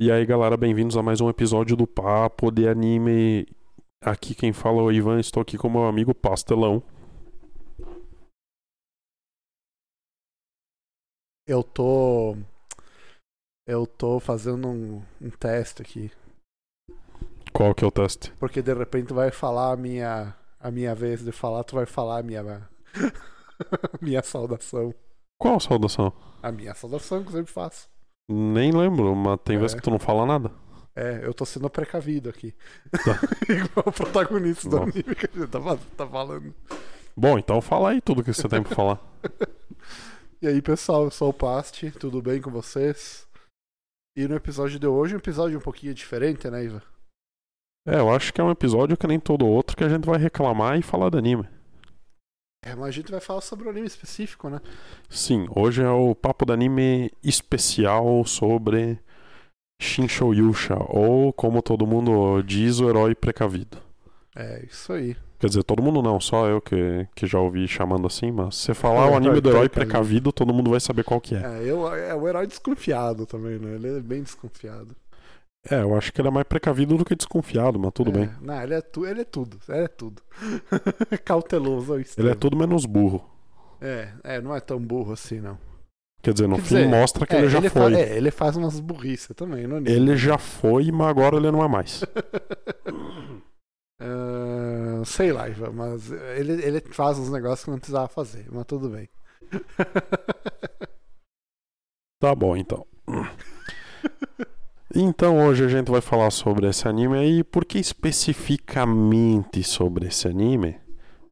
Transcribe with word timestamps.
E 0.00 0.10
aí, 0.10 0.26
galera, 0.26 0.56
bem-vindos 0.56 0.96
a 0.96 1.02
mais 1.04 1.20
um 1.20 1.28
episódio 1.28 1.76
do 1.76 1.86
Papo 1.86 2.50
de 2.50 2.66
Anime. 2.66 3.46
Aqui 4.02 4.34
quem 4.34 4.52
fala 4.52 4.78
é 4.78 4.82
o 4.82 4.90
Ivan, 4.90 5.20
estou 5.20 5.40
aqui 5.40 5.56
com 5.56 5.70
meu 5.70 5.84
amigo 5.84 6.12
Pastelão. 6.12 6.82
Eu 11.46 11.62
tô. 11.62 12.36
Eu 13.68 13.86
tô 13.86 14.18
fazendo 14.18 14.66
um, 14.66 15.00
um 15.20 15.30
teste 15.30 15.82
aqui. 15.82 16.10
Qual 17.52 17.72
que 17.72 17.84
é 17.84 17.86
o 17.86 17.92
teste? 17.92 18.32
Porque 18.32 18.60
de 18.60 18.74
repente 18.74 19.12
vai 19.12 19.30
falar 19.30 19.70
a 19.70 19.76
minha. 19.76 20.34
A 20.58 20.72
minha 20.72 20.92
vez 20.92 21.22
de 21.22 21.30
falar, 21.30 21.62
tu 21.62 21.76
vai 21.76 21.86
falar 21.86 22.18
a 22.18 22.22
minha. 22.24 22.68
minha 24.02 24.24
saudação. 24.24 24.92
Qual 25.38 25.60
saudação? 25.60 26.12
A 26.42 26.50
minha 26.50 26.74
saudação 26.74 27.22
que 27.22 27.28
eu 27.28 27.32
sempre 27.34 27.52
faço. 27.52 27.93
Nem 28.28 28.72
lembro, 28.72 29.14
mas 29.14 29.38
tem 29.44 29.56
É. 29.56 29.58
vezes 29.58 29.74
que 29.74 29.82
tu 29.82 29.90
não 29.90 29.98
fala 29.98 30.24
nada. 30.26 30.50
É, 30.96 31.20
eu 31.26 31.34
tô 31.34 31.44
sendo 31.44 31.68
precavido 31.68 32.28
aqui. 32.30 32.54
Tá. 32.90 33.18
Igual 33.52 33.84
o 33.86 33.92
protagonista 33.92 34.68
do 34.68 34.76
anime 34.78 35.14
que 35.14 35.26
a 35.26 35.38
gente 35.40 35.48
tá, 35.50 35.58
tá 35.96 36.06
falando. 36.06 36.54
Bom, 37.16 37.38
então 37.38 37.60
fala 37.60 37.90
aí 37.90 38.00
tudo 38.00 38.22
que 38.22 38.32
você 38.32 38.48
tem 38.48 38.62
pra 38.62 38.74
falar. 38.74 39.00
E 40.42 40.46
aí, 40.46 40.60
pessoal, 40.60 41.04
eu 41.04 41.10
sou 41.10 41.30
o 41.30 41.32
Pasti, 41.32 41.90
tudo 41.90 42.20
bem 42.20 42.38
com 42.38 42.50
vocês? 42.50 43.26
E 44.14 44.28
no 44.28 44.34
episódio 44.34 44.78
de 44.78 44.86
hoje, 44.86 45.14
um 45.14 45.18
episódio 45.18 45.56
um 45.56 45.62
pouquinho 45.62 45.94
diferente, 45.94 46.50
né, 46.50 46.62
Iva? 46.64 46.82
É, 47.88 47.98
eu 47.98 48.12
acho 48.12 48.30
que 48.30 48.42
é 48.42 48.44
um 48.44 48.50
episódio 48.50 48.94
que 48.94 49.06
nem 49.06 49.18
todo 49.18 49.46
outro 49.46 49.74
que 49.74 49.82
a 49.82 49.88
gente 49.88 50.04
vai 50.04 50.18
reclamar 50.18 50.78
e 50.78 50.82
falar 50.82 51.08
de 51.08 51.16
anime. 51.16 51.48
É, 52.66 52.74
mas 52.74 52.88
a 52.88 52.90
gente 52.90 53.10
vai 53.10 53.20
falar 53.20 53.42
sobre 53.42 53.66
um 53.66 53.70
anime 53.70 53.86
específico, 53.86 54.48
né? 54.48 54.60
Sim, 55.10 55.46
hoje 55.54 55.82
é 55.82 55.90
o 55.90 56.14
Papo 56.14 56.46
de 56.46 56.52
Anime 56.52 57.12
especial 57.22 58.24
sobre 58.24 58.98
Shinsho 59.80 60.32
Yusha, 60.32 60.76
ou 60.88 61.32
como 61.32 61.62
todo 61.62 61.86
mundo 61.86 62.42
diz, 62.42 62.80
o 62.80 62.88
herói 62.88 63.14
precavido. 63.14 63.78
É, 64.34 64.64
isso 64.64 64.92
aí. 64.92 65.16
Quer 65.38 65.48
dizer, 65.48 65.62
todo 65.64 65.82
mundo 65.82 66.00
não, 66.02 66.18
só 66.20 66.46
eu 66.48 66.60
que, 66.60 67.06
que 67.14 67.26
já 67.26 67.38
ouvi 67.38 67.68
chamando 67.68 68.06
assim, 68.06 68.32
mas 68.32 68.56
se 68.56 68.62
você 68.62 68.74
falar 68.74 69.08
É, 69.08 69.10
o 69.10 69.16
anime 69.16 69.40
do 69.40 69.50
herói 69.50 69.68
precavido. 69.68 69.68
precavido, 69.68 70.32
todo 70.32 70.54
mundo 70.54 70.70
vai 70.70 70.80
saber 70.80 71.04
qual 71.04 71.20
que 71.20 71.34
é. 71.34 71.42
É, 71.42 71.62
eu, 71.64 71.86
é 71.94 72.14
o 72.14 72.26
herói 72.28 72.46
desconfiado 72.46 73.26
também, 73.26 73.58
né? 73.58 73.74
Ele 73.74 73.98
é 73.98 74.00
bem 74.00 74.22
desconfiado. 74.22 74.96
É, 75.70 75.80
eu 75.82 75.96
acho 75.96 76.12
que 76.12 76.20
ele 76.20 76.28
é 76.28 76.30
mais 76.30 76.46
precavido 76.46 76.96
do 76.96 77.04
que 77.04 77.14
desconfiado, 77.16 77.78
mas 77.78 77.92
tudo 77.92 78.10
É, 78.10 78.12
bem. 78.12 78.30
Não, 78.40 78.62
ele 78.62 78.74
é, 78.74 78.80
tu, 78.82 79.06
ele 79.06 79.22
é 79.22 79.24
tudo. 79.24 79.58
Ele 79.68 79.84
é 79.84 79.88
tudo. 79.88 80.22
Cauteloso 81.24 81.92
ao 81.94 81.98
Ele 81.98 82.30
é 82.30 82.34
tudo 82.34 82.56
menos 82.56 82.84
burro. 82.84 83.24
É, 83.80 84.08
é, 84.22 84.40
não 84.40 84.54
é 84.54 84.60
tão 84.60 84.78
burro 84.78 85.12
assim, 85.12 85.40
não. 85.40 85.58
Quer 86.22 86.32
dizer, 86.32 86.48
no 86.48 86.56
Quer 86.56 86.62
fim 86.62 86.68
dizer, 86.68 86.88
mostra 86.88 87.26
que 87.26 87.34
é, 87.34 87.38
ele 87.40 87.48
já 87.50 87.60
fa- 87.62 87.68
foi. 87.70 87.94
é, 87.94 88.16
ele 88.16 88.30
faz 88.30 88.56
umas 88.56 88.80
burrices 88.80 89.28
também, 89.36 89.66
não 89.66 89.76
é? 89.76 89.80
Ele 89.80 90.16
já 90.16 90.38
foi, 90.38 90.90
mas 90.90 91.08
agora 91.08 91.36
ele 91.36 91.50
não 91.50 91.62
é 91.62 91.68
mais. 91.68 92.02
Ah, 94.00 95.02
sei 95.04 95.32
lá, 95.32 95.48
Ivan, 95.48 95.70
mas 95.72 96.10
ele, 96.10 96.52
ele 96.64 96.80
faz 96.80 97.18
uns 97.18 97.30
negócios 97.30 97.64
que 97.64 97.70
não 97.70 97.78
precisava 97.78 98.08
fazer, 98.08 98.46
mas 98.50 98.66
tudo 98.66 98.90
bem. 98.90 99.08
Tá 102.18 102.34
bom, 102.34 102.56
então. 102.56 102.86
Então 104.94 105.44
hoje 105.44 105.64
a 105.64 105.68
gente 105.68 105.90
vai 105.90 106.00
falar 106.00 106.30
sobre 106.30 106.68
esse 106.68 106.86
anime 106.86 107.18
aí. 107.18 107.44
Por 107.44 107.64
que 107.64 107.78
especificamente 107.78 109.62
sobre 109.64 110.06
esse 110.06 110.28
anime? 110.28 110.78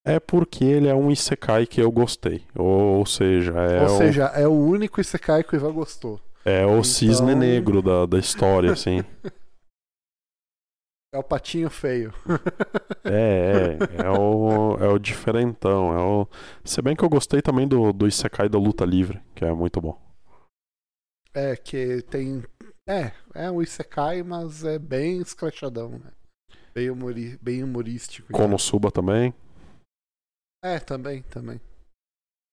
É 0.05 0.18
porque 0.18 0.64
ele 0.64 0.88
é 0.88 0.94
um 0.94 1.10
Isekai 1.12 1.64
que 1.66 1.80
eu 1.80 1.90
gostei. 1.92 2.44
Ou, 2.56 3.06
seja, 3.06 3.52
é, 3.52 3.83
Ou 3.83 3.86
o, 3.94 3.98
seja, 3.98 4.24
é 4.34 4.48
o 4.48 4.52
único 4.52 5.00
Isekai 5.00 5.44
que 5.44 5.55
o 5.55 5.56
Ivan 5.56 5.72
gostou. 5.72 6.20
é 6.44 6.66
o 6.66 6.83
cisne 6.83 7.30
então- 7.30 7.38
negro 7.38 7.80
da, 7.80 8.05
da 8.06 8.18
história, 8.18 8.72
assim. 8.72 9.02
É 11.14 11.18
o 11.18 11.22
patinho 11.22 11.68
feio. 11.68 12.10
É, 13.05 13.77
é, 14.00 14.02
é 14.06 14.10
o, 14.10 14.78
é 14.80 14.88
o 14.88 14.98
diferentão. 14.98 15.92
É 15.92 16.00
o... 16.00 16.27
Se 16.64 16.80
bem 16.80 16.96
que 16.96 17.05
eu 17.05 17.08
gostei 17.11 17.42
também 17.42 17.68
do, 17.68 17.92
do 17.92 18.08
Isekai 18.08 18.48
da 18.48 18.58
luta 18.58 18.86
livre, 18.86 19.20
que 19.34 19.44
é 19.44 19.52
muito 19.52 19.79
bom. 19.79 20.00
É, 21.34 21.55
que 21.55 22.00
tem. 22.08 22.42
É, 22.88 23.12
é 23.34 23.50
um 23.50 23.62
Isekai, 23.62 24.22
mas 24.22 24.64
é 24.64 24.78
bem 24.78 25.20
escrachadão, 25.20 25.90
né? 25.90 26.10
Bem, 26.74 26.90
humori... 26.90 27.38
bem 27.40 27.62
humorístico. 27.62 28.32
Konosuba 28.32 28.90
também. 28.90 29.32
É, 30.64 30.78
também, 30.78 31.22
também. 31.22 31.60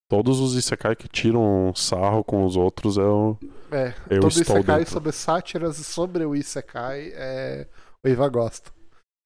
Todos 0.09 0.40
os 0.40 0.56
Isekai 0.56 0.95
que 0.95 1.07
tiram 1.07 1.73
sarro 1.75 2.23
com 2.23 2.44
os 2.44 2.56
outros 2.56 2.97
é 2.97 3.03
o. 3.03 3.38
É, 3.72 3.94
Eu 4.09 4.22
todo 4.22 4.31
estou 4.31 4.57
Isekai 4.57 4.79
dentro. 4.79 4.94
sobre 4.94 5.12
sátiras 5.12 5.79
e 5.79 5.84
sobre 5.84 6.25
o 6.25 6.35
Isekai, 6.35 7.11
é... 7.13 7.67
o 8.03 8.07
Ivan 8.09 8.31
gosta. 8.31 8.72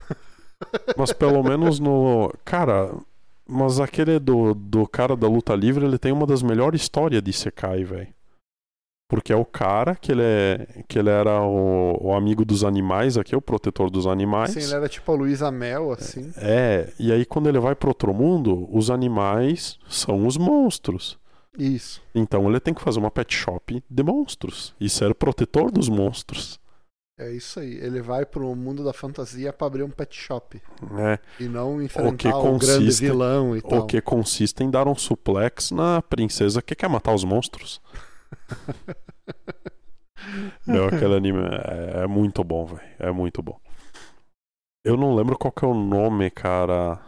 Mas 0.98 1.12
pelo 1.14 1.42
menos 1.44 1.80
no. 1.80 2.34
Cara, 2.46 2.94
mas 3.46 3.80
aquele 3.80 4.20
do, 4.20 4.54
do 4.54 4.88
cara 4.88 5.16
da 5.16 5.28
luta 5.28 5.54
livre, 5.54 5.86
ele 5.86 5.98
tem 5.98 6.12
uma 6.14 6.26
das 6.26 6.42
melhores 6.42 6.82
histórias 6.82 7.22
de 7.22 7.30
Isekai, 7.30 7.84
velho. 7.84 8.14
Porque 9.14 9.32
é 9.32 9.36
o 9.36 9.46
cara 9.46 9.96
que 9.96 10.12
ele, 10.12 10.24
é, 10.24 10.84
que 10.88 10.98
ele 10.98 11.12
era 11.12 11.40
o, 11.44 12.00
o 12.02 12.16
amigo 12.16 12.44
dos 12.44 12.64
animais 12.64 13.16
aqui, 13.16 13.36
o 13.36 13.42
protetor 13.42 13.92
dos 13.92 14.08
animais. 14.08 14.50
Sim, 14.50 14.62
ele 14.64 14.74
era 14.74 14.90
tipo 14.90 15.12
a 15.12 15.16
Luísa 15.16 15.52
Mel, 15.52 15.92
assim. 15.92 16.32
É, 16.36 16.92
e 16.98 17.12
aí 17.12 17.24
quando 17.24 17.48
ele 17.48 17.60
vai 17.60 17.76
pro 17.76 17.90
outro 17.90 18.12
mundo, 18.12 18.68
os 18.76 18.90
animais 18.90 19.78
são 19.88 20.26
os 20.26 20.36
monstros. 20.36 21.20
Isso. 21.56 22.02
Então 22.16 22.50
ele 22.50 22.60
tem 22.60 22.74
que 22.74 22.82
fazer 22.82 22.98
uma 22.98 23.12
pet 23.12 23.36
shop 23.36 23.84
de 23.88 24.04
monstros 24.04 24.74
e 24.82 24.90
ser 24.90 25.12
o 25.12 25.16
protetor 25.16 25.70
dos 25.70 25.90
monstros. 25.90 26.60
É 27.20 27.32
isso 27.32 27.60
aí. 27.60 27.76
Ele 27.76 28.02
vai 28.02 28.26
pro 28.26 28.56
mundo 28.56 28.84
da 28.84 28.94
fantasia 28.94 29.54
pra 29.54 29.68
abrir 29.68 29.84
um 29.84 29.92
pet 29.92 30.16
shop. 30.18 30.60
né? 30.92 31.20
E 31.40 31.44
não 31.44 31.80
enfrentar 31.80 32.36
o, 32.36 32.42
consiste- 32.42 32.66
grande 32.80 32.92
vilão 33.00 33.56
e 33.56 33.62
tal. 33.62 33.82
O 33.82 33.86
que 33.86 34.02
consiste 34.02 34.64
em 34.64 34.72
dar 34.72 34.88
um 34.88 34.96
suplex 34.96 35.70
na 35.70 36.02
princesa 36.02 36.64
que 36.64 36.74
quer 36.74 36.90
matar 36.90 37.14
os 37.14 37.24
monstros. 37.24 37.80
Meu, 40.66 40.86
aquele 40.86 41.16
anime 41.16 41.40
é, 41.40 42.04
é 42.04 42.08
muito 42.08 42.44
bom, 42.44 42.66
velho. 42.66 42.82
É 43.00 43.12
muito 43.12 43.42
bom. 43.42 43.60
Eu 44.86 44.98
não 44.98 45.16
lembro 45.16 45.38
qual 45.38 45.52
que 45.52 45.64
é 45.64 45.68
o 45.68 45.74
nome, 45.74 46.30
cara. 46.32 47.00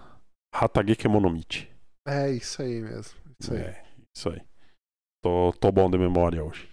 Hatageki 0.53 1.07
Monomichi. 1.07 1.69
É 2.07 2.31
isso 2.31 2.61
aí 2.61 2.81
mesmo. 2.81 3.19
Isso 3.39 3.53
aí. 3.53 3.59
É, 3.59 3.83
isso 4.15 4.29
aí. 4.29 4.41
Tô, 5.23 5.53
tô 5.59 5.71
bom 5.71 5.89
de 5.89 5.97
memória 5.97 6.43
hoje. 6.43 6.69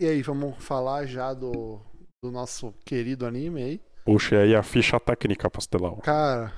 E 0.00 0.06
aí, 0.06 0.22
vamos 0.22 0.62
falar 0.62 1.06
já 1.06 1.32
do, 1.32 1.80
do 2.22 2.30
nosso 2.30 2.74
querido 2.84 3.26
anime 3.26 3.62
aí. 3.62 3.80
Puxa 4.04 4.40
aí 4.40 4.54
a 4.54 4.62
ficha 4.62 5.00
técnica, 5.00 5.48
pastelão. 5.48 5.96
Cara, 5.98 6.52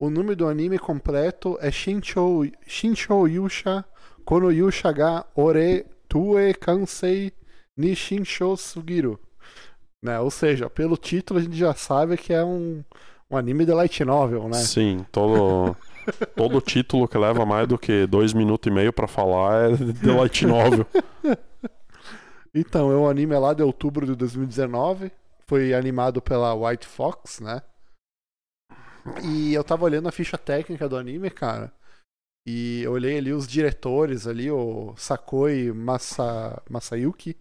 o 0.00 0.08
nome 0.08 0.34
do 0.34 0.48
anime 0.48 0.78
completo 0.78 1.58
é 1.60 1.70
Shinchou, 1.70 2.46
Yusha 3.28 3.84
Kono 4.24 4.50
Yusha 4.50 4.92
ga 4.92 5.26
Ore 5.34 5.84
Tue 6.12 6.52
Kansei 6.52 7.32
ni 7.74 7.96
Shinchou 7.96 8.54
Sugiru. 8.54 9.18
Né? 10.04 10.20
Ou 10.20 10.30
seja, 10.30 10.68
pelo 10.68 10.98
título 10.98 11.40
a 11.40 11.42
gente 11.42 11.56
já 11.56 11.72
sabe 11.72 12.18
que 12.18 12.34
é 12.34 12.44
um, 12.44 12.84
um 13.30 13.36
anime 13.36 13.64
de 13.64 13.72
light 13.72 14.04
novel, 14.04 14.46
né? 14.46 14.58
Sim, 14.58 15.06
todo, 15.10 15.74
todo 16.36 16.60
título 16.60 17.08
que 17.08 17.16
leva 17.16 17.46
mais 17.46 17.66
do 17.66 17.78
que 17.78 18.06
dois 18.06 18.34
minutos 18.34 18.70
e 18.70 18.74
meio 18.74 18.92
pra 18.92 19.08
falar 19.08 19.70
é 19.70 19.74
de 19.74 20.10
light 20.10 20.46
novel. 20.46 20.86
Então, 22.54 22.92
é 22.92 22.96
um 22.98 23.08
anime 23.08 23.34
lá 23.38 23.54
de 23.54 23.62
outubro 23.62 24.04
de 24.04 24.14
2019. 24.14 25.10
Foi 25.46 25.72
animado 25.72 26.20
pela 26.20 26.52
White 26.52 26.86
Fox, 26.86 27.40
né? 27.40 27.62
E 29.24 29.54
eu 29.54 29.64
tava 29.64 29.86
olhando 29.86 30.06
a 30.10 30.12
ficha 30.12 30.36
técnica 30.36 30.86
do 30.86 30.98
anime, 30.98 31.30
cara. 31.30 31.72
E 32.46 32.82
eu 32.82 32.92
olhei 32.92 33.18
ali 33.18 33.32
os 33.32 33.46
diretores 33.46 34.26
ali, 34.26 34.50
o 34.50 34.94
Sakoi 34.96 35.72
Masa, 35.72 36.60
Masayuki. 36.68 37.36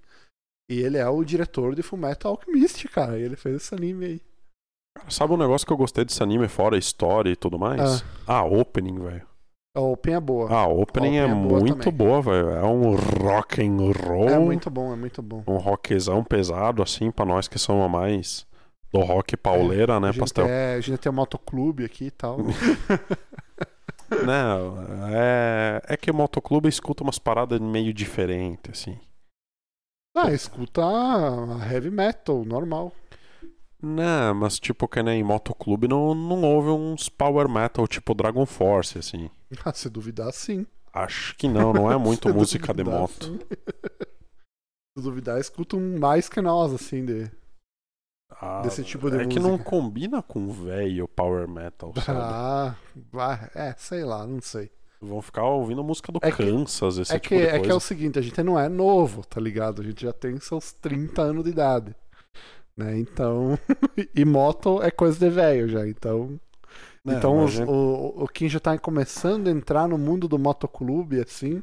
E 0.70 0.80
ele 0.80 0.98
é 0.98 1.08
o 1.08 1.24
diretor 1.24 1.76
de 1.76 1.82
Fullmetal 1.82 2.34
Alchemist, 2.34 2.88
cara. 2.90 3.20
E 3.20 3.24
ele 3.24 3.36
fez 3.36 3.56
esse 3.56 3.76
anime 3.76 4.06
aí. 4.06 4.22
Sabe 5.10 5.34
um 5.34 5.38
negócio 5.38 5.66
que 5.66 5.74
eu 5.74 5.78
gostei 5.78 6.06
desse 6.06 6.22
anime, 6.22 6.48
fora 6.48 6.76
a 6.76 6.80
história 6.80 7.30
e 7.30 7.36
tudo 7.36 7.58
mais? 7.58 8.04
Ah, 8.28 8.44
opening, 8.44 9.00
velho. 9.00 9.32
A 9.74 9.80
Open 9.80 10.16
é 10.16 10.20
boa. 10.20 10.50
Ah, 10.52 10.64
a 10.64 10.68
opening 10.68 11.18
A 11.18 11.22
é, 11.22 11.26
opening 11.26 11.42
é 11.46 11.48
boa 11.48 11.60
muito 11.62 11.92
boa, 11.92 12.22
velho. 12.22 12.50
É 12.50 12.64
um 12.64 12.94
rock 12.94 13.62
and 13.62 13.78
roll. 14.06 14.28
É 14.30 14.38
muito 14.38 14.70
bom, 14.70 14.92
é 14.92 14.98
muito 14.98 15.22
bom. 15.22 15.44
Um 15.48 15.56
rockzão 15.56 16.26
pesado, 16.26 16.84
assim, 16.84 17.10
pra 17.10 17.24
nós 17.24 17.48
que 17.48 17.58
somos 17.58 17.90
mais 17.90 18.46
do 18.92 19.00
rock 19.00 19.38
pauleira, 19.38 19.98
né, 20.02 20.10
a, 20.10 20.14
Pastel? 20.14 20.46
é, 20.46 20.76
a 20.76 20.82
gente 20.82 21.00
tem 21.00 21.10
um 21.10 21.16
motoclube 21.16 21.86
aqui 21.86 22.08
e 22.08 22.12
tal. 22.12 22.40
Não, 24.20 24.78
é, 25.10 25.82
é 25.88 25.98
que 25.98 26.12
o 26.12 26.14
motoclube 26.14 26.68
escuta 26.70 27.04
umas 27.04 27.18
paradas 27.20 27.60
meio 27.60 27.94
diferentes, 27.94 28.72
assim. 28.82 29.00
ah, 30.16 30.32
escuta 30.32 30.82
heavy 31.72 31.90
metal, 31.90 32.44
normal. 32.46 32.92
Não, 33.82 34.36
mas 34.36 34.60
tipo 34.60 34.88
que 34.88 35.02
nem 35.02 35.24
motoclube 35.24 35.88
não, 35.88 36.14
não 36.14 36.44
houve 36.44 36.70
uns 36.70 37.10
power 37.10 37.50
metal 37.50 37.88
tipo 37.88 38.14
Dragon 38.14 38.46
Force, 38.46 38.98
assim. 38.98 39.30
Ah, 39.66 39.74
se 39.74 39.90
duvidar, 39.90 40.32
sim. 40.32 40.66
Acho 40.94 41.36
que 41.38 41.48
não, 41.48 41.74
não 41.74 41.92
é 41.92 41.98
muito 41.98 42.30
música 42.30 42.74
de 42.74 42.84
duvidar, 42.84 43.00
moto. 43.02 43.26
sim. 43.26 43.40
Se 44.98 45.02
duvidar, 45.04 45.40
escuta 45.40 45.78
um 45.78 45.98
mais 45.98 46.28
que 46.28 46.42
nós, 46.42 46.74
assim, 46.74 47.06
de. 47.06 47.32
Ah, 48.40 48.62
desse 48.62 48.84
tipo 48.84 49.10
de 49.10 49.18
é 49.18 49.20
que 49.26 49.40
música. 49.40 49.42
não 49.42 49.58
combina 49.58 50.22
com 50.22 50.50
velho 50.50 51.08
power 51.08 51.48
metal, 51.48 51.94
sabe? 52.04 52.20
Ah, 52.22 53.50
é, 53.56 53.74
sei 53.78 54.04
lá, 54.04 54.26
não 54.26 54.42
sei. 54.42 54.72
Vão 55.02 55.22
ficar 55.22 55.44
ouvindo 55.46 55.84
música 55.84 56.12
do 56.12 56.20
É 56.22 56.32
que- 56.32 56.38
Kansas, 56.46 56.98
esse 56.98 57.12
É 57.16 57.20
tipo 57.20 57.30
que, 57.30 57.38
de 57.38 57.44
é 57.48 57.50
coisa. 57.52 57.66
que 57.66 57.72
é 57.72 57.76
o 57.76 57.80
seguinte, 57.80 58.20
a 58.20 58.22
gente 58.22 58.42
não 58.44 58.58
é 58.60 58.70
novo, 58.70 59.26
tá 59.26 59.42
ligado? 59.42 59.82
A 59.82 59.86
gente 59.86 60.04
já 60.04 60.14
tem 60.14 60.40
seus 60.40 60.72
30 60.74 61.22
anos 61.24 61.44
de 61.44 61.50
idade. 61.50 61.96
Né? 62.78 62.98
Então. 63.00 63.58
e 64.16 64.24
moto 64.24 64.82
é 64.82 64.90
coisa 64.92 65.20
de 65.20 65.30
velho 65.30 65.68
já. 65.68 65.88
Então. 65.88 66.40
É, 67.08 67.14
então 67.14 67.44
os- 67.44 67.52
gente- 67.52 67.68
o, 67.70 68.14
o 68.24 68.28
quem 68.28 68.48
já 68.48 68.60
tá 68.60 68.78
começando 68.78 69.48
a 69.48 69.52
entrar 69.52 69.88
no 69.88 69.98
mundo 69.98 70.28
do 70.28 70.38
motoclube, 70.40 71.20
assim. 71.20 71.62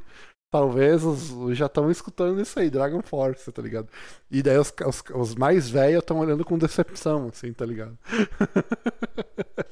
Talvez 0.50 1.04
os, 1.04 1.30
os 1.30 1.58
já 1.58 1.66
estão 1.66 1.90
escutando 1.90 2.40
isso 2.40 2.58
aí, 2.58 2.70
Dragon 2.70 3.02
Force, 3.02 3.52
tá 3.52 3.60
ligado? 3.60 3.88
E 4.30 4.42
daí 4.42 4.56
os, 4.56 4.72
os, 4.86 5.02
os 5.14 5.34
mais 5.34 5.68
velhos 5.68 6.00
estão 6.00 6.18
olhando 6.18 6.44
com 6.44 6.56
decepção, 6.56 7.28
assim, 7.28 7.52
tá 7.52 7.66
ligado? 7.66 7.98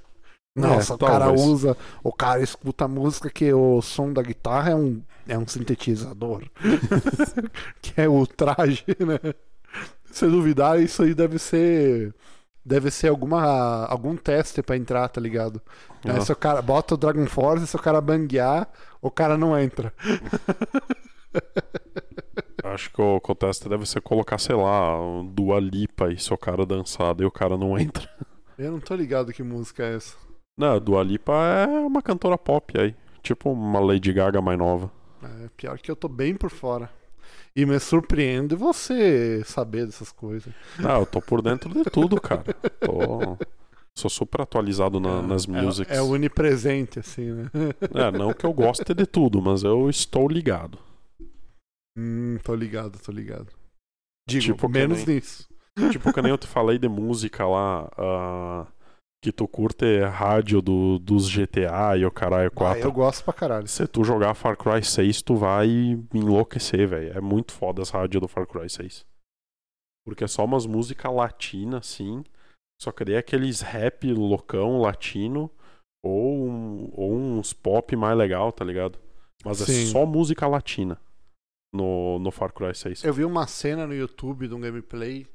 Nossa, 0.56 0.94
o 0.94 0.98
cara 0.98 1.26
talvez. 1.26 1.46
usa. 1.46 1.76
O 2.02 2.12
cara 2.12 2.40
escuta 2.42 2.86
a 2.86 2.88
música 2.88 3.28
que 3.28 3.52
o 3.52 3.82
som 3.82 4.10
da 4.10 4.22
guitarra 4.22 4.70
é 4.70 4.74
um, 4.74 5.02
é 5.28 5.38
um 5.38 5.46
sintetizador. 5.46 6.42
que 7.82 8.00
é 8.00 8.08
o 8.08 8.26
traje, 8.26 8.84
né? 9.00 9.34
Se 10.10 10.26
duvidar, 10.26 10.80
isso 10.80 11.02
aí 11.02 11.14
deve 11.14 11.38
ser. 11.38 12.14
Deve 12.66 12.90
ser 12.90 13.06
alguma, 13.06 13.86
algum 13.86 14.16
teste 14.16 14.60
pra 14.60 14.76
entrar, 14.76 15.08
tá 15.08 15.20
ligado? 15.20 15.62
Aí 16.04 16.16
Ah. 16.16 16.20
se 16.20 16.32
o 16.32 16.36
cara 16.36 16.60
bota 16.60 16.94
o 16.94 16.96
Dragon 16.96 17.24
Force, 17.26 17.64
se 17.64 17.76
o 17.76 17.78
cara 17.78 18.00
banguear, 18.00 18.68
o 19.00 19.08
cara 19.08 19.38
não 19.38 19.56
entra. 19.56 19.94
Acho 22.64 22.90
que 22.92 23.00
o, 23.00 23.20
teste 23.36 23.68
deve 23.68 23.86
ser 23.86 24.00
colocar, 24.00 24.36
sei 24.38 24.56
lá, 24.56 25.00
um 25.00 25.24
Dua 25.24 25.60
Lipa 25.60 26.12
e 26.12 26.18
se 26.18 26.34
o 26.34 26.36
cara 26.36 26.66
dançar, 26.66 27.14
daí 27.14 27.24
o 27.24 27.30
cara 27.30 27.56
não 27.56 27.78
entra. 27.78 28.10
Eu 28.58 28.72
não 28.72 28.80
tô 28.80 28.96
ligado 28.96 29.32
que 29.32 29.44
música 29.44 29.84
é 29.84 29.94
essa. 29.94 30.16
Não, 30.58 30.80
Dua 30.80 31.04
Lipa 31.04 31.32
é 31.34 31.66
uma 31.68 32.02
cantora 32.02 32.36
pop 32.36 32.74
aí. 32.80 32.96
Tipo 33.22 33.52
uma 33.52 33.78
Lady 33.78 34.12
Gaga 34.12 34.42
mais 34.42 34.58
nova. 34.58 34.90
É, 35.22 35.48
pior 35.56 35.78
que 35.78 35.88
eu 35.90 35.94
tô 35.94 36.08
bem 36.08 36.34
por 36.34 36.50
fora. 36.50 36.90
E 37.56 37.64
me 37.64 37.80
surpreende 37.80 38.54
você 38.54 39.42
saber 39.44 39.86
dessas 39.86 40.12
coisas. 40.12 40.52
Não, 40.78 41.00
eu 41.00 41.06
tô 41.06 41.22
por 41.22 41.40
dentro 41.40 41.72
de 41.72 41.84
tudo, 41.90 42.20
cara. 42.20 42.44
Tô... 42.84 43.38
Sou 43.98 44.10
super 44.10 44.42
atualizado 44.42 45.00
na- 45.00 45.22
nas 45.22 45.48
É- 45.48 45.50
musics. 45.50 45.96
É, 45.96 46.02
onipresente, 46.02 46.98
assim, 46.98 47.32
né? 47.32 47.50
É, 47.94 48.10
não 48.10 48.34
que 48.34 48.44
eu 48.44 48.52
goste 48.52 48.92
de 48.92 49.06
tudo, 49.06 49.40
mas 49.40 49.62
eu 49.62 49.88
estou 49.88 50.28
ligado. 50.28 50.78
hum, 51.96 52.36
tô 52.44 52.54
ligado, 52.54 52.98
tô 52.98 53.10
ligado. 53.10 53.50
Digo, 54.28 54.44
Tipo 54.44 54.68
menos 54.68 55.04
nem- 55.06 55.16
nisso. 55.16 55.48
Tipo, 55.90 56.12
que 56.12 56.20
nem 56.20 56.30
eu 56.30 56.36
te 56.38 56.46
falei 56.46 56.78
de 56.78 56.88
música 56.88 57.46
lá, 57.46 57.88
ah, 57.96 58.66
que 59.26 59.32
tu 59.32 59.48
curte 59.48 59.98
rádio 60.02 60.62
do, 60.62 61.00
dos 61.00 61.28
GTA 61.28 61.96
e 61.98 62.06
o 62.06 62.12
caralho 62.12 62.46
Ah, 62.46 62.50
4. 62.54 62.82
eu 62.82 62.92
gosto 62.92 63.24
pra 63.24 63.32
caralho. 63.32 63.66
Se 63.66 63.84
tu 63.88 64.04
jogar 64.04 64.34
Far 64.34 64.56
Cry 64.56 64.84
6, 64.84 65.20
tu 65.20 65.34
vai 65.34 65.66
enlouquecer, 66.14 66.86
velho. 66.86 67.12
É 67.18 67.20
muito 67.20 67.50
foda 67.52 67.82
as 67.82 67.90
rádios 67.90 68.20
do 68.20 68.28
Far 68.28 68.46
Cry 68.46 68.70
6. 68.70 69.04
Porque 70.06 70.22
é 70.22 70.28
só 70.28 70.44
umas 70.44 70.64
músicas 70.64 71.12
latinas, 71.12 71.80
assim. 71.80 72.22
Só 72.80 72.92
que 72.92 73.04
daí 73.04 73.16
é 73.16 73.18
aqueles 73.18 73.62
rap 73.62 74.04
loucão 74.12 74.78
latino. 74.80 75.50
Ou, 76.04 76.46
um- 76.48 76.88
ou 76.94 77.12
uns 77.16 77.52
pop 77.52 77.96
mais 77.96 78.16
legal, 78.16 78.52
tá 78.52 78.64
ligado? 78.64 78.96
Mas 79.44 79.58
Sim. 79.58 79.82
é 79.82 79.86
só 79.86 80.06
música 80.06 80.46
latina 80.46 81.00
no, 81.74 82.20
no 82.20 82.30
Far 82.30 82.52
Cry 82.52 82.72
6. 82.76 83.02
Eu 83.02 83.12
vi 83.12 83.24
uma 83.24 83.48
cena 83.48 83.88
no 83.88 83.94
YouTube 83.94 84.46
de 84.46 84.54
um 84.54 84.60
gameplay 84.60 85.26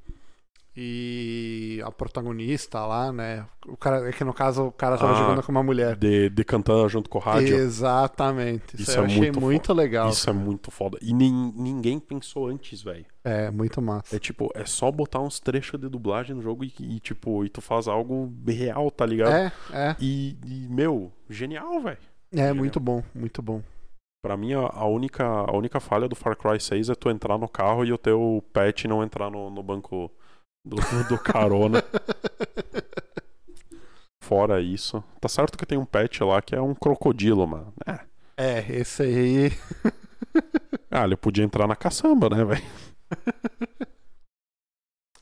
e 0.75 1.81
a 1.85 1.91
protagonista 1.91 2.85
lá, 2.85 3.12
né? 3.12 3.45
O 3.68 3.75
cara, 3.75 4.07
é 4.09 4.12
que 4.13 4.23
no 4.23 4.33
caso 4.33 4.68
o 4.68 4.71
cara 4.71 4.97
tava 4.97 5.12
Ah, 5.13 5.15
jogando 5.15 5.44
com 5.44 5.51
uma 5.51 5.62
mulher. 5.63 5.95
De, 5.97 6.29
de 6.29 6.44
cantando 6.45 6.88
junto 6.88 7.09
com 7.09 7.18
o 7.18 7.21
rádio. 7.21 7.56
Exatamente. 7.57 8.75
Isso, 8.75 8.83
Isso 8.83 8.91
eu 9.00 9.03
é 9.03 9.06
achei 9.06 9.19
muito 9.19 9.41
muito, 9.41 9.73
legal. 9.73 10.09
Isso 10.09 10.29
é 10.29 10.33
muito 10.33 10.71
foda. 10.71 10.97
E 11.01 11.13
nin- 11.13 11.53
ninguém 11.56 12.00
pensou 12.00 12.47
antes, 12.47 12.81
velho. 12.81 13.06
É, 13.23 13.51
muito 13.51 13.81
massa. 13.81 14.15
É 14.15 14.19
tipo, 14.19 14.50
é 14.56 14.65
só 14.65 14.89
botar 14.91 15.19
uns 15.19 15.39
trechos 15.39 15.79
de 15.79 15.89
dublagem 15.89 16.35
no 16.35 16.41
jogo 16.41 16.63
e, 16.63 16.74
e, 16.79 17.00
tipo, 17.00 17.44
e 17.45 17.50
tu 17.50 17.62
faz 17.62 17.88
algo 17.88 18.31
real, 18.47 18.89
tá 18.89 19.06
ligado? 19.06 19.33
É, 19.33 19.51
é. 19.74 19.95
E, 20.00 20.38
e, 20.45 20.67
meu, 20.69 21.12
genial, 21.29 21.81
velho. 21.81 21.97
É, 22.33 22.53
muito 22.53 22.79
bom, 22.79 23.03
muito 23.13 23.41
bom. 23.41 23.62
Pra 24.24 24.38
mim, 24.38 24.53
a, 24.53 24.59
a 24.74 24.85
única, 24.85 25.25
a 25.25 25.51
única 25.56 25.79
falha 25.79 26.07
do 26.07 26.15
Far 26.15 26.38
Cry 26.38 26.59
6 26.62 26.89
é 26.89 26.95
tu 26.95 27.09
entrar 27.09 27.38
no 27.38 27.50
carro 27.50 27.83
e 27.83 27.91
o 27.91 27.97
teu 27.97 28.41
pet 28.53 28.88
não 28.88 29.03
entrar 29.03 29.29
no, 29.29 29.50
no 29.50 29.62
banco 29.62 30.09
do, 30.66 30.78
do 31.10 31.19
carona. 31.19 31.84
Fora 34.24 34.62
isso. 34.62 35.04
Tá 35.19 35.28
certo 35.28 35.58
que 35.58 35.66
tem 35.66 35.78
um 35.78 35.86
pet 35.86 36.24
lá 36.24 36.42
que 36.42 36.56
é 36.56 36.62
um 36.62 36.74
crocodilo, 36.74 37.46
mano. 37.48 37.74
É. 37.86 38.00
É, 38.38 38.60
esse 38.72 39.04
aí. 39.04 39.52
Ah, 40.94 41.06
ele 41.06 41.16
podia 41.16 41.46
entrar 41.46 41.68
na 41.68 41.75
caçamba, 41.75 42.30
né, 42.30 42.44
velho? 42.44 42.62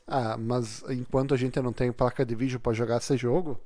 Ah, 0.08 0.36
mas 0.36 0.84
enquanto 0.90 1.36
a 1.36 1.38
gente 1.38 1.62
não 1.62 1.72
tem 1.72 1.92
placa 1.92 2.26
de 2.26 2.34
vídeo 2.34 2.60
pra 2.60 2.74
jogar 2.74 2.98
esse 2.98 3.16
jogo. 3.16 3.60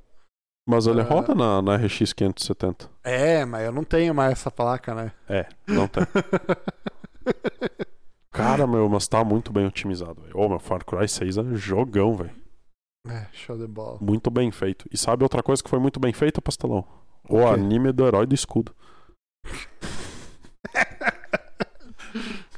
Mas 0.68 0.86
ele 0.86 1.00
Ah. 1.00 1.04
roda 1.04 1.34
na, 1.34 1.62
na 1.62 1.76
RX 1.76 2.12
570. 2.12 2.90
É, 3.02 3.46
mas 3.46 3.64
eu 3.64 3.72
não 3.72 3.84
tenho 3.84 4.14
mais 4.14 4.32
essa 4.32 4.50
placa, 4.50 4.94
né? 4.94 5.12
É, 5.26 5.46
não 5.66 5.88
tem. 5.88 6.02
Cara, 8.34 8.66
meu, 8.66 8.88
mas 8.88 9.06
tá 9.06 9.22
muito 9.22 9.52
bem 9.52 9.64
otimizado, 9.64 10.20
velho. 10.20 10.36
Ô, 10.36 10.48
meu, 10.48 10.58
Far 10.58 10.84
Cry 10.84 11.08
6 11.08 11.38
é 11.38 11.44
jogão, 11.54 12.16
velho. 12.16 12.32
É, 13.08 13.26
show 13.32 13.56
de 13.56 13.64
bola. 13.68 13.98
Muito 14.00 14.28
bem 14.28 14.50
feito. 14.50 14.88
E 14.90 14.98
sabe 14.98 15.22
outra 15.22 15.40
coisa 15.40 15.62
que 15.62 15.70
foi 15.70 15.78
muito 15.78 16.00
bem 16.00 16.12
feita, 16.12 16.42
Pastelão? 16.42 16.84
O, 17.28 17.36
O 17.36 17.46
anime 17.46 17.92
do 17.92 18.04
herói 18.04 18.26
do 18.26 18.34
escudo. 18.34 18.74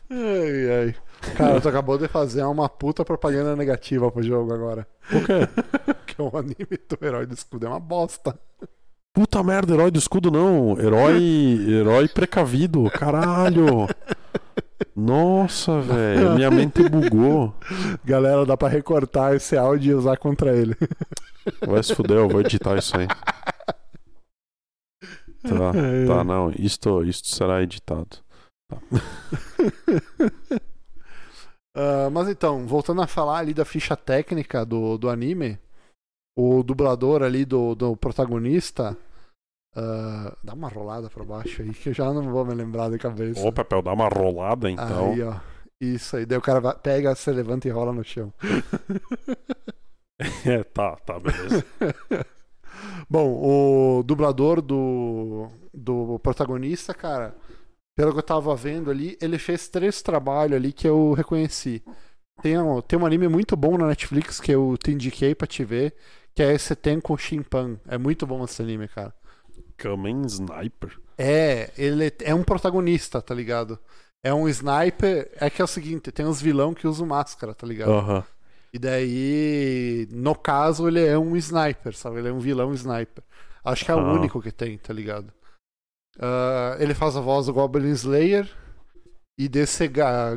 Ai, 0.09 0.71
ai. 0.71 0.95
Cara, 1.37 1.61
tu 1.61 1.69
acabou 1.69 1.99
de 1.99 2.07
fazer 2.07 2.45
uma 2.45 2.69
puta 2.69 3.05
propaganda 3.05 3.57
negativa 3.57 4.11
pro 4.11 4.23
jogo 4.23 4.55
agora. 4.55 4.87
O 5.13 5.21
quê? 5.25 5.95
Que 6.07 6.23
o 6.23 6.31
anime 6.37 6.79
do 6.89 7.05
herói 7.05 7.27
do 7.27 7.35
escudo 7.35 7.67
é 7.67 7.69
uma 7.69 7.81
bosta. 7.81 8.39
Puta 9.13 9.43
merda, 9.43 9.75
herói 9.75 9.91
do 9.91 9.99
escudo 9.99 10.31
não. 10.31 10.79
Herói. 10.79 11.21
Herói 11.69 12.09
precavido. 12.09 12.89
Caralho. 12.91 13.89
Nossa, 14.97 15.79
velho. 15.83 16.35
Minha 16.35 16.51
mente 16.51 16.89
bugou. 16.89 17.55
Galera, 18.03 18.47
dá 18.47 18.57
pra 18.57 18.67
recortar 18.67 19.35
esse 19.35 19.55
áudio 19.55 19.91
e 19.91 19.95
usar 19.95 20.17
contra 20.17 20.57
ele. 20.57 20.75
Vai 21.69 21.83
se 21.83 21.95
fuder, 21.95 22.17
eu 22.17 22.29
vou 22.29 22.41
editar 22.41 22.79
isso 22.79 22.97
aí. 22.97 23.07
Tá, 25.43 25.73
tá, 26.09 26.25
não. 26.25 26.51
Isto, 26.59 27.05
isto 27.05 27.29
será 27.29 27.63
editado. 27.63 28.17
Ah, 31.77 32.09
mas 32.11 32.27
então, 32.29 32.67
voltando 32.67 33.03
a 33.03 33.07
falar 33.07 33.41
ali 33.41 33.53
da 33.53 33.67
ficha 33.67 33.95
técnica 33.95 34.65
do, 34.65 34.97
do 34.97 35.11
anime, 35.11 35.59
o 36.35 36.63
dublador 36.63 37.23
ali 37.23 37.45
do, 37.45 37.75
do 37.75 37.95
protagonista. 37.95 38.97
Ah, 39.77 40.37
dá 40.43 40.55
uma 40.55 40.69
rolada 40.69 41.09
pra 41.11 41.25
baixo 41.25 41.63
aí 41.63 41.73
que 41.73 41.91
eu 41.91 41.95
já 41.95 42.13
não 42.13 42.23
vou 42.23 42.45
me 42.45 42.55
lembrar 42.55 42.91
de 42.91 42.99
cabeça. 42.99 43.47
Ô, 43.47 43.53
Papel, 43.53 43.83
dá 43.83 43.93
uma 43.93 44.09
rolada 44.09 44.71
então. 44.71 45.13
Aí, 45.13 45.23
ó. 45.23 45.35
Isso 45.81 46.17
aí, 46.17 46.25
daí 46.25 46.39
o 46.39 46.43
cara 46.43 46.59
vai- 46.61 46.75
pega, 46.75 47.15
se 47.15 47.31
levanta 47.31 47.69
e 47.69 47.71
rola 47.71 47.93
no 47.93 48.03
chão. 48.03 48.33
É, 50.47 50.65
tá, 50.65 50.97
tá, 50.97 51.21
beleza. 51.21 51.63
Bom, 53.09 53.99
o 53.99 54.03
dublador 54.03 54.63
do, 54.63 55.49
do 55.75 56.19
protagonista, 56.21 56.95
cara, 56.95 57.35
pelo 57.95 58.13
que 58.13 58.19
eu 58.19 58.23
tava 58.23 58.55
vendo 58.57 58.91
ali, 58.91 59.17
ele 59.21 59.39
fez 59.39 59.69
três 59.69 60.01
trabalhos 60.01 60.57
ali 60.57 60.73
que 60.73 60.89
eu 60.89 61.13
reconheci. 61.13 61.83
Tem 62.43 62.59
um, 62.59 62.81
tem 62.81 62.99
um 62.99 63.05
anime 63.07 63.29
muito 63.29 63.57
bom 63.57 63.77
na 63.77 63.87
Netflix 63.87 64.41
que 64.41 64.53
eu 64.53 64.77
te 64.83 64.91
indiquei 64.93 65.35
pra 65.35 65.47
te 65.47 65.65
ver, 65.65 65.95
que 66.35 66.43
é 66.43 66.53
esse 66.55 66.75
Tenko 66.75 67.17
Shinpan. 67.19 67.79
É 67.87 67.99
muito 67.99 68.27
bom 68.27 68.43
esse 68.45 68.61
anime, 68.63 68.89
cara. 68.89 69.15
Kamen 69.77 70.23
Sniper. 70.27 70.99
É, 71.19 71.71
ele 71.77 72.13
é 72.21 72.35
um 72.35 72.43
protagonista, 72.43 73.23
tá 73.23 73.35
ligado? 73.35 73.79
É 74.23 74.33
um 74.35 74.49
sniper. 74.49 75.31
É 75.37 75.49
que 75.49 75.63
é 75.63 75.65
o 75.65 75.69
seguinte, 75.69 76.11
tem 76.11 76.27
uns 76.27 76.41
vilão 76.41 76.75
que 76.75 76.87
usam 76.87 77.07
máscara, 77.07 77.55
tá 77.55 77.67
ligado? 77.67 77.93
Aham. 77.93 78.25
E 78.73 78.79
daí, 78.79 80.09
no 80.11 80.35
caso, 80.35 80.87
ele 80.89 81.05
é 81.05 81.17
um 81.17 81.37
sniper, 81.37 81.97
sabe? 81.97 82.19
Ele 82.19 82.29
é 82.29 82.33
um 82.33 82.41
vilão 82.41 82.75
sniper. 82.75 83.25
Acho 83.65 83.85
que 83.85 83.91
é 83.91 83.95
o 83.95 84.13
único 84.13 84.43
que 84.43 84.53
tem, 84.53 84.77
tá 84.77 84.93
ligado? 84.93 85.33
Ah, 86.19 86.77
ele 86.79 86.95
faz 86.95 87.17
a 87.17 87.21
voz 87.21 87.47
do 87.47 87.53
Goblin 87.53 87.93
Slayer 87.93 88.51
e 89.39 89.49
desse 89.49 89.91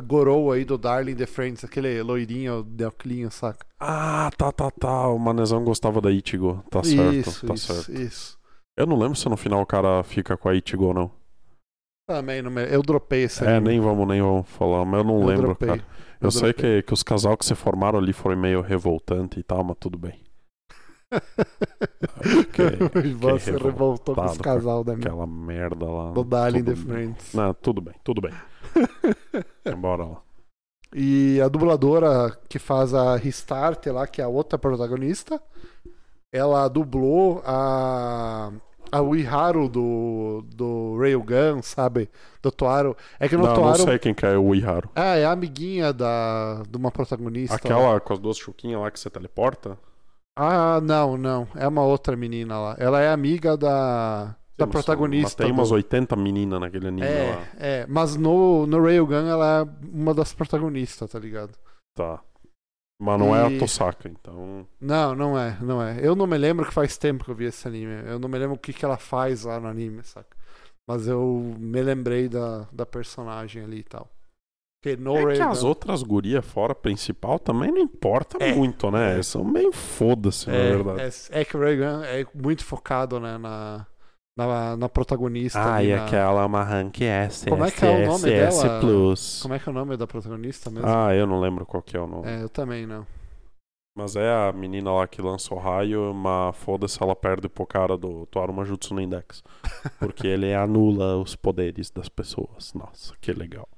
Gorou 0.06 0.52
aí 0.52 0.64
do 0.64 0.76
Darling 0.76 1.14
the 1.14 1.26
Friends, 1.26 1.64
aquele 1.64 2.02
loirinho 2.02 2.62
de 2.62 2.84
óculos, 2.84 3.34
saca? 3.34 3.66
Ah, 3.78 4.30
tá, 4.36 4.52
tá, 4.52 4.70
tá. 4.70 5.08
O 5.08 5.18
Manezão 5.18 5.64
gostava 5.64 6.00
da 6.00 6.10
Ichigo. 6.10 6.62
Tá 6.70 6.82
certo, 6.82 7.14
isso, 7.14 7.46
tá 7.46 7.54
isso, 7.54 7.74
certo. 7.74 8.00
isso. 8.00 8.39
Eu 8.80 8.86
não 8.86 8.98
lembro 8.98 9.14
se 9.16 9.28
no 9.28 9.36
final 9.36 9.60
o 9.60 9.66
cara 9.66 10.02
fica 10.02 10.36
com 10.36 10.48
a 10.48 10.54
Ichigo 10.54 10.86
ou 10.86 10.94
não. 10.94 11.10
Também, 12.08 12.40
não 12.42 12.50
me... 12.50 12.64
eu 12.64 12.82
dropei 12.82 13.24
esse 13.24 13.44
É, 13.44 13.56
anime. 13.56 13.68
nem 13.68 13.80
vamos, 13.80 14.08
nem 14.08 14.20
vamos 14.22 14.48
falar, 14.48 14.84
mas 14.84 14.98
eu 15.00 15.04
não 15.04 15.20
Eu 15.20 15.26
lembro, 15.26 15.46
dropei. 15.48 15.68
cara. 15.68 15.84
Eu 16.20 16.30
sei 16.30 16.52
que, 16.52 16.82
que 16.82 16.92
os 16.92 17.02
casal 17.02 17.36
que 17.36 17.44
se 17.44 17.54
formaram 17.54 17.98
ali 17.98 18.12
foram 18.12 18.36
meio 18.36 18.60
revoltante 18.60 19.38
e 19.38 19.42
tal, 19.42 19.62
mas 19.64 19.76
tudo 19.78 19.98
bem. 19.98 20.20
Que- 22.52 23.12
Você 23.14 23.52
revoltou 23.52 24.14
com 24.14 24.24
os 24.24 24.38
casal 24.38 24.84
da 24.84 24.94
minha. 24.94 25.06
Aquela 25.08 25.26
merda 25.26 25.86
lá. 25.86 26.10
Do 26.12 26.24
Darling 26.24 26.62
the. 26.64 26.76
Friends. 26.76 27.34
Não, 27.34 27.52
tudo 27.54 27.80
bem, 27.80 27.94
tudo 28.04 28.20
bem. 28.20 28.32
Bora 29.76 30.04
lá. 30.04 30.22
E 30.94 31.40
a 31.40 31.48
dubladora 31.48 32.36
que 32.48 32.58
faz 32.58 32.92
a 32.94 33.16
Restart 33.16 33.86
lá, 33.86 34.06
que 34.06 34.20
é 34.20 34.24
a 34.24 34.28
outra 34.28 34.58
protagonista, 34.58 35.40
ela 36.32 36.66
dublou 36.68 37.42
a. 37.44 38.52
A 38.92 39.00
Uiharu 39.00 39.68
do, 39.68 40.44
do 40.54 40.96
Railgun, 40.98 41.62
sabe? 41.62 42.08
Do 42.42 42.50
Toaro. 42.50 42.96
É 43.18 43.28
que 43.28 43.36
no 43.36 43.42
Não, 43.44 43.50
não 43.54 43.62
Toaro. 43.62 43.82
sei 43.84 43.98
quem 43.98 44.12
que 44.14 44.24
é 44.26 44.36
o 44.36 44.54
Iharu. 44.54 44.90
Ah, 44.94 45.16
é 45.16 45.24
a 45.24 45.32
amiguinha 45.32 45.92
da, 45.92 46.62
de 46.68 46.76
uma 46.76 46.90
protagonista. 46.90 47.54
Aquela 47.56 48.00
com 48.00 48.12
as 48.12 48.18
duas 48.18 48.36
chuquinhas 48.36 48.80
lá 48.80 48.90
que 48.90 48.98
você 48.98 49.08
teleporta? 49.10 49.78
Ah, 50.38 50.80
não, 50.82 51.16
não. 51.16 51.46
É 51.54 51.66
uma 51.68 51.82
outra 51.82 52.16
menina 52.16 52.58
lá. 52.58 52.76
Ela 52.78 53.00
é 53.00 53.10
amiga 53.10 53.56
da, 53.56 54.24
da 54.24 54.30
Sim, 54.30 54.34
mas- 54.58 54.68
protagonista. 54.70 55.42
Tem 55.44 55.52
do- 55.52 55.58
umas 55.58 55.70
80 55.70 56.16
meninas 56.16 56.60
naquele 56.60 56.88
anime 56.88 57.06
lá. 57.06 57.12
É, 57.12 57.46
é. 57.58 57.86
Mas 57.88 58.16
no, 58.16 58.66
no 58.66 58.82
Railgun 58.82 59.26
ela 59.26 59.60
é 59.60 59.86
uma 59.92 60.14
das 60.14 60.32
protagonistas, 60.32 61.10
tá 61.10 61.18
ligado? 61.18 61.52
Tá. 61.94 62.20
Mas 63.00 63.18
não 63.18 63.34
é 63.34 63.50
E- 63.50 63.56
a 63.56 63.58
Tosaka, 63.58 64.08
então. 64.08 64.66
Não, 64.78 65.14
não 65.14 65.38
é, 65.38 65.56
não 65.62 65.82
é. 65.82 65.98
Eu 66.06 66.14
não 66.14 66.26
me 66.26 66.36
lembro 66.36 66.66
que 66.66 66.72
faz 66.74 66.98
tempo 66.98 67.24
que 67.24 67.30
eu 67.30 67.34
vi 67.34 67.46
esse 67.46 67.66
anime. 67.66 68.02
Eu 68.06 68.18
não 68.18 68.28
me 68.28 68.38
lembro 68.38 68.56
o 68.56 68.58
que, 68.58 68.74
que 68.74 68.84
ela 68.84 68.98
faz 68.98 69.44
lá 69.44 69.58
no 69.58 69.66
anime, 69.68 70.02
saca? 70.04 70.36
Mas 70.86 71.06
eu 71.08 71.54
me 71.58 71.80
lembrei 71.82 72.28
da, 72.28 72.66
da 72.70 72.84
personagem 72.84 73.62
ali 73.64 73.78
e 73.78 73.84
tal. 73.84 74.06
Porque 74.82 74.96
no 74.96 75.16
É 75.30 75.34
que 75.36 75.42
as 75.42 75.62
outras 75.62 76.02
gurias 76.02 76.44
fora 76.44 76.74
principal 76.74 77.38
também 77.38 77.70
não 77.70 77.78
importa 77.78 78.36
É. 78.42 78.54
muito, 78.54 78.90
né? 78.90 79.18
É. 79.18 79.22
São 79.22 79.44
meio 79.44 79.72
foda-se, 79.72 80.48
na 80.48 80.56
é, 80.56 80.70
verdade. 80.76 81.00
é, 81.30 81.40
é 81.40 81.44
que 81.44 81.56
o 81.56 81.60
Railgun 81.60 82.02
é 82.04 82.26
muito 82.34 82.64
focado 82.64 83.18
né, 83.20 83.38
na, 83.38 83.86
na, 84.36 84.76
na 84.76 84.88
protagonista. 84.88 85.74
Ah, 85.74 85.82
e 85.82 85.94
na- 85.94 86.04
aquela 86.04 86.46
uma 86.46 86.62
rank 86.62 87.00
S, 87.02 87.48
Como 87.48 87.64
é 87.64 87.70
que 87.70 87.84
é 87.84 87.88
o 87.90 88.06
nome 88.06 88.30
S 88.32 88.62
dela? 88.62 88.80
Plus. 88.80 89.40
Como 89.42 89.54
é 89.54 89.58
que 89.58 89.68
é 89.68 89.72
o 89.72 89.74
nome 89.74 89.96
da 89.96 90.06
protagonista 90.06 90.70
mesmo? 90.70 90.88
Ah, 90.88 91.14
eu 91.14 91.26
não 91.26 91.40
lembro 91.40 91.66
qual 91.66 91.82
que 91.82 91.96
é 91.96 92.00
o 92.00 92.06
nome. 92.06 92.28
É, 92.28 92.42
eu 92.42 92.48
também 92.48 92.86
não. 92.86 93.06
Mas 93.98 94.14
é 94.14 94.30
a 94.30 94.52
menina 94.52 94.92
lá 94.92 95.06
que 95.06 95.20
lança 95.20 95.52
o 95.52 95.58
raio, 95.58 96.14
mas 96.14 96.56
foda-se, 96.56 97.02
ela 97.02 97.14
perde 97.14 97.48
pro 97.48 97.66
cara 97.66 97.96
do 97.98 98.24
Toaru 98.26 98.52
Majutsu 98.52 98.94
no 98.94 99.00
Index. 99.00 99.42
Porque 99.98 100.26
ele 100.26 100.54
anula 100.54 101.16
os 101.18 101.34
poderes 101.34 101.90
das 101.90 102.08
pessoas. 102.08 102.72
Nossa, 102.72 103.14
que 103.20 103.32
legal. 103.32 103.68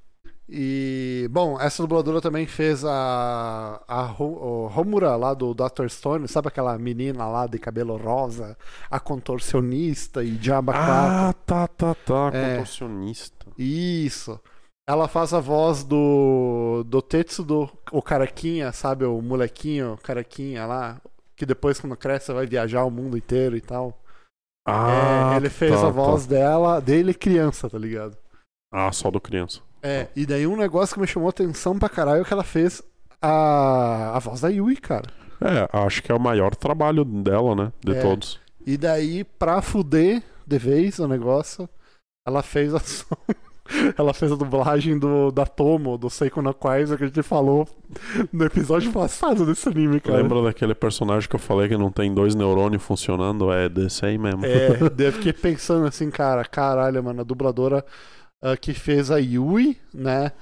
E, 0.48 1.28
bom, 1.30 1.58
essa 1.60 1.82
dubladora 1.82 2.20
também 2.20 2.46
fez 2.46 2.84
a, 2.84 3.82
a 3.88 4.02
Ho- 4.12 4.66
o 4.66 4.80
Homura 4.80 5.16
lá 5.16 5.32
do 5.34 5.54
Dr. 5.54 5.88
Stone, 5.88 6.28
sabe 6.28 6.48
aquela 6.48 6.76
menina 6.78 7.26
lá 7.28 7.46
de 7.46 7.58
cabelo 7.58 7.96
rosa, 7.96 8.56
a 8.90 9.00
contorcionista 9.00 10.22
e 10.22 10.32
Diaba 10.32 10.74
4? 10.74 11.22
Ah, 11.30 11.32
tá, 11.46 11.66
tá, 11.68 11.94
tá. 11.94 12.30
É. 12.34 12.56
Contorcionista. 12.56 13.46
Isso. 13.56 14.38
Ela 14.86 15.08
faz 15.08 15.32
a 15.32 15.40
voz 15.40 15.84
do, 15.84 16.82
do 16.86 17.00
Tetsudo, 17.00 17.70
o 17.92 18.02
carequinha, 18.02 18.72
sabe? 18.72 19.04
O 19.04 19.22
molequinho, 19.22 19.96
carequinha 20.02 20.66
lá, 20.66 21.00
que 21.36 21.46
depois 21.46 21.80
quando 21.80 21.96
cresce 21.96 22.32
vai 22.32 22.46
viajar 22.46 22.84
o 22.84 22.90
mundo 22.90 23.16
inteiro 23.16 23.56
e 23.56 23.60
tal. 23.60 23.96
Ah, 24.66 25.34
É, 25.34 25.36
ele 25.36 25.48
fez 25.50 25.80
tá, 25.80 25.86
a 25.86 25.90
voz 25.90 26.26
tá. 26.26 26.30
dela, 26.34 26.80
dele 26.80 27.14
criança, 27.14 27.70
tá 27.70 27.78
ligado? 27.78 28.16
Ah, 28.72 28.90
só 28.92 29.10
do 29.10 29.20
criança. 29.20 29.60
É, 29.82 30.06
e 30.14 30.24
daí 30.24 30.46
um 30.46 30.56
negócio 30.56 30.94
que 30.94 31.00
me 31.00 31.06
chamou 31.06 31.28
atenção 31.28 31.78
pra 31.78 31.88
caralho 31.88 32.22
é 32.22 32.24
que 32.24 32.32
ela 32.32 32.44
fez 32.44 32.82
a, 33.20 34.16
a 34.16 34.18
voz 34.18 34.40
da 34.40 34.48
Yui, 34.48 34.76
cara. 34.76 35.10
É, 35.40 35.68
acho 35.84 36.02
que 36.02 36.12
é 36.12 36.14
o 36.14 36.20
maior 36.20 36.54
trabalho 36.54 37.04
dela, 37.04 37.54
né? 37.56 37.72
De 37.84 37.96
É. 37.96 38.00
todos. 38.00 38.40
E 38.64 38.76
daí, 38.76 39.24
pra 39.24 39.60
fuder 39.60 40.22
de 40.46 40.58
vez 40.58 40.98
o 41.00 41.08
negócio, 41.08 41.68
ela 42.26 42.42
fez 42.42 42.72
a 42.74 42.78
som- 42.80 43.16
Ela 43.96 44.12
fez 44.12 44.30
a 44.30 44.34
dublagem 44.36 44.98
do, 44.98 45.30
da 45.30 45.46
Tomo, 45.46 45.96
do 45.96 46.10
Seiko 46.10 46.42
no 46.42 46.52
Kaiser, 46.52 46.98
que 46.98 47.04
a 47.04 47.06
gente 47.06 47.22
falou 47.22 47.66
no 48.32 48.44
episódio 48.44 48.92
passado 48.92 49.46
desse 49.46 49.68
anime, 49.68 49.98
cara. 50.00 50.18
Lembra 50.18 50.42
daquele 50.42 50.74
personagem 50.74 51.28
que 51.28 51.34
eu 51.36 51.40
falei 51.40 51.68
que 51.68 51.76
não 51.76 51.90
tem 51.90 52.12
dois 52.12 52.34
neurônios 52.34 52.82
funcionando? 52.82 53.50
É 53.52 53.68
desse 53.68 54.04
aí 54.04 54.18
mesmo. 54.18 54.44
É, 54.44 54.78
eu 54.98 55.12
fiquei 55.12 55.32
pensando 55.32 55.86
assim, 55.86 56.10
cara, 56.10 56.44
caralho, 56.44 57.02
mano, 57.02 57.20
a 57.22 57.24
dubladora 57.24 57.84
ah, 58.42 58.56
que 58.56 58.74
fez 58.74 59.10
a 59.10 59.18
Yui, 59.18 59.78
né? 59.94 60.32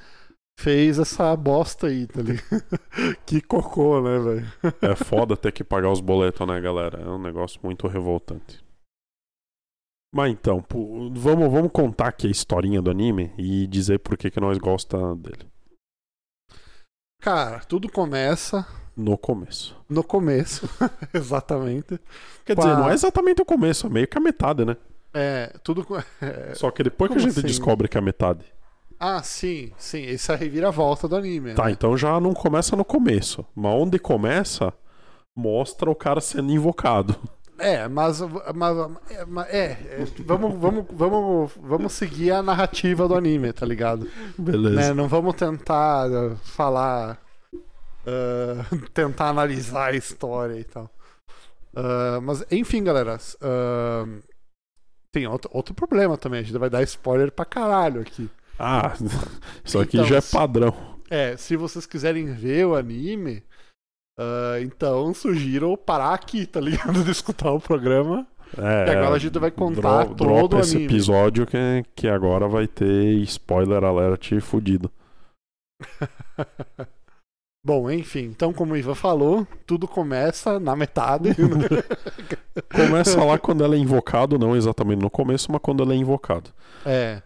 Fez 0.59 0.99
essa 0.99 1.35
bosta 1.37 1.87
aí, 1.87 2.07
tá 2.07 2.21
ligado? 2.21 2.63
que 3.25 3.41
cocô, 3.41 4.01
né, 4.03 4.19
velho? 4.19 4.53
É 4.83 4.95
foda 4.95 5.37
ter 5.37 5.53
que 5.53 5.65
pagar 5.65 5.91
os 5.91 6.01
boletos, 6.01 6.47
né, 6.47 6.61
galera? 6.61 7.01
É 7.01 7.09
um 7.09 7.19
negócio 7.21 7.61
muito 7.63 7.87
revoltante. 7.87 8.63
Mas 10.15 10.33
então, 10.33 10.63
vamos, 11.13 11.51
vamos 11.51 11.71
contar 11.73 12.09
aqui 12.09 12.27
a 12.27 12.31
historinha 12.31 12.83
do 12.83 12.91
anime 12.91 13.33
e 13.39 13.67
dizer 13.69 14.01
por 14.01 14.19
que, 14.19 14.31
que 14.31 14.41
nós 14.41 14.59
gosta 14.59 15.15
dele. 15.15 15.49
Cara, 17.23 17.61
tudo 17.61 17.89
começa 17.91 18.67
No 18.97 19.17
começo. 19.17 19.77
no 19.89 20.03
começo, 20.03 20.69
exatamente. 21.15 21.99
Quer 22.45 22.57
dizer, 22.57 22.75
não 22.75 22.91
é 22.91 22.95
exatamente 22.95 23.41
o 23.41 23.45
começo, 23.45 23.87
é 23.87 23.91
meio 23.91 24.09
que 24.09 24.19
a 24.19 24.21
metade, 24.21 24.65
né? 24.65 24.77
É, 25.13 25.53
tudo. 25.65 25.87
é, 26.23 26.55
Só 26.57 26.71
que 26.71 26.83
depois 26.83 27.09
que 27.09 27.17
Como 27.17 27.27
a 27.27 27.29
gente 27.31 27.39
assim? 27.39 27.47
descobre 27.47 27.89
que 27.89 27.97
é 27.97 28.01
a 28.01 28.05
metade. 28.05 28.45
Ah, 28.99 29.23
sim, 29.23 29.73
sim. 29.79 30.03
Esse 30.03 30.31
é 30.31 30.35
a 30.35 30.37
reviravolta 30.37 31.09
do 31.09 31.17
anime. 31.17 31.55
Tá, 31.55 31.65
né? 31.65 31.73
então 31.73 31.97
já 31.97 32.21
não 32.21 32.35
começa 32.35 32.77
no 32.77 32.85
começo. 32.85 33.45
Mas 33.55 33.73
onde 33.75 33.99
começa, 33.99 34.73
mostra 35.37 35.91
o 35.91 35.95
cara 35.95 36.21
sendo 36.21 36.53
invocado. 36.53 37.17
É, 37.59 37.87
mas, 37.89 38.21
mas, 38.55 38.77
é, 39.11 39.25
mas- 39.27 39.49
é, 39.49 39.65
é, 39.73 40.05
vamos, 40.25 40.59
vamos, 40.59 40.87
vamos, 40.91 41.53
vamos 41.61 41.93
seguir 41.93 42.31
a 42.33 42.43
narrativa 42.43 43.07
do 43.07 43.15
anime, 43.15 43.53
tá 43.53 43.67
ligado? 43.67 44.09
Beleza. 44.39 44.77
Né, 44.77 44.95
Não 44.95 45.07
vamos 45.09 45.35
tentar 45.35 46.09
uh, 46.11 46.37
falar, 46.37 47.19
uh, 48.07 48.79
tentar 48.95 49.29
analisar 49.29 49.93
a 49.93 49.97
história 49.97 50.59
e 50.59 50.65
tal. 50.65 50.91
Uh, 51.75 52.21
mas, 52.23 52.43
enfim, 52.51 52.83
galera, 52.83 53.19
uh, 53.43 54.23
tem 55.13 55.27
outro, 55.27 55.51
outro 55.53 55.75
problema 55.75 56.17
também. 56.17 56.41
A 56.41 56.43
gente 56.43 56.57
vai 56.59 56.71
dar 56.71 56.83
spoiler 56.83 57.31
pra 57.33 57.45
caralho 57.45 58.01
aqui. 58.01 58.29
Ah, 58.59 58.95
isso 59.65 59.79
aqui 59.79 59.97
Então, 59.97 60.09
já 60.09 60.17
é 60.17 60.21
se- 60.21 60.33
padrão. 60.33 60.75
É, 61.09 61.37
se 61.37 61.57
vocês 61.57 61.87
quiserem 61.87 62.33
ver 62.33 62.67
o 62.67 62.77
anime, 62.77 63.43
ah, 64.19 64.59
então 64.61 65.13
sugiro 65.15 65.77
parar 65.77 66.15
aqui, 66.15 66.47
tá 66.47 66.61
ligado? 66.61 67.03
De 67.05 67.11
escutar 67.11 67.51
o 67.53 67.61
programa. 67.61 68.27
É, 68.59 68.89
E 68.89 68.91
agora 68.97 69.15
a 69.15 69.19
gente 69.19 69.39
vai 69.39 69.51
contar 69.51 70.05
dro- 70.05 70.15
todo 70.15 70.27
dropa 70.29 70.57
o 70.57 70.61
esse 70.61 70.77
anime. 70.77 70.93
episódio 70.93 71.47
que, 71.47 71.57
que 71.95 72.09
agora 72.09 72.49
vai 72.49 72.67
ter 72.67 73.15
spoiler 73.25 73.85
alert 73.85 74.41
fudido. 74.41 74.91
Bom, 77.65 77.91
enfim, 77.91 78.25
então 78.25 78.55
como 78.55 78.73
o 78.73 78.77
Ivan 78.77 78.95
falou, 78.95 79.47
tudo 79.67 79.87
começa 79.87 80.59
na 80.59 80.75
metade. 80.75 81.31
Começa 82.75 83.23
lá 83.23 83.39
quando 83.39 83.63
ela 83.63 83.75
é 83.75 83.79
invocado, 83.79 84.39
não 84.39 84.57
exatamente 84.57 85.01
no 85.01 85.11
começo, 85.11 85.53
mas 85.53 85.61
quando 85.63 85.83
ela 85.83 85.93
é 85.93 85.97
invocado. 85.97 86.51
é. 86.87 87.23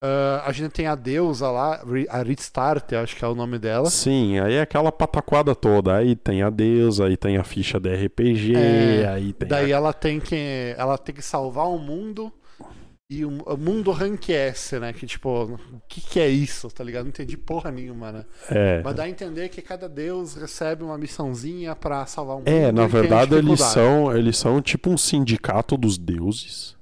Ah, 0.00 0.44
a 0.46 0.52
gente 0.52 0.70
tem 0.70 0.86
a 0.86 0.94
deusa 0.94 1.50
lá, 1.50 1.82
a 2.08 2.22
Restart, 2.22 2.92
acho 2.92 3.16
que 3.16 3.24
é 3.24 3.28
o 3.28 3.34
nome 3.34 3.58
dela. 3.58 3.90
Sim, 3.90 4.38
aí 4.38 4.54
é 4.54 4.60
aquela 4.60 4.92
pataquada 4.92 5.54
toda. 5.56 5.96
Aí 5.96 6.14
tem 6.14 6.40
a 6.42 6.50
deusa, 6.50 7.06
aí 7.06 7.16
tem 7.16 7.36
a 7.36 7.42
ficha 7.42 7.80
de 7.80 7.92
RPG, 8.06 8.54
É, 8.54 9.08
aí 9.08 9.32
tem. 9.32 9.48
Daí 9.48 9.72
a... 9.72 9.76
ela 9.76 9.92
tem 9.92 10.20
que 10.20 10.72
ela 10.76 10.96
tem 10.96 11.12
que 11.14 11.22
salvar 11.22 11.66
o 11.66 11.78
mundo 11.78 12.32
e 13.10 13.24
o, 13.24 13.30
o 13.30 13.56
mundo 13.56 13.90
S, 14.28 14.78
né? 14.78 14.92
Que 14.92 15.06
tipo, 15.06 15.44
o 15.44 15.58
que 15.88 16.00
que 16.00 16.20
é 16.20 16.28
isso, 16.28 16.68
tá 16.68 16.84
ligado? 16.84 17.04
Não 17.04 17.10
entendi 17.10 17.38
porra 17.38 17.70
nenhuma, 17.70 18.12
né? 18.12 18.24
É, 18.50 18.82
Mas 18.82 18.94
dá 18.94 19.04
a 19.04 19.08
entender 19.08 19.48
que 19.48 19.62
cada 19.62 19.88
deus 19.88 20.34
recebe 20.34 20.84
uma 20.84 20.98
missãozinha 20.98 21.74
pra 21.74 22.04
salvar 22.04 22.36
o 22.36 22.38
mundo. 22.40 22.48
é, 22.48 22.70
na 22.70 22.86
verdade 22.86 23.34
eles 23.34 23.60
são, 23.60 24.14
eles 24.14 24.36
são 24.36 24.60
tipo 24.60 24.90
um 24.90 24.98
sindicato 24.98 25.76
dos 25.76 25.96
deuses. 25.96 26.76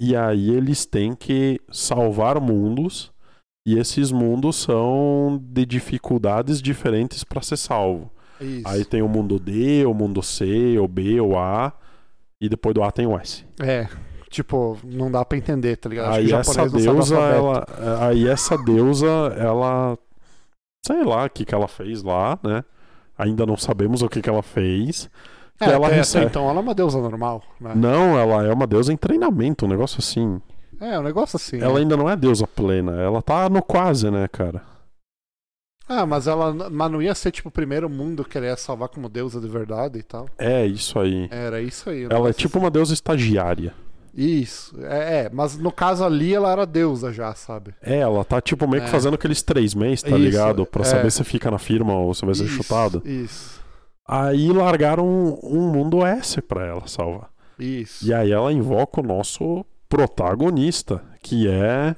E 0.00 0.16
aí 0.16 0.50
eles 0.50 0.84
têm 0.84 1.14
que 1.14 1.60
salvar 1.70 2.40
mundos. 2.40 3.12
E 3.66 3.78
esses 3.78 4.12
mundos 4.12 4.56
são 4.56 5.40
de 5.42 5.66
dificuldades 5.66 6.62
diferentes 6.62 7.24
para 7.24 7.42
ser 7.42 7.56
salvo. 7.56 8.12
Isso. 8.40 8.68
Aí 8.68 8.84
tem 8.84 9.02
o 9.02 9.08
mundo 9.08 9.40
D, 9.40 9.84
o 9.86 9.94
mundo 9.94 10.22
C, 10.22 10.78
o 10.78 10.86
B, 10.86 11.20
o 11.20 11.36
A. 11.36 11.72
E 12.40 12.48
depois 12.48 12.74
do 12.74 12.82
A 12.82 12.92
tem 12.92 13.06
o 13.06 13.18
S. 13.18 13.44
É, 13.60 13.88
tipo, 14.30 14.78
não 14.84 15.10
dá 15.10 15.24
pra 15.24 15.38
entender, 15.38 15.76
tá 15.76 15.88
ligado? 15.88 16.08
Acho 16.10 16.18
Aí 16.18 16.32
essa 16.32 16.68
deusa, 16.68 17.16
ela, 17.16 17.66
aí 18.00 18.28
essa 18.28 18.56
deusa, 18.58 19.06
ela, 19.38 19.98
sei 20.84 21.04
lá 21.04 21.24
o 21.24 21.30
que 21.30 21.44
que 21.44 21.54
ela 21.54 21.68
fez 21.68 22.02
lá, 22.02 22.38
né? 22.42 22.64
Ainda 23.18 23.46
não 23.46 23.56
sabemos 23.56 24.02
o 24.02 24.08
que 24.08 24.20
que 24.20 24.28
ela 24.28 24.42
fez. 24.42 25.08
É, 25.58 25.64
ela 25.66 25.76
até- 25.76 25.86
até 25.86 25.96
recebe- 25.96 26.26
então 26.26 26.48
ela 26.50 26.58
é 26.58 26.62
uma 26.62 26.74
deusa 26.74 26.98
normal, 26.98 27.42
né? 27.60 27.72
Não, 27.74 28.18
ela 28.18 28.44
é 28.46 28.52
uma 28.52 28.66
deusa 28.66 28.92
em 28.92 28.96
treinamento, 28.96 29.64
um 29.64 29.68
negócio 29.68 29.98
assim. 30.00 30.40
É, 30.78 30.98
um 30.98 31.02
negócio 31.02 31.36
assim. 31.36 31.58
Ela 31.58 31.74
né? 31.74 31.80
ainda 31.80 31.96
não 31.96 32.10
é 32.10 32.14
deusa 32.14 32.46
plena, 32.46 33.00
ela 33.00 33.22
tá 33.22 33.48
no 33.48 33.62
quase, 33.62 34.10
né, 34.10 34.28
cara? 34.28 34.60
Ah, 35.88 36.04
mas 36.04 36.26
ela 36.26 36.52
mas 36.68 36.90
não 36.90 37.00
ia 37.00 37.14
ser 37.14 37.30
tipo 37.30 37.48
o 37.48 37.52
primeiro 37.52 37.88
mundo 37.88 38.24
que 38.24 38.36
ela 38.36 38.48
ia 38.48 38.56
salvar 38.56 38.88
como 38.88 39.08
deusa 39.08 39.40
de 39.40 39.48
verdade 39.48 40.00
e 40.00 40.02
tal. 40.02 40.28
É, 40.36 40.66
isso 40.66 40.98
aí. 40.98 41.28
Era 41.30 41.62
isso 41.62 41.88
aí. 41.88 42.04
Ela 42.10 42.28
é 42.28 42.32
tipo 42.32 42.58
uma 42.58 42.70
deusa 42.70 42.92
estagiária. 42.92 43.72
Isso, 44.16 44.74
é, 44.82 45.24
é, 45.26 45.30
mas 45.30 45.58
no 45.58 45.70
caso 45.70 46.02
ali 46.02 46.34
ela 46.34 46.50
era 46.50 46.64
deusa 46.64 47.12
já, 47.12 47.34
sabe? 47.34 47.74
É, 47.82 47.98
ela 47.98 48.24
tá 48.24 48.40
tipo 48.40 48.66
meio 48.66 48.82
que 48.82 48.88
É. 48.88 48.90
fazendo 48.90 49.14
aqueles 49.14 49.42
três 49.42 49.74
meses, 49.74 50.02
tá 50.02 50.08
Isso, 50.10 50.18
ligado? 50.18 50.64
Pra 50.64 50.80
é. 50.80 50.84
saber 50.86 51.10
se 51.10 51.22
fica 51.22 51.50
na 51.50 51.58
firma 51.58 51.92
ou 51.94 52.14
se 52.14 52.24
vai 52.24 52.34
ser 52.34 52.44
Isso, 52.44 52.54
chutado. 52.54 53.02
Isso, 53.04 53.60
Aí 54.08 54.50
largaram 54.52 55.06
um, 55.06 55.38
um 55.42 55.70
mundo 55.70 56.04
S 56.06 56.40
pra 56.40 56.64
ela 56.64 56.86
salvar. 56.86 57.28
isso. 57.58 58.06
E 58.08 58.14
aí 58.14 58.32
ela 58.32 58.52
invoca 58.52 59.00
o 59.00 59.04
nosso 59.04 59.66
protagonista, 59.88 61.02
que 61.22 61.46
é 61.48 61.94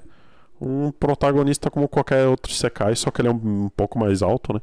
um 0.61 0.91
protagonista 0.91 1.71
como 1.71 1.87
qualquer 1.87 2.27
outro 2.27 2.53
Sekai, 2.53 2.97
só 2.97 3.11
que 3.13 3.21
ele 3.21 3.29
é 3.29 3.31
um, 3.31 3.65
um 3.67 3.69
pouco 3.69 3.97
mais 3.99 4.23
alto, 4.23 4.53
né? 4.55 4.61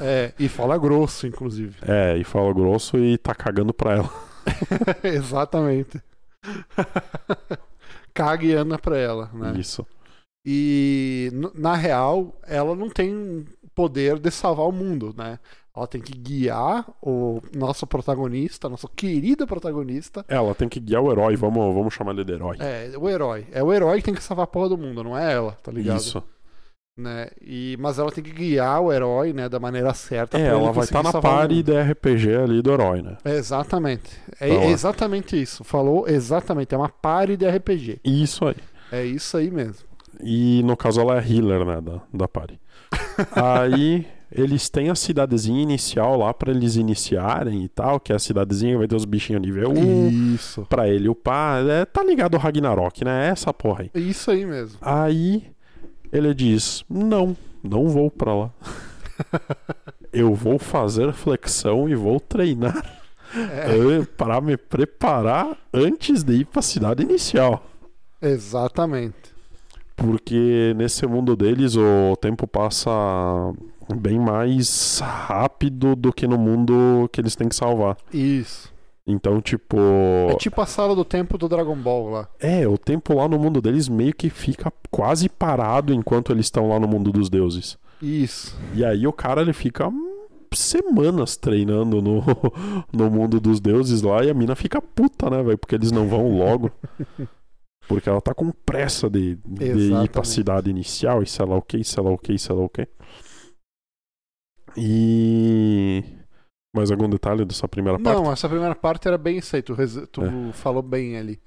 É, 0.00 0.32
e 0.38 0.48
fala 0.48 0.76
grosso, 0.76 1.26
inclusive. 1.26 1.76
É, 1.86 2.16
e 2.16 2.24
fala 2.24 2.52
grosso 2.52 2.96
e 2.98 3.16
tá 3.18 3.32
cagando 3.34 3.72
pra 3.72 3.96
ela. 3.96 4.10
Exatamente. 5.04 6.00
Caga 8.14 8.44
e 8.44 8.54
anda 8.54 8.78
pra 8.78 8.96
ela, 8.96 9.30
né? 9.32 9.54
Isso. 9.58 9.86
E 10.44 11.30
na 11.54 11.74
real, 11.74 12.38
ela 12.46 12.74
não 12.74 12.88
tem 12.88 13.46
poder 13.74 14.18
de 14.18 14.30
salvar 14.30 14.66
o 14.66 14.72
mundo, 14.72 15.14
né? 15.16 15.38
Ela 15.76 15.86
tem 15.86 16.00
que 16.00 16.16
guiar 16.16 16.84
o 17.00 17.40
nosso 17.54 17.86
protagonista, 17.86 18.68
nosso 18.68 18.88
querido 18.88 19.46
protagonista. 19.46 20.24
Ela 20.28 20.54
tem 20.54 20.68
que 20.68 20.80
guiar 20.80 21.02
o 21.02 21.12
herói, 21.12 21.36
vamos, 21.36 21.74
vamos 21.74 21.94
chamar 21.94 22.12
ele 22.12 22.24
de 22.24 22.32
herói. 22.32 22.56
É, 22.58 22.90
o 22.98 23.08
herói. 23.08 23.46
É 23.52 23.62
o 23.62 23.72
herói 23.72 23.98
que 23.98 24.04
tem 24.04 24.14
que 24.14 24.22
salvar 24.22 24.44
a 24.44 24.48
porra 24.48 24.70
do 24.70 24.78
mundo, 24.78 25.04
não 25.04 25.16
é 25.16 25.32
ela, 25.32 25.52
tá 25.62 25.70
ligado? 25.70 26.00
Isso. 26.00 26.22
Né? 26.96 27.28
E, 27.40 27.76
mas 27.80 27.98
ela 27.98 28.10
tem 28.10 28.22
que 28.22 28.30
guiar 28.32 28.80
o 28.82 28.92
herói, 28.92 29.32
né, 29.32 29.48
da 29.48 29.58
maneira 29.58 29.94
certa. 29.94 30.38
É, 30.38 30.46
ela 30.48 30.70
vai 30.72 30.84
estar 30.84 31.02
conseguir 31.02 31.14
na 31.14 31.22
party 31.22 31.62
da 31.62 31.82
RPG 31.82 32.34
ali 32.36 32.62
do 32.62 32.72
herói, 32.72 33.00
né? 33.00 33.16
É, 33.24 33.36
Exatamente. 33.36 34.10
É 34.38 34.48
Tá 34.48 34.54
lá. 34.54 34.64
exatamente 34.66 35.40
isso. 35.40 35.64
Falou 35.64 36.06
exatamente. 36.08 36.74
É 36.74 36.78
uma 36.78 36.88
party 36.88 37.36
de 37.36 37.48
RPG. 37.48 38.00
Isso 38.04 38.44
aí. 38.46 38.56
É 38.92 39.04
isso 39.04 39.36
aí 39.36 39.50
mesmo. 39.50 39.88
E 40.22 40.62
no 40.64 40.76
caso 40.76 41.00
ela 41.00 41.18
é 41.18 41.26
healer, 41.26 41.64
né, 41.64 41.80
da, 41.80 42.00
da 42.12 42.28
party. 42.28 42.60
Aí 43.32 44.04
eles 44.32 44.68
têm 44.68 44.90
a 44.90 44.94
cidadezinha 44.94 45.62
inicial 45.62 46.16
lá 46.18 46.34
pra 46.34 46.50
eles 46.50 46.76
iniciarem 46.76 47.64
e 47.64 47.68
tal, 47.68 47.98
que 48.00 48.12
é 48.12 48.16
a 48.16 48.18
cidadezinha 48.18 48.76
vai 48.76 48.86
ter 48.88 48.96
os 48.96 49.04
bichinhos 49.04 49.40
nível 49.40 49.70
1 49.70 50.34
Isso. 50.34 50.66
pra 50.68 50.88
ele 50.88 51.08
upar. 51.08 51.64
É, 51.66 51.84
tá 51.84 52.02
ligado 52.02 52.34
o 52.34 52.38
Ragnarok, 52.38 53.04
né? 53.04 53.28
É 53.28 53.30
essa 53.30 53.54
porra 53.54 53.84
aí. 53.84 53.90
Isso 54.02 54.30
aí 54.30 54.44
mesmo. 54.44 54.76
Aí 54.82 55.44
ele 56.12 56.34
diz: 56.34 56.84
Não, 56.88 57.36
não 57.62 57.88
vou 57.88 58.10
pra 58.10 58.34
lá. 58.34 58.50
Eu 60.12 60.34
vou 60.34 60.58
fazer 60.58 61.12
flexão 61.12 61.88
e 61.88 61.94
vou 61.94 62.18
treinar 62.18 62.84
É, 63.32 64.02
para 64.16 64.40
me 64.40 64.56
preparar 64.56 65.56
antes 65.72 66.24
de 66.24 66.32
ir 66.40 66.46
pra 66.46 66.60
cidade 66.62 67.02
inicial. 67.02 67.64
exatamente. 68.20 69.30
Porque 69.94 70.72
nesse 70.76 71.06
mundo 71.06 71.36
deles 71.36 71.76
o 71.76 72.16
tempo 72.16 72.46
passa 72.46 72.90
bem 73.94 74.18
mais 74.18 74.98
rápido 75.00 75.94
do 75.94 76.10
que 76.12 76.26
no 76.26 76.38
mundo 76.38 77.08
que 77.12 77.20
eles 77.20 77.36
têm 77.36 77.48
que 77.50 77.54
salvar. 77.54 77.96
Isso. 78.12 78.69
Então, 79.06 79.40
tipo. 79.40 79.76
É 80.30 80.34
tipo 80.36 80.60
a 80.60 80.66
sala 80.66 80.94
do 80.94 81.04
tempo 81.04 81.36
do 81.36 81.48
Dragon 81.48 81.76
Ball 81.76 82.10
lá. 82.10 82.28
É, 82.38 82.66
o 82.68 82.78
tempo 82.78 83.14
lá 83.14 83.28
no 83.28 83.38
mundo 83.38 83.60
deles 83.60 83.88
meio 83.88 84.14
que 84.14 84.30
fica 84.30 84.72
quase 84.90 85.28
parado 85.28 85.92
enquanto 85.92 86.32
eles 86.32 86.46
estão 86.46 86.68
lá 86.68 86.78
no 86.78 86.86
mundo 86.86 87.10
dos 87.10 87.28
deuses. 87.28 87.78
Isso. 88.00 88.56
E 88.74 88.84
aí 88.84 89.06
o 89.06 89.12
cara 89.12 89.42
ele 89.42 89.52
fica 89.52 89.90
semanas 90.52 91.36
treinando 91.36 92.00
no, 92.00 92.22
no 92.92 93.10
mundo 93.10 93.40
dos 93.40 93.60
deuses 93.60 94.02
lá 94.02 94.24
e 94.24 94.30
a 94.30 94.34
mina 94.34 94.54
fica 94.54 94.80
puta, 94.80 95.30
né, 95.30 95.42
velho? 95.42 95.58
Porque 95.58 95.74
eles 95.74 95.92
não 95.92 96.08
vão 96.08 96.36
logo. 96.36 96.70
Porque 97.88 98.08
ela 98.08 98.20
tá 98.20 98.32
com 98.32 98.52
pressa 98.52 99.10
de, 99.10 99.34
de 99.44 99.92
ir 99.92 100.08
pra 100.10 100.22
cidade 100.22 100.70
inicial 100.70 101.24
e 101.24 101.26
sei 101.26 101.44
lá 101.44 101.56
o 101.56 101.62
que, 101.62 101.82
sei 101.82 102.02
lá 102.02 102.10
o 102.10 102.18
que, 102.18 102.38
sei 102.38 102.54
lá 102.54 102.62
o 102.62 102.68
que. 102.68 102.86
E. 104.76 106.04
Mais 106.74 106.90
algum 106.90 107.08
detalhe 107.08 107.44
dessa 107.44 107.66
primeira 107.66 107.98
parte? 107.98 108.16
Não, 108.16 108.30
essa 108.32 108.48
primeira 108.48 108.74
parte 108.74 109.08
era 109.08 109.18
bem 109.18 109.38
isso 109.38 109.56
aí. 109.56 109.62
Tu, 109.62 109.74
tu 110.08 110.22
É. 110.24 110.52
falou 110.52 110.82
bem 110.82 111.16
ali. 111.16 111.40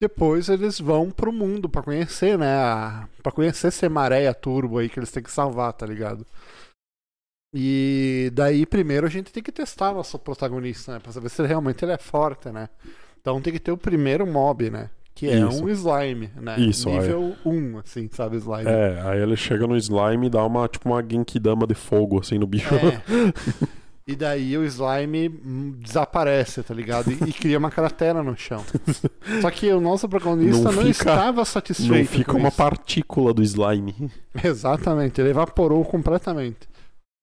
Depois 0.00 0.48
eles 0.48 0.80
vão 0.80 1.10
pro 1.10 1.32
mundo 1.32 1.68
pra 1.68 1.82
conhecer, 1.82 2.38
né? 2.38 2.54
A... 2.56 3.08
Pra 3.22 3.30
conhecer 3.32 3.70
Semareia 3.70 4.34
Turbo 4.34 4.78
aí 4.78 4.88
que 4.88 4.98
eles 4.98 5.10
têm 5.10 5.22
que 5.22 5.30
salvar, 5.30 5.72
tá 5.72 5.86
ligado? 5.86 6.26
E 7.54 8.30
daí 8.34 8.66
primeiro 8.66 9.06
a 9.06 9.10
gente 9.10 9.32
tem 9.32 9.42
que 9.42 9.52
testar 9.52 9.92
nosso 9.92 10.18
protagonista, 10.18 10.92
né? 10.92 10.98
Pra 10.98 11.12
saber 11.12 11.28
se 11.28 11.42
realmente 11.46 11.84
ele 11.84 11.92
é 11.92 11.98
forte, 11.98 12.50
né? 12.50 12.68
Então 13.20 13.40
tem 13.40 13.52
que 13.52 13.60
ter 13.60 13.70
o 13.72 13.76
primeiro 13.78 14.26
mob, 14.26 14.68
né? 14.70 14.90
Que 15.14 15.28
é 15.28 15.38
Isso. 15.38 15.64
um 15.64 15.68
slime, 15.68 16.28
né? 16.34 16.58
Isso, 16.58 16.90
Nível 16.90 17.36
1, 17.46 17.78
assim, 17.78 18.08
sabe? 18.12 18.36
Slime. 18.38 18.68
É, 18.68 19.00
aí 19.02 19.20
ele 19.20 19.36
chega 19.36 19.64
no 19.64 19.76
slime 19.76 20.26
e 20.26 20.30
dá 20.30 20.44
uma, 20.44 20.66
tipo, 20.66 20.88
uma 20.88 21.00
Genkidama 21.08 21.68
de 21.68 21.74
fogo, 21.74 22.18
assim, 22.18 22.36
no 22.36 22.46
bicho. 22.48 22.74
É. 22.74 23.00
E 24.06 24.14
daí 24.14 24.56
o 24.58 24.64
slime 24.64 25.28
hum, 25.30 25.74
desaparece, 25.78 26.62
tá 26.62 26.74
ligado? 26.74 27.10
E, 27.10 27.14
e 27.30 27.32
cria 27.32 27.58
uma 27.58 27.70
cratera 27.70 28.22
no 28.22 28.36
chão. 28.36 28.62
Só 29.40 29.50
que 29.50 29.72
o 29.72 29.80
nosso 29.80 30.06
protagonista 30.08 30.64
Não 30.64 30.72
não, 30.72 30.82
fica- 30.82 31.10
estava 31.10 31.44
satisfeito. 31.44 31.94
Não 31.94 32.04
fica 32.06 32.36
uma 32.36 32.48
isso. 32.48 32.56
partícula 32.58 33.32
do 33.32 33.42
slime. 33.42 34.10
Exatamente, 34.44 35.20
ele 35.20 35.30
evaporou 35.30 35.82
completamente. 35.84 36.68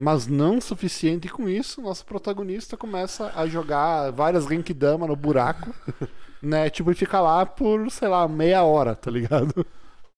Mas 0.01 0.25
não 0.25 0.59
suficiente 0.59 1.29
com 1.29 1.47
isso, 1.47 1.79
nosso 1.79 2.03
protagonista 2.03 2.75
começa 2.75 3.31
a 3.35 3.45
jogar 3.45 4.09
várias 4.11 4.45
Genkidama 4.47 5.05
no 5.05 5.15
buraco, 5.15 5.69
né? 6.41 6.67
Tipo, 6.71 6.89
e 6.91 6.95
fica 6.95 7.21
lá 7.21 7.45
por, 7.45 7.91
sei 7.91 8.07
lá, 8.07 8.27
meia 8.27 8.63
hora, 8.63 8.95
tá 8.95 9.11
ligado? 9.11 9.63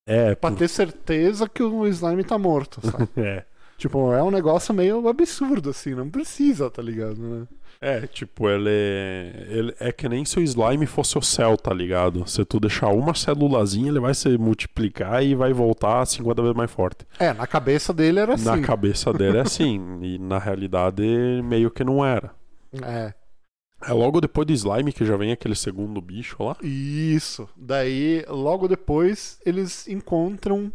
É, 0.08 0.34
Pra 0.36 0.50
por- 0.52 0.58
ter 0.60 0.70
certeza 0.70 1.50
que 1.50 1.62
o 1.62 1.86
slime 1.88 2.24
tá 2.24 2.38
morto, 2.38 2.80
sabe? 2.90 3.10
é. 3.18 3.44
Tipo, 3.84 4.14
é 4.14 4.24
um 4.24 4.32
negócio 4.32 4.74
meio 4.74 5.06
absurdo, 5.10 5.70
assim, 5.72 5.94
não 5.94 6.10
precisa, 6.10 6.70
tá 6.70 6.82
ligado, 6.82 7.18
né? 7.18 7.46
É, 7.82 8.08
tipo, 8.08 8.48
ele, 8.48 8.70
ele 8.70 9.76
é 9.78 9.92
que 9.92 10.08
nem 10.08 10.24
se 10.24 10.40
o 10.40 10.42
slime 10.42 10.86
fosse 10.86 11.18
o 11.18 11.22
céu, 11.22 11.58
tá 11.58 11.74
ligado? 11.74 12.26
Se 12.26 12.46
tu 12.46 12.62
deixar 12.62 12.88
uma 12.88 13.14
célulazinha, 13.14 13.90
ele 13.90 14.00
vai 14.00 14.14
se 14.14 14.38
multiplicar 14.38 15.22
e 15.22 15.36
vai 15.36 15.52
voltar 15.52 16.06
50 16.06 16.42
vezes 16.42 16.56
mais 16.56 16.72
forte. 16.72 17.06
É, 17.20 17.34
na 17.34 17.46
cabeça 17.46 17.94
dele 17.94 18.22
era 18.22 18.36
assim. 18.36 18.46
Na 18.46 18.62
cabeça 18.62 19.12
dele 19.12 19.40
é 19.40 19.42
assim, 19.44 20.00
e 20.02 20.18
na 20.18 20.40
realidade 20.40 21.04
meio 21.44 21.70
que 21.70 21.84
não 21.84 22.06
era. 22.06 22.32
É. 22.82 23.14
É 23.86 23.92
logo 23.92 24.22
depois 24.22 24.48
do 24.48 24.54
slime 24.54 24.94
que 24.94 25.04
já 25.04 25.18
vem 25.18 25.34
aquele 25.34 25.56
segundo 25.56 26.00
bicho 26.00 26.42
lá. 26.42 26.56
Isso. 26.62 27.50
Daí, 27.54 28.24
logo 28.30 28.66
depois, 28.70 29.42
eles 29.46 29.90
encontram 29.90 30.72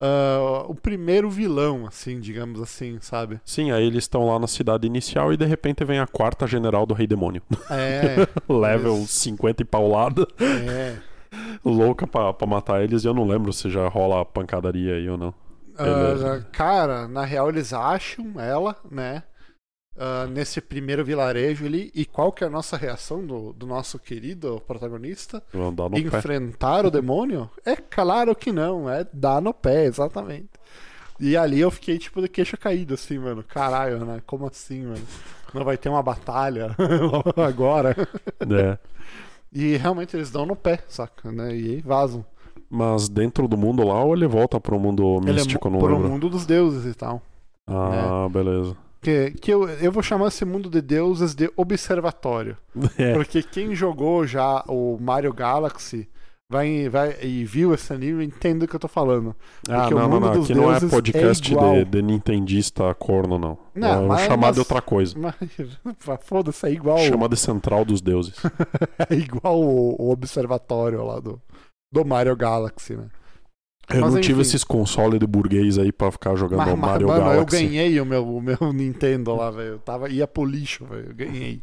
ah, 0.00 0.64
o 0.68 0.74
primeiro 0.74 1.30
vilão, 1.30 1.86
assim, 1.86 2.20
digamos 2.20 2.60
assim, 2.60 2.98
sabe? 3.00 3.40
Sim, 3.44 3.70
aí 3.70 3.86
eles 3.86 4.04
estão 4.04 4.26
lá 4.26 4.38
na 4.38 4.46
cidade 4.46 4.86
inicial 4.86 5.32
e 5.32 5.36
de 5.36 5.46
repente 5.46 5.84
vem 5.84 5.98
a 5.98 6.06
quarta 6.06 6.46
general 6.46 6.84
do 6.84 6.94
Rei 6.94 7.06
Demônio. 7.06 7.42
É, 7.70 8.26
Level 8.52 8.98
Isso. 8.98 9.20
50 9.20 9.62
e 9.62 9.64
paulada, 9.64 10.26
é. 10.40 10.96
louca 11.64 12.06
pra, 12.06 12.32
pra 12.32 12.46
matar 12.46 12.82
eles. 12.82 13.04
E 13.04 13.08
eu 13.08 13.14
não 13.14 13.26
lembro 13.26 13.52
se 13.52 13.70
já 13.70 13.88
rola 13.88 14.20
a 14.20 14.24
pancadaria 14.24 14.94
aí 14.94 15.08
ou 15.08 15.16
não. 15.16 15.34
Ah, 15.78 16.40
cara, 16.52 17.06
na 17.06 17.24
real, 17.24 17.48
eles 17.50 17.72
acham 17.72 18.40
ela, 18.40 18.76
né? 18.90 19.22
Ah, 19.98 20.26
nesse 20.30 20.60
primeiro 20.60 21.04
vilarejo 21.04 21.64
ali. 21.66 21.90
E 21.94 22.04
qual 22.04 22.32
que 22.32 22.44
é 22.44 22.46
a 22.46 22.50
nossa 22.50 22.76
reação 22.76 23.24
do, 23.24 23.52
do 23.52 23.66
nosso 23.66 23.98
querido 23.98 24.60
protagonista? 24.66 25.42
No 25.52 25.72
pé. 26.10 26.18
Enfrentar 26.18 26.86
o 26.86 26.90
demônio? 26.90 27.50
É 27.64 27.76
claro 27.76 28.34
que 28.34 28.52
não, 28.52 28.88
é 28.90 29.06
dar 29.12 29.40
no 29.40 29.52
pé, 29.54 29.84
exatamente. 29.84 30.48
E 31.18 31.36
ali 31.36 31.60
eu 31.60 31.70
fiquei 31.70 31.96
tipo 31.98 32.20
de 32.20 32.28
queixo 32.28 32.58
caído, 32.58 32.94
assim, 32.94 33.18
mano. 33.18 33.42
Caralho, 33.42 34.04
né? 34.04 34.20
Como 34.26 34.46
assim, 34.46 34.82
mano? 34.84 35.02
Não 35.54 35.64
vai 35.64 35.78
ter 35.78 35.88
uma 35.88 36.02
batalha 36.02 36.76
agora. 37.36 37.96
É. 38.40 38.78
E 39.52 39.76
realmente 39.78 40.14
eles 40.14 40.30
dão 40.30 40.44
no 40.44 40.54
pé, 40.54 40.80
saca? 40.88 41.32
Né? 41.32 41.56
E 41.56 41.80
vazam. 41.80 42.22
Mas 42.68 43.08
dentro 43.08 43.48
do 43.48 43.56
mundo 43.56 43.82
lá 43.86 44.02
ou 44.04 44.14
ele 44.14 44.26
volta 44.26 44.60
pro 44.60 44.78
mundo 44.78 45.20
Ele 45.22 45.30
é 45.30 45.34
místico, 45.34 45.70
mo- 45.70 45.76
não 45.76 45.80
pro 45.80 45.94
lembro? 45.94 46.08
mundo 46.10 46.28
dos 46.28 46.44
deuses 46.44 46.84
e 46.84 46.94
tal. 46.94 47.22
Ah, 47.66 48.28
beleza. 48.30 48.76
Que, 49.06 49.30
que 49.40 49.54
eu, 49.54 49.68
eu 49.68 49.92
vou 49.92 50.02
chamar 50.02 50.26
esse 50.26 50.44
mundo 50.44 50.68
de 50.68 50.80
deuses 50.80 51.32
de 51.32 51.48
observatório. 51.56 52.56
É. 52.98 53.14
Porque 53.14 53.40
quem 53.40 53.72
jogou 53.74 54.26
já 54.26 54.64
o 54.66 54.98
Mario 55.00 55.32
Galaxy 55.32 56.08
vai, 56.50 56.88
vai, 56.88 57.16
e 57.22 57.44
viu 57.44 57.72
esse 57.72 57.92
anime 57.92 58.24
entende 58.24 58.64
o 58.64 58.68
que 58.68 58.74
eu 58.74 58.80
tô 58.80 58.88
falando. 58.88 59.34
Ah, 59.68 59.82
Porque 59.82 59.94
o 59.94 59.98
não, 59.98 60.08
não, 60.08 60.14
mundo 60.14 60.26
não. 60.26 60.32
dos 60.34 60.44
Aqui 60.50 60.54
não 60.54 60.64
é 60.64 60.80
deuses 60.80 60.90
podcast 60.90 61.54
é 61.54 61.84
de, 61.84 61.84
de 61.84 62.02
nintendista 62.02 62.92
corno, 62.94 63.38
não. 63.38 63.56
Não, 63.74 64.04
é 64.04 64.06
mas- 64.08 64.26
chamado 64.26 64.54
de 64.54 64.60
outra 64.60 64.82
coisa. 64.82 65.14
Mas, 65.22 65.34
foda-se, 66.22 66.66
é 66.66 66.72
igual, 66.72 66.98
Chama 66.98 67.28
de 67.28 67.36
Central 67.36 67.84
dos 67.84 68.00
Deuses. 68.00 68.34
é 69.08 69.14
igual 69.14 69.60
o, 69.60 70.02
o 70.02 70.10
observatório 70.10 71.04
lá 71.04 71.20
do, 71.20 71.40
do 71.92 72.04
Mario 72.04 72.34
Galaxy, 72.34 72.96
né? 72.96 73.06
Eu 73.88 74.00
Mas, 74.00 74.14
não 74.14 74.20
tive 74.20 74.40
enfim. 74.40 74.48
esses 74.48 74.64
consoles 74.64 75.20
de 75.20 75.26
burguês 75.26 75.78
aí 75.78 75.92
pra 75.92 76.10
ficar 76.10 76.34
jogando 76.34 76.58
Mas, 76.58 76.78
Mario 76.78 77.06
mano, 77.08 77.20
eu 77.20 77.24
Galaxy. 77.34 77.56
ganhei 77.56 78.00
o 78.00 78.04
meu, 78.06 78.26
o 78.36 78.40
meu 78.42 78.58
Nintendo 78.74 79.34
lá, 79.34 79.50
velho. 79.50 79.74
Eu 79.74 79.78
Tava, 79.78 80.08
ia 80.08 80.26
pro 80.26 80.44
lixo, 80.44 80.84
velho. 80.86 81.10
Eu 81.10 81.14
ganhei. 81.14 81.62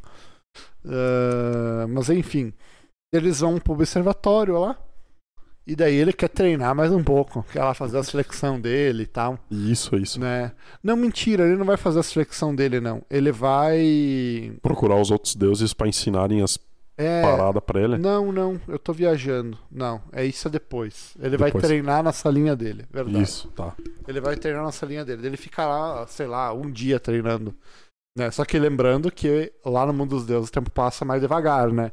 Ah, 0.86 1.86
mas 1.90 2.10
enfim. 2.10 2.54
Eles 3.14 3.40
vão 3.42 3.60
pro 3.60 3.74
observatório 3.74 4.58
lá. 4.60 4.78
E 5.66 5.76
daí 5.78 5.96
ele 5.96 6.12
quer 6.12 6.28
treinar 6.28 6.76
mais 6.76 6.92
um 6.92 7.02
pouco. 7.02 7.46
Quer 7.52 7.64
lá 7.64 7.74
fazer 7.74 7.98
a 7.98 8.04
seleção 8.04 8.60
dele 8.60 9.04
e 9.04 9.08
tal. 9.08 9.40
Isso, 9.50 9.96
isso. 9.96 10.20
Né? 10.20 10.52
Não, 10.84 10.96
mentira, 10.98 11.46
ele 11.46 11.56
não 11.56 11.66
vai 11.66 11.78
fazer 11.78 12.00
a 12.00 12.04
seleção 12.04 12.54
dele, 12.54 12.82
não. 12.82 13.02
Ele 13.10 13.32
vai. 13.32 14.52
Procurar 14.62 15.00
os 15.00 15.10
outros 15.10 15.36
deuses 15.36 15.74
pra 15.74 15.88
ensinarem 15.88 16.42
as 16.42 16.58
É. 16.98 17.22
paradas 17.22 17.64
pra 17.66 17.82
ele. 17.82 17.98
Não, 17.98 18.32
não, 18.32 18.60
eu 18.68 18.78
tô 18.78 18.94
viajando. 18.94 19.58
Não, 19.72 20.02
é 20.12 20.24
isso 20.26 20.48
é 20.48 20.52
depois. 20.52 21.16
Ele 21.20 21.38
vai 21.38 21.50
Depois. 21.50 21.66
treinar 21.66 22.04
na 22.04 22.12
salinha 22.12 22.56
dele, 22.56 22.86
verdade. 22.92 23.22
Isso, 23.22 23.48
tá. 23.50 23.74
Ele 24.08 24.22
vai 24.22 24.36
treinar 24.36 24.64
na 24.64 24.72
salinha 24.72 25.04
dele. 25.04 25.26
Ele 25.26 25.38
fica 25.38 25.66
lá, 25.66 26.06
sei 26.08 26.28
lá, 26.28 26.54
um 26.54 26.70
dia 26.70 27.00
treinando. 27.00 27.56
Né? 28.16 28.30
Só 28.30 28.46
que 28.46 28.60
lembrando 28.60 29.12
que 29.12 29.52
lá 29.66 29.86
no 29.86 29.94
mundo 29.94 30.12
dos 30.12 30.26
deuses 30.26 30.50
o 30.50 30.52
tempo 30.52 30.70
passa 30.70 31.04
mais 31.04 31.20
devagar, 31.22 31.72
né? 31.72 31.92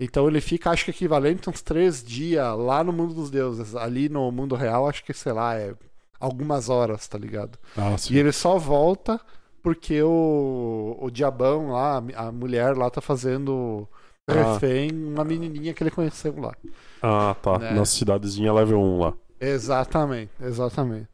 Então 0.00 0.28
ele 0.28 0.40
fica, 0.40 0.70
acho 0.70 0.84
que 0.84 0.92
equivalente 0.92 1.48
a 1.48 1.52
uns 1.52 1.60
três 1.60 2.02
dias 2.02 2.56
lá 2.56 2.82
no 2.84 2.92
mundo 2.92 3.12
dos 3.12 3.30
deuses. 3.30 3.74
Ali 3.74 4.08
no 4.08 4.30
mundo 4.30 4.54
real, 4.54 4.88
acho 4.88 5.04
que, 5.04 5.12
sei 5.12 5.32
lá, 5.32 5.56
é 5.56 5.74
algumas 6.20 6.68
horas, 6.68 7.06
tá 7.08 7.18
ligado? 7.18 7.58
Ah, 7.76 7.98
sim. 7.98 8.14
E 8.14 8.18
ele 8.18 8.30
só 8.32 8.56
volta 8.58 9.20
porque 9.62 10.00
o, 10.02 10.96
o 11.00 11.10
diabão 11.10 11.72
lá, 11.72 12.02
a 12.14 12.32
mulher 12.32 12.76
lá 12.76 12.88
tá 12.88 13.00
fazendo 13.00 13.88
Ah. 14.30 14.54
refém 14.54 14.90
uma 14.92 15.24
menininha 15.24 15.74
que 15.74 15.82
ele 15.82 15.90
conheceu 15.90 16.38
lá. 16.38 16.54
Ah, 17.02 17.34
tá. 17.42 17.58
Né? 17.58 17.72
Na 17.72 17.84
cidadezinha 17.84 18.52
level 18.52 18.80
1 18.80 18.98
lá. 19.00 19.14
Exatamente, 19.40 20.32
exatamente. 20.40 21.08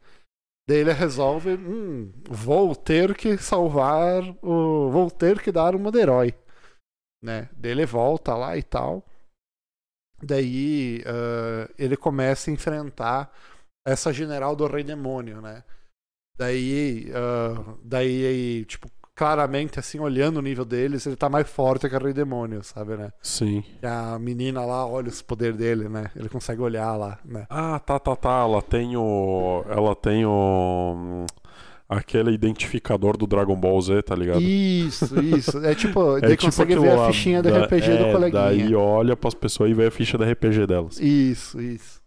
Daí 0.69 0.79
ele 0.79 0.93
resolve, 0.93 1.55
hum, 1.55 2.13
vou 2.29 2.75
ter 2.75 3.15
que 3.15 3.39
salvar 3.39 4.23
o. 4.43 4.91
Vou 4.91 5.11
ter 5.11 5.41
que 5.41 5.53
dar 5.53 5.77
uma 5.77 5.93
de 5.93 6.01
herói. 6.01 6.35
Né? 7.23 7.49
Daí 7.57 7.71
ele 7.71 7.87
volta 7.87 8.35
lá 8.35 8.57
e 8.57 8.63
tal. 8.63 9.05
Daí 10.23 11.03
ah, 11.07 11.71
ele 11.79 11.97
começa 11.97 12.51
a 12.51 12.53
enfrentar 12.53 13.33
essa 13.87 14.13
general 14.13 14.57
do 14.57 14.67
Rei 14.67 14.83
Demônio, 14.83 15.41
né? 15.41 15.63
Daí, 16.37 17.13
ah, 17.15 17.77
daí, 17.83 18.65
tipo, 18.65 18.89
claramente, 19.17 19.81
assim, 19.81 19.99
olhando 19.99 20.37
o 20.37 20.43
nível 20.43 20.65
deles, 20.65 21.07
ele 21.07 21.17
tá 21.17 21.29
mais 21.31 21.49
forte 21.49 21.89
que 21.89 21.97
o 21.97 21.99
Rei 21.99 22.13
Demônio, 22.13 22.63
sabe, 22.63 22.97
né? 22.97 23.11
Sim. 23.23 23.65
E 23.83 23.87
a 23.87 24.19
menina 24.19 24.63
lá 24.65 24.87
olha 24.87 25.09
os 25.09 25.23
poderes 25.23 25.57
dele, 25.57 25.89
né? 25.89 26.11
Ele 26.15 26.29
consegue 26.29 26.61
olhar 26.61 26.95
lá, 26.97 27.19
né? 27.25 27.47
Ah, 27.49 27.79
tá, 27.79 27.99
tá, 27.99 28.15
tá. 28.15 28.43
Ela 28.43 28.61
tem 28.61 28.95
o. 28.95 29.65
Ela 29.71 29.97
tem 29.97 30.27
o. 30.27 31.25
Aquele 31.89 32.33
identificador 32.33 33.17
do 33.17 33.29
Dragon 33.29 33.55
Ball 33.55 33.81
Z, 33.81 34.03
tá 34.03 34.15
ligado? 34.15 34.43
Isso, 34.43 35.19
isso. 35.23 35.65
É 35.65 35.75
tipo, 35.75 36.19
É 36.19 36.21
daí 36.21 36.31
tipo 36.33 36.43
consegue 36.47 36.79
ver 36.79 36.99
a 36.99 37.07
fichinha 37.07 37.43
do 37.43 37.49
da- 37.51 37.65
RPG 37.65 37.91
é, 37.91 37.97
do 37.97 38.13
coleguinha. 38.13 38.43
Daí 38.43 38.75
olha 38.75 39.17
pras 39.17 39.35
pessoas 39.35 39.71
e 39.71 39.75
vê 39.75 39.87
a 39.87 39.91
ficha 39.91 40.19
da 40.19 40.31
RPG 40.31 40.67
delas. 40.67 41.01
Isso, 41.01 41.61
isso. 41.61 42.03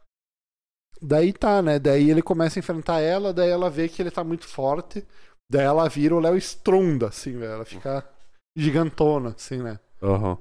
Daí 1.02 1.32
tá, 1.32 1.62
né? 1.62 1.80
Daí 1.80 2.12
ele 2.12 2.22
começa 2.22 2.60
a 2.60 2.62
enfrentar 2.62 3.00
ela, 3.00 3.34
daí 3.34 3.50
ela 3.50 3.70
vê 3.70 3.88
que 3.88 4.02
ele 4.02 4.12
tá 4.12 4.22
muito 4.22 4.46
forte. 4.46 5.04
Daí 5.52 5.64
ela 5.64 5.88
vira 5.90 6.16
o 6.16 6.20
Léo 6.20 6.38
Stronda, 6.38 7.08
assim, 7.08 7.38
velho. 7.38 7.54
Ela 7.54 7.66
fica 7.66 8.08
gigantona, 8.56 9.30
assim, 9.30 9.58
né? 9.58 9.80
Aham. 10.02 10.38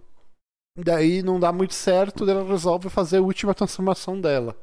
Daí 0.77 1.23
não 1.23 1.41
dá 1.41 1.51
muito 1.53 1.75
certo, 1.75 2.29
ela 2.29 2.45
resolve 2.45 2.89
fazer 2.89 3.19
a 3.19 3.23
última 3.23 3.55
transformação 3.55 4.21
dela. 4.21 4.57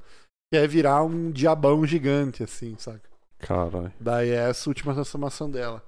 Que 0.52 0.58
é 0.58 0.68
virar 0.68 1.04
um 1.04 1.32
diabão 1.32 1.86
gigante, 1.86 2.44
assim, 2.44 2.76
saca? 2.78 3.10
Caralho. 3.40 3.92
Daí 4.00 4.30
é 4.30 4.50
essa 4.50 4.70
última 4.70 4.94
transformação 4.94 5.50
dela. 5.50 5.84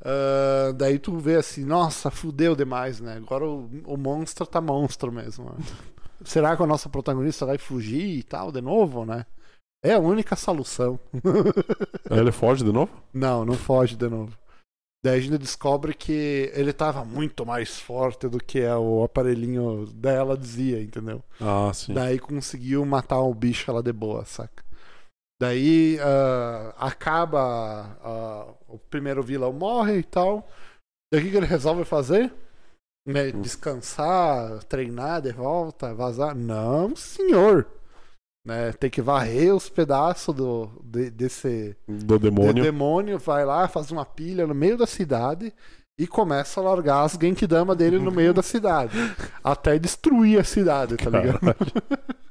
Ah, 0.00 0.72
daí 0.76 0.98
tu 0.98 1.18
vê 1.18 1.36
assim, 1.36 1.64
nossa, 1.64 2.10
fudeu 2.10 2.54
demais, 2.54 3.00
né? 3.00 3.16
Agora 3.16 3.44
o, 3.44 3.68
o 3.84 3.96
monstro 3.96 4.46
tá 4.46 4.60
monstro 4.60 5.10
mesmo. 5.10 5.46
né? 5.46 5.56
Será 6.24 6.56
que 6.56 6.62
a 6.62 6.66
nossa 6.66 6.88
protagonista 6.88 7.46
vai 7.46 7.58
fugir 7.58 8.18
e 8.18 8.22
tal 8.22 8.50
de 8.52 8.60
novo, 8.60 9.04
né? 9.04 9.24
É 9.84 9.92
a 9.94 9.98
única 9.98 10.34
solução. 10.36 10.98
Aí 12.10 12.18
ele 12.18 12.32
foge 12.32 12.64
de 12.64 12.72
novo? 12.72 12.90
não, 13.12 13.44
não 13.44 13.54
foge 13.54 13.96
de 13.96 14.08
novo. 14.08 14.36
Daí 15.04 15.18
a 15.18 15.20
gente 15.20 15.38
descobre 15.38 15.94
que 15.94 16.50
ele 16.54 16.72
tava 16.72 17.04
muito 17.04 17.46
mais 17.46 17.78
forte 17.78 18.28
do 18.28 18.38
que 18.38 18.64
o 18.66 19.04
aparelhinho 19.04 19.86
dela 19.86 20.36
dizia, 20.36 20.82
entendeu? 20.82 21.22
Ah, 21.40 21.70
sim. 21.72 21.94
Daí 21.94 22.18
conseguiu 22.18 22.84
matar 22.84 23.20
o 23.20 23.32
bicho 23.32 23.70
lá 23.72 23.80
de 23.80 23.92
boa, 23.92 24.24
saca? 24.24 24.64
Daí 25.40 25.98
ah, 26.00 26.74
acaba. 26.76 27.96
ah, 28.02 28.54
o 28.66 28.76
primeiro 28.76 29.22
vilão 29.22 29.52
morre 29.52 29.98
e 29.98 30.02
tal. 30.02 30.48
Daí 31.12 31.20
o 31.20 31.24
que, 31.24 31.30
que 31.30 31.36
ele 31.36 31.46
resolve 31.46 31.84
fazer? 31.84 32.34
Né, 33.06 33.28
Hum. 33.32 33.40
descansar, 33.40 34.62
treinar 34.64 35.22
de 35.22 35.32
volta, 35.32 35.94
vazar? 35.94 36.34
Não, 36.34 36.94
senhor! 36.96 37.66
Né, 38.46 38.72
tem 38.72 38.88
que 38.88 39.02
varrer 39.02 39.54
os 39.54 39.68
pedaços 39.68 40.34
do, 40.34 40.70
de- 40.82 41.10
desse 41.10 41.76
Do 41.86 42.18
de- 42.18 42.30
demônio. 42.30 42.62
demônio. 42.62 43.18
Vai 43.18 43.44
lá, 43.44 43.68
faz 43.68 43.90
uma 43.90 44.06
pilha 44.06 44.46
no 44.46 44.54
meio 44.54 44.76
da 44.76 44.86
cidade 44.86 45.52
e 45.98 46.06
começa 46.06 46.60
a 46.60 46.62
largar 46.62 47.02
as 47.02 47.12
Genkidama 47.20 47.74
dele 47.74 47.98
no 47.98 48.10
meio 48.10 48.32
da 48.32 48.42
cidade. 48.42 48.96
Até 49.44 49.78
destruir 49.78 50.40
a 50.40 50.44
cidade, 50.44 50.96
tá 50.96 51.10
ligado? 51.10 51.40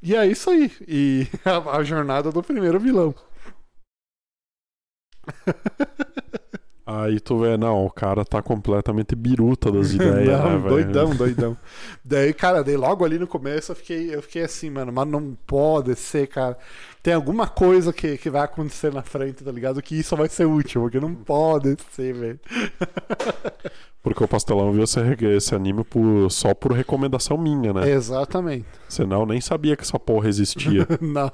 E 0.00 0.14
é 0.14 0.24
isso 0.24 0.48
aí. 0.48 0.70
E 0.86 1.26
a, 1.44 1.78
a 1.78 1.82
jornada 1.82 2.30
do 2.30 2.40
primeiro 2.40 2.78
vilão. 2.78 3.12
Aí 6.90 7.20
tu 7.20 7.40
vê, 7.40 7.54
não, 7.58 7.84
o 7.84 7.90
cara 7.90 8.24
tá 8.24 8.40
completamente 8.40 9.14
biruta 9.14 9.70
das 9.70 9.92
ideias, 9.92 10.40
não, 10.40 10.58
né, 10.58 10.68
doidão, 10.70 11.14
doidão. 11.14 11.54
Daí, 12.02 12.32
cara, 12.32 12.64
daí 12.64 12.78
logo 12.78 13.04
ali 13.04 13.18
no 13.18 13.26
começo 13.26 13.72
eu 13.72 13.76
fiquei, 13.76 14.14
eu 14.14 14.22
fiquei 14.22 14.42
assim, 14.42 14.70
mano, 14.70 14.90
mas 14.90 15.06
não 15.06 15.36
pode 15.46 15.94
ser, 15.96 16.26
cara. 16.28 16.56
Tem 17.08 17.14
alguma 17.14 17.46
coisa 17.48 17.90
que, 17.90 18.18
que 18.18 18.28
vai 18.28 18.42
acontecer 18.42 18.92
na 18.92 19.00
frente, 19.02 19.42
tá 19.42 19.50
ligado? 19.50 19.80
Que 19.80 19.98
isso 19.98 20.14
vai 20.14 20.28
ser 20.28 20.44
útil, 20.44 20.82
porque 20.82 21.00
não 21.00 21.14
pode 21.14 21.74
ser, 21.90 22.12
velho. 22.12 22.38
Porque 24.00 24.22
o 24.22 24.28
Pastelão 24.28 24.72
viu 24.72 24.84
esse, 24.84 25.00
esse 25.36 25.54
anime 25.54 25.82
por- 25.84 26.30
só 26.30 26.54
por 26.54 26.72
recomendação 26.72 27.36
minha, 27.36 27.72
né? 27.74 27.90
Exatamente. 27.90 28.64
Senão 28.88 29.20
eu 29.20 29.26
nem 29.26 29.40
sabia 29.40 29.76
que 29.76 29.82
essa 29.82 29.98
porra 29.98 30.28
existia. 30.28 30.86
Não, 31.02 31.30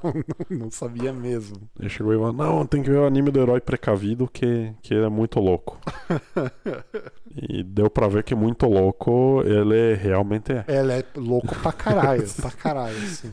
não, 0.49 0.57
não 0.59 0.71
sabia 0.71 1.13
mesmo. 1.13 1.69
Ele 1.79 1.87
chegou 1.89 2.11
e 2.13 2.17
falou, 2.17 2.33
não, 2.33 2.65
tem 2.65 2.81
que 2.81 2.89
ver 2.89 2.97
o 2.97 3.05
anime 3.05 3.29
do 3.31 3.39
herói 3.39 3.61
precavido 3.61 4.27
que, 4.27 4.73
que 4.81 4.93
ele 4.93 5.05
é 5.05 5.09
muito 5.09 5.39
louco. 5.39 5.79
E 7.49 7.61
deu 7.63 7.89
pra 7.89 8.07
ver 8.07 8.23
que 8.23 8.33
muito 8.33 8.65
louco 8.65 9.41
ele 9.45 9.93
realmente 9.95 10.53
é. 10.53 10.63
Ela 10.69 10.93
é 10.93 11.03
louco 11.17 11.53
pra 11.61 11.73
caralho, 11.73 12.23
pra 12.41 12.49
caralho, 12.49 12.95
assim. 12.97 13.29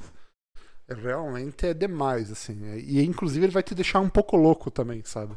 Realmente 0.92 1.66
é 1.66 1.74
demais, 1.74 2.30
assim. 2.30 2.58
E 2.76 3.02
inclusive 3.04 3.46
ele 3.46 3.52
vai 3.52 3.62
te 3.62 3.74
deixar 3.74 4.00
um 4.00 4.08
pouco 4.08 4.36
louco 4.36 4.70
também, 4.70 5.02
sabe? 5.04 5.36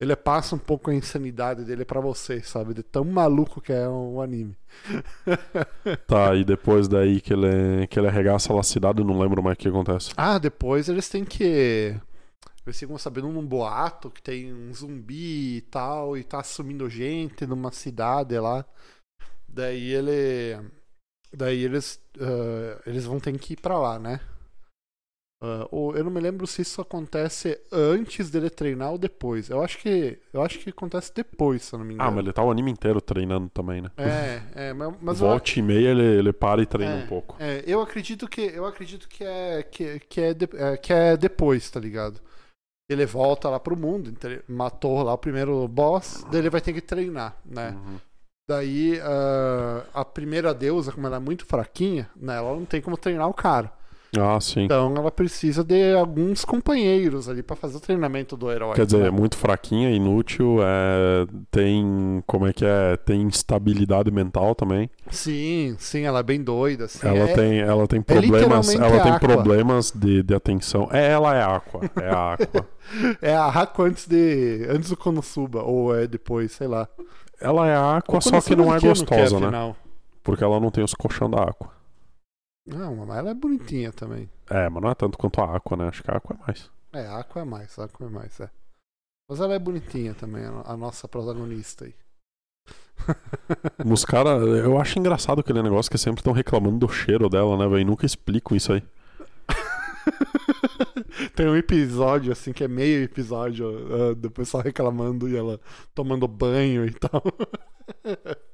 Ele 0.00 0.14
passa 0.14 0.54
um 0.54 0.58
pouco 0.58 0.90
a 0.90 0.94
insanidade 0.94 1.64
dele 1.64 1.84
pra 1.84 2.00
você, 2.00 2.40
sabe? 2.40 2.72
De 2.72 2.84
tão 2.84 3.04
maluco 3.04 3.60
que 3.60 3.72
é 3.72 3.88
o 3.88 4.20
anime. 4.22 4.56
Tá, 6.06 6.34
e 6.34 6.44
depois 6.44 6.86
daí 6.86 7.20
que 7.20 7.32
ele, 7.32 7.86
que 7.88 7.98
ele 7.98 8.06
arregaça 8.06 8.52
lá 8.52 8.60
a 8.60 8.62
cidade, 8.62 9.00
eu 9.00 9.04
não 9.04 9.18
lembro 9.18 9.42
mais 9.42 9.56
o 9.56 9.58
que 9.58 9.68
acontece. 9.68 10.12
Ah, 10.16 10.38
depois 10.38 10.88
eles 10.88 11.08
têm 11.08 11.24
que. 11.24 11.96
Eles 12.64 12.78
ficam 12.78 12.98
sabendo 12.98 13.28
num 13.28 13.44
boato 13.44 14.10
que 14.10 14.22
tem 14.22 14.52
um 14.52 14.72
zumbi 14.72 15.56
e 15.56 15.60
tal, 15.62 16.16
e 16.16 16.22
tá 16.22 16.42
sumindo 16.42 16.88
gente 16.88 17.46
numa 17.46 17.72
cidade 17.72 18.38
lá. 18.38 18.64
Daí 19.48 19.92
ele. 19.92 20.70
Daí 21.32 21.64
eles. 21.64 22.00
ah, 22.20 22.80
eles 22.86 23.04
vão 23.04 23.18
ter 23.18 23.36
que 23.38 23.54
ir 23.54 23.60
pra 23.60 23.78
lá, 23.78 23.98
né? 23.98 24.20
Ah, 25.40 25.68
ou- 25.70 25.96
eu 25.96 26.02
não 26.02 26.10
me 26.10 26.20
lembro 26.20 26.46
se 26.46 26.62
isso 26.62 26.80
acontece 26.80 27.60
antes 27.70 28.28
dele 28.28 28.50
treinar 28.50 28.90
ou 28.90 28.98
depois. 28.98 29.48
Eu 29.48 29.62
acho 29.62 29.78
que. 29.78 30.18
Eu 30.32 30.42
acho 30.42 30.58
que 30.58 30.70
acontece 30.70 31.12
depois, 31.14 31.62
se 31.62 31.72
eu 31.74 31.78
não 31.78 31.86
me 31.86 31.94
engano. 31.94 32.08
Ah, 32.08 32.12
mas 32.12 32.24
ele 32.24 32.32
tá 32.32 32.42
o 32.42 32.50
anime 32.50 32.70
inteiro 32.72 33.00
treinando 33.00 33.48
também, 33.48 33.80
né? 33.80 33.90
É, 33.96 34.42
é, 34.54 34.72
mas, 34.74 34.94
mas 35.00 35.20
eu- 35.20 35.40
e 35.56 35.62
meia 35.62 35.90
ele, 35.90 36.02
ele 36.02 36.32
para 36.32 36.60
e 36.60 36.66
treina 36.66 36.94
É, 36.94 37.04
um 37.04 37.06
pouco. 37.06 37.36
É, 37.38 37.62
eu 37.66 37.80
acredito 37.80 38.26
que 38.28 38.40
eu 38.40 38.66
acredito 38.66 39.08
que 39.08 39.22
é 39.22 39.62
que, 39.62 40.00
que, 40.00 40.20
é, 40.20 40.34
de- 40.34 40.48
é, 40.56 40.76
que 40.76 40.92
é 40.92 41.16
depois, 41.16 41.70
tá 41.70 41.78
ligado? 41.78 42.20
Ele 42.90 43.04
volta 43.06 43.48
lá 43.50 43.60
pro 43.60 43.76
mundo, 43.76 44.10
matou 44.48 45.02
lá 45.02 45.12
o 45.12 45.18
primeiro 45.18 45.68
boss, 45.68 46.24
daí 46.30 46.40
ele 46.40 46.50
vai 46.50 46.60
ter 46.60 46.72
que 46.72 46.80
treinar, 46.80 47.36
né? 47.44 47.72
Uhum. 47.72 47.98
Daí 48.48 48.98
ah, 49.02 49.84
a 49.92 50.04
primeira 50.04 50.54
deusa, 50.54 50.90
como 50.90 51.06
ela 51.06 51.16
é 51.16 51.20
muito 51.20 51.44
fraquinha, 51.44 52.10
né, 52.16 52.36
ela 52.36 52.56
não 52.56 52.64
tem 52.64 52.80
como 52.80 52.96
treinar 52.96 53.28
o 53.28 53.34
cara. 53.34 53.70
Ah, 54.16 54.40
sim. 54.40 54.64
Então 54.64 54.94
ela 54.96 55.10
precisa 55.10 55.62
de 55.62 55.92
alguns 55.94 56.44
companheiros 56.44 57.28
ali 57.28 57.42
pra 57.42 57.54
fazer 57.54 57.76
o 57.76 57.80
treinamento 57.80 58.36
do 58.36 58.50
herói. 58.50 58.74
Quer 58.74 58.86
dizer, 58.86 59.02
né? 59.02 59.08
é 59.08 59.10
muito 59.10 59.36
fraquinha, 59.36 59.90
inútil, 59.90 60.58
é... 60.62 61.26
tem. 61.50 62.22
Como 62.26 62.46
é 62.46 62.52
que 62.52 62.64
é? 62.64 62.96
Tem 62.96 63.20
instabilidade 63.22 64.10
mental 64.10 64.54
também. 64.54 64.88
Sim, 65.10 65.76
sim, 65.78 66.02
ela 66.02 66.20
é 66.20 66.22
bem 66.22 66.42
doida. 66.42 66.86
Assim. 66.86 67.06
ela, 67.06 67.18
é, 67.30 67.34
tem, 67.34 67.58
ela 67.58 67.86
tem 67.86 68.00
problemas. 68.00 68.68
literalmente 68.68 68.82
ela 68.82 69.02
tem 69.02 69.12
Aqua. 69.12 69.28
problemas 69.28 69.92
de, 69.94 70.22
de 70.22 70.34
atenção. 70.34 70.88
É, 70.90 71.10
ela 71.10 71.36
é 71.36 71.42
Aqua. 71.42 71.80
É 72.00 72.08
a 72.08 72.32
Aqua. 72.34 72.66
é 73.20 73.34
a 73.34 73.46
Haku 73.46 73.82
antes 73.82 74.06
de. 74.06 74.66
antes 74.70 74.88
do 74.88 74.96
Konosuba, 74.96 75.62
ou 75.62 75.94
é 75.94 76.06
depois, 76.06 76.52
sei 76.52 76.66
lá. 76.66 76.88
ela 77.40 77.68
é 77.68 77.76
Aqua, 77.98 78.20
só 78.20 78.40
que 78.40 78.56
não 78.56 78.72
é 78.72 78.76
de 78.76 78.82
que 78.82 78.88
gostosa, 78.88 79.38
né? 79.38 79.74
Porque 80.22 80.42
ela 80.42 80.58
não 80.58 80.70
tem 80.70 80.82
os 80.82 80.94
colchão 80.94 81.30
da 81.30 81.42
Aqua. 81.42 81.77
Não, 82.68 82.94
mas 82.96 83.16
ela 83.16 83.30
é 83.30 83.34
bonitinha 83.34 83.90
também. 83.92 84.28
É, 84.50 84.68
mas 84.68 84.82
não 84.82 84.90
é 84.90 84.94
tanto 84.94 85.16
quanto 85.16 85.40
a 85.40 85.56
Aqua, 85.56 85.76
né? 85.76 85.88
Acho 85.88 86.02
que 86.02 86.10
a 86.10 86.16
Aqua 86.16 86.36
é 86.36 86.46
mais. 86.46 86.70
É, 86.92 87.06
a 87.06 87.18
Aqua 87.18 87.42
é 87.42 87.44
mais, 87.44 87.78
a 87.78 87.84
Aqua 87.84 88.06
é 88.06 88.10
mais, 88.10 88.40
é. 88.40 88.50
Mas 89.28 89.40
ela 89.40 89.54
é 89.54 89.58
bonitinha 89.58 90.14
também, 90.14 90.44
a 90.44 90.76
nossa 90.76 91.08
protagonista 91.08 91.86
aí. 91.86 91.94
Os 93.90 94.04
caras, 94.04 94.42
eu 94.42 94.78
acho 94.78 94.98
engraçado 94.98 95.40
aquele 95.40 95.62
negócio 95.62 95.90
que 95.90 95.98
sempre 95.98 96.20
estão 96.20 96.32
reclamando 96.32 96.78
do 96.78 96.88
cheiro 96.88 97.28
dela, 97.28 97.56
né, 97.56 97.66
velho? 97.68 97.86
Nunca 97.86 98.04
explicam 98.04 98.56
isso 98.56 98.72
aí. 98.72 98.82
Tem 101.34 101.48
um 101.48 101.56
episódio, 101.56 102.32
assim, 102.32 102.52
que 102.52 102.64
é 102.64 102.68
meio 102.68 103.02
episódio 103.04 103.66
ah, 103.94 104.14
do 104.14 104.30
pessoal 104.30 104.62
reclamando 104.62 105.28
e 105.28 105.36
ela 105.36 105.60
tomando 105.94 106.28
banho 106.28 106.86
e 106.86 106.92
tal. 106.92 107.22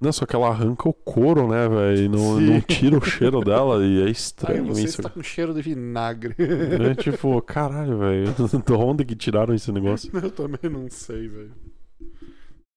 Não, 0.01 0.12
só 0.12 0.27
que 0.27 0.35
ela 0.37 0.49
arranca 0.49 0.88
o 0.88 0.92
couro, 0.92 1.49
né, 1.49 1.68
velho? 1.68 2.03
E 2.05 2.09
não, 2.09 2.40
não 2.40 2.61
tira 2.61 2.97
o 2.99 3.05
cheiro 3.05 3.40
dela 3.40 3.85
e 3.85 4.03
é 4.03 4.05
Aí 4.07 4.11
estranho 4.12 4.66
você 4.66 4.85
isso. 4.85 5.01
está 5.01 5.11
com 5.11 5.23
cheiro 5.23 5.55
de 5.55 5.62
vinagre. 5.62 6.35
É 6.38 6.94
tipo, 6.94 7.40
caralho, 7.42 7.99
velho. 7.99 8.35
De 8.64 8.73
onde 8.73 9.05
que 9.05 9.16
tiraram 9.16 9.55
esse 9.55 9.70
negócio? 9.73 10.11
Eu 10.16 10.31
também 10.31 10.70
não 10.70 10.88
sei, 10.90 11.29
velho. 11.29 11.53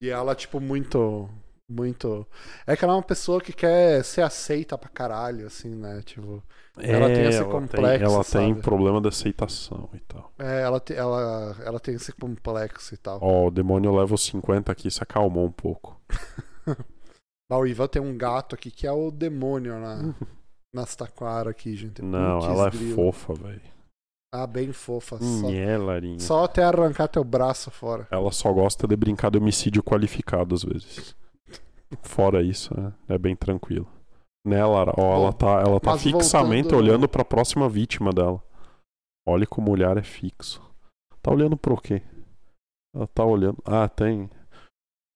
E 0.01 0.09
ela, 0.09 0.35
tipo, 0.35 0.59
muito. 0.59 1.29
Muito. 1.69 2.25
É 2.65 2.77
que 2.77 2.85
ela 2.85 2.93
é 2.93 2.95
uma 2.97 3.03
pessoa 3.03 3.41
que 3.41 3.51
quer 3.51 4.03
ser 4.03 4.21
aceita 4.21 4.77
pra 4.77 4.89
caralho, 4.89 5.45
assim, 5.47 5.75
né? 5.75 6.01
Tipo. 6.05 6.41
Ela 6.79 7.07
tem 7.07 7.25
esse 7.25 7.39
ela 7.39 7.49
complexo, 7.49 8.05
ela 8.05 8.23
tem 8.23 8.55
problema 8.55 9.01
de 9.01 9.07
aceitação 9.07 9.89
e 9.93 9.99
tal. 9.99 10.31
É, 10.37 10.61
ela, 10.61 10.79
te- 10.79 10.93
ela, 10.93 11.55
ela 11.65 11.79
tem 11.79 11.95
esse 11.95 12.11
complexo 12.13 12.93
e 12.93 12.97
tal. 12.97 13.17
Ó, 13.21 13.47
o 13.47 13.51
demônio 13.51 13.93
level 13.95 14.15
50 14.15 14.71
aqui 14.71 14.89
se 14.91 15.01
acalmou 15.01 15.45
um 15.45 15.51
pouco. 15.51 15.99
Ah, 17.49 17.57
o 17.59 17.65
Ivan 17.65 17.87
tem 17.87 18.01
um 18.01 18.17
gato 18.17 18.55
aqui 18.55 18.69
que 18.69 18.85
é 18.85 18.91
o 18.91 19.09
demônio 19.09 19.79
na, 19.79 20.13
nas 20.75 20.97
taquara 20.97 21.51
aqui, 21.51 21.77
gente. 21.77 22.01
Não, 22.01 22.39
Putz, 22.39 22.51
ela 22.51 22.67
é 22.67 22.71
fofa, 22.93 23.33
velho. 23.35 23.61
Ah, 24.35 24.45
bem 24.45 24.73
fofa. 24.73 25.17
Só, 25.17 25.47
Nhé, 25.49 25.77
Larinha. 25.77 26.19
só 26.19 26.43
até 26.43 26.61
arrancar 26.65 27.07
teu 27.07 27.23
braço 27.23 27.71
fora. 27.71 28.05
Ela 28.11 28.33
só 28.33 28.51
gosta 28.51 28.85
de 28.85 28.93
brincar 28.97 29.31
de 29.31 29.37
homicídio 29.37 29.81
qualificado 29.81 30.53
às 30.55 30.63
vezes. 30.63 31.15
Fora 32.03 32.43
isso, 32.43 32.77
né? 32.77 32.93
é 33.07 33.17
bem 33.17 33.33
tranquilo. 33.33 33.87
Né, 34.45 34.61
Lara? 34.65 34.91
Ó, 34.97 35.15
ela 35.15 35.31
tá, 35.31 35.61
ela 35.65 35.79
tá 35.79 35.91
mas 35.91 36.03
fixamente 36.03 36.63
voltando- 36.63 36.79
olhando 36.83 37.07
pra 37.07 37.23
próxima 37.23 37.69
vítima 37.69 38.11
dela. 38.11 38.43
Olha 39.25 39.47
como 39.47 39.69
o 39.69 39.73
olhar 39.73 39.97
é 39.97 40.03
fixo. 40.03 40.61
Tá 41.21 41.31
olhando 41.31 41.55
pro 41.55 41.77
quê? 41.77 42.01
Ela 42.93 43.07
tá 43.07 43.23
olhando. 43.23 43.57
Ah, 43.65 43.87
tem. 43.87 44.29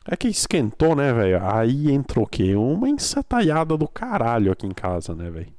É 0.05 0.17
que 0.17 0.27
esquentou, 0.27 0.95
né, 0.95 1.13
velho? 1.13 1.39
Aí 1.45 1.91
entrou 1.91 2.25
o 2.25 2.27
quê? 2.27 2.55
Uma 2.55 2.89
encetalhada 2.89 3.77
do 3.77 3.87
caralho 3.87 4.51
aqui 4.51 4.65
em 4.65 4.71
casa, 4.71 5.13
né, 5.15 5.29
velho? 5.29 5.53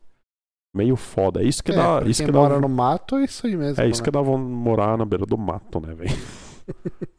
Meio 0.75 0.97
foda. 0.97 1.43
É 1.43 1.45
isso 1.45 1.63
que 1.63 1.71
é, 1.71 1.75
dá. 1.75 2.03
Isso 2.07 2.25
que 2.25 2.33
dá 2.33 2.39
mora 2.39 2.61
no 2.61 2.69
mato 2.69 3.17
é 3.17 3.25
isso 3.25 3.47
aí 3.47 3.57
mesmo. 3.57 3.81
é 3.83 3.89
isso 3.89 4.01
né? 4.01 4.05
que 4.05 4.11
dá 4.11 4.23
morar 4.23 4.97
na 4.97 5.05
beira 5.05 5.27
do 5.27 5.37
mato, 5.37 5.81
né, 5.81 5.95
velho? 5.95 6.11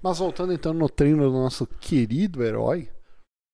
Mas 0.00 0.18
voltando 0.18 0.52
então 0.52 0.72
no 0.72 0.88
treino 0.88 1.24
do 1.24 1.32
nosso 1.32 1.66
querido 1.66 2.42
herói, 2.44 2.88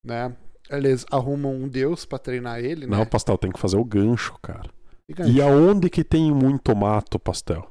né? 0.04 0.36
Eles 0.70 1.06
arrumam 1.10 1.54
um 1.54 1.68
deus 1.68 2.04
pra 2.04 2.18
treinar 2.18 2.58
ele, 2.60 2.86
né? 2.86 2.96
Não, 2.96 3.06
pastel, 3.06 3.38
tem 3.38 3.50
que 3.50 3.58
fazer 3.58 3.78
o 3.78 3.84
gancho, 3.84 4.34
cara. 4.42 4.68
E. 5.08 5.32
E 5.32 5.42
aonde 5.42 5.88
que 5.88 6.04
tem 6.04 6.30
muito 6.32 6.76
mato, 6.76 7.18
pastel? 7.18 7.70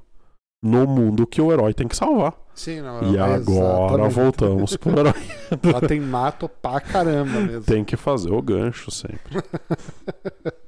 No 0.64 0.88
mundo 0.88 1.28
que 1.28 1.42
o 1.42 1.52
herói 1.52 1.74
tem 1.74 1.88
que 1.88 1.96
salvar. 1.96 2.36
Sim, 2.56 2.82
não, 2.82 3.12
E 3.12 3.18
é 3.18 3.20
agora 3.20 3.38
exatamente. 3.38 4.14
voltamos 4.14 4.78
pro 4.78 5.00
herói. 5.00 5.14
Lá 5.74 5.82
tem 5.88 6.00
mato 6.00 6.48
pra 6.48 6.80
caramba 6.80 7.40
mesmo. 7.40 7.64
Tem 7.64 7.84
que 7.84 7.98
fazer 7.98 8.32
o 8.32 8.42
gancho 8.42 8.92
sempre. 8.92 9.38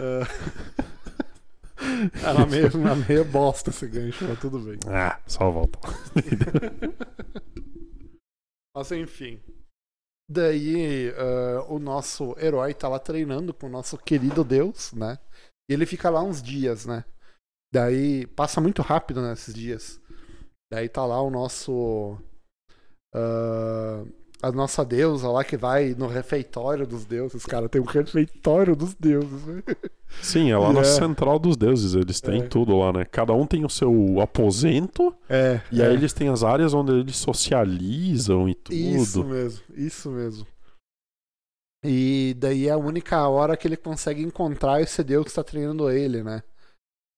É. 0.00 0.20
Era 2.24 2.46
meio, 2.46 2.66
era 2.66 2.94
meio 2.94 3.24
bosta 3.24 3.70
esse 3.70 3.84
gancho, 3.88 4.24
mas 4.28 4.38
tudo 4.38 4.60
bem. 4.60 4.78
Ah, 4.86 5.18
só 5.26 5.50
volta. 5.50 5.76
Mas 8.74 8.92
enfim. 8.92 9.40
Daí 10.30 11.08
eh, 11.08 11.64
o 11.68 11.80
nosso 11.80 12.36
herói 12.38 12.74
tá 12.74 12.88
lá 12.88 13.00
treinando 13.00 13.52
com 13.52 13.66
o 13.66 13.70
nosso 13.70 13.98
querido 13.98 14.44
Deus, 14.44 14.92
né? 14.92 15.18
E 15.68 15.72
ele 15.72 15.84
fica 15.84 16.08
lá 16.10 16.22
uns 16.22 16.40
dias, 16.40 16.86
né? 16.86 17.04
Daí 17.72 18.24
passa 18.28 18.60
muito 18.60 18.82
rápido 18.82 19.20
nesses 19.20 19.52
dias. 19.52 20.00
Daí 20.70 20.88
tá 20.88 21.04
lá 21.06 21.20
o 21.22 21.30
nosso. 21.30 22.18
ah, 23.14 24.04
a 24.40 24.52
nossa 24.52 24.84
deusa 24.84 25.28
lá 25.28 25.42
que 25.42 25.56
vai 25.56 25.94
no 25.98 26.06
refeitório 26.06 26.86
dos 26.86 27.04
deuses. 27.04 27.44
Cara, 27.44 27.68
tem 27.68 27.80
um 27.80 27.84
refeitório 27.84 28.76
dos 28.76 28.94
deuses, 28.94 29.44
né? 29.46 29.62
Sim, 30.22 30.52
é 30.52 30.56
lá 30.56 30.70
na 30.72 30.82
É. 30.82 30.84
central 30.84 31.40
dos 31.40 31.56
deuses. 31.56 31.94
Eles 31.94 32.20
têm 32.20 32.42
É. 32.42 32.46
tudo 32.46 32.76
lá, 32.78 32.92
né? 32.92 33.04
Cada 33.04 33.32
um 33.32 33.44
tem 33.46 33.64
o 33.64 33.68
seu 33.68 34.20
aposento. 34.20 35.12
É. 35.28 35.60
E 35.72 35.82
é. 35.82 35.86
aí 35.88 35.94
eles 35.94 36.12
têm 36.12 36.28
as 36.28 36.44
áreas 36.44 36.72
onde 36.72 36.92
eles 36.92 37.16
socializam 37.16 38.48
e 38.48 38.54
tudo. 38.54 38.76
Isso 38.76 39.24
mesmo, 39.24 39.64
isso 39.74 40.10
mesmo. 40.10 40.46
E 41.84 42.34
daí 42.38 42.68
é 42.68 42.72
a 42.72 42.76
única 42.76 43.26
hora 43.28 43.56
que 43.56 43.66
ele 43.66 43.76
consegue 43.76 44.22
encontrar 44.22 44.80
esse 44.80 45.02
deus 45.02 45.24
que 45.24 45.30
está 45.30 45.42
treinando 45.42 45.90
ele, 45.90 46.22
né? 46.22 46.42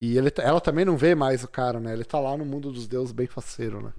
E 0.01 0.17
ele, 0.17 0.33
ela 0.39 0.61
também 0.61 0.85
não 0.85 0.97
vê 0.97 1.15
mais 1.15 1.45
o 1.45 1.49
cara, 1.49 1.79
né? 1.79 1.93
Ele 1.93 2.05
tá 2.05 2.19
lá 2.19 2.37
no 2.37 2.45
mundo 2.45 2.73
dos 2.73 2.89
deuses 2.89 3.13
bem 3.13 3.27
faceiro, 3.27 3.83
né? 3.83 3.93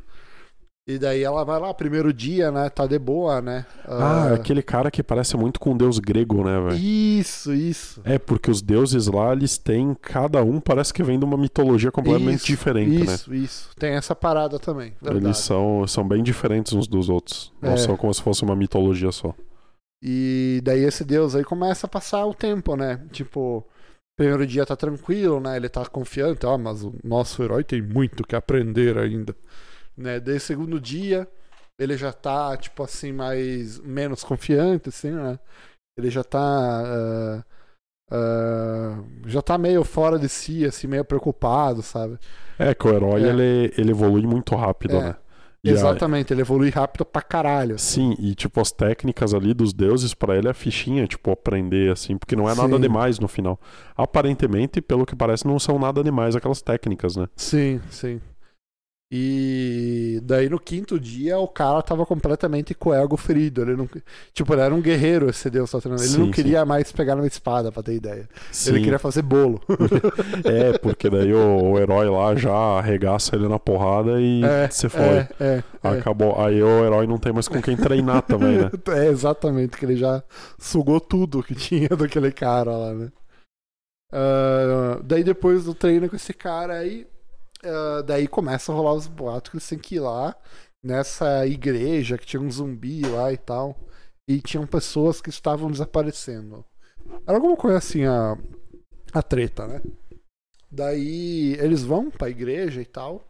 E 0.87 0.97
daí 0.97 1.23
ela 1.23 1.45
vai 1.45 1.59
lá, 1.59 1.71
primeiro 1.75 2.11
dia, 2.11 2.51
né? 2.51 2.67
Tá 2.67 2.87
de 2.87 2.97
boa, 2.97 3.39
né? 3.39 3.67
Ah, 3.85 4.23
Ah, 4.31 4.33
aquele 4.33 4.63
cara 4.63 4.89
que 4.89 5.03
parece 5.03 5.37
muito 5.37 5.59
com 5.59 5.71
um 5.71 5.77
deus 5.77 5.99
grego, 5.99 6.43
né, 6.43 6.59
velho? 6.59 6.75
Isso, 6.75 7.53
isso. 7.53 8.01
É, 8.03 8.17
porque 8.17 8.49
os 8.49 8.63
deuses 8.63 9.05
lá, 9.05 9.31
eles 9.31 9.59
têm, 9.59 9.95
cada 10.01 10.43
um 10.43 10.59
parece 10.59 10.91
que 10.91 11.03
vem 11.03 11.19
de 11.19 11.23
uma 11.23 11.37
mitologia 11.37 11.91
completamente 11.91 12.37
Isso, 12.39 12.47
diferente, 12.47 13.05
né? 13.05 13.13
Isso, 13.13 13.33
isso. 13.33 13.69
Tem 13.77 13.91
essa 13.93 14.15
parada 14.15 14.57
também. 14.57 14.93
Verdade. 14.99 15.23
Eles 15.27 15.37
são, 15.37 15.85
são 15.87 16.05
bem 16.05 16.23
diferentes 16.23 16.73
uns 16.73 16.87
dos 16.87 17.09
outros. 17.09 17.53
Não 17.61 17.73
É. 17.73 17.77
são 17.77 17.95
como 17.95 18.11
se 18.11 18.21
fosse 18.21 18.43
uma 18.43 18.55
mitologia 18.55 19.11
só. 19.11 19.35
E 20.03 20.61
daí 20.63 20.83
esse 20.83 21.05
deus 21.05 21.35
aí 21.35 21.43
começa 21.43 21.85
a 21.85 21.89
passar 21.89 22.25
o 22.25 22.33
tempo, 22.33 22.75
né? 22.75 22.99
Tipo, 23.11 23.63
primeiro 24.17 24.45
dia 24.45 24.65
tá 24.65 24.75
tranquilo, 24.75 25.39
né? 25.39 25.55
Ele 25.57 25.69
tá 25.69 25.85
confiante, 25.85 26.45
ó, 26.45 26.57
mas 26.57 26.83
o 26.83 26.93
nosso 27.03 27.41
herói 27.43 27.63
tem 27.63 27.81
muito 27.81 28.23
que 28.23 28.35
aprender 28.35 28.97
ainda. 28.97 29.35
Né? 29.97 30.19
Daí 30.19 30.39
segundo 30.39 30.79
dia, 30.79 31.27
ele 31.79 31.97
já 31.97 32.13
tá, 32.13 32.55
tipo 32.57 32.83
assim, 32.83 33.11
mais 33.11 33.79
menos 33.79 34.23
confiante, 34.23 34.89
assim, 34.89 35.11
né? 35.11 35.39
Ele 35.97 36.09
já 36.09 36.23
tá. 36.23 36.39
ah, 36.39 37.43
ah, 38.11 39.03
já 39.25 39.41
tá 39.41 39.57
meio 39.57 39.83
fora 39.83 40.19
de 40.19 40.29
si, 40.29 40.65
assim, 40.65 40.87
meio 40.87 41.05
preocupado, 41.05 41.81
sabe? 41.81 42.17
É 42.59 42.73
que 42.75 42.87
o 42.87 42.93
herói, 42.93 43.23
É. 43.23 43.29
ele, 43.29 43.73
ele 43.77 43.91
evolui 43.91 44.25
muito 44.25 44.55
rápido, 44.55 44.97
É. 44.97 45.03
né? 45.03 45.15
E 45.63 45.69
a- 45.69 45.73
Exatamente, 45.73 46.33
ele 46.33 46.41
evolui 46.41 46.69
rápido 46.69 47.05
pra 47.05 47.21
caralho. 47.21 47.77
Sim, 47.77 48.15
e 48.19 48.33
tipo, 48.33 48.59
as 48.59 48.71
técnicas 48.71 49.31
ali 49.33 49.53
dos 49.53 49.73
deuses, 49.73 50.13
pra 50.13 50.35
ele 50.35 50.47
é 50.47 50.53
fichinha, 50.53 51.05
tipo, 51.05 51.29
aprender, 51.29 51.91
assim, 51.91 52.17
porque 52.17 52.35
não 52.35 52.49
é 52.49 52.55
nada 52.55 52.75
Sim. 52.75 52.81
demais 52.81 53.19
no 53.19 53.27
final. 53.27 53.59
Aparentemente, 53.95 54.81
pelo 54.81 55.05
que 55.05 55.15
parece, 55.15 55.45
não 55.45 55.59
são 55.59 55.77
nada 55.77 56.03
demais 56.03 56.35
aquelas 56.35 56.61
técnicas, 56.63 57.15
né? 57.15 57.27
Sim, 57.35 57.79
sim. 57.91 58.19
E 59.13 60.21
daí 60.23 60.47
no 60.47 60.57
quinto 60.57 60.97
dia 60.97 61.37
o 61.37 61.47
cara 61.47 61.81
tava 61.81 62.05
completamente 62.05 62.73
com 62.73 62.91
o 62.91 62.93
ego 62.93 63.17
ferido. 63.17 63.61
Ele 63.61 63.75
não, 63.75 63.89
tipo, 64.33 64.53
ele 64.53 64.61
era 64.61 64.73
um 64.73 64.81
guerreiro 64.81 65.29
esse 65.29 65.49
Deus 65.49 65.69
tá 65.69 65.81
treinando. 65.81 66.01
Ele 66.01 66.11
Sim, 66.11 66.19
não 66.19 66.25
sim. 66.27 66.31
queria 66.31 66.63
mais 66.63 66.93
pegar 66.93 67.15
uma 67.15 67.27
espada, 67.27 67.73
pra 67.73 67.83
ter 67.83 67.95
ideia. 67.95 68.29
Sim, 68.51 68.71
Ele 68.71 68.83
queria 68.83 68.99
fazer 68.99 69.21
bolo. 69.21 69.61
é, 70.45 70.77
porque 70.77 71.09
daí 71.09 71.33
o, 71.33 71.71
o 71.71 71.77
herói 71.79 72.09
lá 72.09 72.33
já 72.35 72.53
arregaça 72.53 73.35
ele 73.35 73.49
na 73.49 73.59
porrada 73.59 74.21
e 74.21 74.45
é, 74.45 74.69
você 74.69 74.87
foi. 74.87 75.01
é, 75.01 75.27
é, 75.41 75.63
é. 75.83 75.89
Acabou. 75.89 76.39
Aí 76.39 76.63
o 76.63 76.85
herói 76.85 77.05
não 77.05 77.17
tem 77.17 77.33
mais 77.33 77.49
com 77.49 77.61
quem 77.61 77.75
treinar 77.75 78.21
também, 78.21 78.59
né? 78.59 78.71
É, 78.95 79.07
exatamente, 79.07 79.77
que 79.77 79.85
ele 79.85 79.97
já 79.97 80.23
sugou 80.57 81.01
tudo 81.01 81.43
que 81.43 81.53
tinha 81.53 81.89
daquele 81.97 82.31
cara 82.31 82.71
lá, 82.71 82.93
né? 82.93 83.11
Ah, 84.11 84.99
daí 85.03 85.23
depois 85.23 85.65
do 85.65 85.73
treino 85.73 86.09
com 86.09 86.15
esse 86.15 86.33
cara 86.33 86.73
aí, 86.75 87.07
ah, 87.63 88.01
daí 88.01 88.27
começa 88.27 88.71
a 88.71 88.75
rolar 88.75 88.93
os 88.93 89.07
boatos 89.07 89.51
que 89.51 89.57
eles 89.57 89.69
têm 89.69 89.79
que 89.79 89.95
ir 89.95 89.99
lá 89.99 90.35
nessa 90.83 91.45
igreja 91.45 92.17
que 92.17 92.25
tinha 92.25 92.41
um 92.41 92.49
zumbi 92.49 93.01
lá 93.01 93.31
e 93.31 93.37
tal. 93.37 93.77
E 94.27 94.41
tinham 94.41 94.65
pessoas 94.65 95.21
que 95.21 95.29
estavam 95.29 95.69
desaparecendo. 95.69 96.65
Era 97.27 97.37
alguma 97.37 97.57
coisa 97.57 97.77
assim, 97.77 98.05
a, 98.05 98.37
a 99.13 99.21
treta, 99.21 99.67
né? 99.67 99.81
Daí 100.71 101.53
eles 101.59 101.83
vão 101.83 102.09
pra 102.09 102.29
igreja 102.29 102.81
e 102.81 102.85
tal. 102.85 103.27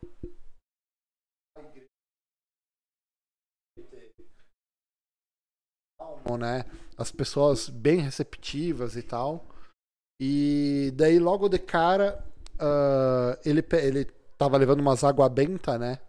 Né? 6.39 6.65
As 6.97 7.11
pessoas 7.11 7.67
bem 7.67 7.99
receptivas 7.99 8.95
e 8.95 9.01
tal. 9.01 9.45
E 10.21 10.91
daí 10.95 11.17
logo 11.17 11.49
de 11.49 11.57
cara 11.57 12.23
uh, 12.61 13.39
ele, 13.43 13.65
ele 13.73 14.20
tava 14.41 14.57
levando 14.57 14.79
umas 14.79 15.03
água 15.03 15.29
benta, 15.29 15.77
né? 15.77 15.99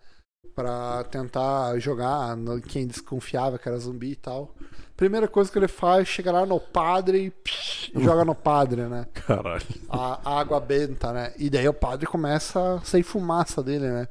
Pra 0.54 1.04
tentar 1.04 1.78
jogar 1.78 2.34
no, 2.34 2.62
quem 2.62 2.86
desconfiava 2.86 3.58
que 3.58 3.68
era 3.68 3.78
zumbi 3.78 4.12
e 4.12 4.16
tal. 4.16 4.54
Primeira 4.96 5.28
coisa 5.28 5.52
que 5.52 5.58
ele 5.58 5.68
faz, 5.68 6.08
chega 6.08 6.32
lá 6.32 6.46
no 6.46 6.58
padre 6.58 7.26
e 7.26 7.30
psh, 7.30 7.92
joga 8.02 8.24
no 8.24 8.34
padre, 8.34 8.82
né? 8.84 9.06
Caralho. 9.12 9.62
A, 9.86 10.30
a, 10.30 10.40
água 10.40 10.58
benta, 10.60 11.12
né? 11.12 11.34
E 11.36 11.50
daí 11.50 11.68
o 11.68 11.74
padre 11.74 12.06
começa 12.06 12.76
a 12.76 12.80
sair 12.80 13.02
fumaça 13.02 13.62
dele, 13.62 13.90
né? 13.90 14.08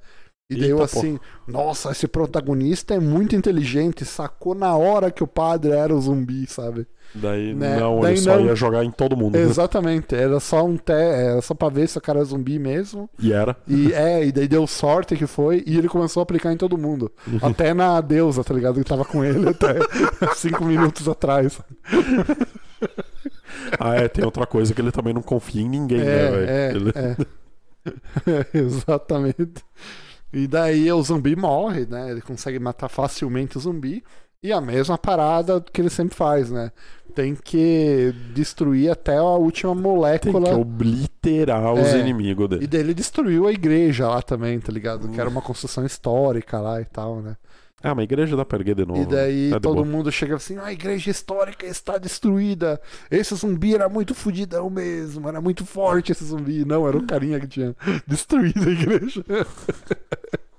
E 0.52 0.56
daí 0.56 0.64
Eita, 0.70 0.74
eu 0.82 0.84
assim, 0.84 1.20
nossa, 1.48 1.92
esse 1.92 2.08
protagonista 2.08 2.94
é 2.94 3.00
muito 3.00 3.36
inteligente, 3.36 4.04
sacou 4.06 4.54
na 4.54 4.76
hora 4.76 5.10
que 5.10 5.24
o 5.24 5.28
padre 5.28 5.72
era 5.72 5.96
o 5.96 6.02
zumbi, 6.02 6.46
sabe? 6.48 6.86
Daí 7.14 7.54
Né? 7.54 7.78
não, 7.78 8.00
Daí 8.00 8.14
ele 8.14 8.22
só 8.22 8.38
não. 8.38 8.46
ia 8.46 8.56
jogar 8.56 8.84
em 8.86 8.92
todo 8.92 9.18
mundo. 9.18 9.36
né? 9.38 9.42
Exatamente, 9.44 10.16
era 10.16 10.40
só 10.40 10.64
um 10.66 10.78
te... 10.78 10.92
era 10.94 11.42
só 11.42 11.54
pra 11.54 11.68
ver 11.70 11.88
se 11.88 11.98
o 11.98 12.02
cara 12.02 12.20
é 12.20 12.24
zumbi 12.24 12.58
mesmo. 12.58 13.10
E 13.20 13.34
era. 13.34 13.56
E 13.68 13.92
é, 13.94 14.26
e 14.26 14.32
daí 14.32 14.48
deu 14.48 14.66
sorte 14.68 15.16
que 15.18 15.28
foi, 15.28 15.64
e 15.68 15.78
ele 15.78 15.90
começou 15.90 16.22
a 16.22 16.24
aplicar 16.24 16.52
em 16.54 16.58
todo 16.58 16.78
mundo. 16.78 17.12
Até 17.42 17.74
na 17.74 18.00
deusa, 18.02 18.44
tá 18.44 18.54
ligado? 18.54 18.76
Que 18.76 18.84
tava 18.90 19.04
com 19.06 19.24
ele 19.26 19.50
até 19.50 19.76
cinco 20.36 20.64
minutos 20.66 21.08
atrás. 21.08 21.60
Ah, 23.80 23.96
é, 23.96 24.08
tem 24.08 24.24
outra 24.26 24.46
coisa 24.46 24.74
que 24.74 24.82
ele 24.82 24.92
também 24.92 25.14
não 25.14 25.22
confia 25.22 25.62
em 25.62 25.70
ninguém, 25.70 26.00
né, 26.00 26.06
É, 26.06 26.32
velho? 26.32 26.50
é, 26.50 26.72
Ele- 26.72 26.94
é. 26.96 27.18
Exatamente. 28.58 29.64
E 30.34 30.48
daí 30.48 30.92
o 30.92 31.02
zumbi 31.02 31.36
morre, 31.36 31.86
né? 31.86 32.12
Ele 32.12 32.22
consegue 32.22 32.60
matar 32.60 32.88
facilmente 32.90 33.58
o 33.58 33.62
zumbi. 33.62 34.04
E 34.44 34.52
a 34.52 34.60
mesma 34.60 34.98
parada 34.98 35.64
que 35.72 35.80
ele 35.82 35.90
sempre 35.90 36.16
faz, 36.16 36.50
né? 36.50 36.72
Tem 37.14 37.36
que 37.36 38.12
destruir 38.34 38.90
até 38.90 39.18
a 39.18 39.24
última 39.24 39.74
Tem 39.74 39.82
molécula. 39.84 40.50
que 40.50 40.56
obliterar 40.56 41.74
os 41.74 41.88
É. 41.94 42.00
inimigos 42.00 42.46
E 42.46 42.48
dele. 42.50 42.68
daí 42.68 42.80
ele 42.82 42.94
destruiu 42.94 43.46
a 43.48 43.52
igreja 43.52 44.08
lá 44.08 44.22
também, 44.22 44.60
tá 44.60 44.72
ligado? 44.72 45.10
Que 45.10 45.20
era 45.20 45.30
uma 45.30 45.42
construção 45.42 45.86
histórica 45.86 46.60
lá 46.60 46.82
e 46.82 46.86
tal, 46.86 47.22
né? 47.22 47.36
Ah, 47.84 47.96
mas 47.96 48.00
a 48.00 48.04
igreja 48.04 48.36
dá 48.38 48.46
pra 48.46 48.58
erguer 48.60 48.76
de 48.76 48.86
novo. 48.86 49.02
E 49.02 49.06
daí 49.06 49.54
É 49.54 49.60
todo 49.60 49.84
mundo 49.86 50.12
chega 50.12 50.36
assim, 50.36 50.58
a 50.58 50.72
igreja 50.72 51.10
histórica 51.10 51.66
está 51.66 51.98
destruída. 51.98 52.80
Esse 53.10 53.34
zumbi 53.36 53.74
era 53.76 53.90
muito 53.90 54.14
fudidão 54.14 54.70
mesmo, 54.70 55.28
era 55.28 55.42
muito 55.42 55.66
forte 55.66 56.12
esse 56.12 56.24
zumbi. 56.26 56.64
Não, 56.66 56.88
era 56.88 56.98
o 56.98 57.06
carinha 57.06 57.40
que 57.40 57.48
tinha 57.48 57.76
destruído 58.08 58.68
a 58.68 58.72
igreja. 58.72 59.26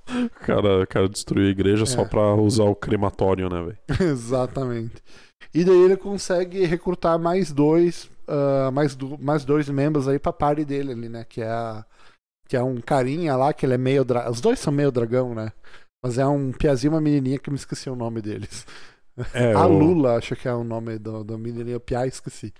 O 0.09 0.31
cara, 0.45 0.87
cara 0.87 1.09
destruiu 1.09 1.47
a 1.47 1.51
igreja 1.51 1.87
só 1.87 2.03
É. 2.03 2.05
pra 2.05 2.35
usar 2.35 2.65
o 2.65 2.75
crematório, 2.75 3.49
né, 3.49 3.63
velho? 3.63 3.79
Exatamente. 4.13 5.03
E 5.55 5.65
daí 5.65 5.77
ele 5.85 5.97
consegue 5.97 6.65
recrutar 6.65 7.19
mais 7.19 7.53
dois, 7.53 8.11
ah, 8.27 8.71
mais, 8.73 8.95
do- 8.95 9.19
mais 9.19 9.45
dois 9.45 9.69
membros 9.69 10.09
aí 10.09 10.19
pra 10.19 10.33
party 10.33 10.65
dele 10.65 10.93
ali, 10.93 11.09
né? 11.09 11.25
Que 11.29 11.43
é 11.43 11.49
a, 11.49 11.85
que 12.49 12.57
é 12.57 12.63
um 12.63 12.81
carinha 12.81 13.37
lá, 13.37 13.53
que 13.53 13.65
ele 13.65 13.75
é 13.75 13.79
meio 13.79 14.05
dra... 14.05 14.31
Os 14.31 14.41
dois 14.41 14.59
são 14.59 14.73
meio 14.73 14.91
dragão, 14.93 15.35
né? 15.35 15.53
Mas 16.03 16.19
é 16.19 16.27
um 16.27 16.51
piazinho 16.51 16.91
e 16.91 16.95
uma 16.95 17.01
menininha 17.01 17.38
que 17.38 17.49
me 17.49 17.57
esqueci 17.57 17.88
o 17.88 17.95
nome 17.95 18.21
deles. 18.21 18.67
É, 19.33 19.53
a 19.55 19.67
o, 19.67 19.79
Lula, 19.79 20.17
acho 20.17 20.35
que 20.35 20.49
é 20.49 20.53
o 20.53 20.65
nome 20.65 20.99
do, 20.99 21.23
do 21.23 21.38
menininho. 21.38 21.77
O 21.77 21.81
Pia, 21.81 22.07
esqueci. 22.07 22.53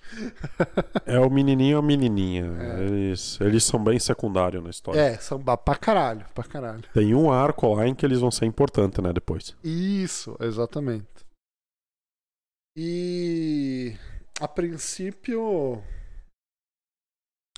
é 1.05 1.19
o 1.19 1.29
menininho 1.29 1.77
e 1.77 1.79
a 1.79 1.83
menininha. 1.83 2.45
É. 2.61 2.85
Eles, 2.85 3.41
eles 3.41 3.65
são 3.65 3.83
bem 3.83 3.99
secundários 3.99 4.63
na 4.63 4.71
história. 4.71 5.01
É, 5.01 5.17
são 5.17 5.43
pra 5.43 5.75
caralho, 5.75 6.25
pra 6.33 6.45
caralho. 6.45 6.85
Tem 6.95 7.15
um 7.15 7.33
arco 7.33 7.75
lá 7.75 7.87
em 7.87 7.95
que 7.95 8.07
eles 8.07 8.21
vão 8.21 8.31
ser 8.31 8.47
importantes, 8.47 9.03
né, 9.03 9.13
depois. 9.13 9.57
Isso, 9.65 10.37
exatamente. 10.41 11.07
E 12.77 13.97
a 14.41 14.47
princípio. 14.47 15.83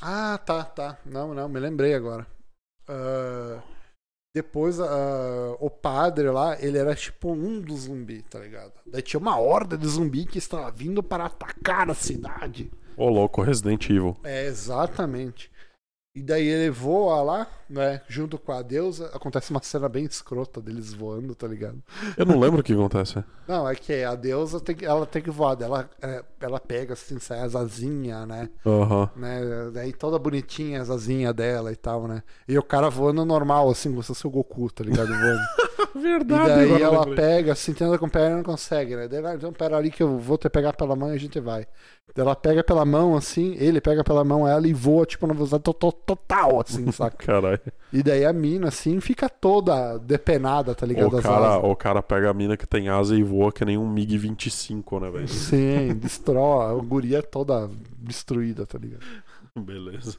Ah, 0.01 0.39
tá, 0.39 0.65
tá. 0.65 0.99
Não, 1.05 1.35
não, 1.35 1.49
me 1.49 1.61
lembrei 1.61 1.95
agora. 1.95 2.27
Ah, 2.89 3.63
depois 4.35 4.79
o 5.61 5.71
padre 5.71 6.29
lá, 6.29 6.61
ele 6.61 6.77
era 6.77 6.93
tipo 6.95 7.31
um 7.31 7.61
dos 7.61 7.83
zumbis, 7.83 8.25
tá 8.29 8.41
ligado? 8.41 8.73
Daí 8.85 9.01
tinha 9.01 9.21
uma 9.21 9.39
horda 9.39 9.79
de 9.79 9.87
zumbi 9.87 10.25
que 10.27 10.39
estava 10.39 10.69
vindo 10.73 11.05
para 11.05 11.27
atacar 11.27 11.89
a 11.89 11.95
cidade. 11.95 12.69
Ô, 12.97 13.09
louco, 13.09 13.43
Resident 13.43 13.89
Evil. 13.89 14.17
É, 14.25 14.47
exatamente. 14.47 15.51
E 16.17 16.23
daí 16.23 16.47
ele 16.47 16.71
voa 16.71 17.21
lá, 17.23 17.47
né? 17.69 18.01
Junto 18.07 18.39
com 18.39 18.53
a 18.53 18.63
deusa. 18.63 19.11
Acontece 19.13 19.51
uma 19.51 19.61
cena 19.61 19.89
bem 19.89 20.05
escrota 20.05 20.61
deles 20.61 20.95
voando, 20.95 21.35
tá 21.35 21.49
ligado? 21.49 21.83
Eu 22.17 22.25
não 22.25 22.39
lembro 22.39 22.61
o 22.61 22.63
que 22.63 22.73
acontece. 22.73 23.25
Não, 23.49 23.69
é 23.69 23.75
que 23.75 24.05
a 24.05 24.15
deusa 24.15 24.61
tem 24.61 24.77
que, 24.77 24.87
ela 24.87 25.05
tem 25.07 25.21
que 25.21 25.31
voar. 25.31 25.61
Ela, 25.61 25.91
é, 26.01 26.23
ela 26.41 26.61
pega 26.61 26.93
assim, 26.93 27.19
sai 27.19 27.41
as 27.41 27.57
asinhas, 27.57 28.29
né? 28.29 28.49
Aham. 28.65 29.11
né? 29.17 29.41
Daí 29.73 29.93
toda 29.93 30.17
bonitinha 30.17 30.81
as 30.81 30.89
asinhas 30.89 31.35
dela 31.35 31.73
e 31.73 31.77
tal, 31.77 32.07
né? 32.07 32.23
E 32.47 32.57
o 32.57 32.63
cara 32.63 32.89
voando 32.89 33.25
normal, 33.25 33.69
assim, 33.69 33.91
como 33.91 34.01
se 34.01 34.07
fosse 34.09 34.25
o 34.25 34.31
Goku, 34.31 34.71
tá 34.71 34.85
ligado? 34.85 35.09
Voando. 35.09 35.41
E 35.95 35.99
Verdade, 36.01 36.49
daí 36.49 36.65
agora 36.65 36.83
eu 36.83 36.93
ela 36.95 37.15
pega, 37.15 37.53
assim, 37.53 37.73
tenta 37.73 37.97
com 37.99 38.07
a 38.07 38.09
perna 38.09 38.31
e 38.33 38.37
não 38.39 38.43
consegue, 38.43 38.97
né? 38.97 39.07
Daí, 39.07 39.21
ela, 39.21 39.35
então 39.37 39.53
pera 39.53 39.77
ali 39.77 39.91
que 39.93 40.03
eu 40.03 40.19
vou 40.19 40.37
te 40.37 40.49
pegar 40.49 40.73
pela 40.73 40.97
mão 40.97 41.11
e 41.13 41.15
a 41.15 41.19
gente 41.19 41.39
vai. 41.39 41.67
Daí 42.15 42.25
ela 42.25 42.35
pega 42.35 42.65
pela 42.65 42.85
mão, 42.85 43.17
assim, 43.17 43.55
ele 43.61 43.81
pega 43.81 44.03
pela 44.03 44.25
mão 44.25 44.47
ela 44.47 44.67
e 44.67 44.73
voa, 44.73 45.07
tipo, 45.07 45.25
na 45.27 45.33
velocidade 45.35 45.63
to- 45.63 45.73
to- 45.73 45.93
total, 46.05 46.61
assim, 46.61 46.91
saca? 46.93 47.17
Caralho. 47.17 47.61
E 47.93 48.03
daí 48.03 48.25
a 48.25 48.33
mina, 48.33 48.69
assim, 48.69 49.01
fica 49.01 49.29
toda 49.29 49.99
depenada, 49.99 50.75
tá 50.75 50.85
ligado? 50.87 51.17
O 51.17 51.23
cara, 51.23 51.59
o 51.59 51.77
cara 51.77 52.03
pega 52.03 52.31
a 52.31 52.35
mina 52.35 52.57
que 52.57 52.67
tem 52.67 52.89
asa 52.89 53.17
e 53.17 53.23
voa 53.23 53.53
que 53.53 53.65
nem 53.65 53.79
um 53.79 53.93
MiG-25, 53.93 55.01
né, 55.01 55.11
velho? 55.11 55.29
Sim, 55.29 55.95
destrói, 55.95 56.71
a 56.79 56.83
guria 56.83 57.23
toda 57.23 57.71
destruída, 57.99 58.67
tá 58.67 58.79
ligado? 58.79 59.05
Beleza. 59.57 60.17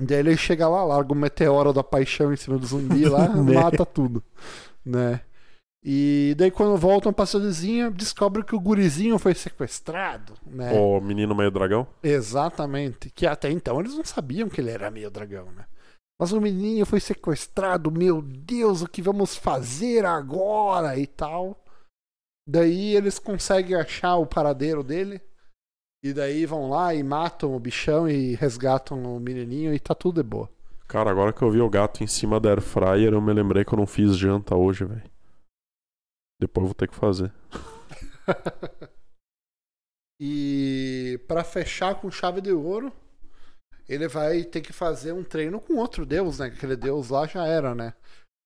Daí 0.00 0.18
ele 0.18 0.36
chega 0.36 0.68
lá, 0.68 0.84
larga 0.84 1.12
o 1.12 1.16
meteoro 1.16 1.72
da 1.72 1.82
paixão 1.82 2.32
em 2.32 2.36
cima 2.36 2.58
do 2.58 2.66
zumbi 2.66 3.06
lá, 3.06 3.28
Né? 3.34 3.54
mata 3.54 3.84
tudo, 3.86 4.22
né? 4.84 5.20
E 5.88 6.34
daí 6.36 6.50
quando 6.50 6.76
voltam 6.76 7.12
pra 7.12 7.24
cidadezinha, 7.24 7.92
descobre 7.92 8.42
que 8.42 8.56
o 8.56 8.60
gurizinho 8.60 9.20
foi 9.20 9.36
sequestrado, 9.36 10.34
né? 10.44 10.72
O 10.72 11.00
menino 11.00 11.32
meio 11.32 11.48
dragão? 11.48 11.86
Exatamente. 12.02 13.08
Que 13.08 13.24
até 13.24 13.52
então 13.52 13.78
eles 13.78 13.94
não 13.94 14.04
sabiam 14.04 14.48
que 14.48 14.60
ele 14.60 14.72
era 14.72 14.90
meio 14.90 15.08
dragão, 15.12 15.52
né? 15.52 15.64
Mas 16.20 16.32
o 16.32 16.40
menininho 16.40 16.84
foi 16.84 16.98
sequestrado, 16.98 17.92
meu 17.92 18.20
Deus, 18.20 18.82
o 18.82 18.88
que 18.88 19.00
vamos 19.00 19.36
fazer 19.36 20.04
agora 20.04 20.98
e 20.98 21.06
tal. 21.06 21.56
Daí 22.48 22.96
eles 22.96 23.20
conseguem 23.20 23.76
achar 23.76 24.16
o 24.16 24.26
paradeiro 24.26 24.82
dele. 24.82 25.20
E 26.02 26.12
daí 26.12 26.46
vão 26.46 26.68
lá 26.68 26.96
e 26.96 27.02
matam 27.04 27.54
o 27.54 27.60
bichão 27.60 28.08
e 28.08 28.34
resgatam 28.34 29.04
o 29.04 29.20
menininho 29.20 29.72
e 29.72 29.78
tá 29.78 29.94
tudo 29.94 30.20
de 30.20 30.28
boa. 30.28 30.50
Cara, 30.88 31.12
agora 31.12 31.32
que 31.32 31.42
eu 31.42 31.50
vi 31.50 31.60
o 31.60 31.70
gato 31.70 32.02
em 32.02 32.08
cima 32.08 32.40
da 32.40 32.50
air 32.50 32.60
fryer, 32.60 33.12
eu 33.12 33.22
me 33.22 33.32
lembrei 33.32 33.64
que 33.64 33.72
eu 33.72 33.78
não 33.78 33.86
fiz 33.86 34.16
janta 34.16 34.56
hoje, 34.56 34.84
velho. 34.84 35.15
Depois 36.40 36.62
eu 36.62 36.68
vou 36.68 36.74
ter 36.74 36.88
que 36.88 36.94
fazer. 36.94 37.32
E 40.18 41.20
pra 41.28 41.44
fechar 41.44 41.94
com 42.00 42.10
chave 42.10 42.40
de 42.40 42.52
ouro, 42.52 42.92
ele 43.88 44.08
vai 44.08 44.44
ter 44.44 44.62
que 44.62 44.72
fazer 44.72 45.12
um 45.12 45.22
treino 45.22 45.60
com 45.60 45.76
outro 45.76 46.06
deus, 46.06 46.38
né? 46.38 46.46
Aquele 46.46 46.76
deus 46.76 47.10
lá 47.10 47.26
já 47.26 47.46
era, 47.46 47.74
né? 47.74 47.94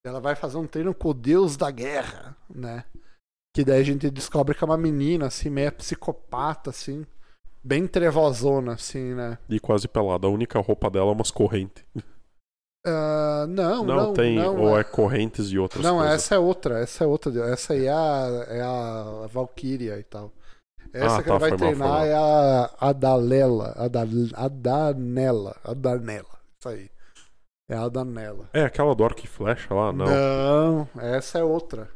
Ela 0.05 0.21
vai 0.21 0.35
fazer 0.35 0.59
um 0.59 0.67
treino 0.67 0.95
com 0.95 1.11
o 1.11 1.15
deus 1.15 1.57
da 1.57 1.71
guerra, 1.71 2.37
né? 2.53 2.85
Que 3.55 3.65
daí 3.65 3.81
a 3.81 3.85
gente 3.85 4.11
descobre 4.11 4.55
que 4.55 4.65
é 4.65 4.67
uma 4.67 4.77
menina, 4.77 5.27
assim, 5.27 5.51
meio 5.51 5.73
psicopata, 5.73 6.71
assim. 6.71 7.07
Bem 7.63 7.87
trevosona, 7.87 8.73
assim, 8.73 9.15
né? 9.15 9.39
E 9.49 9.61
quase 9.61 9.87
pelada. 9.87 10.27
A 10.27 10.31
única 10.31 10.59
roupa 10.59 10.91
dela 10.91 11.11
é 11.11 11.13
umas 11.13 11.31
correntes. 11.31 11.85
Ah, 12.87 13.45
não, 13.49 13.85
Não, 13.85 13.97
não, 13.97 14.13
tem. 14.15 14.37
não, 14.37 14.57
ou 14.59 14.77
é- 14.79 14.81
é 14.81 14.85
correntes 14.85 15.51
e 15.51 15.59
outras 15.59 15.85
Não, 15.85 15.99
coisas. 15.99 16.15
essa 16.15 16.35
é 16.35 16.39
outra, 16.39 16.79
essa 16.81 17.05
é 17.05 17.07
outra. 17.07 17.53
Essa 17.53 17.75
aí 17.75 17.85
é 17.87 17.93
a, 17.93 18.47
é 18.49 18.61
a 18.63 19.27
Valkyria 19.31 19.99
e 19.99 20.03
tal. 20.05 20.33
Essa 20.93 21.17
Ah, 21.17 21.19
que 21.19 21.25
tá, 21.25 21.31
ela 21.31 21.39
vai 21.39 21.57
treinar 21.57 21.89
mal. 21.89 22.05
é 22.05 22.15
a 22.15 22.71
Adalela. 22.81 23.75
Ada- 23.77 24.07
Adanela. 24.35 25.57
Adanela. 25.63 26.39
Isso 26.59 26.69
aí. 26.69 26.91
É 27.71 27.77
a 27.77 27.83
Adanela. 27.83 28.49
É 28.53 28.65
aquela 28.65 28.95
do 28.95 29.05
arco 29.05 29.21
e 29.23 29.27
flecha 29.29 29.73
lá? 29.73 29.93
Não. 29.93 30.07
Não, 30.07 30.89
essa 30.99 31.39
é 31.39 31.45
outra. 31.45 31.89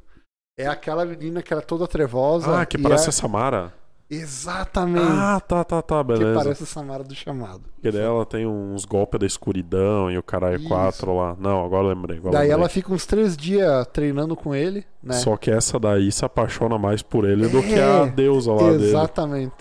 É 0.57 0.67
aquela 0.69 1.05
menina 1.05 1.43
que 1.43 1.53
era 1.53 1.63
toda 1.63 1.89
trevosa. 1.89 2.61
ah, 2.61 2.65
que 2.67 2.79
parece 2.79 3.07
é- 3.07 3.09
a 3.09 3.13
Samara. 3.13 3.73
Exatamente. 4.11 5.07
Ah, 5.09 5.41
tá, 5.41 5.65
tá, 5.65 5.81
tá, 5.83 6.05
que 6.05 6.13
beleza. 6.13 6.35
parece 6.39 6.63
a 6.63 6.67
Samara 6.67 7.03
do 7.03 7.15
chamado. 7.15 7.63
Que 7.81 7.91
daí 7.91 8.03
ela 8.03 8.25
tem 8.27 8.47
uns 8.47 8.85
golpes 8.85 9.19
da 9.19 9.27
escuridão 9.27 10.11
e 10.11 10.19
o 10.19 10.23
caralho 10.23 10.59
Isso. 10.59 10.69
4 10.69 11.17
lá. 11.17 11.37
Não, 11.39 11.65
agora 11.65 11.89
lembrei. 11.89 12.19
Agora 12.19 12.33
Daí 12.33 12.43
lembrei. 12.49 12.61
ela 12.61 12.69
fica 12.69 12.93
uns 12.93 13.07
três 13.07 13.37
dias 13.37 13.87
treinando 13.93 14.37
com 14.37 14.55
ele, 14.55 14.85
né? 15.03 15.15
Só 15.15 15.37
que 15.37 15.51
essa 15.51 15.79
daí 15.79 16.13
se 16.13 16.25
apaixona 16.25 16.79
mais 16.79 17.03
por 17.03 17.25
ele 17.25 17.49
do 17.49 17.63
que 17.63 17.75
É, 17.75 17.83
a 17.83 18.05
deusa 18.07 18.53
lá 18.53 18.71
dele. 18.71 18.85
Exatamente. 18.89 19.55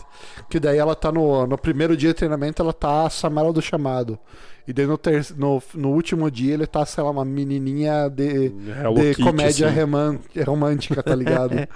Que 0.50 0.60
daí 0.60 0.78
ela 0.78 0.96
tá 0.96 1.12
no, 1.12 1.48
no 1.48 1.58
primeiro 1.58 1.96
dia 1.98 2.10
de 2.10 2.16
treinamento, 2.16 2.62
ela 2.62 2.74
tá 2.74 3.06
a 3.06 3.10
Samara 3.10 3.52
do 3.52 3.62
chamado. 3.62 4.20
E 4.68 4.72
daí 4.74 4.86
no, 4.88 4.98
ter, 4.98 5.26
no, 5.36 5.62
no 5.74 5.90
último 5.92 6.32
dia 6.32 6.54
ele 6.54 6.66
tá, 6.66 6.86
sei 6.86 7.04
lá, 7.04 7.12
uma 7.12 7.26
menininha 7.26 8.10
de, 8.10 8.54
Hello 8.82 9.06
de 9.06 9.14
Kitty, 9.14 9.22
comédia 9.22 9.68
assim. 9.68 9.76
reman- 9.76 10.20
romântica, 10.46 11.04
tá 11.04 11.16
ligado? 11.16 11.56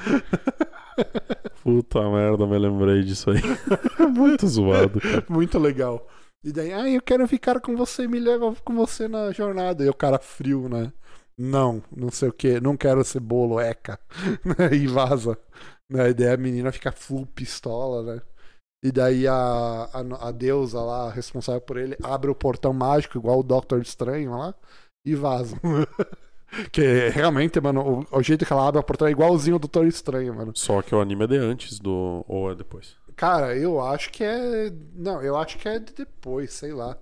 Puta 1.63 2.01
merda, 2.09 2.47
me 2.47 2.57
lembrei 2.57 3.03
disso 3.03 3.29
aí. 3.31 3.41
Muito 4.09 4.47
zoado, 4.47 5.01
cara. 5.01 5.25
Muito 5.29 5.59
legal. 5.59 6.07
E 6.43 6.51
daí, 6.51 6.71
ah, 6.71 6.89
eu 6.89 7.01
quero 7.01 7.27
ficar 7.27 7.59
com 7.59 7.75
você, 7.75 8.07
me 8.07 8.19
leva 8.19 8.55
com 8.63 8.73
você 8.75 9.07
na 9.07 9.31
jornada. 9.31 9.83
E 9.83 9.89
o 9.89 9.93
cara 9.93 10.19
frio, 10.19 10.69
né? 10.69 10.91
Não, 11.38 11.83
não 11.95 12.09
sei 12.09 12.29
o 12.29 12.33
que, 12.33 12.59
não 12.59 12.75
quero 12.77 13.03
ser 13.03 13.19
bolo, 13.19 13.59
eca. 13.59 13.99
e 14.71 14.88
vaza. 14.88 15.38
Né? 15.89 16.09
E 16.09 16.13
daí 16.13 16.29
a 16.33 16.38
menina 16.38 16.71
fica 16.71 16.91
full 16.91 17.25
pistola, 17.27 18.15
né? 18.15 18.21
E 18.84 18.91
daí 18.91 19.28
a, 19.28 19.34
a, 19.34 20.28
a 20.28 20.32
deusa 20.32 20.80
lá, 20.82 21.09
responsável 21.09 21.61
por 21.61 21.78
ele, 21.78 21.97
abre 22.03 22.30
o 22.30 22.36
portão 22.36 22.71
mágico, 22.73 23.17
igual 23.17 23.39
o 23.39 23.43
Doctor 23.43 23.82
Estranho 23.82 24.38
lá, 24.38 24.53
e 25.03 25.15
vaza. 25.15 25.59
que 26.71 27.09
realmente, 27.09 27.59
mano, 27.59 28.05
o, 28.11 28.17
o 28.17 28.23
jeito 28.23 28.45
que 28.45 28.53
ela 28.53 28.67
abre 28.67 28.80
o 28.80 28.84
portão 28.84 29.07
é 29.07 29.11
igualzinho 29.11 29.55
ao 29.55 29.59
Doutor 29.59 29.86
Estranho, 29.88 30.36
mano. 30.36 30.51
Só 30.55 30.82
que 30.82 30.93
o 30.93 31.01
anime 31.01 31.23
é 31.23 31.28
de 31.28 31.38
antes 31.38 31.80
do. 31.80 32.23
Ou 32.28 32.51
é 32.51 32.55
depois? 32.55 32.95
Cara, 33.15 33.57
eu 33.57 33.82
acho 33.82 34.11
que 34.11 34.23
é. 34.23 34.71
Não, 34.93 35.21
eu 35.23 35.36
acho 35.36 35.57
que 35.57 35.67
é 35.67 35.80
de 35.80 35.91
depois, 35.91 36.53
sei 36.53 36.71
lá. 36.71 36.95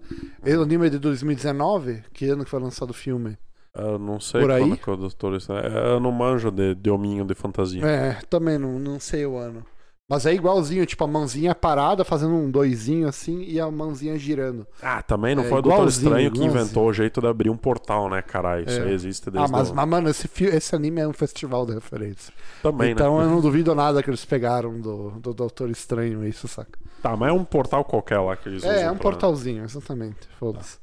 Esse 0.45 0.55
anime 0.55 0.87
é 0.87 0.89
de 0.89 0.99
2019? 0.99 2.03
Que 2.13 2.29
ano 2.29 2.45
que 2.45 2.49
foi 2.49 2.59
lançado 2.61 2.91
o 2.91 2.93
filme? 2.93 3.37
Eu 3.73 3.99
não 3.99 4.21
sei 4.21 4.39
Por 4.39 4.51
aí? 4.51 4.61
quando 4.61 4.77
que 4.77 4.89
é 4.89 4.93
o 4.93 4.95
Doutor 4.95 5.35
Estranho. 5.35 5.65
É, 5.65 5.91
Eu 5.91 5.99
não 5.99 6.11
manjo 6.13 6.49
de, 6.49 6.73
de 6.73 6.89
hominho 6.89 7.25
de 7.25 7.35
fantasia. 7.35 7.85
É, 7.85 8.13
também 8.29 8.57
não, 8.57 8.79
não 8.79 8.97
sei 8.97 9.25
o 9.25 9.37
ano. 9.37 9.65
Mas 10.07 10.23
é 10.27 10.33
igualzinho, 10.35 10.85
tipo, 10.85 11.03
a 11.03 11.07
mãozinha 11.07 11.55
parada, 11.55 12.05
fazendo 12.05 12.35
um 12.35 12.51
doisinho 12.51 13.07
assim, 13.07 13.41
e 13.41 13.59
a 13.59 13.71
mãozinha 13.71 14.15
girando. 14.19 14.67
Ah, 14.79 15.01
também 15.01 15.33
não 15.33 15.43
É, 15.43 15.49
foi 15.49 15.57
o 15.57 15.61
Doutor 15.63 15.87
Estranho 15.87 16.29
que 16.31 16.37
igualzinho. 16.37 16.61
inventou 16.61 16.87
o 16.87 16.93
jeito 16.93 17.19
de 17.19 17.25
abrir 17.27 17.49
um 17.49 17.57
portal, 17.57 18.07
né, 18.07 18.21
caralho? 18.21 18.67
Isso 18.69 18.79
É. 18.79 18.83
aí 18.83 18.93
existe 18.93 19.29
Ah, 19.29 19.31
desde 19.31 19.51
mas, 19.51 19.71
o... 19.71 19.73
mas 19.75 19.87
mano, 19.89 20.07
esse, 20.07 20.29
esse 20.45 20.75
anime 20.75 21.01
é 21.01 21.07
um 21.07 21.13
festival 21.13 21.65
de 21.65 21.73
referência. 21.73 22.31
Também, 22.61 22.91
então 22.91 23.17
né? 23.17 23.25
eu 23.25 23.29
não 23.31 23.41
duvido 23.41 23.73
nada 23.73 24.03
que 24.03 24.09
eles 24.11 24.23
pegaram 24.23 24.79
do, 24.79 25.09
do 25.19 25.33
Doutor 25.33 25.71
Estranho, 25.71 26.23
isso, 26.23 26.47
saca? 26.47 26.77
Tá, 27.01 27.17
mas 27.17 27.29
é 27.29 27.33
um 27.33 27.43
portal 27.43 27.83
qualquer 27.83 28.19
lá 28.19 28.37
que 28.37 28.47
eles 28.47 28.61
usam. 28.61 28.71
É, 28.75 28.83
é 28.83 28.91
um 28.91 28.95
pra- 28.97 29.09
portalzinho, 29.09 29.63
exatamente. 29.63 30.27
Foda-se. 30.37 30.77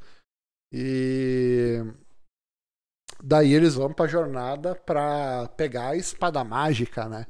E. 0.73 1.81
Daí 3.23 3.55
eles 3.55 3.75
vão 3.77 3.93
pra 3.93 4.09
jornada 4.09 4.75
pra 4.75 5.49
pegar 5.57 5.91
a 5.91 5.97
espada 5.97 6.43
mágica, 6.43 7.09
né? 7.09 7.27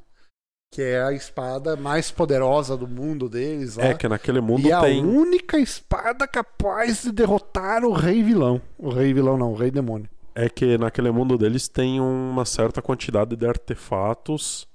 Que 0.72 0.80
é 0.80 1.02
a 1.02 1.12
espada 1.12 1.76
mais 1.76 2.10
poderosa 2.10 2.78
do 2.78 2.88
mundo 2.88 3.28
deles 3.28 3.76
lá. 3.76 3.84
É, 3.84 3.94
que 3.94 4.08
naquele 4.08 4.40
mundo 4.40 4.66
e 4.66 4.72
é 4.72 4.80
tem. 4.80 5.02
a 5.02 5.06
única 5.06 5.58
espada 5.58 6.26
capaz 6.26 7.02
de 7.02 7.12
derrotar 7.12 7.84
o 7.84 7.92
rei 7.92 8.22
vilão. 8.22 8.58
O 8.78 8.88
rei 8.88 9.12
vilão 9.12 9.36
não, 9.36 9.52
o 9.52 9.54
rei 9.54 9.70
demônio. 9.70 10.08
É 10.34 10.48
que 10.48 10.78
naquele 10.78 11.10
mundo 11.10 11.36
deles 11.36 11.68
tem 11.68 12.00
uma 12.00 12.46
certa 12.46 12.80
quantidade 12.80 13.36
de 13.36 13.46
artefatos 13.46 14.66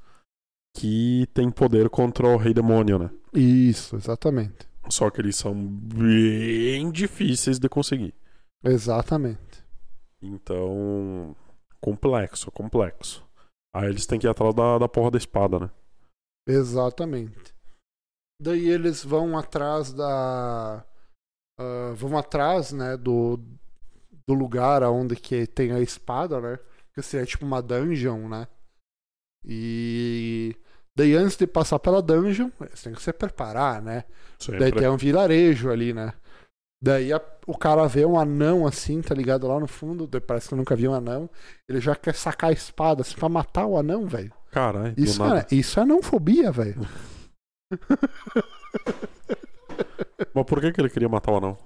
que 0.75 1.27
tem 1.33 1.49
poder 1.49 1.89
contra 1.89 2.27
o 2.27 2.37
rei 2.37 2.53
demônio, 2.53 2.99
né? 2.99 3.09
Isso, 3.33 3.95
exatamente. 3.95 4.67
Só 4.89 5.09
que 5.09 5.19
eles 5.19 5.35
são 5.35 5.55
bem 5.55 6.91
difíceis 6.91 7.57
de 7.57 7.67
conseguir. 7.67 8.13
Exatamente. 8.63 9.65
Então. 10.21 11.35
Complexo, 11.81 12.51
complexo. 12.51 13.25
Aí 13.75 13.89
eles 13.89 14.05
têm 14.05 14.19
que 14.19 14.27
ir 14.27 14.29
atrás 14.29 14.53
da, 14.53 14.77
da 14.77 14.87
porra 14.87 15.09
da 15.09 15.17
espada, 15.17 15.59
né? 15.59 15.69
Exatamente. 16.47 17.53
Daí 18.41 18.69
eles 18.69 19.03
vão 19.03 19.37
atrás 19.37 19.93
da. 19.93 20.85
ah, 21.59 21.93
vão 21.95 22.17
atrás, 22.17 22.71
né, 22.71 22.95
do, 22.97 23.37
do 24.27 24.33
lugar 24.33 24.83
onde 24.83 25.15
que 25.15 25.47
tem 25.47 25.71
a 25.71 25.79
espada, 25.81 26.39
né? 26.39 26.59
Que 26.93 27.01
seria 27.01 27.25
tipo 27.25 27.45
uma 27.45 27.61
dungeon, 27.61 28.27
né? 28.29 28.47
E. 29.45 30.55
Daí 30.97 31.13
antes 31.15 31.37
de 31.37 31.45
passar 31.45 31.77
pela 31.79 32.01
dungeon, 32.01 32.49
eles 32.59 32.81
têm 32.81 32.93
que 32.93 33.01
se 33.01 33.13
preparar, 33.13 33.81
né? 33.81 34.03
Daí 34.57 34.71
Sempre. 34.71 34.79
tem 34.81 34.89
um 34.89 34.97
vilarejo 34.97 35.69
ali, 35.69 35.93
né? 35.93 36.13
Daí 36.83 37.13
a- 37.13 37.21
o 37.47 37.57
cara 37.57 37.87
vê 37.87 38.05
um 38.05 38.19
anão 38.19 38.67
assim, 38.67 39.01
tá 39.01 39.13
ligado? 39.15 39.47
Lá 39.47 39.59
no 39.59 39.67
fundo, 39.67 40.07
daí 40.07 40.21
parece 40.21 40.47
que 40.47 40.53
eu 40.55 40.57
nunca 40.57 40.75
vi 40.75 40.87
um 40.87 40.93
anão. 40.93 41.29
Ele 41.69 41.79
já 41.81 41.95
quer 41.95 42.15
sacar 42.15 42.49
a 42.51 42.53
espada 42.53 43.01
assim 43.01 43.15
pra 43.15 43.29
matar 43.29 43.65
o 43.67 43.77
anão, 43.77 44.07
velho. 44.07 44.33
Caralho, 44.51 44.93
Isso, 44.97 45.23
é, 45.23 45.45
isso 45.51 45.79
é 45.79 45.83
anãofobia, 45.83 46.51
velho. 46.51 46.81
Mas 50.33 50.45
por 50.45 50.59
que, 50.61 50.71
que 50.71 50.81
ele 50.81 50.89
queria 50.89 51.09
matar 51.09 51.31
o 51.31 51.37
anão? 51.37 51.57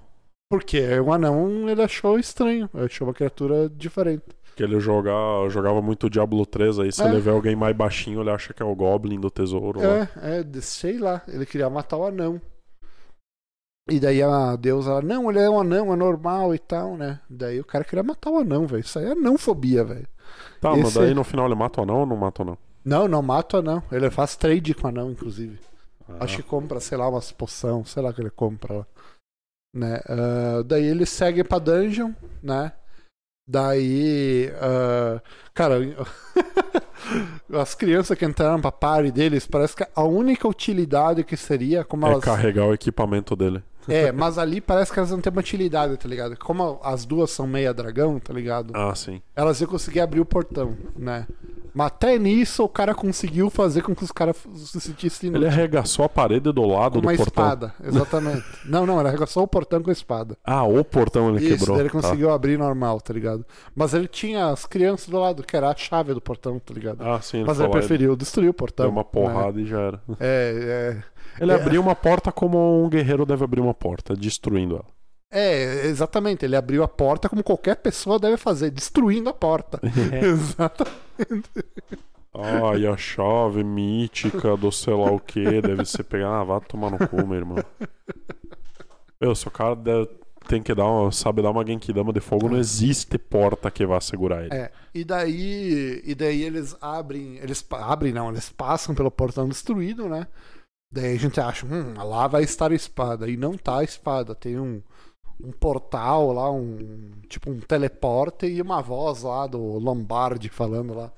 Porque 0.50 0.80
o 1.00 1.12
anão 1.12 1.68
ele 1.68 1.82
achou 1.82 2.18
estranho, 2.18 2.68
ele 2.74 2.84
achou 2.84 3.06
uma 3.06 3.14
criatura 3.14 3.68
diferente. 3.70 4.24
Que 4.54 4.62
ele 4.62 4.78
joga, 4.80 5.10
jogava 5.48 5.80
muito 5.80 6.10
Diablo 6.10 6.44
3 6.44 6.78
aí, 6.80 6.92
se 6.92 7.02
É. 7.02 7.06
ele 7.06 7.20
vê 7.20 7.30
alguém 7.30 7.56
mais 7.56 7.74
baixinho, 7.74 8.20
ele 8.20 8.30
acha 8.30 8.52
que 8.52 8.62
é 8.62 8.66
o 8.66 8.74
Goblin 8.74 9.18
do 9.18 9.30
tesouro 9.30 9.80
lá. 9.80 10.08
É, 10.22 10.40
é, 10.40 10.60
sei 10.60 10.98
lá, 10.98 11.22
ele 11.26 11.46
queria 11.46 11.70
matar 11.70 11.96
o 11.96 12.04
anão. 12.06 12.38
E 13.90 13.98
daí 13.98 14.22
a 14.22 14.54
deusa, 14.56 15.00
não, 15.00 15.30
ele 15.30 15.40
é 15.40 15.48
um 15.48 15.58
anão, 15.58 15.92
é 15.92 15.96
normal 15.96 16.54
e 16.54 16.58
tal, 16.58 16.96
né? 16.96 17.18
Daí 17.28 17.58
o 17.58 17.64
cara 17.64 17.82
queria 17.84 18.02
matar 18.02 18.30
o 18.30 18.38
anão, 18.38 18.66
velho. 18.66 18.80
Isso 18.80 18.98
aí 18.98 19.06
é 19.06 19.12
anãofobia, 19.12 19.82
velho. 19.84 20.06
Tá, 20.60 20.70
mas 20.70 20.88
Esse- 20.88 20.98
daí 20.98 21.14
no 21.14 21.24
final 21.24 21.46
ele 21.46 21.54
mata 21.54 21.80
o 21.80 21.84
anão 21.84 22.00
ou 22.00 22.06
não 22.06 22.16
mata 22.16 22.42
o 22.42 22.44
anão? 22.44 22.58
Não, 22.84 23.06
não 23.08 23.22
mata 23.22 23.56
o 23.56 23.60
anão. 23.60 23.82
Ele 23.92 24.10
faz 24.10 24.36
trade 24.36 24.74
com 24.74 24.86
o 24.86 24.90
anão, 24.90 25.10
inclusive. 25.10 25.58
Ah, 26.08 26.24
Acho 26.24 26.36
que 26.38 26.42
compra, 26.42 26.80
sei 26.80 26.98
lá, 26.98 27.08
umas 27.08 27.30
poção, 27.32 27.84
sei 27.84 28.02
lá 28.02 28.12
que 28.12 28.20
ele 28.20 28.30
compra 28.30 28.74
lá. 28.78 28.86
Né? 29.74 30.00
Ah, 30.08 30.62
daí 30.66 30.84
ele 30.84 31.06
segue 31.06 31.42
pra 31.44 31.58
dungeon, 31.58 32.12
né? 32.42 32.72
Daí. 33.48 34.50
ah, 34.60 35.20
cara, 35.54 35.76
as 37.60 37.74
crianças 37.74 38.16
que 38.18 38.24
entraram 38.24 38.60
pra 38.60 38.72
party 38.72 39.10
deles, 39.10 39.46
parece 39.46 39.76
que 39.76 39.86
a 39.94 40.02
única 40.02 40.46
utilidade 40.48 41.24
que 41.24 41.36
seria, 41.36 41.84
como 41.84 42.06
É 42.06 42.10
elas. 42.10 42.24
carregar 42.24 42.66
o 42.66 42.74
equipamento 42.74 43.34
dele. 43.36 43.62
É, 43.88 44.12
mas 44.12 44.38
ali 44.38 44.60
parece 44.60 44.92
que 44.92 44.98
elas 45.00 45.10
não 45.10 45.20
têm 45.20 45.32
uma 45.32 45.40
utilidade, 45.40 45.96
tá 45.96 46.08
ligado? 46.08 46.36
Como 46.38 46.78
as 46.84 47.04
duas 47.04 47.30
são 47.32 47.48
meia 47.48 47.74
dragão, 47.74 48.20
tá 48.20 48.32
ligado? 48.32 48.72
Ah, 48.76 48.94
sim. 48.94 49.20
Elas 49.34 49.60
iam 49.60 49.68
conseguir 49.68 50.00
abrir 50.00 50.20
o 50.20 50.24
portão, 50.24 50.76
né? 50.96 51.26
Mas 51.74 51.86
até 51.86 52.18
nisso 52.18 52.62
o 52.64 52.68
cara 52.68 52.94
conseguiu 52.94 53.48
fazer 53.48 53.82
com 53.82 53.94
que 53.94 54.04
os 54.04 54.12
caras 54.12 54.36
se 54.56 54.80
sentissem 54.80 55.28
Ele 55.30 55.38
inúteis. 55.38 55.54
arregaçou 55.54 56.04
a 56.04 56.08
parede 56.08 56.52
do 56.52 56.66
lado 56.66 56.94
Com 56.94 57.00
do 57.00 57.08
uma 57.08 57.16
portão. 57.16 57.44
espada, 57.44 57.74
exatamente. 57.82 58.44
não, 58.64 58.84
não, 58.84 58.98
ele 59.00 59.08
arregaçou 59.08 59.42
o 59.42 59.48
portão 59.48 59.82
com 59.82 59.88
a 59.90 59.92
espada. 59.92 60.36
Ah, 60.44 60.64
o 60.64 60.84
portão 60.84 61.30
ele 61.34 61.44
Isso, 61.46 61.58
quebrou. 61.58 61.78
ele 61.80 61.88
Tá. 61.88 61.92
conseguiu 62.00 62.30
abrir 62.30 62.58
normal, 62.58 63.00
tá 63.00 63.14
ligado? 63.14 63.44
Mas 63.74 63.94
ele 63.94 64.06
tinha 64.06 64.48
as 64.48 64.66
crianças 64.66 65.08
do 65.08 65.18
lado, 65.18 65.42
que 65.42 65.56
era 65.56 65.70
a 65.70 65.76
chave 65.76 66.12
do 66.12 66.20
portão, 66.20 66.58
tá 66.58 66.74
ligado? 66.74 67.02
Ah, 67.02 67.20
sim, 67.22 67.38
ele 67.38 67.46
Mas 67.46 67.58
ele 67.58 67.68
preferiu 67.70 68.14
destruir 68.16 68.50
o 68.50 68.54
portão. 68.54 68.84
deu 68.86 68.92
uma 68.92 69.04
porrada 69.04 69.60
e 69.60 69.64
já 69.66 69.80
era. 69.80 70.02
né? 70.06 70.16
É, 70.20 70.98
Ele 71.40 71.50
É. 71.50 71.54
abriu 71.54 71.80
uma 71.80 71.94
porta 71.94 72.30
como 72.30 72.84
um 72.84 72.88
guerreiro 72.90 73.24
deve 73.24 73.42
abrir 73.44 73.60
uma 73.62 73.72
porta, 73.72 74.14
destruindo 74.14 74.74
ela. 74.74 74.84
É, 75.32 75.86
é, 75.86 75.86
exatamente. 75.86 76.44
Ele 76.44 76.56
abriu 76.56 76.82
a 76.82 76.88
porta 76.88 77.28
como 77.28 77.42
qualquer 77.42 77.76
pessoa 77.76 78.18
deve 78.18 78.36
fazer, 78.36 78.70
destruindo 78.70 79.28
a 79.28 79.34
porta. 79.34 79.80
Exatamente. 80.22 81.50
Ah, 82.34 82.76
e 82.78 82.86
a 82.86 82.96
chave 82.96 83.62
mítica 83.62 84.56
do 84.56 84.72
sei 84.72 84.94
lá 84.94 85.10
o 85.10 85.20
que 85.20 85.60
deve 85.60 85.84
ser 85.84 86.04
pegar. 86.04 86.40
Ah, 86.40 86.44
vá 86.44 86.60
tomar 86.60 86.90
no 86.90 87.08
cu, 87.08 87.26
meu 87.26 87.36
irmão. 87.36 87.58
Eu, 89.20 89.34
se 89.34 89.46
o 89.46 89.50
cara 89.50 89.76
der- 89.76 90.08
tem 90.48 90.62
que 90.62 90.74
dar 90.74 90.86
uma, 90.86 91.12
sabe 91.12 91.42
dar 91.42 91.50
uma 91.50 91.64
Genkidama 91.64 92.12
de 92.12 92.20
fogo, 92.20 92.48
não 92.48 92.58
existe 92.58 93.16
porta 93.18 93.70
que 93.70 93.86
vá 93.86 94.00
segurar 94.00 94.44
ele. 94.44 94.54
É, 94.54 94.70
e 94.94 95.04
daí, 95.04 96.02
e 96.04 96.14
daí 96.14 96.42
eles 96.42 96.76
abrem, 96.80 97.36
eles 97.36 97.64
abrem 97.70 98.12
não, 98.12 98.30
eles 98.30 98.48
passam 98.48 98.94
pelo 98.94 99.10
portão 99.10 99.48
destruído, 99.48 100.08
né? 100.08 100.26
Daí 100.92 101.14
a 101.14 101.18
gente 101.18 101.40
acha, 101.40 101.64
hum, 101.66 101.94
lá 101.96 102.26
vai 102.26 102.42
estar 102.42 102.70
a 102.70 102.74
espada. 102.74 103.28
E 103.30 103.36
não 103.36 103.56
tá 103.56 103.78
a 103.78 103.84
espada, 103.84 104.34
tem 104.34 104.58
um, 104.58 104.82
um 105.42 105.50
portal 105.52 106.32
lá, 106.32 106.50
um 106.50 107.10
tipo 107.28 107.50
um 107.50 107.60
teleporte 107.60 108.46
e 108.46 108.60
uma 108.62 108.80
voz 108.80 109.22
lá 109.22 109.46
do 109.46 109.58
Lombardi 109.78 110.48
falando 110.48 110.94
lá. 110.94 111.12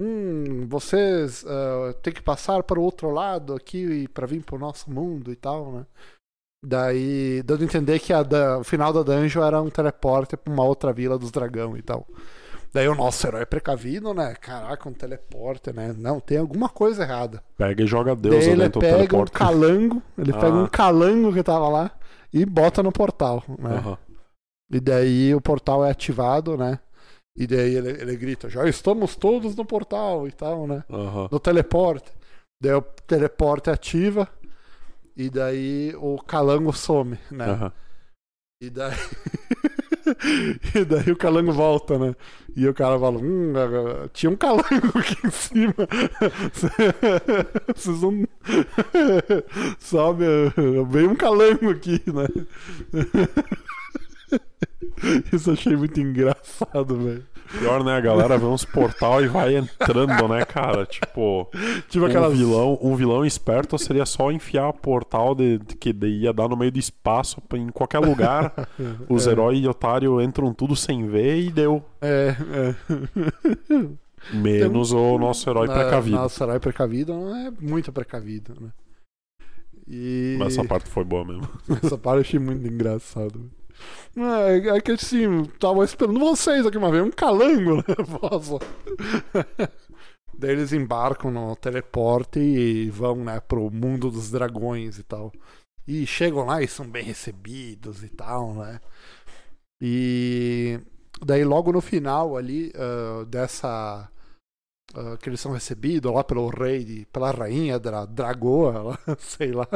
Hum, 0.00 0.66
vocês 0.68 1.44
ah, 1.46 1.94
têm 2.02 2.12
que 2.12 2.22
passar 2.22 2.62
para 2.64 2.80
o 2.80 2.82
outro 2.82 3.10
lado 3.10 3.54
aqui 3.54 4.08
para 4.08 4.26
vir 4.26 4.42
para 4.42 4.56
o 4.56 4.58
nosso 4.58 4.90
mundo 4.90 5.30
e 5.32 5.36
tal, 5.36 5.72
né? 5.72 5.86
Daí, 6.64 7.42
dando 7.44 7.60
a 7.62 7.64
entender 7.64 7.98
que 7.98 8.12
a 8.12 8.22
da- 8.22 8.58
o 8.58 8.64
final 8.64 8.92
da 8.92 9.02
dungeon 9.02 9.44
era 9.44 9.60
um 9.60 9.68
teleporte 9.70 10.36
para 10.36 10.52
uma 10.52 10.64
outra 10.64 10.92
vila 10.92 11.18
dos 11.18 11.30
dragão 11.30 11.76
e 11.76 11.82
tal. 11.82 12.06
Daí 12.72 12.88
o 12.88 12.94
nosso 12.94 13.24
herói 13.26 13.46
precavido, 13.46 14.12
né? 14.12 14.34
Caraca, 14.34 14.88
um 14.88 14.92
teleporte, 14.92 15.72
né? 15.72 15.94
Não, 15.96 16.18
tem 16.18 16.38
alguma 16.38 16.68
coisa 16.68 17.04
errada. 17.04 17.40
Pega 17.56 17.84
e 17.84 17.86
joga 17.86 18.16
Deus 18.16 18.44
Daí 18.44 18.48
ele 18.48 18.68
pega 18.70 19.16
um 19.16 19.24
calango, 19.26 20.02
ele 20.18 20.32
Ah. 20.32 20.38
pega 20.38 20.56
um 20.56 20.66
calango 20.66 21.32
que 21.32 21.42
tava 21.42 21.68
lá 21.68 21.92
e 22.34 22.44
bota 22.44 22.82
no 22.82 22.90
portal, 22.90 23.44
né? 23.60 23.76
Aham. 23.76 23.96
E 24.68 24.80
daí 24.80 25.32
o 25.32 25.40
portal 25.40 25.84
é 25.84 25.90
ativado, 25.90 26.56
né? 26.56 26.80
E 27.36 27.46
daí 27.46 27.76
ele, 27.76 27.90
ele 27.90 28.16
grita, 28.16 28.50
já 28.50 28.68
estamos 28.68 29.14
todos 29.14 29.54
no 29.54 29.64
portal 29.64 30.26
e 30.26 30.32
tal, 30.32 30.66
né? 30.66 30.82
Aham. 30.90 31.28
No 31.30 31.38
teleporte. 31.38 32.10
Daí 32.60 32.72
o 32.72 32.82
teleporte 32.82 33.70
ativa 33.70 34.28
e 35.16 35.30
daí 35.30 35.94
o 35.96 36.18
calango 36.18 36.72
some, 36.72 37.16
né? 37.30 37.46
Aham. 37.46 37.72
E 38.60 38.68
daí. 38.68 38.94
e 40.74 40.84
daí 40.84 41.10
o 41.10 41.16
calango 41.16 41.52
volta, 41.52 41.98
né? 41.98 42.14
E 42.56 42.68
o 42.68 42.74
cara 42.74 42.98
fala: 42.98 43.18
Hum, 43.18 43.52
tinha 44.12 44.30
um 44.30 44.36
calango 44.36 44.92
aqui 44.98 45.26
em 45.26 45.30
cima. 45.30 45.74
Vocês 47.74 48.00
não. 48.00 48.26
Sabe? 49.78 50.24
Veio 50.88 51.10
um 51.10 51.16
calango 51.16 51.70
aqui, 51.70 52.00
né? 52.06 52.28
Isso 55.32 55.50
achei 55.52 55.76
muito 55.76 56.00
engraçado, 56.00 56.96
velho. 56.96 57.24
Pior, 57.58 57.84
né? 57.84 57.92
A 57.92 58.00
galera 58.00 58.38
vê 58.38 58.46
uns 58.46 58.64
portal 58.64 59.22
e 59.22 59.28
vai 59.28 59.54
entrando, 59.56 60.26
né, 60.28 60.44
cara? 60.46 60.86
Tipo, 60.86 61.48
Tipo 61.88 62.06
um 62.06 62.30
vilão, 62.30 62.78
um 62.82 62.96
vilão 62.96 63.24
esperto 63.24 63.78
seria 63.78 64.06
só 64.06 64.32
enfiar 64.32 64.72
portal 64.72 65.34
de, 65.34 65.58
de- 65.58 65.76
que 65.76 65.90
ia 65.90 66.32
dar 66.32 66.48
no 66.48 66.56
meio 66.56 66.72
do 66.72 66.78
espaço 66.78 67.42
em 67.52 67.68
qualquer 67.68 67.98
lugar. 67.98 68.52
Os 69.10 69.26
É. 69.26 69.30
heróis 69.30 69.62
e 69.62 69.68
otário 69.68 70.20
entram 70.22 70.54
tudo 70.54 70.74
sem 70.74 71.06
ver 71.06 71.36
e 71.38 71.50
deu. 71.50 71.84
É, 72.00 72.34
é. 72.52 72.74
Menos 74.32 74.90
o 74.92 75.18
nosso 75.18 75.48
herói 75.50 75.66
Na- 75.68 75.74
precavido. 75.74 76.16
Nosso 76.16 76.42
herói 76.42 76.58
precavido 76.58 77.12
não 77.12 77.36
é 77.36 77.50
muito 77.60 77.92
precavido, 77.92 78.54
né? 78.58 78.70
E... 79.86 80.36
Mas 80.38 80.54
essa 80.56 80.66
parte 80.66 80.88
foi 80.88 81.04
boa 81.04 81.26
mesmo. 81.26 81.46
Essa 81.82 81.98
parte 81.98 82.16
eu 82.16 82.20
achei 82.22 82.40
muito 82.40 82.66
engraçado. 82.66 83.50
É, 84.16 84.76
é 84.76 84.80
que 84.80 84.92
assim, 84.92 85.44
tava 85.58 85.84
esperando 85.84 86.18
vocês 86.20 86.66
aqui 86.66 86.78
uma 86.78 86.90
vez, 86.90 87.04
um 87.04 87.10
calango? 87.10 87.82
Nossa. 88.22 88.58
Daí 90.36 90.50
eles 90.50 90.72
embarcam 90.72 91.30
no 91.30 91.54
teleporte 91.56 92.38
e 92.38 92.90
vão, 92.90 93.16
né, 93.24 93.40
pro 93.40 93.70
mundo 93.70 94.10
dos 94.10 94.30
dragões 94.30 94.98
e 94.98 95.02
tal. 95.02 95.32
E 95.86 96.06
chegam 96.06 96.46
lá 96.46 96.62
e 96.62 96.68
são 96.68 96.86
bem 96.86 97.04
recebidos 97.04 98.02
e 98.02 98.08
tal, 98.08 98.54
né? 98.54 98.80
E 99.80 100.80
daí 101.24 101.44
logo 101.44 101.72
no 101.72 101.80
final 101.80 102.36
ali 102.36 102.72
ah, 102.74 103.24
dessa 103.26 104.08
ah, 104.94 105.16
que 105.20 105.28
eles 105.28 105.40
são 105.40 105.52
recebidos 105.52 106.12
lá 106.12 106.22
pelo 106.24 106.48
rei, 106.48 107.06
pela 107.12 107.30
rainha 107.30 107.78
da 107.78 108.06
Dragoa, 108.06 108.98
sei 109.18 109.52
lá. 109.52 109.68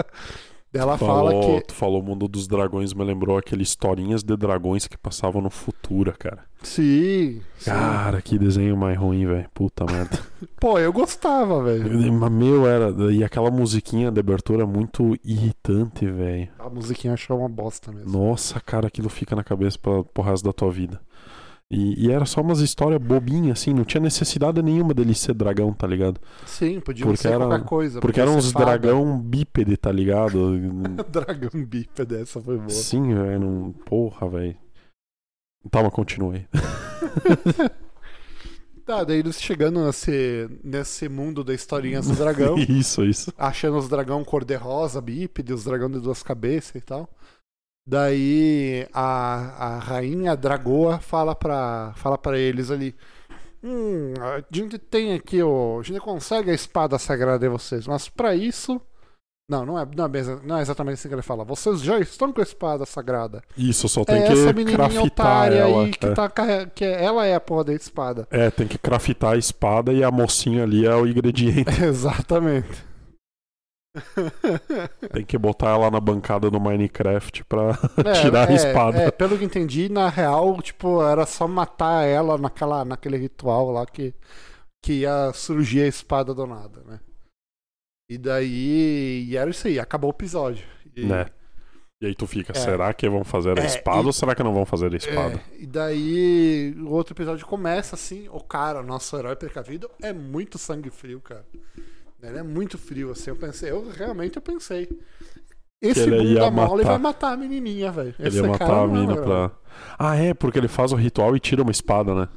Ela 0.73 0.99
fala 0.99 1.31
falou, 1.31 1.61
que 1.61 1.67
Tu 1.69 1.75
falou 1.75 2.01
o 2.01 2.05
mundo 2.05 2.29
dos 2.29 2.47
dragões, 2.47 2.93
me 2.93 3.03
lembrou 3.05 3.39
aqueles 3.39 3.69
historinhas 3.69 4.23
de 4.23 4.37
dragões 4.37 4.87
que 4.87 4.99
passavam 4.99 5.41
no 5.41 5.49
Futura, 5.51 6.13
cara. 6.13 6.45
sim, 6.63 7.41
sim. 7.59 7.71
Cara, 7.71 8.21
que 8.21 8.39
desenho 8.39 8.77
mais 8.77 8.99
ruim, 8.99 9.27
velho. 9.27 9.49
Puta 9.55 9.85
merda. 9.87 10.19
Pô, 10.61 10.79
eu 10.79 10.93
gostava, 10.93 11.63
velho. 11.63 12.13
Mas, 12.13 12.31
Meu, 12.33 12.67
era. 12.67 12.91
E 13.13 13.25
aquela 13.25 13.51
musiquinha 13.51 14.11
de 14.11 14.21
abertura 14.21 14.67
muito 14.67 15.17
irritante, 15.25 16.07
velho. 16.07 16.49
A 16.59 16.69
musiquinha 16.69 17.15
achou 17.15 17.39
uma 17.39 17.49
bosta 17.49 17.91
mesmo. 17.91 18.11
Nossa, 18.11 18.61
cara, 18.61 18.89
aquilo 18.89 19.09
fica 19.09 19.35
na 19.35 19.43
cabeça 19.45 19.79
pra, 19.79 20.05
pro 20.05 20.23
resto 20.23 20.45
da 20.45 20.53
tua 20.53 20.71
vida. 20.71 21.01
E, 21.71 22.07
e 22.07 22.11
era 22.11 22.25
só 22.25 22.41
umas 22.41 22.61
histórias 22.61 22.99
bobinhas, 23.01 23.61
assim, 23.61 23.75
não 23.75 23.85
tinha 23.85 24.01
necessidade 24.01 24.63
nenhuma 24.63 24.95
dele 24.95 25.15
ser 25.15 25.35
dragão, 25.35 25.71
tá 25.75 25.87
ligado? 25.87 26.19
Sim, 26.47 26.81
podia 26.81 27.05
Porque 27.05 27.19
ser 27.21 27.29
era- 27.33 27.47
qualquer 27.47 27.65
coisa. 27.67 28.01
Porque 28.01 28.19
eram 28.21 28.37
uns 28.39 28.53
dragão 28.53 29.21
bípede, 29.21 29.77
tá 29.77 29.93
ligado? 29.93 30.53
dragão 31.13 31.65
bípede, 31.67 32.17
essa 32.17 32.41
foi 32.41 32.57
boa. 32.57 32.71
Sim, 32.71 33.15
velho. 33.15 33.39
não- 33.41 33.73
Porra, 33.85 34.29
velho. 34.31 34.57
Tá, 35.71 35.83
mas 35.83 35.93
continue. 35.93 36.49
Tá, 38.87 39.05
daí 39.05 39.19
eles 39.19 39.39
chegando 39.39 39.85
nesse, 39.85 40.49
nesse 40.65 41.11
mundo 41.11 41.45
da 41.45 41.53
historinha 41.53 42.01
do 42.01 42.15
dragão, 42.15 42.57
isso, 42.71 43.05
isso. 43.05 43.31
achando 43.37 43.77
os 43.77 43.87
dragão 43.87 44.25
cor-de-rosa, 44.25 44.99
bípede, 44.99 45.53
os 45.53 45.63
dragão 45.65 45.91
de 45.91 46.01
duas 46.01 46.23
cabeças 46.23 46.75
e 46.77 46.81
tal. 46.81 47.07
Daí 47.89 48.87
a, 48.93 49.77
a 49.77 49.79
rainha 49.79 50.37
Dragoa 50.37 50.99
fala 50.99 51.35
pra, 51.35 51.95
fala 51.97 52.19
pra 52.19 52.39
eles 52.39 52.71
ali. 52.71 52.95
Hum, 53.65 54.13
a 54.21 54.45
gente 54.55 54.79
tem 54.79 55.15
aqui 55.15 55.43
o. 55.43 55.79
A 55.81 55.83
gente 55.83 55.99
consegue 55.99 56.51
a 56.51 56.55
espada 56.55 56.99
sagrada 56.99 57.39
de 57.39 57.49
vocês, 57.49 57.87
mas 57.87 58.07
pra 58.07 58.35
isso. 58.35 58.79
Não, 59.51 59.65
não 59.65 59.79
é, 59.79 59.89
não, 59.97 60.05
é, 60.05 60.09
não 60.45 60.59
é 60.59 60.61
exatamente 60.61 60.97
assim 60.97 61.09
que 61.09 61.15
ele 61.15 61.23
fala. 61.23 61.43
Vocês 61.43 61.81
já 61.81 61.99
estão 61.99 62.31
com 62.31 62.43
a 62.43 62.45
espada 62.45 62.85
sagrada. 62.85 63.43
Isso, 63.57 63.89
só 63.89 64.05
tem 64.05 64.19
é 64.19 64.27
que 64.27 64.33
essa 64.35 64.53
menininha 64.53 65.03
otária 65.03 65.61
ela. 65.61 65.85
aí 65.85 65.91
que, 65.91 66.05
é. 66.05 66.13
tá, 66.13 66.29
que 66.67 66.85
é- 66.85 67.03
ela 67.03 67.25
é 67.25 67.35
a 67.35 67.41
porra 67.41 67.65
da 67.65 67.73
espada. 67.73 68.29
É, 68.31 68.51
tem 68.51 68.67
que 68.67 68.77
craftar 68.77 69.33
a 69.33 69.39
espada 69.39 69.95
e 69.95 70.05
a 70.05 70.11
mocinha 70.11 70.65
ali 70.65 70.85
é 70.85 70.95
o 70.95 71.07
ingrediente. 71.07 71.65
Exatamente. 71.83 72.88
Tem 75.13 75.25
que 75.25 75.37
botar 75.39 75.71
ela 75.71 75.91
na 75.91 76.01
bancada 76.01 76.51
do 76.51 76.61
Minecraft 76.61 77.45
pra 77.45 77.71
É, 78.05 78.13
tirar 78.23 78.49
a 78.49 78.53
é, 78.53 78.55
espada. 78.55 78.99
É, 79.03 79.11
pelo 79.11 79.39
que 79.39 79.45
entendi, 79.45 79.89
na 79.89 80.09
real, 80.09 80.61
tipo, 80.63 81.03
era 81.03 81.27
só 81.27 81.47
matar 81.49 82.05
ela 82.05 82.37
naquela, 82.39 82.85
naquele 82.85 83.17
ritual 83.17 83.71
lá 83.71 83.85
que, 83.87 84.15
que 84.85 85.01
ia 85.01 85.33
surgir 85.33 85.83
a 85.83 85.87
espada 85.89 86.35
do 86.35 86.47
nada, 86.47 86.83
né? 86.87 87.01
E 88.11 88.17
daí. 88.17 89.27
E 89.29 89.37
era 89.37 89.51
isso 89.51 89.67
aí, 89.67 89.79
acabou 89.79 90.11
o 90.11 90.15
episódio. 90.15 90.67
E, 90.97 91.05
Né? 91.05 91.27
E 92.01 92.07
aí 92.07 92.15
tu 92.15 92.29
fica, 92.29 92.53
É. 92.53 92.55
será 92.55 92.95
que 92.95 93.09
vão 93.09 93.25
fazer 93.25 93.59
a 93.59 93.63
É, 93.63 93.67
espada 93.67 94.03
e- 94.03 94.07
ou 94.07 94.13
será 94.13 94.33
que 94.33 94.43
não 94.43 94.55
vão 94.55 94.65
fazer 94.65 94.93
a 94.95 94.97
espada? 94.97 95.43
É, 95.53 95.63
e 95.63 95.67
daí 95.67 96.73
o 96.79 96.91
outro 96.91 97.13
episódio 97.13 97.45
começa 97.45 97.97
assim, 97.97 98.29
o 98.31 98.41
cara, 98.41 98.85
nosso 98.85 99.17
herói 99.17 99.35
precavido, 99.35 99.91
é 100.01 100.13
muito 100.13 100.59
sangue 100.59 100.91
frio, 100.91 101.21
cara. 101.21 101.45
Ele 102.23 102.39
é 102.39 102.43
muito 102.43 102.77
frio, 102.77 103.11
assim. 103.11 103.31
Eu 103.31 103.37
pensei, 103.37 103.71
eu 103.71 103.89
realmente 103.91 104.37
eu 104.37 104.43
pensei. 104.43 104.89
Esse 105.81 106.01
ele 106.01 106.35
bunda 106.35 106.51
mole 106.51 106.85
vai 106.85 106.99
matar 106.99 107.33
a 107.33 107.37
menininha, 107.37 107.93
velho. 107.93 108.15
Ele 108.19 108.37
ia 108.37 108.43
matar 108.43 108.67
cara 108.67 108.81
a 108.81 108.87
não, 108.89 109.07
velho. 109.07 109.23
pra. 109.23 109.51
Ah, 109.97 110.17
é, 110.17 110.35
porque 110.35 110.59
ele 110.59 110.67
faz 110.67 110.93
o 110.93 110.97
ritual 110.97 111.37
e 111.37 111.41
tira 111.41 111.63
uma 111.63 111.71
espada, 111.71 112.15
né? 112.15 112.29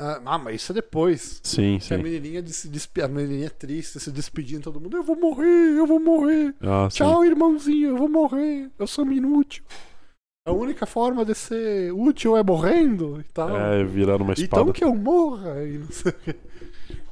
Ah, 0.00 0.20
ah, 0.24 0.38
mas 0.38 0.56
isso 0.56 0.72
é 0.72 0.74
depois. 0.74 1.40
Sim, 1.42 1.78
Que 1.78 1.94
a 1.94 1.96
sim. 1.98 2.02
menininha 2.02 2.42
despe... 2.42 3.02
a 3.02 3.06
menininha 3.06 3.50
triste, 3.50 4.00
se 4.00 4.10
despedindo 4.10 4.58
de 4.58 4.64
todo 4.64 4.80
mundo. 4.80 4.96
Eu 4.96 5.04
vou 5.04 5.16
morrer, 5.16 5.78
eu 5.78 5.86
vou 5.86 6.00
morrer. 6.00 6.54
Ah, 6.62 6.88
sim. 6.90 6.96
Tchau, 6.98 7.24
irmãozinho, 7.24 7.90
eu 7.90 7.96
vou 7.96 8.08
morrer. 8.08 8.70
Eu 8.78 8.86
sou 8.86 9.06
inútil. 9.12 9.62
A 10.46 10.52
única 10.52 10.84
forma 10.84 11.24
de 11.24 11.34
ser 11.34 11.92
útil 11.92 12.36
é 12.36 12.42
morrendo 12.42 13.20
e 13.20 13.24
tal. 13.32 13.56
É, 13.56 13.84
virar 13.84 14.20
uma 14.20 14.32
espada. 14.32 14.62
então 14.62 14.72
que 14.72 14.84
eu 14.84 14.94
morra 14.94 15.62
e 15.62 15.78
não 15.78 15.90
sei 15.90 16.10
o 16.10 16.14
quê. 16.14 16.36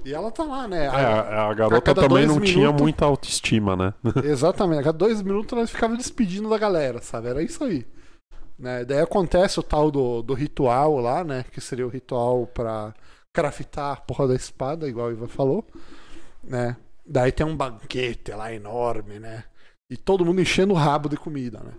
E 0.04 0.12
ela 0.12 0.30
tá 0.32 0.42
lá, 0.42 0.66
né? 0.66 0.86
É, 0.86 0.88
A- 0.88 1.20
a, 1.20 1.50
a 1.50 1.54
garota 1.54 1.80
cada 1.94 2.08
também 2.08 2.26
não 2.26 2.40
tinha 2.40 2.58
minutos- 2.66 2.82
muita 2.82 3.04
autoestima, 3.04 3.76
né? 3.76 3.94
Exatamente. 4.24 4.80
A 4.80 4.84
cada 4.84 4.98
dois 4.98 5.22
minutos 5.22 5.56
ela 5.56 5.66
ficava 5.66 5.96
despedindo 5.96 6.48
da 6.50 6.58
galera, 6.58 7.00
sabe? 7.00 7.28
Era 7.28 7.42
isso 7.42 7.62
aí. 7.62 7.86
Né? 8.58 8.84
Daí 8.84 9.00
acontece 9.00 9.58
o 9.60 9.62
tal 9.62 9.90
do, 9.90 10.22
do 10.22 10.34
ritual 10.34 10.98
lá, 10.98 11.22
né? 11.24 11.44
Que 11.52 11.60
seria 11.60 11.86
o 11.86 11.90
ritual 11.90 12.46
pra 12.48 12.94
craftar 13.32 13.92
a 13.92 13.96
porra 13.96 14.28
da 14.28 14.34
espada, 14.34 14.88
igual 14.88 15.08
o 15.08 15.12
Ivan 15.12 15.28
falou. 15.28 15.64
Né? 16.42 16.76
Daí 17.06 17.30
tem 17.32 17.46
um 17.46 17.56
banquete 17.56 18.32
lá 18.32 18.52
enorme, 18.52 19.18
né? 19.18 19.44
E 19.90 19.96
todo 19.96 20.24
mundo 20.24 20.40
enchendo 20.40 20.74
o 20.74 20.76
rabo 20.76 21.08
de 21.08 21.16
comida, 21.16 21.60
né? 21.60 21.72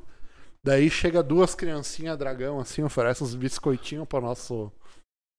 Daí 0.66 0.90
chega 0.90 1.22
duas 1.22 1.54
criancinhas 1.56 2.18
dragão, 2.18 2.60
assim, 2.60 2.84
oferece 2.84 3.22
uns 3.24 3.36
biscoitinhos 3.36 4.08
pro 4.08 4.22
nosso, 4.22 4.72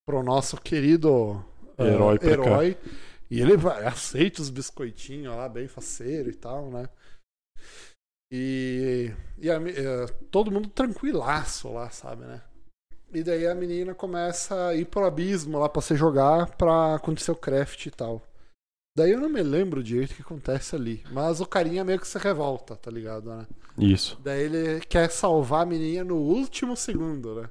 pro 0.07 0.23
nosso 0.23 0.57
querido 0.61 1.43
ah, 1.79 1.85
Herói 1.85 2.19
pra 2.19 2.37
cá. 2.37 2.43
herói. 2.43 2.77
E 3.31 3.41
ele 3.41 3.57
vai, 3.57 3.85
aceita 3.87 4.43
os 4.43 4.51
biscoitinhos 4.51 5.35
lá, 5.35 5.49
bem 5.49 5.67
faceiro 5.67 6.31
e 6.31 6.35
tal, 6.35 6.71
né? 6.71 6.89
E, 8.33 9.13
e 9.39 9.51
a 9.51 9.55
eh, 9.57 10.07
todo 10.31 10.51
mundo 10.51 10.69
tranquilaço 10.69 11.73
lá, 11.73 11.89
sabe, 11.91 12.25
né? 12.25 12.43
E 13.13 13.23
daí 13.23 13.47
a 13.47 13.55
menina 13.55 13.95
começa 13.95 14.69
a 14.69 14.75
ir 14.75 14.87
pro 14.87 15.05
abismo 15.05 15.59
lá 15.59 15.69
pra 15.69 15.81
se 15.81 15.95
jogar 15.95 16.57
pra 16.57 16.97
acontecer 16.97 17.31
o 17.31 17.37
craft 17.37 17.87
e 17.87 17.91
tal. 17.91 18.23
Daí 18.97 19.13
eu 19.13 19.21
não 19.21 19.29
me 19.29 19.43
lembro 19.43 19.83
direito 19.83 20.13
o 20.13 20.15
que 20.17 20.23
acontece 20.23 20.75
ali. 20.75 21.05
Mas 21.13 21.41
o 21.41 21.47
carinha 21.47 21.85
meio 21.85 22.01
que 22.01 22.09
se 22.09 22.19
revolta, 22.19 22.75
tá 22.75 22.91
ligado, 22.91 23.31
né? 23.31 23.47
Isso. 23.79 24.19
Daí 24.23 24.43
ele 24.43 24.81
quer 24.81 25.11
salvar 25.11 25.63
a 25.63 25.67
menina 25.67 26.05
no 26.05 26.17
último 26.17 26.77
segundo, 26.77 27.41
né? 27.41 27.51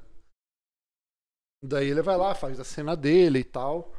Daí 1.65 1.89
ele 1.89 2.01
vai 2.01 2.17
lá, 2.17 2.35
faz 2.35 2.59
a 2.59 2.63
cena 2.65 2.93
dele 2.93 3.39
e 3.39 3.43
tal. 3.45 3.93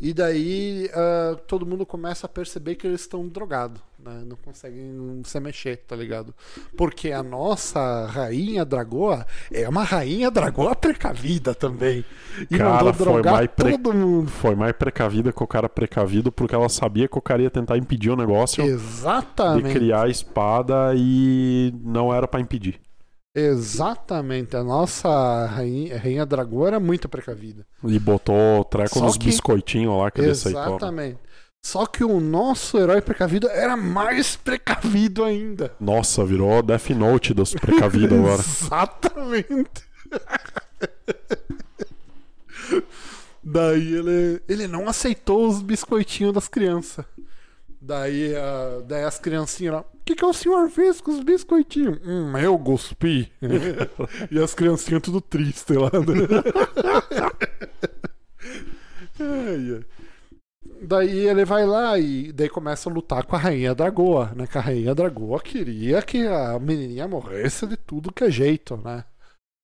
E 0.00 0.14
daí 0.14 0.88
uh, 0.94 1.36
todo 1.48 1.66
mundo 1.66 1.84
começa 1.84 2.26
a 2.26 2.28
perceber 2.28 2.76
que 2.76 2.86
eles 2.86 3.00
estão 3.00 3.26
drogados, 3.26 3.80
né? 3.98 4.22
Não 4.24 4.36
conseguem 4.36 5.20
se 5.24 5.40
mexer, 5.40 5.78
tá 5.78 5.96
ligado? 5.96 6.32
Porque 6.76 7.10
a 7.10 7.20
nossa 7.20 8.06
rainha 8.06 8.64
dragoa 8.64 9.26
é 9.52 9.68
uma 9.68 9.82
rainha 9.82 10.30
dragoa 10.30 10.76
precavida 10.76 11.52
também. 11.56 12.04
E 12.48 12.56
Cara, 12.56 12.92
foi 12.92 13.20
mais 13.24 13.48
pre- 13.48 13.72
todo 13.76 13.92
mundo. 13.92 14.30
Foi 14.30 14.54
mais 14.54 14.72
precavida 14.74 15.32
que 15.32 15.42
o 15.42 15.46
cara 15.48 15.68
precavido 15.68 16.30
porque 16.30 16.54
ela 16.54 16.68
sabia 16.68 17.08
que 17.08 17.18
o 17.18 17.22
cara 17.22 17.42
ia 17.42 17.50
tentar 17.50 17.76
impedir 17.76 18.10
o 18.10 18.16
negócio 18.16 18.62
de 18.62 18.70
Exatamente. 18.70 19.72
criar 19.72 20.04
a 20.04 20.08
espada 20.08 20.92
e 20.94 21.74
não 21.82 22.14
era 22.14 22.28
pra 22.28 22.38
impedir. 22.38 22.80
Exatamente. 23.38 24.56
A 24.56 24.64
nossa 24.64 25.46
rainha, 25.46 25.98
rainha 25.98 26.26
dragoa 26.26 26.68
era 26.68 26.80
muito 26.80 27.08
precavida. 27.08 27.66
E 27.84 27.98
botou 27.98 28.60
o 28.60 28.64
treco 28.64 28.98
Só 28.98 29.04
nos 29.06 29.16
que- 29.16 29.26
biscoitinhos 29.26 29.96
lá 29.98 30.10
que 30.10 30.20
ele 30.20 30.30
aceitou. 30.32 30.60
né? 30.62 30.68
Exatamente. 30.68 31.18
Só 31.64 31.86
que 31.86 32.04
o 32.04 32.20
nosso 32.20 32.78
herói 32.78 33.00
precavido 33.00 33.48
era 33.48 33.76
mais 33.76 34.36
precavido 34.36 35.24
ainda. 35.24 35.72
Nossa, 35.80 36.24
virou 36.24 36.62
Death 36.62 36.90
Note 36.90 37.34
dos 37.34 37.52
precavidos 37.52 38.16
agora. 38.18 38.40
Exatamente. 38.40 39.88
Daí 43.42 43.94
ele, 43.94 44.42
ele 44.48 44.66
não 44.66 44.88
aceitou 44.88 45.48
os 45.48 45.62
biscoitinhos 45.62 46.34
das 46.34 46.48
crianças. 46.48 47.04
Daí, 47.80 48.34
ah, 48.34 48.82
daí 48.86 49.04
as 49.04 49.18
criancinhas 49.18 49.74
lá, 49.74 49.80
o 49.80 50.04
que, 50.04 50.16
que 50.16 50.24
o 50.24 50.32
senhor 50.32 50.68
fez 50.68 51.00
com 51.00 51.12
os 51.12 51.22
biscoitinhos? 51.22 51.98
Hum, 52.04 52.36
eu 52.36 52.58
cuspi. 52.58 53.30
e 54.30 54.38
as 54.38 54.54
criancinhas 54.54 55.02
tudo 55.02 55.20
triste 55.20 55.74
lá. 55.74 55.90
né? 55.92 56.28
Daí 60.80 61.26
ele 61.26 61.44
vai 61.44 61.66
lá 61.66 61.98
e 61.98 62.32
daí 62.32 62.48
começa 62.48 62.88
a 62.88 62.92
lutar 62.92 63.24
com 63.24 63.34
a 63.34 63.38
Rainha 63.38 63.74
Dragoa, 63.74 64.32
né? 64.34 64.46
Que 64.46 64.58
a 64.58 64.60
Rainha 64.60 64.94
Dragoa 64.94 65.40
queria 65.40 66.00
que 66.02 66.24
a 66.26 66.58
menininha 66.58 67.08
morresse 67.08 67.66
de 67.66 67.76
tudo 67.76 68.12
que 68.12 68.24
é 68.24 68.30
jeito, 68.30 68.76
né? 68.76 69.04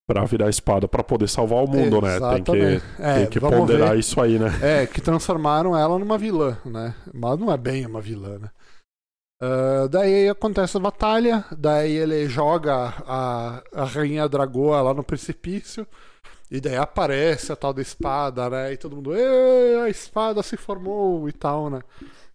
Pra 0.06 0.24
virar 0.24 0.50
espada 0.50 0.86
pra 0.86 1.02
poder 1.02 1.28
salvar 1.28 1.64
o 1.64 1.66
mundo, 1.66 2.00
né? 2.02 2.20
Tem 2.20 2.42
que, 2.44 2.50
Exatamente. 2.52 2.84
É, 2.98 3.14
tem 3.14 3.26
que 3.26 3.40
ponderar 3.40 3.92
ver. 3.92 3.98
isso 3.98 4.20
aí, 4.20 4.38
né? 4.38 4.50
É, 4.62 4.86
que 4.86 5.00
transformaram 5.00 5.76
ela 5.76 5.98
numa 5.98 6.18
vilã, 6.18 6.58
né? 6.64 6.94
Mas 7.12 7.38
não 7.38 7.50
é 7.50 7.56
bem 7.56 7.86
uma 7.86 8.02
vilã, 8.02 8.38
né? 8.38 8.50
Ah, 9.40 9.88
daí 9.90 10.28
acontece 10.28 10.76
a 10.76 10.80
batalha, 10.80 11.44
daí 11.56 11.92
ele 11.92 12.26
joga 12.28 12.94
a, 13.06 13.62
a 13.74 13.84
rainha 13.84 14.28
Dragoa 14.28 14.80
lá 14.80 14.94
no 14.94 15.04
precipício, 15.04 15.86
e 16.50 16.60
daí 16.60 16.76
aparece 16.76 17.52
a 17.52 17.56
tal 17.56 17.72
da 17.74 17.82
espada, 17.82 18.48
né? 18.48 18.72
E 18.72 18.76
todo 18.76 18.96
mundo, 18.96 19.14
"Ê, 19.14 19.80
a 19.84 19.88
espada 19.88 20.42
se 20.42 20.56
formou 20.56 21.28
e 21.28 21.32
tal, 21.32 21.68
né? 21.68 21.80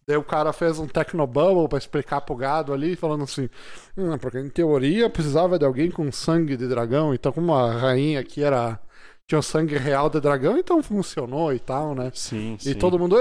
Daí 0.10 0.18
o 0.18 0.24
cara 0.24 0.52
fez 0.52 0.80
um 0.80 0.88
Tecnobubble 0.88 1.70
pra 1.70 1.78
explicar 1.78 2.22
pro 2.22 2.36
gado 2.36 2.74
ali, 2.74 2.96
falando 2.96 3.26
assim: 3.26 3.48
hum, 3.96 4.18
porque 4.18 4.40
em 4.40 4.50
teoria 4.50 5.08
precisava 5.08 5.60
de 5.60 5.66
alguém 5.66 5.92
com 5.92 6.12
sangue 6.12 6.58
de 6.58 6.68
dragão, 6.68 7.14
então 7.14 7.32
como 7.32 7.54
a 7.54 7.72
rainha 7.72 8.20
aqui 8.20 8.44
era. 8.44 8.80
Tinha 9.28 9.38
o 9.38 9.44
sangue 9.44 9.78
real 9.78 10.10
de 10.10 10.20
dragão, 10.20 10.58
então 10.58 10.82
funcionou 10.82 11.54
e 11.54 11.60
tal, 11.60 11.94
né? 11.94 12.12
Sim, 12.16 12.58
sim. 12.60 12.72
E 12.72 12.74
todo 12.74 12.98
mundo. 12.98 13.16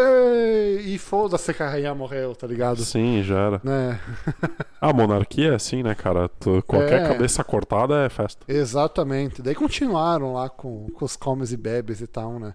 E 0.81 0.97
foda-se 0.97 1.53
que 1.53 1.63
a 1.63 1.69
rainha 1.69 1.95
morreu, 1.95 2.35
tá 2.35 2.47
ligado? 2.47 2.81
Sim, 2.83 3.23
já 3.23 3.39
era. 3.39 3.61
Né? 3.63 4.01
A 4.81 4.91
monarquia 4.91 5.51
é 5.53 5.55
assim, 5.57 5.83
né, 5.83 5.95
cara? 5.95 6.27
Tu- 6.41 6.63
Qualquer 6.67 7.03
É. 7.03 7.09
cabeça 7.09 7.45
cortada 7.45 8.07
é 8.07 8.09
festa. 8.09 8.43
Exatamente. 8.51 9.43
Daí 9.43 9.55
continuaram 9.55 10.33
lá 10.33 10.49
com, 10.49 10.87
com 10.95 11.05
os 11.05 11.15
comes 11.17 11.53
e 11.53 11.59
bebes 11.59 12.01
e 12.01 12.07
tal, 12.07 12.39
né? 12.39 12.55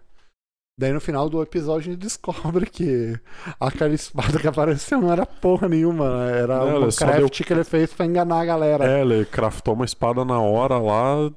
Daí 0.80 0.92
no 0.92 1.00
final 1.00 1.30
do 1.30 1.42
episódio 1.42 1.92
a 1.92 1.94
gente 1.94 2.02
descobre 2.02 2.66
que 2.66 3.16
aquela 3.60 3.94
espada 3.94 4.40
que 4.40 4.48
apareceu 4.48 5.00
não 5.00 5.12
era 5.12 5.26
porra 5.26 5.70
nenhuma, 5.70 6.26
né? 6.26 6.40
Era 6.40 6.66
Não, 6.66 6.88
um 6.88 6.90
craft 6.90 7.44
que 7.44 7.54
ele 7.54 7.64
fez 7.64 7.94
pra 7.94 8.06
enganar 8.06 8.42
a 8.42 8.46
galera. 8.46 8.86
É, 8.86 9.02
ele 9.02 9.24
craftou 9.26 9.76
uma 9.76 9.86
espada 9.86 10.26
na 10.26 10.40
hora 10.40 10.80
lá, 10.80 11.32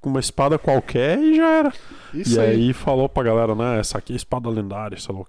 com 0.00 0.10
uma 0.10 0.18
espada 0.18 0.58
qualquer 0.58 1.18
e 1.18 1.36
já 1.36 1.48
era. 1.48 1.72
Isso 2.12 2.36
e 2.36 2.40
aí. 2.40 2.50
aí 2.50 2.72
falou 2.72 3.08
pra 3.08 3.22
galera, 3.22 3.54
né? 3.54 3.78
Essa 3.78 3.98
aqui 3.98 4.12
é 4.12 4.16
espada 4.16 4.50
lendária, 4.50 4.98
sei 4.98 5.14
lá 5.14 5.20
o. 5.20 5.26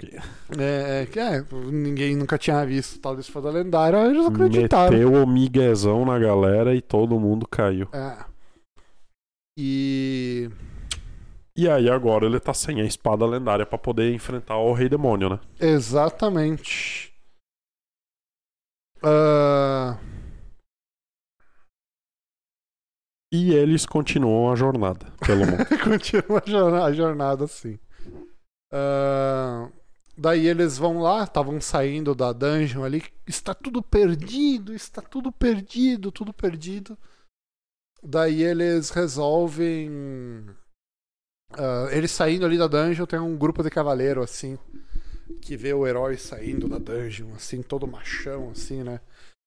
É, 0.57 1.01
é, 1.01 1.05
que 1.05 1.19
é, 1.19 1.45
ninguém 1.71 2.15
nunca 2.15 2.39
tinha 2.39 2.65
visto 2.65 2.99
tal 2.99 3.13
de 3.15 3.21
espada 3.21 3.51
lendária, 3.51 4.07
eles 4.07 4.25
acreditaram. 4.25 4.91
Meteu 4.91 5.13
o 5.13 5.27
miguezão 5.27 6.03
na 6.03 6.17
galera 6.17 6.73
e 6.73 6.81
todo 6.81 7.19
mundo 7.19 7.47
caiu. 7.47 7.87
É. 7.93 8.17
E. 9.57 10.49
E 11.57 11.69
aí 11.69 11.89
agora 11.89 12.25
ele 12.25 12.39
tá 12.39 12.53
sem 12.53 12.81
a 12.81 12.85
espada 12.85 13.25
lendária 13.25 13.65
pra 13.65 13.77
poder 13.77 14.13
enfrentar 14.13 14.57
o 14.57 14.73
Rei 14.73 14.89
Demônio, 14.89 15.29
né? 15.29 15.39
Exatamente. 15.59 17.13
Ah, 19.01 19.99
E 23.31 23.53
eles 23.53 23.85
continuam 23.85 24.51
a 24.51 24.55
jornada 24.55 25.11
pelo 25.25 25.45
mundo. 25.45 25.65
continua 25.83 26.41
a 26.45 26.49
jornada, 26.49 26.85
a 26.85 26.93
jornada 26.93 27.43
assim. 27.45 27.79
Ah, 28.71 29.69
daí 30.17 30.47
eles 30.47 30.77
vão 30.77 30.99
lá, 30.99 31.23
estavam 31.23 31.59
saindo 31.61 32.13
da 32.15 32.31
dungeon 32.33 32.83
ali. 32.83 33.03
Está 33.25 33.53
tudo 33.53 33.81
perdido, 33.81 34.73
está 34.73 35.01
tudo 35.01 35.31
perdido, 35.31 36.11
tudo 36.11 36.33
perdido. 36.33 36.97
Daí 38.03 38.43
eles 38.43 38.89
resolvem. 38.91 40.45
Ah, 41.57 41.87
eles 41.91 42.11
saindo 42.11 42.45
ali 42.45 42.57
da 42.57 42.67
dungeon, 42.67 43.05
tem 43.05 43.19
um 43.19 43.35
grupo 43.37 43.63
de 43.63 43.69
cavaleiro 43.69 44.21
assim. 44.21 44.57
Que 45.41 45.57
vê 45.57 45.73
o 45.73 45.85
herói 45.87 46.17
saindo 46.17 46.67
da 46.67 46.77
dungeon, 46.77 47.27
assim, 47.35 47.61
todo 47.61 47.87
machão, 47.87 48.49
assim, 48.51 48.83
né? 48.83 48.99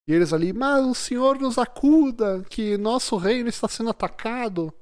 E 0.09 0.13
eles 0.15 0.33
ali, 0.33 0.53
mas 0.53 0.85
o 0.87 0.95
senhor 0.95 1.39
nos 1.39 1.59
acuda, 1.59 2.43
que 2.49 2.77
nosso 2.79 3.17
reino 3.17 3.49
está 3.49 3.69
sendo 3.69 3.91
atacado 3.91 4.73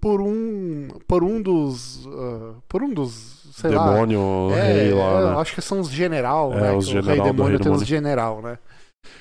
por 0.00 0.20
um. 0.20 0.88
por 1.06 1.24
um 1.24 1.40
dos. 1.40 2.06
ah, 2.06 2.54
por 2.68 2.82
um 2.82 2.92
dos. 2.92 3.48
sei 3.54 3.70
lá. 3.70 3.90
Demônio, 3.90 4.50
É, 4.52 4.72
rei 4.72 4.92
lá, 4.92 5.20
é, 5.20 5.24
né? 5.24 5.40
acho 5.40 5.54
que 5.54 5.62
são 5.62 5.80
os 5.80 5.88
general, 5.90 6.52
É, 6.52 6.60
né? 6.60 6.72
os 6.72 6.86
o 6.86 6.90
general 6.90 7.26
Rei 7.26 7.32
do 7.32 7.32
Demônio 7.32 7.50
Rei 7.52 7.58
tem 7.58 7.72
os 7.72 7.82
Demônio. 7.82 7.86
general, 7.86 8.42
né? 8.42 8.58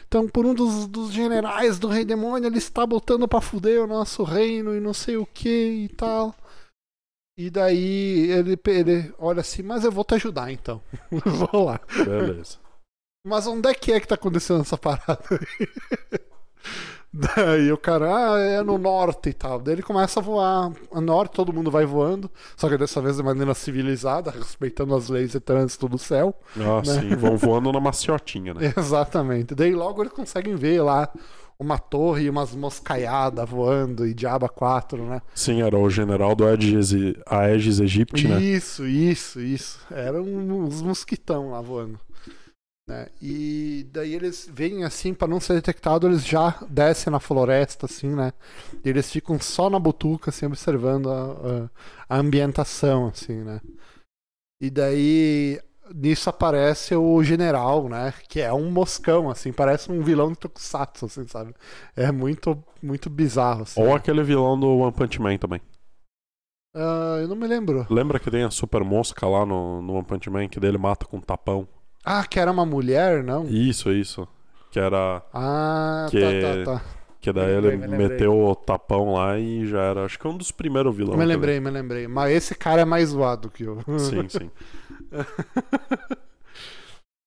Então, 0.07 0.27
por 0.27 0.45
um 0.45 0.53
dos, 0.53 0.87
dos 0.87 1.11
generais 1.11 1.77
do 1.79 1.87
Rei 1.87 2.03
Demônio, 2.05 2.47
ele 2.47 2.57
está 2.57 2.85
botando 2.85 3.27
pra 3.27 3.39
fuder 3.41 3.81
o 3.83 3.87
nosso 3.87 4.23
reino 4.23 4.75
e 4.75 4.79
não 4.79 4.93
sei 4.93 5.15
o 5.17 5.25
que 5.25 5.85
e 5.85 5.89
tal. 5.89 6.35
E 7.37 7.49
daí 7.49 8.31
ele, 8.31 8.57
ele 8.67 9.13
olha 9.19 9.41
assim, 9.41 9.61
mas 9.61 9.83
eu 9.83 9.91
vou 9.91 10.05
te 10.05 10.15
ajudar 10.15 10.51
então. 10.51 10.81
vou 11.51 11.65
lá. 11.65 11.79
Beleza. 11.97 12.57
Mas 13.27 13.45
onde 13.47 13.67
é 13.69 13.73
que 13.73 13.91
é 13.91 13.99
que 13.99 14.07
tá 14.07 14.15
acontecendo 14.15 14.61
essa 14.61 14.77
parada 14.77 15.19
aí? 15.31 15.67
Daí 17.17 17.71
o 17.71 17.77
cara, 17.77 18.33
ah, 18.33 18.39
é 18.39 18.61
no 18.61 18.77
norte 18.77 19.29
e 19.29 19.33
tal. 19.33 19.57
Daí 19.61 19.75
ele 19.75 19.81
começa 19.81 20.19
a 20.19 20.23
voar. 20.23 20.69
No 20.91 20.99
norte 20.99 21.31
todo 21.31 21.53
mundo 21.53 21.71
vai 21.71 21.85
voando, 21.85 22.29
só 22.57 22.67
que 22.67 22.77
dessa 22.77 23.01
vez 23.01 23.15
de 23.15 23.23
maneira 23.23 23.53
civilizada, 23.53 24.31
respeitando 24.31 24.93
as 24.93 25.07
leis 25.07 25.31
de 25.31 25.39
trânsito 25.39 25.87
do 25.87 25.97
céu. 25.97 26.37
Ah, 26.57 26.81
Né? 26.85 26.99
sim, 26.99 27.15
vão 27.15 27.37
voando 27.37 27.71
na 27.71 27.79
maciotinha, 27.79 28.53
né? 28.53 28.73
Exatamente. 28.77 29.55
Daí 29.55 29.73
logo 29.73 30.03
eles 30.03 30.11
conseguem 30.11 30.57
ver 30.57 30.81
lá 30.81 31.09
uma 31.57 31.77
torre 31.77 32.23
e 32.25 32.29
umas 32.29 32.53
moscaiadas 32.53 33.49
voando 33.49 34.05
e 34.05 34.13
Diaba 34.13 34.49
4, 34.49 35.03
né? 35.05 35.21
Sim, 35.33 35.61
era 35.61 35.77
o 35.77 35.89
general 35.89 36.35
do 36.35 36.45
Aegis, 36.45 36.91
Aegis 37.25 37.79
Egypti, 37.79 38.27
né? 38.27 38.39
Isso, 38.41 38.85
isso, 38.85 39.39
isso. 39.39 39.79
Eram 39.91 40.23
uns 40.23 40.81
mosquitão 40.81 41.51
lá 41.51 41.61
voando. 41.61 41.99
Né? 42.87 43.07
E 43.19 43.87
daí 43.91 44.13
eles 44.13 44.47
vêm 44.51 44.83
assim, 44.83 45.11
pra 45.13 45.27
não 45.27 45.39
ser 45.39 45.53
detectado, 45.55 46.05
eles 46.07 46.23
já 46.23 46.55
descem 46.69 47.09
na 47.09 47.19
floresta, 47.19 47.87
assim, 47.87 48.09
né? 48.09 48.31
E 48.83 48.89
eles 48.89 49.11
ficam 49.11 49.39
só 49.39 49.71
na 49.71 49.79
butuca, 49.79 50.29
assim, 50.29 50.45
observando 50.45 51.09
a, 51.09 51.31
a- 51.31 51.69
a 52.09 52.17
ambientação, 52.19 53.07
assim, 53.07 53.43
né? 53.43 53.59
E 54.61 54.69
daí 54.69 55.59
nisso 55.93 56.29
aparece 56.29 56.95
o 56.95 57.21
general, 57.23 57.87
né? 57.89 58.13
Que 58.29 58.41
é 58.41 58.53
um 58.53 58.71
moscão, 58.71 59.29
assim, 59.29 59.51
parece 59.51 59.91
um 59.91 60.01
vilão 60.01 60.31
de 60.31 60.39
Tokusatsu, 60.39 61.05
assim, 61.05 61.27
sabe? 61.27 61.53
É 61.95 62.11
muito, 62.11 62.61
muito 62.81 63.09
bizarro, 63.09 63.63
assim. 63.63 63.81
Ou 63.81 63.93
aquele 63.93 64.23
vilão 64.23 64.59
do 64.59 64.67
One 64.77 64.91
Punch 64.93 65.21
Man 65.21 65.37
também. 65.37 65.61
Ah, 66.73 67.19
eu 67.21 67.27
não 67.27 67.35
me 67.35 67.47
lembro. 67.47 67.85
Lembra 67.89 68.19
que 68.19 68.29
tem 68.29 68.43
a 68.43 68.51
super 68.51 68.83
mosca 68.83 69.25
lá 69.27 69.45
no, 69.45 69.81
no 69.81 69.93
One 69.93 70.03
Punch 70.05 70.29
Man, 70.29 70.47
que 70.47 70.59
dele 70.59 70.77
mata 70.77 71.05
com 71.05 71.17
um 71.17 71.21
tapão? 71.21 71.67
Ah, 72.03 72.25
que 72.25 72.39
era 72.39 72.51
uma 72.51 72.65
mulher, 72.65 73.23
não? 73.23 73.45
Isso, 73.45 73.91
isso. 73.91 74.27
Que 74.71 74.79
era. 74.79 75.23
Ah, 75.33 76.07
Que- 76.09 76.19
tá, 76.65 76.73
tá, 76.73 76.79
tá. 76.79 76.85
Que 77.21 77.33
daí 77.33 77.55
lembrei, 77.59 77.73
ele 77.73 77.87
me 77.87 77.97
meteu 77.97 78.37
o 78.37 78.55
tapão 78.55 79.13
lá 79.13 79.39
e 79.39 79.65
já 79.65 79.81
era. 79.81 80.05
Acho 80.05 80.19
que 80.19 80.27
é 80.27 80.29
um 80.29 80.37
dos 80.37 80.51
primeiros 80.51 80.95
vilões. 80.95 81.17
me 81.17 81.25
lembrei, 81.25 81.59
me 81.59 81.71
lembrei. 81.71 82.07
Mas 82.07 82.31
esse 82.35 82.53
cara 82.53 82.81
é 82.81 82.85
mais 82.85 83.09
zoado 83.09 83.49
que 83.49 83.63
eu. 83.63 83.79
Sim, 83.97 84.29
sim. 84.29 84.51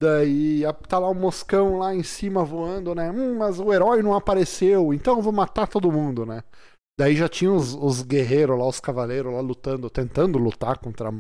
Daí 0.00 0.62
tá 0.86 0.98
lá 0.98 1.08
o 1.08 1.14
moscão 1.14 1.78
lá 1.78 1.92
em 1.92 2.04
cima 2.04 2.44
voando, 2.44 2.94
né? 2.94 3.10
Hum, 3.10 3.36
mas 3.36 3.58
o 3.58 3.72
herói 3.72 4.00
não 4.00 4.14
apareceu, 4.14 4.94
então 4.94 5.16
eu 5.16 5.22
vou 5.22 5.32
matar 5.32 5.66
todo 5.66 5.90
mundo, 5.90 6.24
né? 6.24 6.44
Daí 6.98 7.16
já 7.16 7.28
tinha 7.28 7.52
os, 7.52 7.74
os 7.74 8.02
guerreiros 8.02 8.58
lá, 8.58 8.66
os 8.66 8.80
cavaleiros 8.80 9.32
lá 9.32 9.40
lutando, 9.40 9.90
tentando 9.90 10.38
lutar 10.38 10.78
contra, 10.78 11.10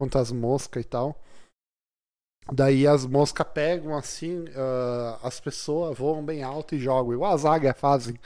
contra 0.00 0.20
as 0.20 0.30
moscas 0.30 0.84
e 0.84 0.86
tal. 0.86 1.18
Daí 2.50 2.86
as 2.86 3.06
moscas 3.06 3.46
pegam 3.52 3.96
assim, 3.96 4.44
uh, 4.44 5.18
as 5.22 5.38
pessoas 5.40 5.96
voam 5.96 6.24
bem 6.24 6.42
alto 6.42 6.74
e 6.74 6.78
jogam, 6.78 7.14
igual 7.14 7.32
as 7.32 7.44
águias 7.44 7.78
fazem 7.78 8.18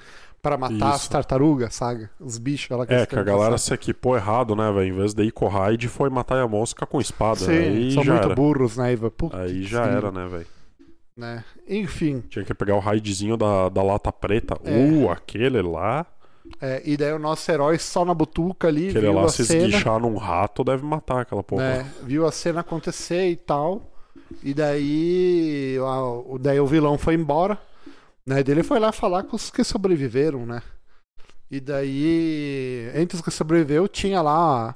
para 0.47 0.57
matar 0.57 0.75
Isso. 0.77 0.85
as 0.85 1.09
tartarugas, 1.09 1.75
sabe? 1.75 2.09
Os 2.21 2.39
bichos 2.39 2.71
lá 2.79 2.85
É, 2.89 3.05
que 3.05 3.19
a 3.19 3.23
galera 3.25 3.59
se 3.59 3.75
equipou 3.75 4.17
errado, 4.17 4.55
né, 4.55 4.71
velho? 4.71 4.87
Em 4.89 4.93
vez 4.97 5.13
de 5.13 5.25
ir 5.25 5.33
com 5.33 5.49
raid, 5.49 5.89
foi 5.89 6.09
matar 6.09 6.39
a 6.39 6.47
mosca 6.47 6.87
com 6.87 7.01
espada. 7.01 7.41
Sim, 7.41 7.51
aí 7.51 7.93
são 7.93 8.05
já 8.05 8.13
muito 8.13 8.27
era. 8.27 8.35
burros, 8.37 8.77
né, 8.77 8.93
Iva? 8.93 9.11
Puta 9.11 9.39
Aí 9.41 9.65
já 9.65 9.83
frio, 9.83 9.97
era, 9.97 10.13
né, 10.13 10.29
velho? 10.29 10.47
né? 11.17 11.45
Enfim, 11.69 12.23
Tinha 12.29 12.45
que 12.45 12.55
pegar 12.55 12.77
o 12.77 12.79
raidzinho 12.79 13.37
da, 13.37 13.69
da 13.69 13.83
lata 13.83 14.13
preta. 14.13 14.57
É. 14.65 14.71
Uh, 14.73 15.11
aquele 15.11 15.61
lá. 15.63 16.07
é, 16.61 16.81
e 16.85 16.97
daí 16.97 17.13
o 17.13 17.19
nosso 17.19 17.51
herói 17.51 17.77
só 17.79 18.05
na 18.05 18.15
butuca 18.15 18.69
ali, 18.69 18.91
Aquele 18.91 19.01
viu 19.07 19.15
lá, 19.15 19.25
a 19.25 19.29
se 19.29 19.45
cena, 19.45 19.67
esguichar 19.67 19.99
num 19.99 20.17
rato, 20.17 20.63
deve 20.63 20.85
matar 20.85 21.23
aquela 21.23 21.43
porra. 21.43 21.63
né? 21.79 21.91
Viu 22.05 22.25
a 22.25 22.31
cena 22.31 22.61
acontecer 22.61 23.29
e 23.31 23.35
tal. 23.37 23.91
E 24.45 24.55
daí, 24.55 25.77
a- 25.81 26.39
daí 26.39 26.61
o 26.61 26.67
vilão 26.67 26.97
foi 26.97 27.15
embora, 27.15 27.59
né? 28.27 28.43
Daí 28.43 28.55
ele 28.55 28.62
foi 28.62 28.79
lá 28.79 28.93
falar 28.93 29.22
com 29.24 29.37
os 29.37 29.51
que 29.51 29.62
sobreviveram, 29.64 30.45
né? 30.47 30.62
E 31.51 31.61
daí, 31.61 32.91
entre 32.95 33.16
os 33.16 33.22
que 33.22 33.31
sobreviveu, 33.31 33.87
tinha 33.89 34.20
lá 34.20 34.74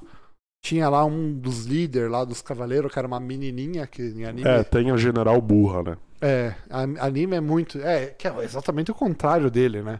tinha 0.63 0.87
lá 0.89 1.03
um 1.03 1.33
dos 1.33 1.65
líderes 1.65 2.09
lá 2.09 2.23
dos 2.23 2.41
cavaleiros, 2.41 2.91
que 2.93 2.99
era 2.99 3.07
uma 3.07 3.19
menininha 3.19 3.87
que 3.87 4.03
em 4.03 4.25
anime 4.25 4.47
É, 4.47 4.63
tem 4.63 4.91
a 4.91 4.95
General 4.97 5.41
Burra, 5.41 5.81
né? 5.83 5.97
É, 6.21 6.53
a- 6.69 7.05
anime 7.07 7.35
é 7.35 7.41
muito. 7.41 7.79
É, 7.79 8.07
que 8.07 8.27
é 8.27 8.43
exatamente 8.43 8.91
o 8.91 8.95
contrário 8.95 9.49
dele, 9.49 9.81
né? 9.81 9.99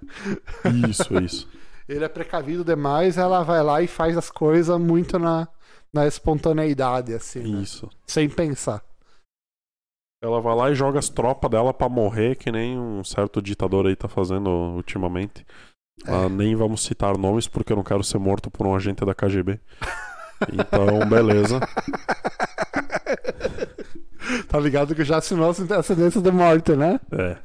Isso, 0.87 1.17
isso. 1.19 1.49
Ele 1.89 2.05
é 2.05 2.07
precavido 2.07 2.63
demais, 2.63 3.17
ela 3.17 3.43
vai 3.43 3.61
lá 3.63 3.81
e 3.81 3.87
faz 3.87 4.15
as 4.15 4.29
coisas 4.29 4.79
muito 4.79 5.17
na, 5.19 5.47
na 5.91 6.07
espontaneidade, 6.07 7.13
assim, 7.13 7.39
né? 7.39 7.61
Isso. 7.61 7.89
sem 8.05 8.29
pensar. 8.29 8.81
Ela 10.21 10.39
vai 10.39 10.55
lá 10.55 10.69
e 10.69 10.75
joga 10.75 10.99
as 10.99 11.09
tropas 11.09 11.49
dela 11.49 11.73
pra 11.73 11.89
morrer, 11.89 12.35
que 12.35 12.51
nem 12.51 12.77
um 12.77 13.03
certo 13.03 13.41
ditador 13.41 13.87
aí 13.87 13.95
tá 13.95 14.07
fazendo 14.07 14.49
ultimamente. 14.49 15.45
É. 16.05 16.13
Ah, 16.13 16.29
nem 16.29 16.55
vamos 16.55 16.83
citar 16.83 17.17
nomes 17.17 17.47
porque 17.47 17.73
eu 17.73 17.77
não 17.77 17.83
quero 17.83 18.03
ser 18.03 18.19
morto 18.19 18.49
por 18.51 18.67
um 18.67 18.75
agente 18.75 19.03
da 19.03 19.15
KGB. 19.15 19.59
Então, 20.53 20.99
beleza. 21.09 21.59
tá 24.47 24.59
ligado 24.59 24.93
que 24.95 25.03
já 25.03 25.17
assinou 25.17 25.49
as 25.49 25.59
antecedências 25.59 26.23
de 26.23 26.31
morte, 26.31 26.75
né? 26.75 26.99
É, 27.11 27.37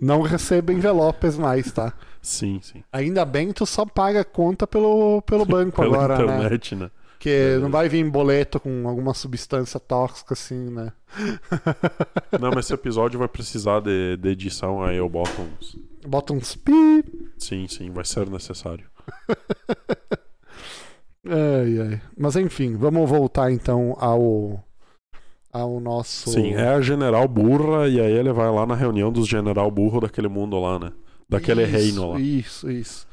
Não 0.00 0.22
receba 0.22 0.72
envelopes 0.72 1.36
mais, 1.36 1.70
tá? 1.72 1.92
sim, 2.22 2.60
sim. 2.62 2.82
Ainda 2.92 3.24
bem 3.24 3.48
que 3.48 3.54
tu 3.54 3.66
só 3.66 3.84
paga 3.86 4.20
a 4.20 4.24
conta 4.24 4.66
pelo, 4.66 5.22
pelo 5.22 5.44
banco 5.46 5.80
Pela 5.82 6.04
agora, 6.04 6.18
né? 6.18 6.36
internet, 6.36 6.74
né? 6.76 6.90
Porque 7.18 7.58
não 7.60 7.68
vai 7.68 7.88
vir 7.88 8.08
boleto 8.08 8.60
com 8.60 8.88
alguma 8.88 9.12
substância 9.12 9.80
tóxica, 9.80 10.34
assim, 10.34 10.70
né? 10.70 10.92
Não, 12.40 12.50
mas 12.54 12.66
esse 12.66 12.74
episódio 12.74 13.18
vai 13.18 13.26
precisar 13.26 13.80
de, 13.80 14.16
de 14.16 14.28
edição, 14.28 14.84
aí 14.84 14.98
eu 14.98 15.08
boto 15.08 15.42
uns. 15.42 15.76
Bota 16.06 16.32
uns 16.32 16.54
pi. 16.54 17.04
Sim, 17.36 17.66
sim, 17.66 17.90
vai 17.90 18.04
ser 18.04 18.30
necessário. 18.30 18.86
Ai, 21.30 21.78
ai. 21.80 22.00
Mas 22.16 22.36
enfim, 22.36 22.76
vamos 22.76 23.10
voltar 23.10 23.52
então 23.52 23.94
ao 23.98 24.64
ao 25.52 25.78
nosso 25.78 26.30
Sim, 26.30 26.54
é 26.54 26.68
a 26.68 26.80
General 26.80 27.26
Burra, 27.28 27.86
e 27.86 28.00
aí 28.00 28.12
ele 28.12 28.32
vai 28.32 28.50
lá 28.50 28.64
na 28.64 28.74
reunião 28.74 29.12
dos 29.12 29.28
General 29.28 29.70
Burro 29.70 30.00
daquele 30.00 30.28
mundo 30.28 30.58
lá, 30.58 30.78
né? 30.78 30.92
Daquele 31.28 31.64
Isso, 31.64 31.72
reino 31.72 32.10
lá. 32.12 32.20
Isso, 32.20 32.70
isso. 32.70 33.06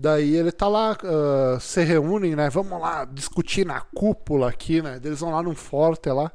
Daí 0.00 0.34
ele 0.34 0.50
tá 0.50 0.66
lá, 0.66 0.96
ah, 1.04 1.60
se 1.60 1.84
reúnem, 1.84 2.34
né? 2.34 2.48
Vamos 2.48 2.80
lá 2.80 3.04
discutir 3.04 3.66
na 3.66 3.82
cúpula 3.82 4.48
aqui, 4.48 4.80
né? 4.80 4.98
Eles 5.04 5.20
vão 5.20 5.30
lá 5.30 5.42
num 5.42 5.54
forte 5.54 6.08
lá 6.08 6.32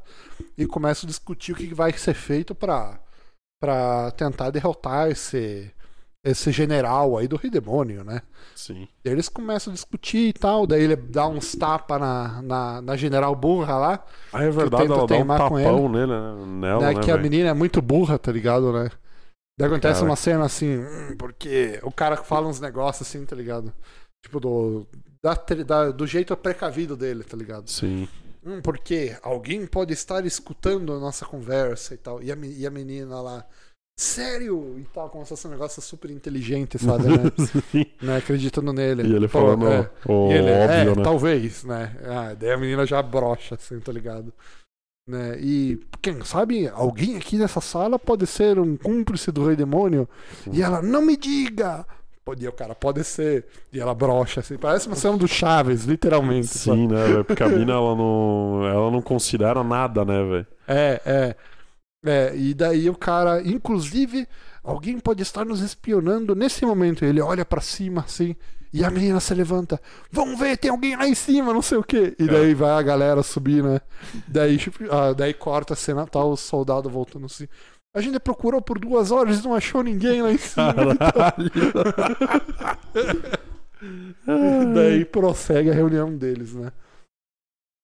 e 0.56 0.68
começam 0.68 1.08
a 1.08 1.10
discutir 1.10 1.54
o 1.54 1.56
que 1.56 1.74
vai 1.74 1.92
ser 1.94 2.14
feito 2.14 2.54
pra, 2.54 3.00
pra 3.60 4.12
tentar 4.12 4.52
derrotar 4.52 5.10
esse, 5.10 5.72
esse 6.24 6.52
general 6.52 7.18
aí 7.18 7.28
do 7.28 7.38
Rei 7.38 7.50
Demônio, 7.50 8.04
né? 8.04 8.22
Sim. 8.56 8.88
Eles 9.04 9.28
começam 9.28 9.72
a 9.72 9.74
discutir 9.74 10.30
e 10.30 10.34
tal, 10.34 10.68
daí 10.68 10.84
ele 10.84 10.96
dá 10.96 11.28
uns 11.28 11.56
tapas 11.56 12.00
na, 12.00 12.42
na, 12.44 12.82
na 12.84 12.96
General 12.96 13.36
Burra 13.36 13.78
lá, 13.78 14.06
Ah, 14.32 14.44
é 14.44 14.50
verdade, 14.52 14.84
tenta 14.84 14.94
ela 14.94 15.08
dá 15.08 15.18
um 15.18 15.28
tapão 15.28 15.90
nele, 15.90 16.08
né? 16.08 16.46
Nela, 16.46 16.80
né, 16.82 16.94
né, 16.94 17.02
que 17.02 17.10
a 17.10 17.16
velho? 17.16 17.24
menina 17.24 17.50
é 17.50 17.54
muito 17.54 17.82
burra, 17.82 18.20
tá 18.20 18.32
ligado, 18.32 18.72
né? 18.72 18.92
Daí 19.58 19.68
acontece 19.68 20.00
Cara. 20.00 20.06
uma 20.06 20.16
cena 20.16 20.46
assim, 20.46 20.78
hum, 20.78 21.16
porque 21.18 21.80
o 21.84 21.92
cara 21.92 22.18
fala 22.18 22.48
uns 22.48 22.60
negócios 22.60 23.08
assim, 23.08 23.26
tá 23.26 23.36
ligado? 23.36 23.74
Tipo, 24.24 24.40
do, 24.40 24.88
da, 25.24 25.34
da- 25.66 25.92
do 25.92 26.06
jeito 26.06 26.36
precavido 26.36 26.98
dele, 26.98 27.24
tá 27.24 27.38
ligado? 27.38 27.70
Sim. 27.70 28.08
Hum, 28.44 28.62
porque 28.62 29.18
alguém 29.24 29.66
pode 29.66 29.94
estar 29.94 30.26
escutando 30.26 30.94
a 30.94 31.00
nossa 31.00 31.26
conversa 31.26 31.94
e 31.94 31.98
tal. 31.98 32.22
E 32.22 32.32
a, 32.32 32.36
e 32.36 32.66
a 32.68 32.70
menina 32.72 33.22
lá, 33.22 33.46
sério? 33.98 34.78
E 34.80 34.84
tal, 34.86 35.10
como 35.10 35.24
se 35.26 35.30
fosse 35.30 35.48
um 35.48 35.52
negócio 35.52 35.82
super 35.82 36.12
inteligente, 36.12 36.78
sabe, 36.78 37.10
né? 37.10 37.32
Né? 38.02 38.18
Acreditando 38.18 38.74
nele. 38.74 39.04
E 39.04 39.14
ele 39.16 39.28
Pô, 39.28 39.28
falando 39.28 39.68
é. 39.68 39.90
o 40.06 40.30
E 40.30 40.34
ele, 40.34 40.52
óbvio, 40.52 40.92
é, 40.92 40.96
né? 40.96 41.04
talvez, 41.04 41.64
né? 41.64 41.96
Ah, 42.04 42.34
daí 42.34 42.52
a 42.52 42.58
menina 42.58 42.86
já 42.86 43.02
brocha, 43.02 43.56
assim, 43.56 43.80
tá 43.80 43.92
ligado? 43.92 44.34
Né? 45.08 45.38
E 45.40 45.80
quem 46.02 46.24
sabe 46.24 46.68
alguém 46.68 47.16
aqui 47.16 47.38
nessa 47.38 47.62
sala 47.62 48.00
pode 48.00 48.26
ser 48.26 48.58
um 48.58 48.76
cúmplice 48.76 49.32
do 49.32 49.46
Rei 49.46 49.56
Demônio. 49.56 50.10
E 50.52 50.62
ela, 50.64 50.82
não 50.82 51.02
me 51.02 51.16
diga! 51.16 51.86
Pode, 52.24 52.44
e 52.44 52.48
o 52.48 52.52
cara, 52.52 52.74
pode 52.74 53.04
ser. 53.04 53.46
E 53.72 53.80
ela 53.80 53.94
brocha, 53.94 54.40
assim. 54.40 54.58
Parece 54.58 54.88
uma 54.88 54.96
cena 54.96 55.16
do 55.16 55.28
Chaves, 55.28 55.84
literalmente. 55.84 56.48
sabe? 56.48 56.78
Sim, 56.80 56.88
né, 56.88 57.06
velho? 57.06 57.24
Porque 57.24 57.44
a 57.44 57.48
mina, 57.50 57.74
ela 57.74 57.96
não, 57.96 58.66
ela 58.66 58.90
não 58.90 59.00
considera 59.00 59.64
nada, 59.64 60.04
né, 60.04 60.24
velho? 60.24 60.48
É, 60.68 61.02
é. 61.06 61.36
É, 62.04 62.36
e 62.36 62.54
daí 62.56 62.90
o 62.90 62.96
cara, 62.96 63.42
inclusive, 63.44 64.28
alguém 64.64 65.00
pode 65.00 65.22
estar 65.22 65.46
nos 65.46 65.62
espionando 65.62 66.36
nesse 66.36 66.66
momento. 66.66 67.06
Ele 67.06 67.22
olha 67.22 67.46
pra 67.46 67.62
cima 67.62 68.02
assim, 68.02 68.36
e 68.76 68.84
a 68.84 68.92
menina 68.92 69.22
se 69.22 69.34
levanta. 69.34 69.80
Vamos 70.12 70.38
ver, 70.38 70.58
tem 70.58 70.70
alguém 70.70 70.98
lá 70.98 71.08
em 71.08 71.16
cima, 71.16 71.54
não 71.54 71.62
sei 71.62 71.78
o 71.78 71.84
quê. 71.84 72.14
E 72.20 72.28
daí 72.28 72.54
vai 72.54 72.72
a 72.72 72.82
galera 72.82 73.24
subir, 73.24 73.64
né? 73.64 73.80
Daí, 74.28 74.58
tipo, 74.58 74.84
ah, 74.94 75.14
daí 75.14 75.34
corta 75.34 75.74
a 75.74 75.78
cena, 75.78 76.06
tá 76.06 76.22
o 76.22 76.36
soldado 76.36 76.90
voltando 76.90 77.26
assim. 77.26 77.48
A 77.96 78.02
gente 78.02 78.20
procurou 78.20 78.62
por 78.62 78.78
duas 78.78 79.12
horas 79.12 79.40
e 79.40 79.44
não 79.46 79.56
achou 79.56 79.82
ninguém 79.82 80.22
lá 80.22 80.30
em 80.30 80.38
cima. 80.38 80.74
Caralho. 80.98 81.52
daí 84.76 85.06
prossegue 85.06 85.70
a 85.70 85.74
reunião 85.74 86.14
deles, 86.14 86.54
né? 86.54 86.74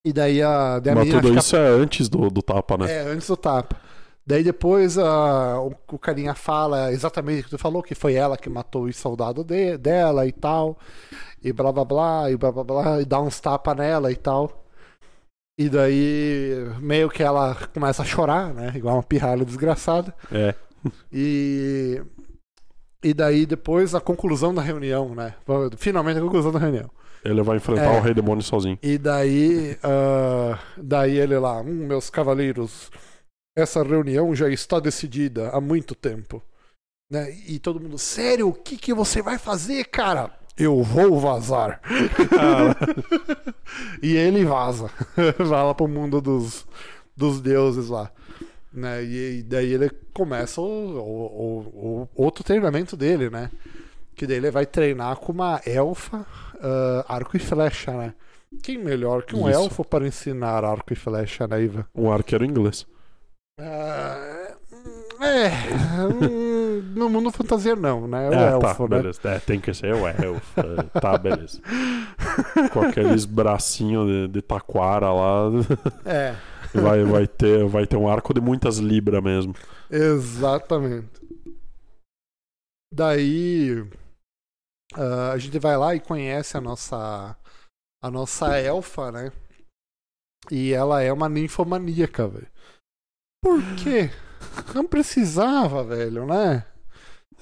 E 0.05 0.11
daí 0.11 0.41
a, 0.41 0.77
daí 0.79 0.91
a 0.91 0.95
Mas 0.95 1.09
tudo 1.09 1.27
fica 1.29 1.39
isso 1.39 1.55
é 1.55 1.69
antes 1.69 2.09
do, 2.09 2.29
do 2.29 2.41
tapa, 2.41 2.77
né? 2.77 2.91
É, 2.91 3.01
antes 3.03 3.27
do 3.27 3.37
tapa. 3.37 3.79
Daí 4.25 4.43
depois 4.43 4.97
ah, 4.97 5.59
o, 5.59 5.73
o 5.95 5.99
carinha 5.99 6.35
fala 6.35 6.91
exatamente 6.93 7.41
o 7.41 7.43
que 7.45 7.49
tu 7.51 7.57
falou, 7.57 7.81
que 7.81 7.95
foi 7.95 8.13
ela 8.13 8.37
que 8.37 8.49
matou 8.49 8.83
o 8.83 8.93
soldado 8.93 9.43
de- 9.43 9.77
dela 9.77 10.25
e 10.27 10.31
tal. 10.31 10.77
E 11.43 11.51
blá 11.51 11.71
blá 11.71 11.83
blá, 11.83 12.31
e 12.31 12.37
blá 12.37 12.51
blá 12.51 12.63
blá, 12.63 13.01
e 13.01 13.05
dá 13.05 13.19
uns 13.19 13.39
tapas 13.39 13.75
nela 13.75 14.11
e 14.11 14.15
tal. 14.15 14.63
E 15.59 15.67
daí 15.69 16.53
meio 16.79 17.09
que 17.09 17.21
ela 17.23 17.55
começa 17.73 18.03
a 18.03 18.05
chorar, 18.05 18.53
né? 18.53 18.71
Igual 18.75 18.95
uma 18.95 19.03
pirralha 19.03 19.43
desgraçada. 19.45 20.13
É. 20.31 20.53
E. 21.11 22.01
E 23.03 23.13
daí 23.15 23.47
depois 23.47 23.95
a 23.95 23.99
conclusão 23.99 24.53
da 24.53 24.61
reunião, 24.61 25.15
né? 25.15 25.33
Finalmente 25.77 26.19
a 26.19 26.21
conclusão 26.21 26.51
da 26.51 26.59
reunião. 26.59 26.89
Ele 27.25 27.41
vai 27.41 27.57
enfrentar 27.57 27.95
É. 27.95 27.99
o 27.99 28.01
Rei 28.01 28.13
Demônio 28.13 28.43
sozinho. 28.43 28.77
E 28.81 28.97
daí, 28.97 29.77
ah, 29.83 30.57
daí 30.77 31.17
ele 31.17 31.37
lá, 31.39 31.61
hum, 31.61 31.85
meus 31.87 32.09
cavaleiros, 32.11 32.91
essa 33.55 33.83
reunião 33.83 34.33
já 34.35 34.49
está 34.49 34.79
decidida 34.79 35.49
há 35.49 35.59
muito 35.61 35.93
tempo. 35.95 36.41
Né? 37.11 37.31
E 37.47 37.59
todo 37.59 37.79
mundo, 37.79 37.97
sério, 37.97 38.47
o 38.47 38.53
que, 38.53 38.77
que 38.77 38.93
você 38.93 39.21
vai 39.21 39.37
fazer, 39.37 39.85
cara? 39.85 40.31
Eu 40.57 40.81
vou 40.83 41.19
vazar. 41.19 41.81
e 44.01 44.15
ele 44.15 44.45
vaza. 44.45 44.89
Vai 45.37 45.63
lá 45.63 45.73
pro 45.73 45.87
mundo 45.87 46.21
dos, 46.21 46.65
dos 47.15 47.41
deuses 47.41 47.89
lá. 47.89 48.11
Né? 48.71 49.03
E, 49.03 49.43
daí 49.43 49.73
ele 49.73 49.89
começa 50.13 50.61
o, 50.61 50.65
o- 50.65 51.59
o- 52.03 52.09
outro 52.15 52.43
treinamento 52.43 52.95
dele, 52.95 53.29
né? 53.29 53.49
Que 54.15 54.27
daí 54.27 54.37
ele 54.37 54.51
vai 54.51 54.65
treinar 54.65 55.17
com 55.17 55.31
uma 55.31 55.61
elfa 55.65 56.25
ah, 56.61 57.05
arco 57.07 57.35
e 57.35 57.39
flecha, 57.39 57.91
né? 57.91 58.13
Quem 58.61 58.77
melhor 58.77 59.23
que 59.23 59.35
um 59.35 59.49
Isso. 59.49 59.59
elfo 59.59 59.83
para 59.83 60.05
ensinar 60.05 60.63
arco 60.63 60.91
e 60.93 60.95
flecha, 60.95 61.47
né, 61.47 61.63
Iva? 61.63 61.87
Um 61.95 62.11
arqueiro 62.11 62.45
inglês. 62.45 62.85
Ah, 63.63 64.55
é, 65.23 65.49
hum, 66.07 66.81
no 66.95 67.09
mundo 67.09 67.31
fantasia 67.31 67.75
não, 67.75 68.07
né? 68.07 68.25
É 68.25 68.29
o 68.29 68.33
é, 68.33 68.51
elfo, 68.53 68.87
tá, 68.87 68.95
né? 68.95 69.01
beleza. 69.01 69.19
É, 69.25 69.39
tem 69.39 69.59
que 69.59 69.73
ser 69.73 69.93
o 69.93 70.07
elfo. 70.07 70.59
É, 70.59 70.99
tá, 70.99 71.17
beleza. 71.17 71.61
Com 72.73 72.81
aqueles 72.81 73.25
bracinhos 73.25 74.07
de, 74.07 74.27
de 74.29 74.41
taquara 74.41 75.11
lá. 75.11 75.49
É, 76.05 76.35
Vai, 76.73 77.03
vai, 77.03 77.27
ter, 77.27 77.65
vai 77.65 77.85
ter 77.85 77.97
um 77.97 78.07
arco 78.07 78.33
de 78.33 78.39
muitas 78.39 78.77
libras 78.77 79.21
mesmo. 79.21 79.53
exatamente. 79.89 81.21
Daí. 82.93 83.85
ah, 84.95 85.31
a 85.33 85.37
gente 85.37 85.57
vai 85.59 85.77
lá 85.77 85.95
e 85.95 85.99
conhece 85.99 86.57
a 86.57 86.61
nossa 86.61 87.35
a 88.03 88.09
nossa 88.09 88.57
elfa, 88.57 89.11
né? 89.11 89.31
E 90.49 90.73
ela 90.73 91.01
é 91.03 91.13
uma 91.13 91.29
ninfomaníaca, 91.29 92.27
velho. 92.27 92.47
Por 93.41 93.61
quê? 93.75 94.09
Não 94.73 94.85
precisava, 94.85 95.83
velho, 95.83 96.25
né? 96.25 96.63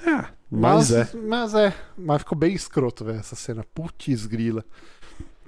É, 0.06 0.26
mas, 0.50 0.91
é. 0.91 1.08
Mas 1.14 1.54
é. 1.54 1.74
Mas 1.97 2.20
ficou 2.20 2.38
bem 2.38 2.54
escroto, 2.54 3.04
velho, 3.04 3.20
essa 3.20 3.36
cena. 3.36 3.66
Putz, 3.74 4.26
grila. 4.26 4.64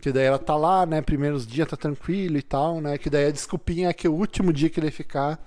Que 0.02 0.12
daí 0.12 0.26
ela 0.26 0.40
tá 0.40 0.56
lá, 0.56 0.86
né? 0.86 1.02
Primeiros 1.02 1.46
dias 1.46 1.68
tá 1.68 1.78
tranquilo 1.78 2.38
e 2.38 2.42
tal, 2.42 2.82
né? 2.82 2.98
Que 2.98 3.10
daí 3.10 3.28
a 3.28 3.32
desculpinha 3.32 3.90
é 3.90 3.94
que 3.94 4.08
o 4.08 4.14
último 4.14 4.52
dia 4.52 4.70
que 4.70 4.80
ele 4.80 4.88
ia 4.88 4.92
ficar, 4.92 5.40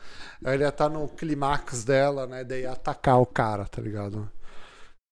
ele 0.44 0.62
ia 0.62 0.70
tá 0.70 0.88
no 0.88 1.08
clímax 1.08 1.84
dela, 1.84 2.26
né? 2.26 2.44
Daí 2.44 2.62
ia 2.62 2.72
atacar 2.72 3.20
o 3.20 3.26
cara, 3.26 3.64
tá 3.66 3.82
ligado? 3.82 4.30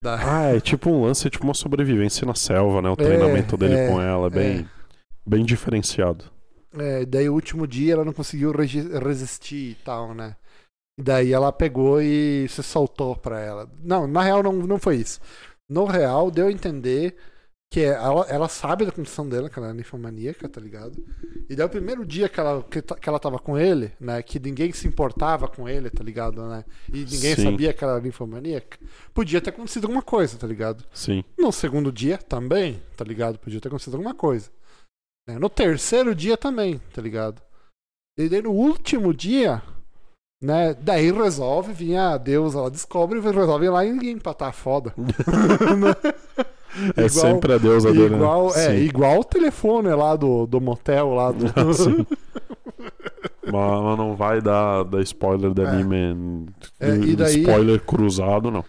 Ah, 0.04 0.44
é 0.44 0.60
tipo 0.60 0.90
um 0.90 1.04
lance, 1.04 1.26
é 1.26 1.30
tipo 1.30 1.44
uma 1.44 1.54
sobrevivência 1.54 2.26
na 2.26 2.34
selva, 2.34 2.80
né? 2.82 2.88
O 2.88 2.96
treinamento 2.96 3.56
dele 3.56 3.74
é, 3.74 3.88
com 3.88 4.00
ela 4.00 4.28
é 4.28 4.30
bem, 4.30 4.58
é. 4.60 4.64
bem 5.28 5.44
diferenciado. 5.44 6.24
É, 6.78 7.04
daí 7.04 7.28
o 7.28 7.34
último 7.34 7.66
dia 7.66 7.94
ela 7.94 8.04
não 8.04 8.12
conseguiu 8.12 8.52
resistir 8.52 9.72
e 9.72 9.74
tal, 9.84 10.14
né? 10.14 10.36
E 10.98 11.02
daí 11.02 11.32
ela 11.32 11.52
pegou 11.52 12.00
e 12.00 12.46
se 12.48 12.62
soltou 12.62 13.16
pra 13.16 13.40
ela. 13.40 13.70
Não, 13.82 14.06
na 14.06 14.22
real 14.22 14.42
não, 14.42 14.52
não 14.52 14.78
foi 14.78 14.96
isso. 14.96 15.20
No 15.68 15.84
real, 15.84 16.30
deu 16.30 16.46
a 16.46 16.52
entender 16.52 17.16
que 17.72 17.80
ela, 17.80 18.26
ela 18.28 18.48
sabe 18.48 18.84
da 18.84 18.92
condição 18.92 19.26
dela, 19.26 19.48
que 19.48 19.58
ela 19.58 19.70
é 19.70 19.72
ninfomaníaca, 19.72 20.46
tá 20.46 20.60
ligado? 20.60 21.02
E 21.48 21.56
daí 21.56 21.64
o 21.64 21.70
primeiro 21.70 22.04
dia 22.04 22.28
que 22.28 22.38
ela, 22.38 22.62
que, 22.62 22.82
que 22.82 23.08
ela 23.08 23.18
tava 23.18 23.38
com 23.38 23.58
ele, 23.58 23.90
né? 23.98 24.22
Que 24.22 24.38
ninguém 24.38 24.70
se 24.72 24.86
importava 24.86 25.48
com 25.48 25.66
ele, 25.66 25.88
tá 25.88 26.04
ligado, 26.04 26.46
né? 26.46 26.66
E 26.92 26.98
ninguém 26.98 27.34
Sim. 27.34 27.44
sabia 27.44 27.72
que 27.72 27.82
ela 27.82 27.94
era 27.94 28.02
ninfomaníaca, 28.02 28.78
podia 29.14 29.40
ter 29.40 29.48
acontecido 29.48 29.84
alguma 29.84 30.02
coisa, 30.02 30.36
tá 30.36 30.46
ligado? 30.46 30.84
Sim. 30.92 31.24
No 31.38 31.50
segundo 31.50 31.90
dia 31.90 32.18
também, 32.18 32.82
tá 32.94 33.04
ligado? 33.04 33.38
Podia 33.38 33.58
ter 33.58 33.68
acontecido 33.68 33.94
alguma 33.94 34.14
coisa. 34.14 34.50
Né? 35.26 35.38
No 35.38 35.48
terceiro 35.48 36.14
dia 36.14 36.36
também, 36.36 36.80
tá 36.94 37.00
ligado? 37.02 37.40
E 38.18 38.28
daí 38.28 38.42
no 38.42 38.50
último 38.50 39.14
dia, 39.14 39.62
né? 40.42 40.74
Daí 40.74 41.10
resolve 41.12 41.72
vir 41.72 41.96
a 41.96 42.16
Deus, 42.18 42.54
ela 42.54 42.70
descobre 42.70 43.18
e 43.18 43.22
resolve 43.22 43.66
ir 43.66 43.70
lá 43.70 43.84
e 43.84 44.10
empatar 44.10 44.52
foda. 44.52 44.94
É 46.96 47.06
sempre 47.06 47.52
a 47.52 47.58
deusa 47.58 47.92
dele. 47.92 48.08
né? 48.10 48.16
igual, 48.16 48.48
é, 48.48 48.70
Sim. 48.70 48.76
igual 48.76 49.20
o 49.20 49.24
telefone 49.24 49.88
lá 49.90 50.16
do, 50.16 50.46
do 50.46 50.58
motel 50.58 51.10
lá 51.12 51.30
do. 51.30 51.44
Mas 53.44 53.98
não 53.98 54.14
vai 54.16 54.40
dar, 54.40 54.84
dar 54.84 55.02
spoiler 55.02 55.52
de 55.52 55.62
É. 55.62 55.66
anime. 55.66 56.46
É, 56.80 56.94
e 56.96 57.14
daí- 57.16 57.40
Spoiler 57.40 57.80
cruzado, 57.80 58.50
não. 58.50 58.64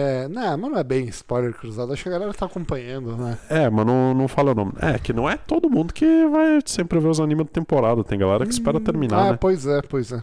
É, 0.00 0.28
não, 0.28 0.56
mas 0.58 0.70
não 0.70 0.78
é 0.78 0.84
bem 0.84 1.06
spoiler 1.08 1.52
cruzado, 1.54 1.92
acho 1.92 2.02
que 2.02 2.08
a 2.08 2.12
galera 2.12 2.32
tá 2.34 2.46
acompanhando, 2.46 3.16
né? 3.16 3.38
É, 3.48 3.68
mas 3.70 3.84
não, 3.86 4.14
não 4.14 4.28
fala 4.28 4.52
o 4.52 4.54
nome. 4.54 4.72
É, 4.80 4.98
que 4.98 5.12
não 5.12 5.28
é 5.28 5.36
todo 5.36 5.68
mundo 5.70 5.92
que 5.92 6.26
vai 6.28 6.60
sempre 6.64 7.00
ver 7.00 7.08
os 7.08 7.20
animes 7.20 7.46
da 7.46 7.52
temporada. 7.52 8.04
Tem 8.04 8.18
galera 8.18 8.46
que 8.46 8.52
espera 8.52 8.78
Hum, 8.78 8.80
terminar, 8.80 9.28
ah, 9.28 9.32
né? 9.32 9.38
pois 9.40 9.66
é, 9.66 9.82
pois 9.82 10.12
é. 10.12 10.22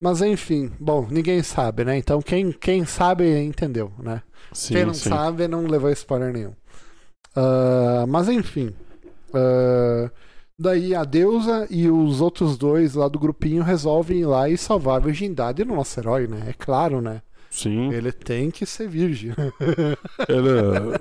Mas 0.00 0.22
enfim, 0.22 0.70
bom, 0.78 1.06
ninguém 1.10 1.42
sabe, 1.42 1.84
né? 1.84 1.96
Então 1.98 2.22
quem, 2.22 2.52
quem 2.52 2.84
sabe 2.84 3.24
entendeu, 3.42 3.92
né? 3.98 4.22
Sim, 4.52 4.74
quem 4.74 4.84
não 4.84 4.94
sim. 4.94 5.08
sabe 5.08 5.48
não 5.48 5.66
levou 5.66 5.90
spoiler 5.90 6.32
nenhum. 6.32 6.54
Ah, 7.34 8.04
mas 8.08 8.28
enfim. 8.28 8.74
ah, 9.34 10.10
daí 10.58 10.94
a 10.94 11.04
deusa 11.04 11.66
e 11.70 11.88
os 11.90 12.20
outros 12.20 12.56
dois 12.58 12.94
lá 12.94 13.08
do 13.08 13.18
grupinho 13.18 13.62
resolvem 13.62 14.20
ir 14.20 14.26
lá 14.26 14.48
e 14.48 14.58
salvar 14.58 14.96
a 14.96 15.04
virgindade 15.04 15.64
do 15.64 15.74
nosso 15.74 15.98
herói, 16.00 16.26
né? 16.26 16.44
É 16.48 16.52
claro, 16.52 17.00
né? 17.00 17.22
Sim. 17.50 17.92
Ele 17.92 18.12
tem 18.12 18.50
que 18.50 18.66
ser 18.66 18.88
virgem. 18.88 19.32
Ele... 20.28 20.98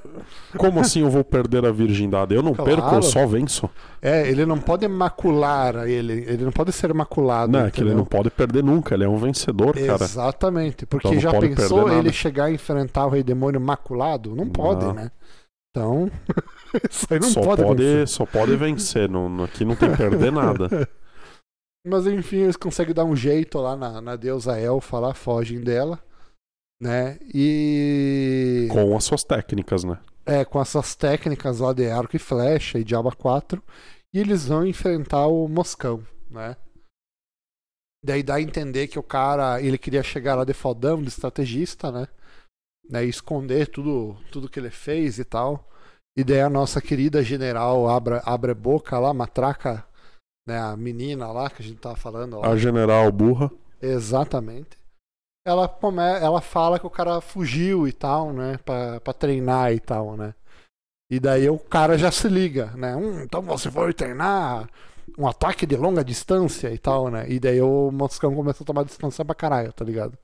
Como 0.58 0.80
assim 0.80 1.02
eu 1.02 1.10
vou 1.10 1.24
perder 1.24 1.66
a 1.66 1.72
virgindade? 1.72 2.34
Eu 2.34 2.42
não 2.42 2.54
Claro. 2.54 2.72
perco, 2.72 2.96
eu 2.96 3.02
só 3.02 3.28
venço. 3.28 3.70
É, 4.02 4.28
ele 4.30 4.46
não 4.46 4.60
pode 4.60 4.88
macular 4.88 5.88
ele, 5.88 6.24
ele 6.28 6.46
não 6.46 6.52
pode 6.52 6.72
ser 6.72 6.94
maculado. 6.94 7.52
Não, 7.52 7.66
é 7.66 7.72
que 7.72 7.82
ele 7.82 7.94
não 7.94 8.06
pode 8.06 8.30
perder 8.30 8.64
nunca. 8.64 8.96
Ele 8.96 9.04
é 9.04 9.10
um 9.10 9.18
vencedor, 9.18 9.74
cara. 9.76 10.04
Exatamente, 10.04 10.86
porque 10.86 11.08
Então 11.08 11.20
já 11.20 11.32
pensou 11.38 11.92
ele 11.92 12.12
chegar 12.14 12.46
a 12.46 12.52
enfrentar 12.52 13.06
o 13.06 13.10
rei 13.10 13.24
demônio 13.24 13.60
maculado? 13.60 14.36
Não 14.36 14.48
pode, 14.48 14.86
Não. 14.86 14.94
né? 14.94 15.12
Então, 15.70 16.10
isso 16.90 17.06
aí 17.12 17.20
não 17.20 17.30
só, 17.30 17.42
pode, 17.42 17.62
pode, 17.64 17.84
acontecer. 17.84 18.08
só 18.08 18.26
pode 18.26 18.56
vencer. 18.56 19.10
Não, 19.10 19.44
aqui 19.44 19.64
não 19.66 19.76
tem 19.76 19.96
perder 19.96 20.32
nada. 20.32 20.88
Mas 21.86 22.08
enfim, 22.08 22.38
eles 22.38 22.58
conseguem 22.58 22.94
dar 22.94 23.06
um 23.06 23.16
jeito 23.16 23.60
lá 23.60 23.76
na, 23.76 24.02
na 24.02 24.16
deusa 24.16 24.60
elfa 24.60 25.00
lá, 25.00 25.14
fogem 25.14 25.62
dela, 25.62 26.00
né? 26.82 27.18
E 27.34 28.68
Com 28.72 28.96
as 28.96 29.04
suas 29.04 29.24
técnicas, 29.24 29.84
né? 29.84 30.00
é 30.28 30.44
com 30.44 30.62
essas 30.62 30.94
técnicas 30.94 31.60
lá 31.60 31.72
de 31.72 31.90
arco 31.90 32.18
e 32.18 32.20
flecha 32.20 32.78
e 32.78 32.84
diaba 32.84 33.14
4, 33.14 33.64
e 34.14 34.20
eles 34.20 34.48
vão 34.48 34.68
enfrentar 34.68 35.26
o 35.28 35.48
Moscão, 35.48 36.06
né? 36.30 36.58
Daí 38.04 38.22
dá 38.22 38.36
a 38.36 38.42
entender 38.42 38.88
que 38.88 39.00
o 39.00 39.04
cara, 39.04 39.62
ele 39.62 39.78
queria 39.78 40.04
chegar 40.04 40.36
lá 40.36 40.44
de 40.44 40.54
fodão, 40.54 41.02
de 41.02 41.08
estrategista, 41.08 41.92
né? 41.92 42.08
né? 42.90 43.06
E 43.06 43.10
esconder 43.10 43.68
tudo, 43.68 44.18
tudo 44.32 44.50
que 44.50 44.60
ele 44.60 44.70
fez 44.70 45.18
e 45.18 45.24
tal. 45.24 45.68
E 46.16 46.24
daí 46.24 46.42
a 46.42 46.50
nossa 46.50 46.82
querida 46.82 47.24
general 47.24 47.88
abre, 47.90 48.22
abre 48.24 48.54
boca 48.54 49.00
lá, 49.00 49.14
matraca, 49.14 49.86
né? 50.48 50.60
A 50.60 50.76
menina 50.76 51.32
lá 51.32 51.50
que 51.50 51.62
a 51.62 51.66
gente 51.66 51.80
tava 51.80 51.96
falando. 51.96 52.44
A 52.44 52.56
general 52.56 53.12
burra. 53.12 53.52
Exatamente. 53.82 54.78
Ela, 55.48 55.68
come... 55.68 56.02
ela 56.02 56.42
fala 56.42 56.80
que 56.80 56.88
o 56.88 56.90
cara 56.90 57.22
fugiu 57.22 57.88
e 57.88 57.94
tal, 57.94 58.34
né? 58.34 58.58
Pra, 58.66 59.00
pra 59.02 59.14
treinar 59.14 59.74
e 59.74 59.80
tal, 59.80 60.18
né? 60.18 60.34
E 61.10 61.20
daí 61.20 61.50
o 61.50 61.60
cara 61.60 61.98
já 61.98 62.12
se 62.12 62.28
liga, 62.30 62.68
né? 62.76 62.96
Hum, 62.96 63.22
então 63.24 63.42
você 63.42 63.72
foi 63.72 63.94
treinar 63.94 64.70
um 65.18 65.28
ataque 65.28 65.66
de 65.66 65.76
longa 65.78 66.04
distância 66.04 66.72
e 66.74 66.78
tal, 66.80 67.10
né? 67.10 67.30
E 67.30 67.40
daí 67.40 67.62
o 67.62 67.92
Moscão 67.92 68.36
começou 68.36 68.64
a 68.66 68.68
tomar 68.68 68.84
distância 68.86 69.26
pra 69.26 69.36
caralho, 69.36 69.74
tá 69.74 69.86
ligado? 69.86 70.18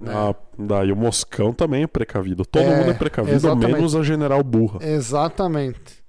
Né? 0.00 0.16
Ah, 0.16 0.34
daí 0.58 0.92
o 0.92 0.96
Moscão 0.96 1.52
também 1.52 1.82
é 1.84 1.86
precavido. 1.86 2.44
Todo 2.44 2.72
É, 2.72 2.74
mundo 2.74 2.90
é 2.90 2.94
precavido, 2.94 3.34
exatamente. 3.34 3.60
menos 3.60 3.94
a 3.94 4.02
general 4.02 4.42
burra. 4.42 4.80
Exatamente. 4.80 6.04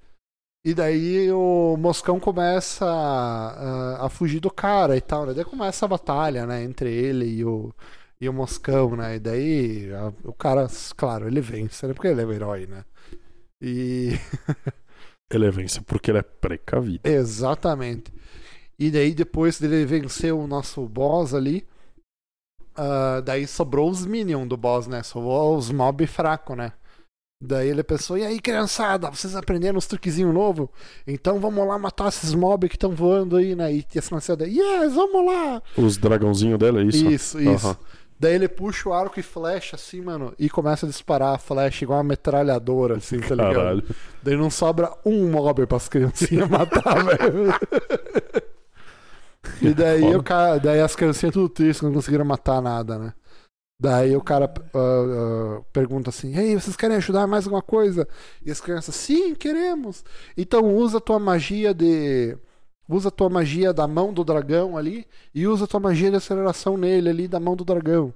E 0.64 0.74
daí 0.74 1.30
o 1.32 1.76
Moscão 1.78 2.20
começa 2.20 2.84
a, 2.86 4.06
a 4.06 4.08
fugir 4.10 4.40
do 4.40 4.50
cara 4.50 4.96
e 4.96 5.00
tal, 5.00 5.26
né? 5.26 5.34
Daí 5.34 5.44
começa 5.44 5.84
a 5.86 5.88
batalha, 5.88 6.46
né? 6.46 6.62
Entre 6.64 6.92
ele 6.92 7.26
e 7.26 7.44
o, 7.44 7.72
e 8.20 8.28
o 8.28 8.32
Moscão, 8.32 8.96
né? 8.96 9.16
E 9.16 9.20
daí 9.20 9.92
a- 9.92 10.12
o 10.24 10.32
cara, 10.32 10.66
claro, 10.96 11.26
ele 11.28 11.40
vence, 11.40 11.86
né? 11.86 11.94
Porque 11.94 12.08
ele 12.08 12.22
é 12.22 12.24
o 12.26 12.32
herói, 12.32 12.66
né? 12.66 12.84
E 13.60 14.10
Ele 15.30 15.50
vence 15.50 15.80
porque 15.80 16.10
ele 16.10 16.18
é 16.18 16.22
precavido. 16.22 17.00
exatamente. 17.08 18.12
E 18.78 18.90
daí 18.90 19.14
depois 19.14 19.58
dele 19.58 19.84
vencer 19.86 20.32
o 20.34 20.46
nosso 20.46 20.86
boss 20.86 21.34
ali, 21.34 21.66
ah, 22.76 23.20
daí 23.24 23.46
sobrou 23.46 23.90
os 23.90 24.04
minions 24.06 24.48
do 24.48 24.56
boss, 24.56 24.86
né? 24.86 25.02
Sobrou 25.02 25.56
os 25.56 25.70
mob 25.70 26.06
fraco, 26.06 26.54
né? 26.54 26.72
Daí 27.42 27.68
ele 27.68 27.82
pensou, 27.82 28.16
e 28.16 28.24
aí 28.24 28.40
criançada, 28.40 29.10
vocês 29.10 29.36
aprenderam 29.36 29.76
uns 29.76 29.86
truquezinhos 29.86 30.32
novos? 30.32 30.68
Então 31.06 31.38
vamos 31.38 31.66
lá 31.68 31.78
matar 31.78 32.08
esses 32.08 32.32
mob 32.34 32.66
que 32.68 32.76
estão 32.76 32.92
voando 32.94 33.36
aí, 33.36 33.54
né? 33.54 33.74
E 33.74 33.86
as 33.98 34.08
criançadas, 34.08 34.48
yes, 34.48 34.94
vamos 34.94 35.26
lá! 35.26 35.62
Os 35.76 35.98
dragãozinhos 35.98 36.58
dele, 36.58 36.78
é 36.80 36.84
isso? 36.84 37.06
Isso, 37.10 37.40
isso. 37.40 37.66
Aham. 37.68 37.76
Daí 38.18 38.34
ele 38.34 38.48
puxa 38.48 38.88
o 38.88 38.92
arco 38.92 39.20
e 39.20 39.22
flecha 39.22 39.76
assim, 39.76 40.00
mano, 40.00 40.32
e 40.38 40.48
começa 40.48 40.86
a 40.86 40.88
disparar 40.88 41.34
a 41.34 41.38
flecha 41.38 41.84
igual 41.84 41.98
uma 41.98 42.04
metralhadora, 42.04 42.96
assim, 42.96 43.20
tá 43.20 43.34
ligado? 43.34 43.54
Caralho. 43.54 43.84
Daí 44.22 44.36
não 44.36 44.50
sobra 44.50 44.92
um 45.04 45.30
mob 45.30 45.66
pras 45.66 45.88
criancinhas 45.88 46.48
matar, 46.50 47.04
velho. 47.04 47.54
E 49.60 49.74
daí, 49.74 50.00
Foda. 50.00 50.18
o 50.18 50.22
cara, 50.22 50.58
daí 50.58 50.80
as 50.80 50.96
criancinhas 50.96 51.32
tudo 51.32 51.48
tristes, 51.48 51.82
não 51.82 51.92
conseguiram 51.92 52.24
matar 52.24 52.62
nada, 52.62 52.98
né? 52.98 53.12
Daí 53.78 54.16
o 54.16 54.22
cara 54.22 54.52
ah, 54.74 55.58
ah, 55.58 55.62
pergunta 55.72 56.08
assim: 56.08 56.34
Ei, 56.36 56.54
vocês 56.54 56.76
querem 56.76 56.96
ajudar 56.96 57.26
mais 57.26 57.44
alguma 57.44 57.62
coisa? 57.62 58.08
E 58.44 58.50
as 58.50 58.60
crianças, 58.60 58.94
sim, 58.94 59.34
queremos. 59.34 60.02
Então 60.36 60.74
usa 60.74 60.98
a 60.98 61.00
tua 61.00 61.18
magia 61.18 61.74
de. 61.74 62.36
Usa 62.88 63.08
a 63.08 63.10
tua 63.10 63.28
magia 63.28 63.72
da 63.72 63.86
mão 63.88 64.12
do 64.12 64.22
dragão 64.24 64.76
ali 64.76 65.06
e 65.34 65.46
usa 65.46 65.64
a 65.64 65.66
tua 65.66 65.80
magia 65.80 66.10
de 66.10 66.16
aceleração 66.16 66.76
nele 66.76 67.08
ali 67.08 67.28
da 67.28 67.40
mão 67.40 67.56
do 67.56 67.64
dragão. 67.64 68.12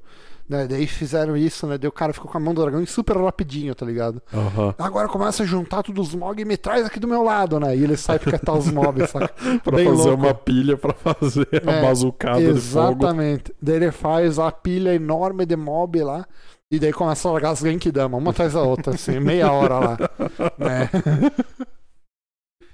Né? 0.48 0.66
Daí 0.66 0.84
fizeram 0.86 1.36
isso, 1.36 1.64
né? 1.66 1.78
Daí 1.78 1.88
o 1.88 1.92
cara 1.92 2.12
ficou 2.12 2.28
com 2.28 2.36
a 2.36 2.40
mão 2.40 2.52
do 2.52 2.60
dragão 2.60 2.82
e 2.82 2.86
super 2.86 3.16
rapidinho, 3.16 3.72
tá 3.74 3.86
ligado? 3.86 4.20
Aham. 4.34 4.74
Agora 4.78 5.06
começa 5.08 5.44
a 5.44 5.46
juntar 5.46 5.82
todos 5.84 6.08
os 6.08 6.14
mobs 6.14 6.42
e 6.42 6.44
me 6.44 6.56
traz 6.56 6.84
aqui 6.86 6.98
do 6.98 7.06
meu 7.06 7.22
lado, 7.22 7.60
né? 7.60 7.76
E 7.76 7.84
ele 7.84 7.96
sai 7.96 8.18
pra 8.18 8.32
catar 8.32 8.54
os 8.54 8.66
mobs, 8.70 9.10
saca? 9.10 9.32
Pra 9.62 9.76
Bem 9.76 9.86
fazer 9.86 10.08
louco. 10.08 10.24
uma 10.24 10.34
pilha 10.34 10.76
pra 10.76 10.92
fazer 10.92 11.46
a 11.66 11.70
É, 11.70 11.82
bazucada 11.82 12.40
de 12.40 12.60
fogo. 12.60 12.88
Exatamente. 12.90 13.54
Daí 13.62 13.76
ele 13.76 13.92
faz 13.92 14.38
a 14.40 14.50
pilha 14.50 14.92
enorme 14.94 15.46
de 15.46 15.54
mob 15.56 16.02
lá. 16.02 16.26
E 16.68 16.78
daí 16.80 16.92
começa 16.92 17.28
a 17.28 17.32
largar 17.32 17.50
as 17.50 17.60
Genkidama, 17.60 18.16
uma 18.18 18.30
atrás 18.30 18.52
da 18.52 18.62
outra, 18.62 18.94
assim, 18.94 19.18
meia 19.20 19.50
hora 19.52 19.78
lá. 19.78 19.98
né? 20.58 20.88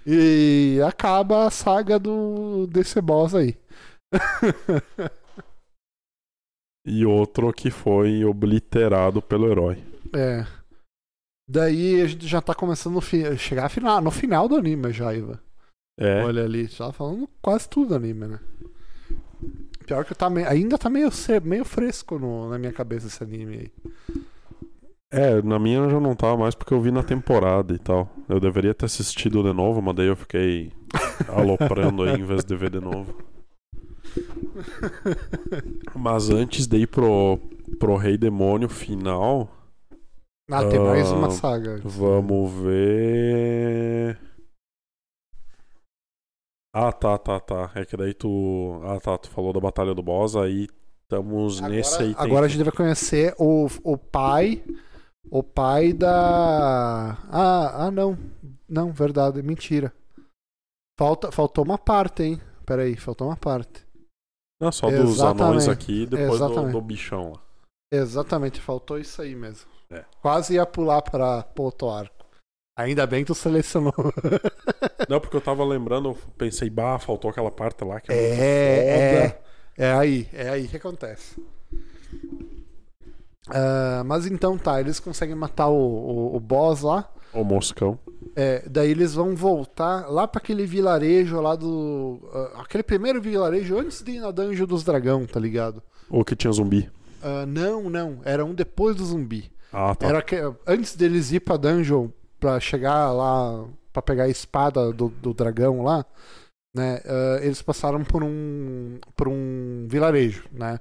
E 0.07 0.81
acaba 0.87 1.47
a 1.47 1.51
saga 1.51 1.99
do, 1.99 2.67
desse 2.69 3.01
boss 3.01 3.35
aí. 3.35 3.57
E 6.89 7.05
outro 7.05 7.53
que 7.53 7.69
foi 7.69 8.25
obliterado 8.25 9.21
pelo 9.21 9.51
herói. 9.51 9.83
É. 10.15 10.47
Daí 11.51 12.01
a 12.01 12.07
gente 12.07 12.29
já 12.29 12.41
tá 12.41 12.55
começando 12.55 12.99
a 13.01 13.37
chegar 13.37 13.69
final, 13.69 14.01
no 14.01 14.11
final 14.13 14.49
do 14.49 14.55
anime 14.55 14.93
já, 14.93 15.13
Iva. 15.13 15.43
É. 15.99 16.23
Olha 16.23 16.45
ali, 16.45 16.67
já 16.67 16.87
tá 16.87 16.93
falando 16.93 17.29
quase 17.43 17.69
tudo 17.69 17.89
do 17.89 17.95
anime, 17.97 18.29
né? 18.29 18.41
Pior 19.85 20.05
que 20.05 20.15
tá 20.15 20.31
meio- 20.31 20.49
ainda 20.49 20.79
tá 20.79 20.89
meio, 20.89 21.09
meio 21.43 21.65
fresco 21.65 22.19
no- 22.21 22.49
na 22.51 22.57
minha 22.59 22.73
cabeça 22.73 23.09
esse 23.09 23.21
anime 23.23 23.57
aí. 23.59 23.73
É, 25.11 25.41
na 25.41 25.59
minha 25.59 25.89
já 25.89 26.01
não 26.01 26.17
tava 26.17 26.37
mais 26.37 26.55
porque 26.55 26.75
eu 26.75 26.81
vi 26.81 26.91
na 26.91 27.03
temporada 27.03 27.73
e 27.73 27.79
tal. 27.79 28.09
Eu 28.29 28.41
deveria 28.41 28.75
ter 28.75 28.87
assistido 28.87 29.43
de 29.43 29.53
novo, 29.53 29.81
mas 29.81 29.95
daí 29.95 30.09
eu 30.09 30.17
fiquei 30.17 30.73
aloprando 31.29 32.03
aí 32.03 32.21
em 32.21 32.25
vez 32.25 32.45
de 32.45 32.57
ver 32.57 32.71
de 32.71 32.81
novo. 32.81 33.15
Mas 35.95 36.31
antes 36.31 36.67
de 36.67 36.79
ir 36.79 36.87
pro, 36.89 37.39
pro 37.79 37.97
Rei 37.97 38.17
Demônio 38.17 38.69
final, 38.69 39.49
Ah, 40.51 40.65
tem 40.65 40.79
mais 40.81 41.11
Ah, 41.11 41.15
uma 41.17 41.31
saga. 41.31 41.81
vamos 41.85 42.53
ver. 42.63 44.19
Ah, 46.75 46.93
tá, 46.93 47.17
tá, 47.19 47.41
tá. 47.41 47.71
É 47.75 47.85
que 47.85 47.97
daí 47.97 48.13
tu. 48.13 48.81
Ah, 48.85 49.01
tá, 49.01 49.17
tu 49.17 49.31
falou 49.31 49.53
da 49.53 49.61
Batalha 49.61 49.95
do 49.95 50.03
Boss, 50.03 50.37
aí 50.37 50.69
estamos 51.03 51.61
nesse 51.61 52.03
aí. 52.03 52.15
Agora 52.19 52.47
a 52.47 52.49
gente 52.49 52.63
vai 52.65 52.73
conhecer 52.73 53.35
o, 53.39 53.67
o 53.83 53.97
pai. 53.97 54.63
O 55.31 55.43
pai 55.43 55.93
da. 55.93 57.19
Ah, 57.31 57.87
ah, 57.87 57.91
não. 57.91 58.17
Não, 58.69 58.93
verdade, 58.93 59.43
mentira. 59.43 59.93
Falta, 60.99 61.31
faltou 61.31 61.65
uma 61.65 61.79
parte, 61.79 62.23
hein? 62.23 62.41
Peraí, 62.65 62.97
faltou 62.97 63.29
uma 63.29 63.37
parte. 63.37 63.87
Não, 64.61 64.73
só 64.73 64.89
dos 64.91 65.21
anões 65.21 65.65
Exatamente. 65.65 65.71
aqui 65.71 66.03
e 66.03 66.07
depois 66.07 66.41
do, 66.41 66.47
Exatamente. 66.47 66.73
do 66.73 66.81
bichão 66.81 67.33
lá. 67.33 67.43
Exatamente, 67.93 68.61
faltou 68.61 68.99
isso 68.99 69.21
aí 69.21 69.35
mesmo. 69.35 69.71
É. 69.91 70.05
Quase 70.21 70.55
ia 70.55 70.67
pular 70.67 71.03
para 71.03 71.43
pro 71.43 71.65
outro 71.65 71.91
arco. 71.91 72.27
Ainda 72.77 73.07
bem 73.07 73.23
que 73.23 73.29
tu 73.29 73.35
selecionou. 73.35 73.93
Não, 75.09 75.21
porque 75.21 75.37
eu 75.37 75.41
tava 75.41 75.65
lembrando, 75.65 76.11
eu 76.11 76.19
pensei, 76.37 76.69
bah, 76.69 76.99
faltou 76.99 77.31
aquela 77.31 77.51
parte 77.51 77.85
lá 77.85 78.01
que 78.01 78.11
é, 78.13 78.15
muito 78.15 78.43
É, 78.43 79.29
foda. 79.29 79.43
é, 79.79 79.87
é 79.87 79.93
aí, 79.93 80.29
é 80.33 80.49
aí 80.49 80.69
que 80.69 80.77
acontece. 80.77 81.41
Ah, 83.49 84.03
mas 84.05 84.27
então 84.27 84.59
tá, 84.59 84.81
eles 84.81 85.01
conseguem 85.01 85.35
matar 85.35 85.69
o, 85.69 85.77
o, 85.77 86.37
o 86.37 86.41
boss 86.41 86.83
lá. 86.83 87.09
O 87.33 87.45
moscão. 87.45 87.99
É, 88.35 88.67
daí 88.69 88.91
eles 88.91 89.15
vão 89.15 89.35
voltar 89.35 90.11
lá 90.11 90.27
pra 90.27 90.41
aquele 90.41 90.67
vilarejo 90.67 91.41
lá 91.41 91.55
do. 91.55 92.21
ah, 92.33 92.63
aquele 92.63 92.83
primeiro 92.83 93.21
vilarejo 93.21 93.79
antes 93.79 94.03
de 94.03 94.13
ir 94.13 94.21
na 94.21 94.31
Dungeon 94.31 94.67
dos 94.67 94.85
Dragão, 94.85 95.27
tá 95.27 95.39
ligado? 95.39 95.83
Ou 96.09 96.25
que 96.25 96.37
tinha 96.37 96.53
zumbi. 96.53 96.91
Ah, 97.23 97.47
não, 97.47 97.89
não. 97.91 98.21
Era 98.25 98.45
um 98.45 98.55
depois 98.55 98.97
do 98.97 99.05
zumbi. 99.05 99.51
Ah, 99.73 99.95
tá. 99.95 100.07
Era 100.07 100.23
que, 100.23 100.37
antes 100.67 100.95
deles 100.97 101.33
ir 101.33 101.41
pra 101.41 101.57
dungeon 101.57 102.09
pra 102.39 102.61
chegar 102.61 103.13
lá 103.13 103.67
pra 103.93 104.03
pegar 104.03 104.25
a 104.25 104.29
espada 104.29 104.93
do, 104.93 105.09
do 105.09 105.33
dragão 105.33 105.83
lá, 105.83 106.05
né? 106.75 107.01
ah, 107.05 107.39
eles 107.43 107.63
passaram 107.63 108.05
por 108.05 108.23
um 108.23 108.99
por 109.15 109.29
um 109.29 109.87
vilarejo, 109.89 110.45
né? 110.53 110.79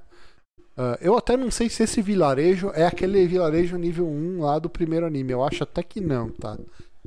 Ah, 0.76 0.98
eu 1.00 1.16
até 1.16 1.36
não 1.36 1.50
sei 1.50 1.68
se 1.68 1.82
esse 1.82 2.02
vilarejo 2.02 2.70
é 2.74 2.86
aquele 2.86 3.26
vilarejo 3.26 3.76
nível 3.76 4.06
1 4.06 4.40
lá 4.40 4.58
do 4.58 4.68
primeiro 4.68 5.06
anime. 5.06 5.32
Eu 5.32 5.42
acho 5.44 5.62
até 5.62 5.82
que 5.82 6.00
não, 6.00 6.28
tá? 6.30 6.58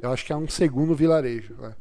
Eu 0.02 0.12
acho 0.12 0.26
que 0.26 0.34
é 0.34 0.36
um 0.36 0.48
segundo 0.48 0.96
vilarejo. 0.96 1.54
Né? 1.60 1.74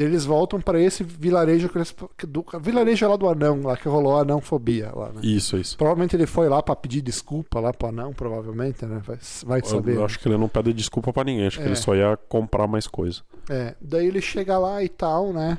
Eles 0.00 0.24
voltam 0.24 0.60
pra 0.60 0.80
esse 0.80 1.04
vilarejo 1.04 1.68
que 1.68 1.78
eles, 1.78 1.94
que 2.18 2.26
do, 2.26 2.44
vilarejo 2.60 3.06
lá 3.08 3.14
do 3.16 3.28
anão, 3.28 3.62
lá 3.62 3.76
que 3.76 3.88
rolou 3.88 4.16
a 4.16 4.22
anãofobia 4.22 4.90
lá, 4.92 5.10
né? 5.12 5.20
Isso, 5.22 5.56
isso. 5.56 5.76
Provavelmente 5.76 6.16
ele 6.16 6.26
foi 6.26 6.48
lá 6.48 6.60
pra 6.62 6.74
pedir 6.74 7.02
desculpa 7.02 7.60
lá 7.60 7.72
pro 7.72 7.88
anão, 7.88 8.12
provavelmente, 8.12 8.84
né? 8.84 9.00
Vai, 9.04 9.18
vai 9.44 9.60
Eu, 9.60 9.64
saber. 9.64 9.92
eu 9.94 9.98
né? 10.00 10.04
acho 10.04 10.18
que 10.18 10.26
ele 10.26 10.38
não 10.38 10.48
pede 10.48 10.72
desculpa 10.72 11.12
pra 11.12 11.22
ninguém, 11.24 11.46
acho 11.46 11.58
que 11.58 11.64
É. 11.64 11.66
ele 11.68 11.76
só 11.76 11.94
ia 11.94 12.16
comprar 12.28 12.66
mais 12.66 12.88
coisa. 12.88 13.20
É, 13.48 13.76
daí 13.80 14.06
ele 14.08 14.20
chega 14.20 14.58
lá 14.58 14.82
e 14.82 14.88
tal, 14.88 15.32
né? 15.32 15.58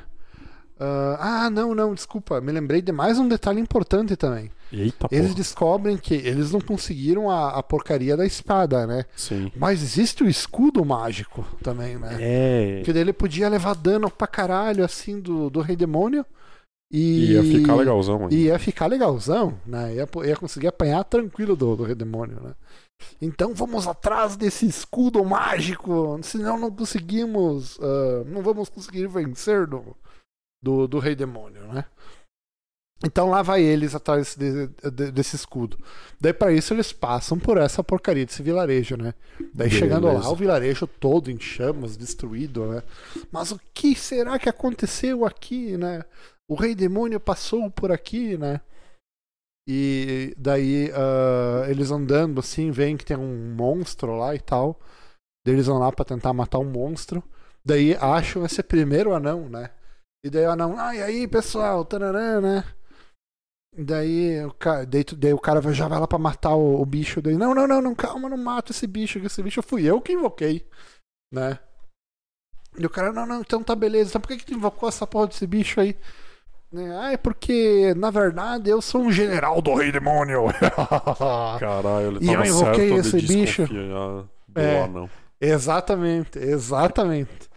Ah, 0.78 1.44
ah, 1.44 1.50
não, 1.50 1.74
não, 1.74 1.94
desculpa, 1.94 2.40
me 2.40 2.50
lembrei 2.50 2.82
de 2.82 2.90
mais 2.90 3.18
um 3.18 3.28
detalhe 3.28 3.60
importante 3.60 4.16
também. 4.16 4.50
Eita, 4.72 5.06
Eles 5.10 5.26
porra. 5.28 5.36
descobrem 5.36 5.96
que 5.96 6.14
eles 6.14 6.50
não 6.50 6.60
conseguiram 6.60 7.30
a, 7.30 7.50
a 7.50 7.62
porcaria 7.62 8.16
da 8.16 8.26
espada, 8.26 8.86
né? 8.86 9.04
Sim. 9.16 9.52
Mas 9.56 9.82
existe 9.82 10.24
o 10.24 10.28
escudo 10.28 10.84
mágico 10.84 11.46
também, 11.62 11.96
né? 11.96 12.16
É. 12.20 12.82
Que 12.84 12.92
daí 12.92 13.02
ele 13.02 13.12
podia 13.12 13.48
levar 13.48 13.74
dano 13.76 14.10
pra 14.10 14.26
caralho, 14.26 14.84
assim, 14.84 15.20
do, 15.20 15.48
do 15.48 15.60
Rei 15.60 15.76
Demônio. 15.76 16.26
E 16.90 17.32
Ia 17.32 17.42
ficar 17.42 17.74
legalzão. 17.76 18.28
E 18.30 18.44
ia 18.44 18.58
ficar 18.58 18.86
legalzão, 18.86 19.58
né? 19.66 19.94
Ia, 19.94 20.08
ia 20.24 20.36
conseguir 20.36 20.68
apanhar 20.68 21.02
tranquilo 21.04 21.54
do, 21.56 21.76
do 21.76 21.84
Rei 21.84 21.94
Demônio, 21.94 22.40
né? 22.42 22.52
Então 23.20 23.52
vamos 23.54 23.86
atrás 23.86 24.36
desse 24.36 24.66
escudo 24.66 25.24
mágico, 25.24 26.18
senão 26.22 26.58
não 26.58 26.70
conseguimos. 26.70 27.78
ah, 27.80 28.24
não 28.26 28.42
vamos 28.42 28.68
conseguir 28.68 29.06
vencer 29.08 29.66
do, 29.66 29.96
do, 30.64 30.88
do 30.88 30.98
Rei 30.98 31.14
Demônio, 31.14 31.62
né? 31.72 31.84
Então 33.04 33.28
lá 33.28 33.42
vai 33.42 33.62
eles 33.62 33.94
atrás 33.94 34.34
de- 34.34 34.68
de- 34.90 35.10
desse 35.12 35.36
escudo. 35.36 35.76
Daí 36.18 36.32
pra 36.32 36.52
isso 36.52 36.72
eles 36.72 36.90
passam 36.92 37.38
por 37.38 37.58
essa 37.58 37.84
porcaria 37.84 38.24
desse 38.24 38.42
vilarejo, 38.42 38.96
né? 38.96 39.12
Daí 39.52 39.70
chegando 39.70 40.06
lá, 40.06 40.12
Beleza. 40.14 40.30
o 40.30 40.36
vilarejo 40.36 40.86
todo 40.86 41.30
em 41.30 41.38
chamas, 41.38 41.96
destruído, 41.98 42.66
né? 42.66 42.82
Mas 43.30 43.52
o 43.52 43.60
que 43.74 43.94
será 43.94 44.38
que 44.38 44.48
aconteceu 44.48 45.26
aqui, 45.26 45.76
né? 45.76 46.02
O 46.48 46.54
rei 46.54 46.74
demônio 46.74 47.20
passou 47.20 47.70
por 47.70 47.92
aqui, 47.92 48.38
né? 48.38 48.60
E 49.68 50.34
daí 50.38 50.90
ah, 50.94 51.66
eles 51.68 51.90
andando 51.90 52.40
assim, 52.40 52.70
veem 52.70 52.96
que 52.96 53.04
tem 53.04 53.16
um 53.16 53.54
monstro 53.54 54.16
lá 54.16 54.34
e 54.34 54.40
tal. 54.40 54.78
Daí 55.44 55.54
eles 55.54 55.66
vão 55.66 55.78
lá 55.78 55.92
pra 55.92 56.04
tentar 56.06 56.32
matar 56.32 56.58
um 56.58 56.70
monstro. 56.70 57.22
Daí 57.64 57.94
acham 57.96 58.44
esse 58.46 58.62
primeiro 58.62 59.14
anão, 59.14 59.48
né? 59.48 59.70
E 60.24 60.30
daí 60.30 60.46
o 60.46 60.50
anão, 60.50 60.74
ah, 60.78 60.94
e 60.96 61.02
aí 61.02 61.28
pessoal, 61.28 61.84
tararã, 61.84 62.40
né? 62.40 62.64
E 63.76 63.82
Daí 63.84 64.44
o, 64.44 64.52
ca... 64.54 64.84
daí, 64.84 65.04
daí 65.16 65.32
o 65.32 65.38
cara 65.38 65.60
já 65.72 65.88
vai 65.88 65.98
lá 65.98 66.06
pra 66.06 66.18
matar 66.18 66.54
o, 66.54 66.80
o 66.80 66.86
bicho. 66.86 67.20
Daí, 67.20 67.36
não, 67.36 67.54
não, 67.54 67.66
não, 67.66 67.82
não, 67.82 67.94
calma, 67.94 68.28
não 68.28 68.36
mata 68.36 68.72
esse 68.72 68.86
bicho, 68.86 69.20
que 69.20 69.26
esse 69.26 69.42
bicho 69.42 69.62
fui 69.62 69.84
eu 69.84 70.00
que 70.00 70.12
invoquei, 70.12 70.66
né? 71.32 71.58
E 72.78 72.84
o 72.86 72.90
cara, 72.90 73.12
não, 73.12 73.26
não, 73.26 73.40
então 73.40 73.62
tá 73.62 73.74
beleza. 73.74 74.10
Então 74.10 74.20
por 74.20 74.28
que, 74.28 74.38
que 74.38 74.46
tu 74.46 74.54
invocou 74.54 74.88
essa 74.88 75.06
porra 75.06 75.28
desse 75.28 75.46
bicho 75.46 75.80
aí? 75.80 75.96
Né, 76.72 76.96
Ah, 76.98 77.12
é 77.12 77.16
porque, 77.16 77.94
na 77.96 78.10
verdade, 78.10 78.70
eu 78.70 78.82
sou 78.82 79.02
um 79.02 79.12
general 79.12 79.62
do 79.62 79.74
Rei 79.74 79.92
Demônio. 79.92 80.44
Caralho, 81.58 82.16
ele 82.16 82.20
E 82.20 82.32
eu 82.32 82.44
tava 82.44 82.48
invoquei 82.48 82.88
certo 82.90 83.16
esse 83.16 83.22
bicho. 83.22 83.66
do 84.48 84.60
É. 84.60 84.82
anão. 84.82 85.10
exatamente, 85.40 86.38
exatamente. 86.38 87.48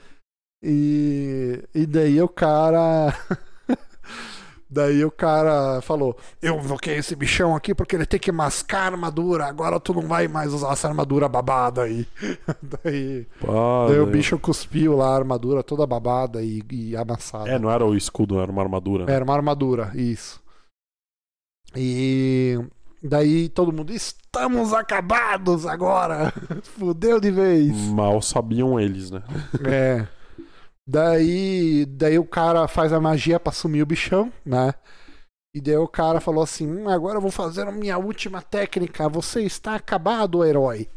E, 0.61 1.63
e 1.73 1.85
daí 1.85 2.21
o 2.21 2.27
cara. 2.27 3.13
daí 4.69 5.05
o 5.05 5.11
cara 5.11 5.81
falou: 5.81 6.17
Eu 6.41 6.57
invoquei 6.57 6.95
esse 6.95 7.15
bichão 7.15 7.55
aqui 7.55 7.75
porque 7.75 7.95
ele 7.95 8.05
tem 8.05 8.19
que 8.19 8.31
mascar 8.31 8.81
a 8.81 8.85
armadura. 8.85 9.45
Agora 9.45 9.79
tu 9.79 9.93
não 9.93 10.07
vai 10.07 10.27
mais 10.27 10.53
usar 10.53 10.73
essa 10.73 10.87
armadura 10.87 11.29
babada 11.29 11.83
aí. 11.83 12.07
daí, 12.83 13.27
Pá, 13.39 13.87
daí 13.87 13.99
o 13.99 14.07
bicho 14.07 14.39
cuspiu 14.39 14.95
lá 14.95 15.09
a 15.09 15.15
armadura 15.15 15.63
toda 15.63 15.85
babada 15.85 16.41
e, 16.41 16.63
e 16.71 16.97
amassada. 16.97 17.49
É, 17.49 17.59
não 17.59 17.69
era 17.69 17.85
o 17.85 17.95
escudo, 17.95 18.39
era 18.39 18.51
uma 18.51 18.63
armadura. 18.63 19.05
né? 19.05 19.13
Era 19.13 19.23
uma 19.23 19.35
armadura, 19.35 19.91
isso. 19.93 20.41
E 21.75 22.57
daí 23.03 23.49
todo 23.49 23.71
mundo, 23.71 23.93
estamos 23.93 24.73
acabados 24.73 25.65
agora! 25.67 26.33
Fudeu 26.63 27.19
de 27.19 27.29
vez! 27.29 27.75
Mal 27.89 28.21
sabiam 28.21 28.79
eles, 28.79 29.11
né? 29.11 29.21
É. 29.63 30.07
Daí, 30.87 31.85
daí 31.85 32.17
o 32.17 32.23
cara 32.25 32.65
faz 32.67 32.93
a 32.93 32.99
magia 33.01 33.39
pra 33.39 33.51
sumir 33.51 33.81
o 33.83 33.85
bichão, 33.85 34.31
né? 34.45 34.73
E 35.53 35.59
daí 35.59 35.75
o 35.75 35.87
cara 35.87 36.21
falou 36.21 36.43
assim: 36.43 36.65
hum, 36.65 36.87
agora 36.89 37.17
eu 37.17 37.21
vou 37.21 37.31
fazer 37.31 37.67
a 37.67 37.71
minha 37.71 37.97
última 37.97 38.41
técnica. 38.41 39.09
Você 39.09 39.41
está 39.41 39.75
acabado, 39.75 40.45
herói. 40.45 40.87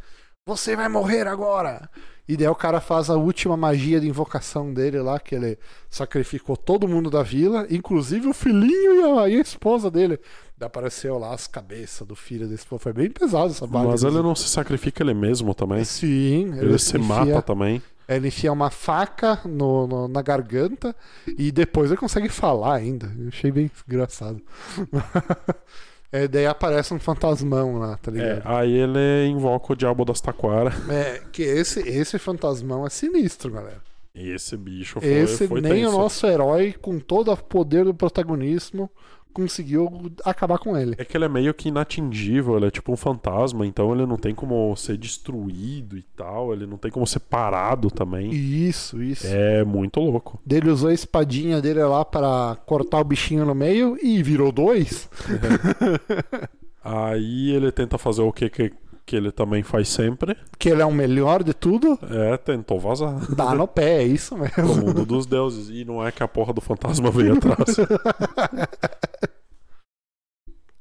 Você 0.46 0.76
vai 0.76 0.88
morrer 0.88 1.26
agora. 1.26 1.88
E 2.28 2.36
daí 2.36 2.46
o 2.46 2.54
cara 2.54 2.80
faz 2.80 3.10
a 3.10 3.16
última 3.16 3.56
magia 3.56 3.98
de 4.00 4.06
invocação 4.08 4.72
dele 4.72 5.00
lá, 5.00 5.18
que 5.18 5.34
ele 5.34 5.58
sacrificou 5.88 6.56
todo 6.56 6.86
mundo 6.86 7.10
da 7.10 7.24
vila, 7.24 7.66
inclusive 7.68 8.28
o 8.28 8.32
filhinho 8.32 8.94
e 8.94 9.18
a, 9.18 9.28
e 9.28 9.36
a 9.36 9.40
esposa 9.40 9.90
dele. 9.90 10.20
Daí 10.56 10.68
apareceu 10.68 11.18
lá 11.18 11.34
as 11.34 11.48
cabeças 11.48 12.06
do 12.06 12.14
filho 12.14 12.46
da 12.48 12.54
esposa. 12.54 12.82
Foi 12.84 12.92
bem 12.92 13.10
pesado 13.10 13.50
essa 13.50 13.66
baga. 13.66 13.88
Mas 13.88 14.04
ele 14.04 14.22
não 14.22 14.36
se 14.36 14.48
sacrifica 14.48 15.02
ele 15.02 15.14
mesmo 15.14 15.52
também. 15.54 15.82
Sim, 15.84 16.52
Ele 16.56 16.78
se 16.78 16.96
enfia- 16.96 17.08
mata 17.08 17.42
também. 17.42 17.82
Ele 18.16 18.28
enfia 18.28 18.52
uma 18.52 18.70
faca 18.70 19.40
no, 19.44 19.86
no- 19.86 20.08
na 20.08 20.22
garganta 20.22 20.94
e 21.38 21.50
depois 21.52 21.90
ele 21.90 21.98
consegue 22.00 22.28
falar 22.28 22.74
ainda. 22.76 23.10
Eu 23.18 23.28
achei 23.28 23.50
bem 23.50 23.70
engraçado. 23.88 24.40
É, 26.12 26.26
daí 26.26 26.44
aparece 26.44 26.92
um 26.92 26.98
fantasmão 26.98 27.78
lá, 27.78 27.96
tá 27.96 28.10
É, 28.10 28.14
ligado? 28.14 28.42
aí 28.44 28.72
ele 28.72 29.28
invoca 29.28 29.72
o 29.72 29.76
diabo 29.76 30.04
das 30.04 30.20
taquara. 30.20 30.72
É, 30.90 31.22
que 31.30 31.40
esse, 31.42 31.80
esse 31.88 32.18
fantasmão 32.18 32.84
é 32.84 32.90
sinistro, 32.90 33.52
galera. 33.52 33.80
Esse 34.12 34.56
bicho 34.56 35.00
foi, 35.00 35.08
Esse 35.08 35.46
foi 35.46 35.60
nem 35.60 35.84
tenso. 35.84 35.94
o 35.94 35.98
nosso 36.00 36.26
herói, 36.26 36.72
com 36.72 36.98
todo 36.98 37.30
o 37.30 37.36
poder 37.36 37.84
do 37.84 37.94
protagonismo, 37.94 38.90
conseguiu 39.32 40.10
acabar 40.24 40.58
com 40.58 40.76
ele. 40.76 40.94
É 40.98 41.04
que 41.04 41.16
ele 41.16 41.24
é 41.24 41.28
meio 41.28 41.54
que 41.54 41.68
inatingível, 41.68 42.56
ele 42.56 42.66
é 42.66 42.70
tipo 42.70 42.92
um 42.92 42.96
fantasma, 42.96 43.66
então 43.66 43.92
ele 43.94 44.06
não 44.06 44.16
tem 44.16 44.34
como 44.34 44.74
ser 44.76 44.96
destruído 44.96 45.96
e 45.96 46.02
tal, 46.16 46.52
ele 46.52 46.66
não 46.66 46.76
tem 46.76 46.90
como 46.90 47.06
ser 47.06 47.20
parado 47.20 47.90
também. 47.90 48.30
Isso, 48.30 49.02
isso. 49.02 49.26
É 49.26 49.64
muito 49.64 50.00
louco. 50.00 50.40
Ele 50.48 50.70
usou 50.70 50.90
a 50.90 50.94
espadinha 50.94 51.60
dele 51.60 51.82
lá 51.84 52.04
para 52.04 52.56
cortar 52.66 53.00
o 53.00 53.04
bichinho 53.04 53.44
no 53.44 53.54
meio 53.54 53.96
e 54.02 54.22
virou 54.22 54.52
dois. 54.52 55.08
Aí 56.82 57.50
ele 57.50 57.70
tenta 57.70 57.98
fazer 57.98 58.22
o 58.22 58.32
que, 58.32 58.48
que, 58.48 58.72
que 59.10 59.16
ele 59.16 59.32
também 59.32 59.60
faz 59.64 59.88
sempre. 59.88 60.36
Que 60.56 60.68
ele 60.68 60.80
é 60.82 60.86
o 60.86 60.92
melhor 60.92 61.42
de 61.42 61.52
tudo. 61.52 61.98
É, 62.08 62.36
tentou 62.36 62.78
vazar. 62.78 63.18
Dá 63.34 63.52
no 63.56 63.66
pé, 63.66 64.02
é 64.02 64.04
isso 64.04 64.36
mesmo. 64.38 64.76
mundo 64.76 65.04
dos 65.04 65.26
deuses. 65.26 65.68
E 65.68 65.84
não 65.84 66.06
é 66.06 66.12
que 66.12 66.22
a 66.22 66.28
porra 66.28 66.52
do 66.52 66.60
fantasma 66.60 67.10
veio 67.10 67.32
atrás. 67.34 67.76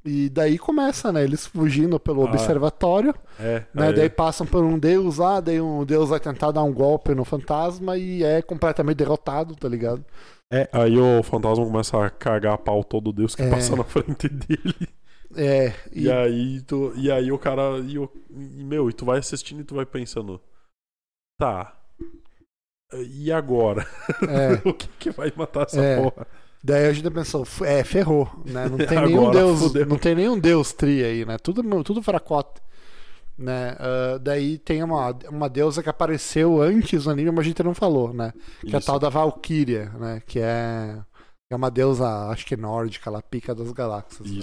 E 0.02 0.30
daí 0.30 0.56
começa, 0.58 1.12
né? 1.12 1.22
Eles 1.22 1.44
fugindo 1.46 2.00
pelo 2.00 2.22
Ah. 2.22 2.30
observatório, 2.30 3.14
É, 3.38 3.64
né? 3.74 3.88
aí- 3.88 3.94
Daí 3.94 4.08
passam 4.08 4.46
por 4.46 4.64
um 4.64 4.78
deus 4.78 5.18
lá, 5.18 5.40
daí 5.40 5.60
um 5.60 5.84
deus 5.84 6.08
vai 6.08 6.18
tentar 6.18 6.52
dar 6.52 6.62
um 6.62 6.72
golpe 6.72 7.14
no 7.14 7.22
fantasma 7.22 7.98
e 7.98 8.24
é 8.24 8.40
completamente 8.40 8.96
derrotado, 8.96 9.54
tá 9.54 9.68
ligado? 9.68 10.02
é, 10.50 10.68
aí 10.72 10.98
o 10.98 11.22
fantasma 11.22 11.64
começa 11.66 12.02
a 12.02 12.08
cagar 12.08 12.54
a 12.54 12.58
pau 12.58 12.82
todo 12.82 13.12
Deus 13.12 13.36
que 13.36 13.42
É. 13.42 13.50
passa 13.50 13.76
na 13.76 13.84
frente 13.84 14.26
dele. 14.28 14.88
É, 15.36 15.72
E, 15.92 16.04
e, 16.04 16.10
aí 16.10 16.60
tu, 16.62 16.92
e 16.96 17.10
aí 17.10 17.30
o 17.30 17.38
cara. 17.38 17.78
E, 17.86 17.98
o, 17.98 18.10
e, 18.30 18.64
meu, 18.64 18.88
e 18.90 18.92
tu 18.92 19.04
vai 19.04 19.18
assistindo 19.18 19.60
e 19.60 19.64
tu 19.64 19.74
vai 19.74 19.86
pensando. 19.86 20.40
Tá. 21.38 21.76
E 23.08 23.30
agora? 23.30 23.86
é, 24.28 24.54
o 24.68 24.74
que, 24.74 24.88
que 24.98 25.10
vai 25.10 25.32
matar 25.36 25.66
essa 25.66 25.80
É. 25.80 26.02
porra? 26.02 26.26
daí 26.62 26.86
a 26.88 26.92
gente 26.92 27.08
pensou, 27.10 27.46
é, 27.64 27.82
ferrou, 27.84 28.28
né? 28.44 28.68
Não 28.68 28.76
tem 28.84 28.98
Agora 28.98 29.06
nenhum 29.06 29.30
deus, 29.30 29.58
fudeu. 29.60 29.86
não 29.86 29.96
tem 29.96 30.14
nenhum 30.14 30.38
deus 30.38 30.72
tri 30.72 31.02
aí, 31.04 31.24
né? 31.24 31.38
Tudo, 31.38 31.62
tudo 31.84 32.02
fracote. 32.02 32.60
Né? 33.38 33.74
Ah, 33.78 34.18
daí 34.20 34.58
tem 34.58 34.82
uma, 34.82 35.16
uma 35.30 35.48
deusa 35.48 35.82
que 35.82 35.88
apareceu 35.88 36.60
antes 36.60 37.06
no 37.06 37.12
anime, 37.12 37.30
mas 37.30 37.46
a 37.46 37.48
gente 37.48 37.62
não 37.62 37.74
falou, 37.74 38.12
né? 38.12 38.34
Que 38.60 38.72
é 38.72 38.76
a 38.76 38.78
Isso. 38.78 38.86
tal 38.86 38.98
da 38.98 39.08
Valkyria, 39.08 39.88
né? 39.98 40.20
Que 40.26 40.40
é, 40.40 40.98
é 41.50 41.56
uma 41.56 41.70
deusa, 41.70 42.06
acho 42.28 42.44
que 42.44 42.54
nórdica, 42.56 43.08
lá, 43.10 43.22
pica 43.22 43.54
das 43.54 43.72
galáxias. 43.72 44.28
né? 44.30 44.36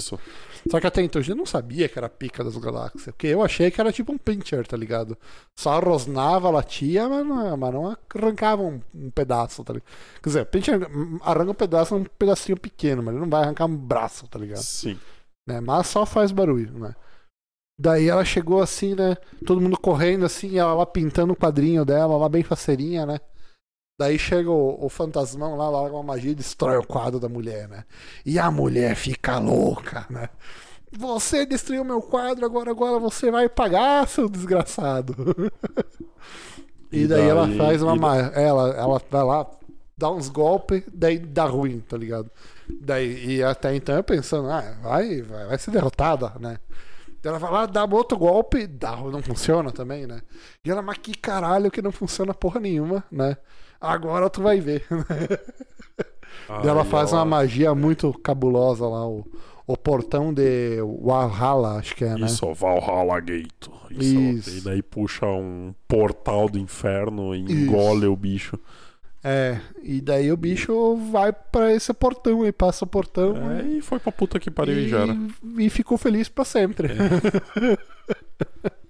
Só 0.69 0.79
que 0.79 0.87
até 0.87 1.01
então 1.01 1.19
a 1.19 1.23
gente 1.23 1.37
não 1.37 1.45
sabia 1.45 1.87
que 1.87 1.97
era 1.97 2.09
pica 2.09 2.43
das 2.43 2.57
galáxias. 2.57 3.05
Porque 3.05 3.27
eu 3.27 3.41
achei 3.41 3.71
que 3.71 3.79
era 3.79 3.91
tipo 3.91 4.11
um 4.11 4.17
pincher, 4.17 4.67
tá 4.67 4.75
ligado? 4.75 5.17
Só 5.55 5.79
rosnava, 5.79 6.49
latia, 6.49 7.07
mas 7.07 7.25
não, 7.25 7.57
mas 7.57 7.73
não 7.73 7.97
arrancava 8.15 8.61
um, 8.63 8.81
um 8.93 9.09
pedaço, 9.09 9.63
tá 9.63 9.73
ligado? 9.73 9.89
Quer 10.21 10.29
dizer, 10.29 10.45
pincher 10.45 10.79
arranca 11.21 11.51
um 11.51 11.55
pedaço, 11.55 11.95
um 11.95 12.03
pedacinho 12.03 12.57
pequeno, 12.57 13.01
mas 13.01 13.13
ele 13.13 13.21
não 13.21 13.29
vai 13.29 13.43
arrancar 13.43 13.65
um 13.65 13.75
braço, 13.75 14.27
tá 14.27 14.37
ligado? 14.39 14.61
Sim. 14.61 14.99
né? 15.47 15.61
Mas 15.61 15.87
só 15.87 16.05
faz 16.05 16.31
barulho, 16.31 16.77
né? 16.79 16.93
Daí 17.79 18.09
ela 18.09 18.25
chegou 18.25 18.61
assim, 18.61 18.95
né? 18.95 19.15
Todo 19.45 19.61
mundo 19.61 19.77
correndo 19.79 20.25
assim, 20.25 20.57
ela 20.57 20.73
lá 20.73 20.85
pintando 20.85 21.33
o 21.33 21.35
quadrinho 21.35 21.85
dela, 21.85 22.17
lá 22.17 22.27
bem 22.27 22.43
faceirinha, 22.43 23.05
né? 23.05 23.19
Daí 23.99 24.19
chega 24.19 24.51
o, 24.51 24.85
o 24.85 24.89
fantasmão 24.89 25.55
lá, 25.55 25.69
larga 25.69 25.95
uma 25.95 26.03
magia 26.03 26.31
e 26.31 26.35
destrói 26.35 26.77
o 26.77 26.85
quadro 26.85 27.19
da 27.19 27.27
mulher, 27.27 27.67
né? 27.67 27.83
E 28.23 28.37
a 28.37 28.51
mulher 28.51 28.95
fica 28.95 29.39
louca, 29.39 30.05
né? 30.07 30.29
Você 30.95 31.47
destruiu 31.47 31.83
meu 31.83 31.99
quadro, 32.01 32.45
agora, 32.45 32.69
agora 32.69 32.99
você 32.99 33.31
vai 33.31 33.49
pagar, 33.49 34.07
seu 34.07 34.29
desgraçado. 34.29 35.15
e, 36.91 37.01
E 37.03 37.07
daí, 37.07 37.27
ela 37.27 37.47
daí- 37.47 37.57
faz 37.57 37.81
uma. 37.81 37.95
ma- 37.95 38.17
Ela, 38.17 38.69
ela 38.75 39.01
vai 39.09 39.23
lá, 39.23 39.47
dá 39.97 40.11
uns 40.11 40.29
golpes, 40.29 40.83
daí 40.93 41.17
dá 41.17 41.45
ruim, 41.45 41.79
tá 41.79 41.97
ligado? 41.97 42.29
Daí, 42.79 43.37
e 43.37 43.43
até 43.43 43.75
então 43.75 43.95
eu 43.95 44.03
pensando, 44.03 44.47
ah, 44.51 44.77
vai, 44.83 45.23
vai, 45.23 45.47
vai 45.47 45.57
ser 45.57 45.71
derrotada, 45.71 46.33
né? 46.39 46.59
Ela 47.23 47.39
vai 47.39 47.51
lá, 47.51 47.65
dá 47.65 47.83
outro 47.83 48.17
golpe, 48.17 48.67
dá, 48.67 48.95
não 48.95 49.21
funciona 49.23 49.71
também, 49.71 50.05
né? 50.05 50.21
E 50.63 50.69
ela, 50.71 50.81
mas 50.83 50.99
que 50.99 51.13
caralho 51.15 51.71
que 51.71 51.81
não 51.81 51.91
funciona 51.91 52.33
porra 52.33 52.59
nenhuma, 52.59 53.03
né? 53.11 53.35
Agora 53.79 54.29
tu 54.29 54.41
vai 54.41 54.59
ver. 54.59 54.83
Daí 56.47 56.67
ela 56.67 56.85
faz 56.85 57.11
uma 57.11 57.25
magia 57.25 57.75
muito 57.75 58.13
cabulosa 58.19 58.87
lá, 58.87 59.05
o, 59.07 59.25
o 59.65 59.75
portão 59.77 60.33
de 60.33 60.77
Valhalla, 61.01 61.77
acho 61.77 61.93
que 61.95 62.05
é, 62.05 62.15
né? 62.17 62.25
Isso, 62.25 62.53
Valhalla 62.53 63.19
Gate. 63.19 63.67
Isso. 63.91 64.19
Isso. 64.19 64.57
E 64.57 64.61
daí 64.61 64.81
puxa 64.81 65.25
um 65.25 65.73
portal 65.87 66.47
do 66.49 66.57
inferno 66.57 67.35
e 67.35 67.39
engole 67.39 68.05
o 68.07 68.15
bicho. 68.15 68.57
É, 69.23 69.59
e 69.83 69.99
daí 69.99 70.31
o 70.31 70.37
bicho 70.37 70.95
vai 71.11 71.33
pra 71.33 71.73
esse 71.73 71.91
portão 71.93 72.45
e 72.45 72.51
passa 72.51 72.85
o 72.85 72.87
portão 72.87 73.35
É, 73.59 73.63
e 73.63 73.81
foi 73.81 73.99
pra 73.99 74.11
puta 74.11 74.39
que 74.39 74.49
pariu 74.49 74.77
e 74.79 74.87
já 74.87 74.99
era. 74.99 75.17
e, 75.57 75.65
e 75.65 75.69
ficou 75.69 75.97
feliz 75.97 76.29
pra 76.29 76.45
sempre. 76.45 76.89
Ma- 76.93 78.67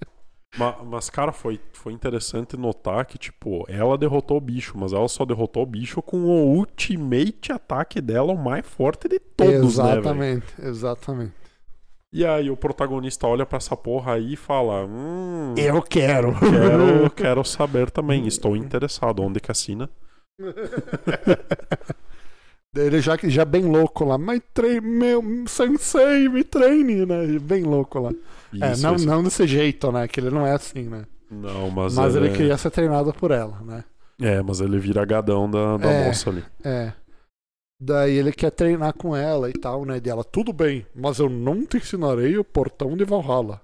Mas, 0.86 1.10
cara, 1.10 1.32
foi, 1.32 1.60
foi 1.74 1.94
interessante 1.94 2.58
notar 2.58 3.06
que, 3.06 3.18
tipo, 3.18 3.66
ela 3.70 3.98
derrotou 3.98 4.38
o 4.38 4.42
bicho, 4.42 4.78
mas 4.78 4.92
ela 4.94 5.08
só 5.08 5.24
derrotou 5.26 5.64
o 5.64 5.68
bicho 5.68 6.02
com 6.02 6.18
o 6.18 6.56
ultimate 6.56 7.52
ataque 7.52 8.02
dela, 8.02 8.34
o 8.34 8.38
mais 8.38 8.66
forte 8.66 9.08
de 9.08 9.20
todos, 9.20 9.78
né, 9.78 9.92
exatamente, 9.92 10.46
exatamente. 10.60 11.34
E 12.12 12.26
aí 12.26 12.50
o 12.50 12.58
protagonista 12.58 13.28
olha 13.28 13.46
pra 13.46 13.58
essa 13.58 13.76
porra 13.76 14.14
aí 14.14 14.34
e 14.34 14.38
fala: 14.38 14.86
Hum, 14.86 15.54
Eu 15.58 15.82
quero. 15.82 16.34
quero, 16.40 17.10
quero 17.16 17.44
saber 17.44 17.92
também, 17.92 18.26
estou 18.26 18.56
interessado. 18.56 19.22
Onde 19.22 19.40
que 19.40 19.52
assina? 19.52 19.90
Ele 22.76 23.02
já, 23.02 23.18
já 23.24 23.44
bem 23.44 23.64
louco 23.64 24.06
lá, 24.06 24.18
mas 24.18 24.42
treine, 24.54 24.82
meu 24.82 25.24
sensei, 25.48 26.30
me 26.30 26.44
treine, 26.44 27.06
né? 27.06 27.40
Bem 27.40 27.64
louco 27.64 28.00
lá. 28.00 28.12
É, 28.62 28.72
Isso, 28.72 28.84
não, 28.84 28.96
isso. 28.96 29.06
não 29.06 29.24
desse 29.24 29.46
jeito, 29.48 29.92
né? 29.92 30.08
Que 30.08 30.20
ele 30.20 30.30
não 30.30 30.46
é 30.46 30.52
assim, 30.54 30.84
né? 30.84 31.06
Não, 31.30 31.70
mas, 31.70 31.96
Mas 31.96 32.16
ele 32.16 32.30
é... 32.30 32.34
queria 32.34 32.58
ser 32.58 32.72
treinado 32.72 33.14
por 33.14 33.32
ela, 33.32 33.60
né? 33.62 33.84
É, 34.20 34.42
mas 34.42 34.62
ele 34.62 34.80
vira 34.80 35.04
gadão 35.06 35.50
da, 35.50 35.78
da 35.78 35.90
É. 35.92 36.08
moça 36.08 36.30
ali. 36.30 36.44
É. 36.64 36.94
Daí 37.80 38.16
ele 38.16 38.32
quer 38.32 38.50
treinar 38.50 38.94
com 38.94 39.16
ela 39.16 39.50
e 39.50 39.54
tal, 39.54 39.86
né? 39.86 40.00
Dela, 40.00 40.24
tudo 40.24 40.52
bem, 40.52 40.86
mas 40.96 41.20
eu 41.20 41.30
não 41.30 41.64
te 41.66 41.78
ensinarei 41.78 42.38
o 42.38 42.44
portão 42.44 42.98
de 42.98 43.04
Valhalla. 43.06 43.62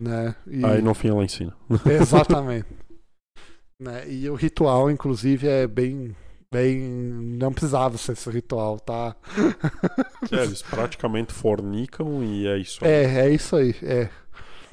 Né? 0.00 0.34
E- 0.46 0.64
Aí 0.64 0.80
no 0.80 0.94
fim 0.94 1.08
ela 1.08 1.22
ensina. 1.24 1.54
Exatamente. 1.84 2.66
né? 3.78 4.08
E 4.08 4.30
o 4.30 4.34
ritual, 4.34 4.90
inclusive, 4.90 5.46
é 5.46 5.66
bem. 5.66 6.16
Bem. 6.54 6.78
Não 6.78 7.52
precisava 7.52 7.98
ser 7.98 8.12
esse 8.12 8.30
ritual, 8.30 8.78
tá? 8.78 9.16
É, 10.30 10.44
eles 10.44 10.62
praticamente 10.62 11.32
fornicam 11.32 12.22
e 12.22 12.46
é 12.46 12.56
isso 12.56 12.84
aí. 12.84 12.90
É, 12.90 13.04
é 13.26 13.30
isso 13.30 13.56
aí, 13.56 13.74
é. 13.82 14.08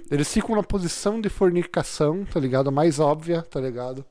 Eles 0.10 0.32
ficam 0.32 0.56
na 0.56 0.64
posição 0.64 1.20
de 1.20 1.30
fornicação, 1.30 2.24
tá 2.26 2.40
ligado? 2.40 2.72
Mais 2.72 3.00
óbvia, 3.00 3.42
tá 3.42 3.60
ligado? 3.60 4.06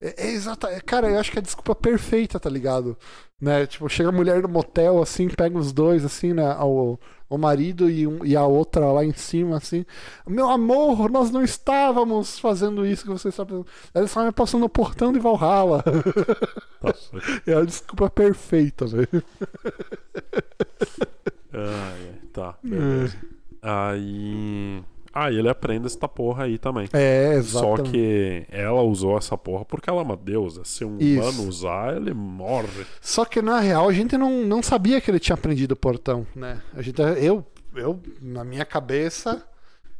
É, 0.00 0.26
é 0.26 0.30
exata, 0.32 0.68
é, 0.68 0.80
cara, 0.80 1.08
eu 1.10 1.18
acho 1.18 1.30
que 1.30 1.38
é 1.38 1.40
a 1.40 1.42
desculpa 1.42 1.74
perfeita, 1.74 2.38
tá 2.40 2.50
ligado? 2.50 2.96
Né? 3.40 3.66
Tipo, 3.66 3.88
chega 3.88 4.08
a 4.08 4.12
mulher 4.12 4.42
no 4.42 4.48
motel, 4.48 5.02
assim, 5.02 5.28
pega 5.28 5.58
os 5.58 5.72
dois, 5.72 6.04
assim, 6.04 6.32
né? 6.32 6.54
O, 6.60 6.98
o 7.28 7.38
marido 7.38 7.90
e, 7.90 8.06
um- 8.06 8.24
e 8.24 8.36
a 8.36 8.44
outra 8.46 8.86
lá 8.92 9.04
em 9.04 9.12
cima, 9.12 9.56
assim. 9.56 9.84
Meu 10.26 10.48
amor, 10.50 11.10
nós 11.10 11.30
não 11.30 11.42
estávamos 11.42 12.38
fazendo 12.38 12.86
isso 12.86 13.02
que 13.04 13.10
você 13.10 13.28
está 13.28 13.44
fazendo. 13.44 13.66
Eles 13.94 14.10
estavam 14.10 14.32
passando 14.32 14.62
no 14.62 14.68
portão 14.68 15.12
de 15.12 15.18
Valhalla. 15.18 15.82
Certo. 16.80 17.40
é 17.46 17.54
a 17.54 17.64
desculpa 17.64 18.08
perfeita, 18.10 18.86
velho. 18.86 19.08
Ai, 21.52 22.14
tá, 22.32 22.58
beleza. 22.62 23.16
Aí. 23.62 24.82
Ah, 25.14 25.30
e 25.30 25.38
ele 25.38 25.48
aprende 25.48 25.86
essa 25.86 26.08
porra 26.08 26.44
aí 26.44 26.58
também. 26.58 26.88
É, 26.92 27.40
Só 27.42 27.74
exatamente. 27.74 27.90
que 27.92 28.46
ela 28.50 28.82
usou 28.82 29.16
essa 29.16 29.38
porra 29.38 29.64
porque 29.64 29.88
ela 29.88 30.00
é 30.00 30.02
uma 30.04 30.16
deusa. 30.16 30.64
Se 30.64 30.84
um 30.84 30.98
Isso. 30.98 31.22
humano 31.22 31.48
usar, 31.48 31.96
ele 31.96 32.12
morre. 32.12 32.84
Só 33.00 33.24
que 33.24 33.40
na 33.40 33.60
real 33.60 33.88
a 33.88 33.92
gente 33.92 34.16
não, 34.18 34.42
não 34.42 34.60
sabia 34.60 35.00
que 35.00 35.08
ele 35.08 35.20
tinha 35.20 35.34
aprendido 35.34 35.72
o 35.72 35.76
portão, 35.76 36.26
né? 36.34 36.60
A 36.74 36.82
gente, 36.82 37.00
eu, 37.00 37.46
eu 37.76 38.00
na 38.20 38.42
minha 38.42 38.64
cabeça, 38.64 39.44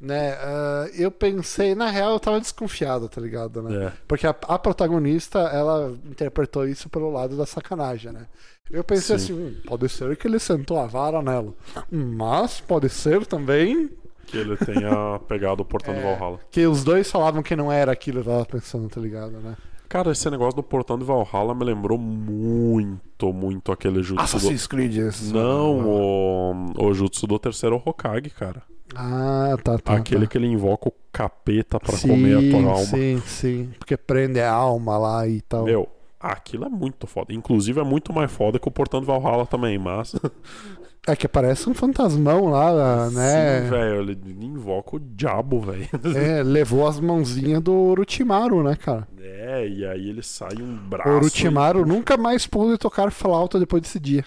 né? 0.00 0.32
ah, 0.40 0.88
eu 0.98 1.12
pensei, 1.12 1.76
na 1.76 1.90
real 1.90 2.14
eu 2.14 2.20
tava 2.20 2.40
desconfiado, 2.40 3.08
tá 3.08 3.20
ligado, 3.20 3.62
né? 3.62 3.86
É. 3.86 3.92
Porque 4.08 4.26
a, 4.26 4.30
a 4.30 4.58
protagonista, 4.58 5.38
ela 5.38 5.94
interpretou 6.04 6.66
isso 6.66 6.88
pelo 6.88 7.10
lado 7.10 7.36
da 7.36 7.46
sacanagem, 7.46 8.10
né? 8.10 8.26
Eu 8.68 8.82
pensei 8.82 9.16
Sim. 9.18 9.24
assim, 9.24 9.32
hum, 9.34 9.56
pode 9.66 9.88
ser 9.88 10.16
que 10.16 10.26
ele 10.26 10.38
sentou 10.40 10.80
a 10.80 10.86
vara 10.86 11.22
nela, 11.22 11.54
mas 11.90 12.60
pode 12.60 12.88
ser 12.88 13.26
também 13.26 13.90
Que 14.26 14.38
ele 14.38 14.56
tenha 14.56 15.18
pegado 15.28 15.62
o 15.62 15.64
portão 15.64 15.94
É. 15.94 16.00
Valhalla. 16.00 16.40
que 16.50 16.66
os 16.66 16.82
dois 16.84 17.10
falavam 17.10 17.42
que 17.42 17.54
não 17.54 17.70
era 17.70 17.92
aquilo 17.92 18.20
eu 18.20 18.24
tava 18.24 18.44
pensando, 18.46 18.88
tá 18.88 19.00
ligado, 19.00 19.32
né? 19.32 19.56
Cara, 19.88 20.10
esse 20.10 20.28
negócio 20.28 20.56
do 20.56 20.62
portão 20.62 20.98
de 20.98 21.04
Valhalla 21.04 21.54
me 21.54 21.64
lembrou 21.64 21.96
muito, 21.96 23.32
muito 23.32 23.70
aquele 23.70 24.02
jutsu 24.02 24.14
do... 24.14 24.20
Assassin's 24.22 24.66
Creed. 24.66 24.96
esse. 24.96 25.32
Não, 25.32 25.86
o, 25.86 26.86
o 26.86 26.94
jutsu 26.94 27.26
do 27.26 27.38
terceiro 27.38 27.80
Hokage, 27.84 28.30
cara. 28.30 28.62
Ah, 28.94 29.56
tá, 29.62 29.78
tá. 29.78 29.94
Aquele 29.94 30.26
tá. 30.26 30.32
que 30.32 30.38
ele 30.38 30.46
invoca 30.46 30.88
o 30.88 30.92
capeta 31.12 31.78
pra 31.78 31.96
sim, 31.96 32.08
comer 32.08 32.38
a 32.38 32.50
tua 32.50 32.70
alma. 32.70 32.84
Sim, 32.84 33.22
sim. 33.24 33.70
Porque 33.78 33.96
prende 33.96 34.40
a 34.40 34.50
alma 34.52 34.98
lá 34.98 35.28
e 35.28 35.40
tal. 35.42 35.64
Meu, 35.64 35.88
aquilo 36.18 36.64
é 36.64 36.68
muito 36.68 37.06
foda. 37.06 37.32
Inclusive 37.32 37.80
é 37.80 37.84
muito 37.84 38.12
mais 38.12 38.30
foda 38.32 38.58
que 38.58 38.66
o 38.66 38.72
Portão 38.72 39.00
de 39.00 39.06
Valhalla 39.06 39.46
também, 39.46 39.78
mas. 39.78 40.14
É 41.06 41.14
que 41.14 41.28
parece 41.28 41.68
um 41.68 41.74
fantasmão 41.74 42.46
lá, 42.46 43.10
né? 43.10 43.62
Sim, 43.62 43.70
velho. 43.70 44.00
Ele 44.00 44.44
invoca 44.44 44.96
o 44.96 45.00
diabo, 45.00 45.60
velho. 45.60 45.88
É, 46.16 46.42
levou 46.42 46.86
as 46.88 46.98
mãozinhas 46.98 47.60
do 47.60 47.74
Orochimaru, 47.74 48.62
né, 48.62 48.74
cara? 48.74 49.06
É, 49.20 49.68
e 49.68 49.84
aí 49.84 50.08
ele 50.08 50.22
sai 50.22 50.56
um 50.62 50.76
braço. 50.76 51.10
O 51.10 51.16
Orochimaru 51.16 51.80
e... 51.80 51.84
nunca 51.84 52.16
mais 52.16 52.46
pôde 52.46 52.78
tocar 52.78 53.10
flauta 53.10 53.58
depois 53.58 53.82
desse 53.82 54.00
dia. 54.00 54.24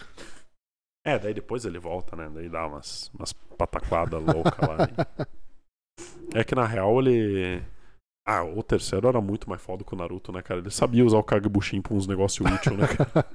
É, 1.04 1.18
daí 1.18 1.34
depois 1.34 1.66
ele 1.66 1.80
volta, 1.80 2.16
né? 2.16 2.30
Daí 2.32 2.50
dá 2.50 2.68
umas, 2.68 3.10
umas 3.18 3.34
pataquadas 3.34 4.22
loucas 4.22 4.68
lá. 4.68 4.78
né? 4.78 5.28
É 6.36 6.44
que 6.44 6.54
na 6.54 6.66
real 6.66 7.00
ele. 7.00 7.64
Ah, 8.28 8.44
o 8.44 8.62
terceiro 8.62 9.08
era 9.08 9.22
muito 9.22 9.50
mais 9.50 9.62
foda 9.62 9.84
que 9.84 9.94
o 9.94 9.98
Naruto, 9.98 10.32
né, 10.32 10.42
cara? 10.42 10.60
Ele 10.60 10.70
sabia 10.70 11.06
usar 11.06 11.18
o 11.18 11.24
Kagebushin 11.24 11.82
pra 11.82 11.94
uns 11.94 12.06
negócios 12.06 12.46
úteis, 12.46 12.78
né, 12.78 12.88
cara? 12.88 13.26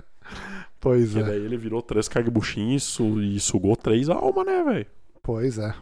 Pois 0.82 1.14
E 1.14 1.20
é. 1.20 1.22
daí 1.22 1.44
ele 1.44 1.56
virou 1.56 1.80
três 1.80 2.08
Kagebushin 2.08 2.74
e, 2.74 2.80
su 2.80 3.04
sugou 3.38 3.76
três 3.76 4.08
almas, 4.08 4.44
né, 4.44 4.64
velho? 4.64 4.86
Pois 5.22 5.56
é. 5.56 5.72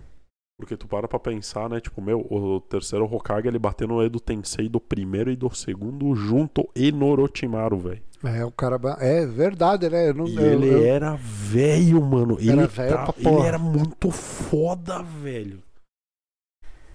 Porque 0.58 0.76
tu 0.76 0.86
para 0.86 1.08
pra 1.08 1.18
pensar, 1.18 1.70
né? 1.70 1.80
Tipo, 1.80 2.02
meu, 2.02 2.20
o 2.30 2.60
terceiro 2.60 3.06
Hokage 3.06 3.48
ele 3.48 3.58
bateu 3.58 3.88
no 3.88 4.02
Edo 4.02 4.20
Tensei 4.20 4.68
do 4.68 4.78
primeiro 4.78 5.30
e 5.30 5.36
do 5.36 5.48
segundo 5.54 6.14
junto 6.14 6.68
e 6.76 6.92
no 6.92 7.06
Orochimaru, 7.06 7.78
velho. 7.78 8.02
É, 8.22 8.44
o 8.44 8.52
cara. 8.52 8.78
É 8.98 9.24
verdade, 9.24 9.88
né? 9.88 10.10
Eu 10.10 10.14
não, 10.14 10.28
E 10.28 10.36
eu- 10.36 10.42
ele 10.42 10.68
eu- 10.68 10.84
era 10.84 11.16
velho, 11.16 12.02
mano. 12.02 12.36
Ele, 12.38 12.66
velho 12.66 12.94
tá- 12.94 13.14
ele 13.16 13.40
era 13.40 13.58
muito 13.58 14.10
foda, 14.10 15.02
velho. 15.02 15.62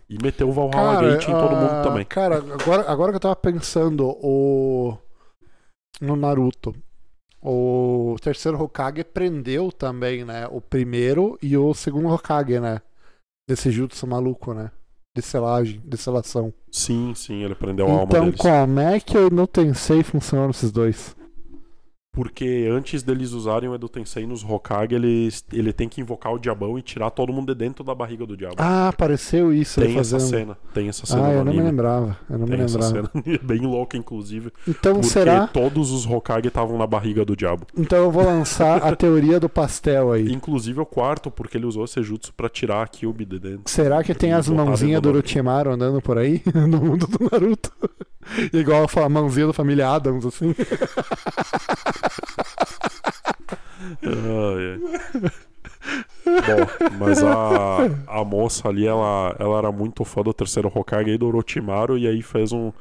E 0.08 0.22
meteu 0.22 0.48
o 0.50 0.52
Valhalla 0.52 0.94
Cara, 0.98 1.12
Gate 1.14 1.28
em 1.28 1.32
todo 1.32 1.56
mundo 1.56 1.72
ah, 1.72 1.82
também. 1.82 2.06
Cara, 2.06 2.38
agora, 2.38 2.88
agora 2.88 3.12
que 3.12 3.16
eu 3.16 3.20
tava 3.20 3.36
pensando 3.36 4.06
o 4.22 4.96
no 6.00 6.16
Naruto, 6.16 6.76
o 7.48 8.16
terceiro 8.22 8.60
Hokage 8.62 9.04
prendeu 9.04 9.72
também, 9.72 10.26
né? 10.26 10.48
O 10.52 10.60
primeiro 10.60 11.38
e 11.42 11.56
o 11.56 11.74
segundo 11.74 12.08
Hokage, 12.10 12.60
né? 12.60 12.82
Desse 13.48 13.70
jutsu 13.70 14.08
maluco, 14.08 14.54
né? 14.54 14.72
De 15.16 15.22
selagem, 15.22 15.82
de 15.86 15.96
selação. 15.98 16.54
Sim, 16.72 17.14
sim, 17.16 17.44
ele 17.44 17.56
prendeu 17.56 17.88
a 17.88 17.92
alma 17.92 18.04
Então, 18.04 18.26
deles. 18.26 18.40
como 18.40 18.80
é 18.80 19.00
que 19.00 19.30
não 19.32 19.46
Tensei 19.46 20.04
funcionam 20.04 20.50
esses 20.50 20.72
dois? 20.72 21.16
Porque 22.16 22.68
antes 22.72 23.04
deles 23.04 23.34
usarem 23.34 23.70
o 23.70 23.76
Edo 23.76 23.90
Tensei 23.90 24.26
nos 24.26 24.42
Hokage, 24.44 24.96
eles, 24.96 25.44
ele 25.52 25.74
tem 25.74 25.90
que 25.90 26.00
invocar 26.00 26.34
o 26.34 26.40
diabão 26.40 26.80
e 26.80 26.82
tirar 26.82 27.10
todo 27.12 27.34
mundo 27.34 27.54
de 27.54 27.60
dentro 27.60 27.84
da 27.84 27.94
barriga 27.94 28.26
do 28.26 28.38
diabo. 28.38 28.56
Ah, 28.58 28.88
apareceu 28.88 29.54
isso 29.54 29.80
ele 29.82 29.90
tem 29.90 29.98
essa 30.00 30.18
fazendo. 30.20 30.30
cena. 30.30 30.58
Tem 30.74 30.88
essa 30.88 31.06
cena 31.06 31.28
Ah, 31.28 31.34
eu 31.34 31.44
não 31.44 31.54
me 31.54 31.62
lembrava. 31.62 32.18
Eu 32.30 32.38
não 32.40 32.48
Tem 32.48 32.58
me 32.58 32.64
essa 32.64 32.80
lembrava. 32.80 33.12
cena. 33.14 33.24
É 33.36 33.38
bem 33.46 33.60
louca, 33.62 33.98
inclusive. 33.98 34.52
Então 34.68 34.94
Porque 34.96 35.10
será? 35.10 35.46
todos 35.48 35.92
os 35.92 36.06
Hokage 36.06 36.48
estavam 36.48 36.78
na 36.78 36.88
barriga 36.88 37.26
do 37.26 37.36
diabo. 37.36 37.68
Então 37.78 37.98
eu 37.98 38.10
vou 38.12 38.24
lançar 38.24 38.82
a 38.84 38.96
teoria 38.96 39.40
do 39.40 39.50
pastel 39.50 40.12
aí. 40.14 40.32
Inclusive 40.32 40.80
o 40.80 40.86
quarto, 40.86 41.30
porque 41.30 41.58
ele 41.58 41.66
usou 41.66 41.84
esse 41.84 42.02
jutsu 42.02 42.34
pra 42.34 42.48
tirar 42.48 42.82
a 42.84 42.88
Kyuubi 42.88 43.26
de 43.26 43.40
dentro. 43.40 43.64
Será 43.66 44.02
que 44.04 44.14
tem 44.14 44.32
as 44.32 44.48
mãozinhas 44.48 45.02
do 45.02 45.10
Orochimaru 45.10 45.72
andando 45.72 46.02
por 46.02 46.18
aí? 46.18 46.42
No 46.66 46.80
mundo 46.82 47.06
do 47.08 47.30
Naruto. 47.30 47.72
Igual 48.52 48.88
a 49.04 49.10
mãozinha 49.10 49.48
da 49.48 49.54
família 49.54 49.88
Adams, 49.90 50.26
assim. 50.26 50.56
Ai, 54.06 54.80
ai. 55.24 55.32
Bom, 56.26 56.96
mas 57.00 57.24
a, 57.24 57.78
a 58.08 58.24
moça 58.26 58.68
ali, 58.68 58.88
ela, 58.88 59.36
ela 59.40 59.58
era 59.60 59.72
muito 59.72 60.04
fã 60.04 60.22
do 60.24 60.34
terceiro 60.34 60.72
Hokage 60.74 61.12
e 61.12 61.18
do 61.18 61.28
Orochimaru, 61.28 61.98
e 61.98 62.08
aí 62.08 62.22
fez 62.22 62.52
um 62.52 62.72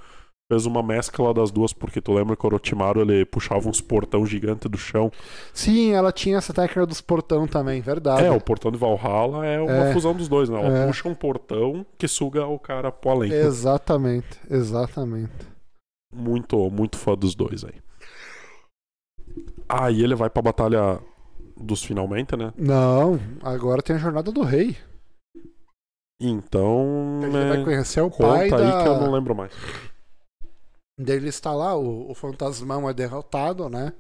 fez 0.51 0.67
uma 0.67 0.83
mescla 0.83 1.33
das 1.33 1.51
duas, 1.51 1.73
porque 1.73 2.03
tu 2.03 2.13
lembra 2.13 2.37
que 2.37 2.45
o 2.45 2.47
Orochimaru 2.47 3.01
ele 3.01 3.25
puxava 3.25 3.67
uns 3.69 3.81
portão 3.81 4.27
gigante 4.27 4.69
do 4.69 4.77
chão. 4.77 5.11
Sim, 5.55 5.93
ela 5.93 6.13
tinha 6.13 6.37
essa 6.37 6.53
técnica 6.53 6.87
dos 6.87 7.01
portão 7.01 7.47
também, 7.47 7.81
verdade. 7.81 8.25
É, 8.25 8.31
o 8.31 8.41
portão 8.41 8.71
de 8.71 8.77
Valhalla 8.77 9.47
é 9.47 9.59
uma 9.61 9.87
É. 9.89 9.93
fusão 9.95 10.15
dos 10.15 10.29
dois, 10.29 10.49
né? 10.51 10.61
Ela 10.63 10.79
É. 10.81 10.87
puxa 10.87 11.09
um 11.09 11.15
portão 11.15 11.85
que 11.99 12.07
suga 12.07 12.47
o 12.47 12.59
cara 12.59 12.93
pro 12.93 13.11
além. 13.11 13.33
Exatamente, 13.33 14.39
exatamente. 14.51 15.33
Muito, 16.15 16.71
muito 16.71 16.99
fã 16.99 17.15
dos 17.15 17.35
dois 17.35 17.65
aí. 17.65 17.75
Aí 19.69 20.03
ele 20.03 20.15
vai 20.15 20.29
pra 20.29 20.43
batalha 20.43 21.01
dos 21.57 21.85
finalmente, 21.85 22.37
né? 22.37 22.53
Não, 22.57 23.19
agora 23.43 23.83
tem 23.83 23.97
a 23.97 23.99
jornada 23.99 24.31
do 24.31 24.43
rei. 24.43 24.77
Então. 26.21 27.21
Ele 27.23 27.37
é, 27.37 27.49
vai 27.49 27.65
conhecer 27.65 28.01
o 28.01 28.11
Conta 28.11 28.29
pai 28.29 28.45
aí 28.45 28.51
da... 28.51 28.83
que 28.83 28.89
eu 28.89 29.01
não 29.01 29.13
lembro 29.13 29.35
mais. 29.35 29.53
Daí 30.99 31.17
ele 31.17 31.29
está 31.29 31.53
lá, 31.53 31.77
o, 31.77 32.11
o 32.11 32.15
fantasmão 32.15 32.89
é 32.89 32.95
derrotado, 32.95 33.69
né? 33.69 33.93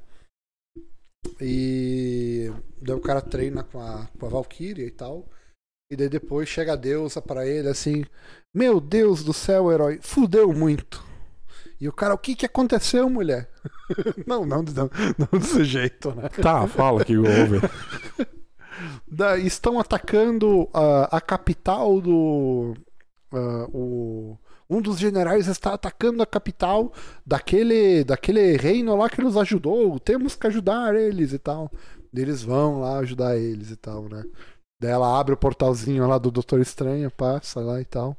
E 1.40 2.52
daí 2.81 2.94
o 2.94 3.01
cara 3.01 3.20
treina 3.20 3.64
com 3.64 3.81
a, 3.81 4.06
com 4.18 4.26
a 4.26 4.28
Valkyria 4.28 4.86
e 4.86 4.90
tal. 4.90 5.26
E 5.90 5.97
daí 5.97 6.09
depois 6.09 6.48
chega 6.48 6.74
a 6.74 6.76
deusa 6.76 7.20
pra 7.20 7.47
ele 7.47 7.68
assim: 7.68 8.05
Meu 8.55 8.81
Deus 8.81 9.24
do 9.24 9.32
céu, 9.32 9.72
herói, 9.72 9.98
fudeu 10.01 10.52
muito. 10.52 11.05
E 11.85 11.89
o 11.89 11.93
cara, 11.93 12.15
o 12.15 12.19
que 12.19 12.35
que 12.35 12.47
aconteceu, 12.47 13.11
mulher? 13.11 13.47
não, 14.27 14.47
não, 14.47 14.62
não, 14.62 14.90
não 15.19 15.39
desse 15.39 15.65
jeito, 15.65 16.15
né? 16.15 16.31
Tá, 16.31 16.66
fala 16.66 17.05
que 17.05 17.15
houve. 17.15 17.61
Da- 19.06 19.36
estão 19.36 19.78
atacando 19.78 20.66
a, 20.73 21.19
a 21.19 21.20
capital 21.20 22.01
do. 22.01 22.74
ah, 23.35 23.66
o, 23.69 24.39
um 24.69 24.81
dos 24.81 24.98
generais 24.98 25.47
está 25.47 25.74
atacando 25.74 26.23
a 26.23 26.27
capital 26.27 26.90
daquele, 27.24 28.02
daquele 28.02 28.56
reino 28.56 28.97
lá 28.97 29.11
que 29.11 29.20
nos 29.20 29.36
ajudou. 29.36 30.01
Temos 30.01 30.35
que 30.35 30.47
ajudar 30.47 30.97
eles 30.97 31.35
e 31.35 31.39
tal. 31.39 31.70
Eles 32.15 32.43
vão 32.43 32.81
lá 32.81 32.98
ajudar 33.01 33.36
eles 33.36 33.70
e 33.70 33.77
tal, 33.77 34.09
né? 34.09 34.24
Daí 34.81 34.90
ela 34.90 35.20
abre 35.20 35.35
o 35.35 35.36
portalzinho 35.36 36.09
lá 36.09 36.16
do 36.16 36.31
Doutor 36.31 36.61
Estranho, 36.61 37.11
passa 37.11 37.61
lá 37.61 37.78
e 37.78 37.85
tal. 37.85 38.16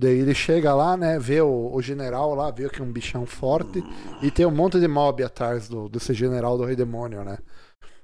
Daí 0.00 0.18
ele 0.18 0.34
chega 0.34 0.74
lá, 0.74 0.96
né? 0.96 1.18
Vê 1.18 1.42
o, 1.42 1.70
o 1.74 1.82
general 1.82 2.34
lá, 2.34 2.50
vê 2.50 2.68
que 2.70 2.80
é 2.80 2.84
um 2.84 2.90
bichão 2.90 3.26
forte. 3.26 3.84
E 4.22 4.30
tem 4.30 4.46
um 4.46 4.50
monte 4.50 4.80
de 4.80 4.88
mob 4.88 5.22
atrás 5.22 5.68
do, 5.68 5.88
desse 5.90 6.14
general 6.14 6.56
do 6.56 6.64
Rei 6.64 6.74
Demônio, 6.74 7.22
né? 7.22 7.38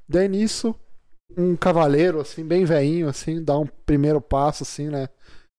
Daí 0.07 0.29
nisso, 0.29 0.75
um 1.37 1.57
cavaleiro, 1.57 2.21
assim, 2.21 2.45
bem 2.45 2.65
veinho, 2.67 3.09
assim, 3.09 3.43
dá 3.43 3.59
um 3.59 3.67
primeiro 3.87 4.21
passo, 4.21 4.63
assim, 4.63 4.89
né? 4.89 5.09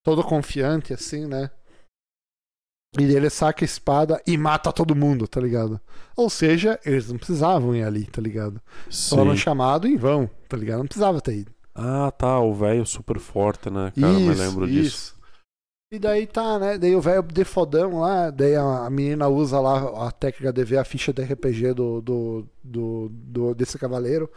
Todo 0.06 0.24
confiante, 0.24 0.94
assim, 0.94 1.26
né? 1.26 1.50
E 3.00 3.04
ele 3.04 3.30
saca 3.30 3.64
a 3.64 3.66
espada 3.66 4.22
e 4.26 4.38
mata 4.38 4.72
todo 4.72 4.96
mundo, 4.96 5.28
tá 5.28 5.42
ligado? 5.42 5.80
Ou 6.16 6.30
seja, 6.30 6.80
eles 6.86 7.10
não 7.10 7.18
precisavam 7.18 7.76
ir 7.76 7.84
ali, 7.84 8.06
tá 8.06 8.22
ligado? 8.22 8.62
Foram 9.10 9.32
Sim. 9.32 9.38
chamado 9.38 9.88
em 9.88 9.98
vão, 9.98 10.30
tá 10.48 10.56
ligado? 10.56 10.80
Não 10.80 10.88
precisava 10.88 11.20
ter 11.20 11.40
ido. 11.40 11.52
Ah, 11.76 12.12
tá, 12.12 12.40
o 12.40 12.54
velho 12.54 12.86
super 12.86 13.20
forte, 13.20 13.70
né? 13.70 13.92
Cara, 14.00 14.14
eu 14.14 14.20
me 14.20 14.32
Isso, 14.32 14.42
lembro 14.42 14.68
disso. 14.68 15.17
E 15.92 15.98
daí 16.00 16.28
tá, 16.28 16.60
né? 16.60 16.78
Daí 16.78 16.96
o 16.96 17.02
velho 17.02 17.24
de 17.24 17.46
fodão 17.46 18.00
lá, 18.02 18.30
daí 18.30 18.56
a, 18.56 18.86
a 18.86 18.90
menina 18.90 19.28
usa 19.30 19.60
lá 19.60 20.08
a 20.08 20.12
técnica 20.12 20.52
de 20.52 20.64
ver 20.66 20.78
a 20.80 20.84
ficha 20.84 21.14
de 21.14 21.22
RPG 21.24 21.74
do, 21.74 22.02
do, 22.02 22.48
do, 22.64 23.10
do- 23.10 23.56
desse 23.56 23.78
cavaleiro. 23.80 24.30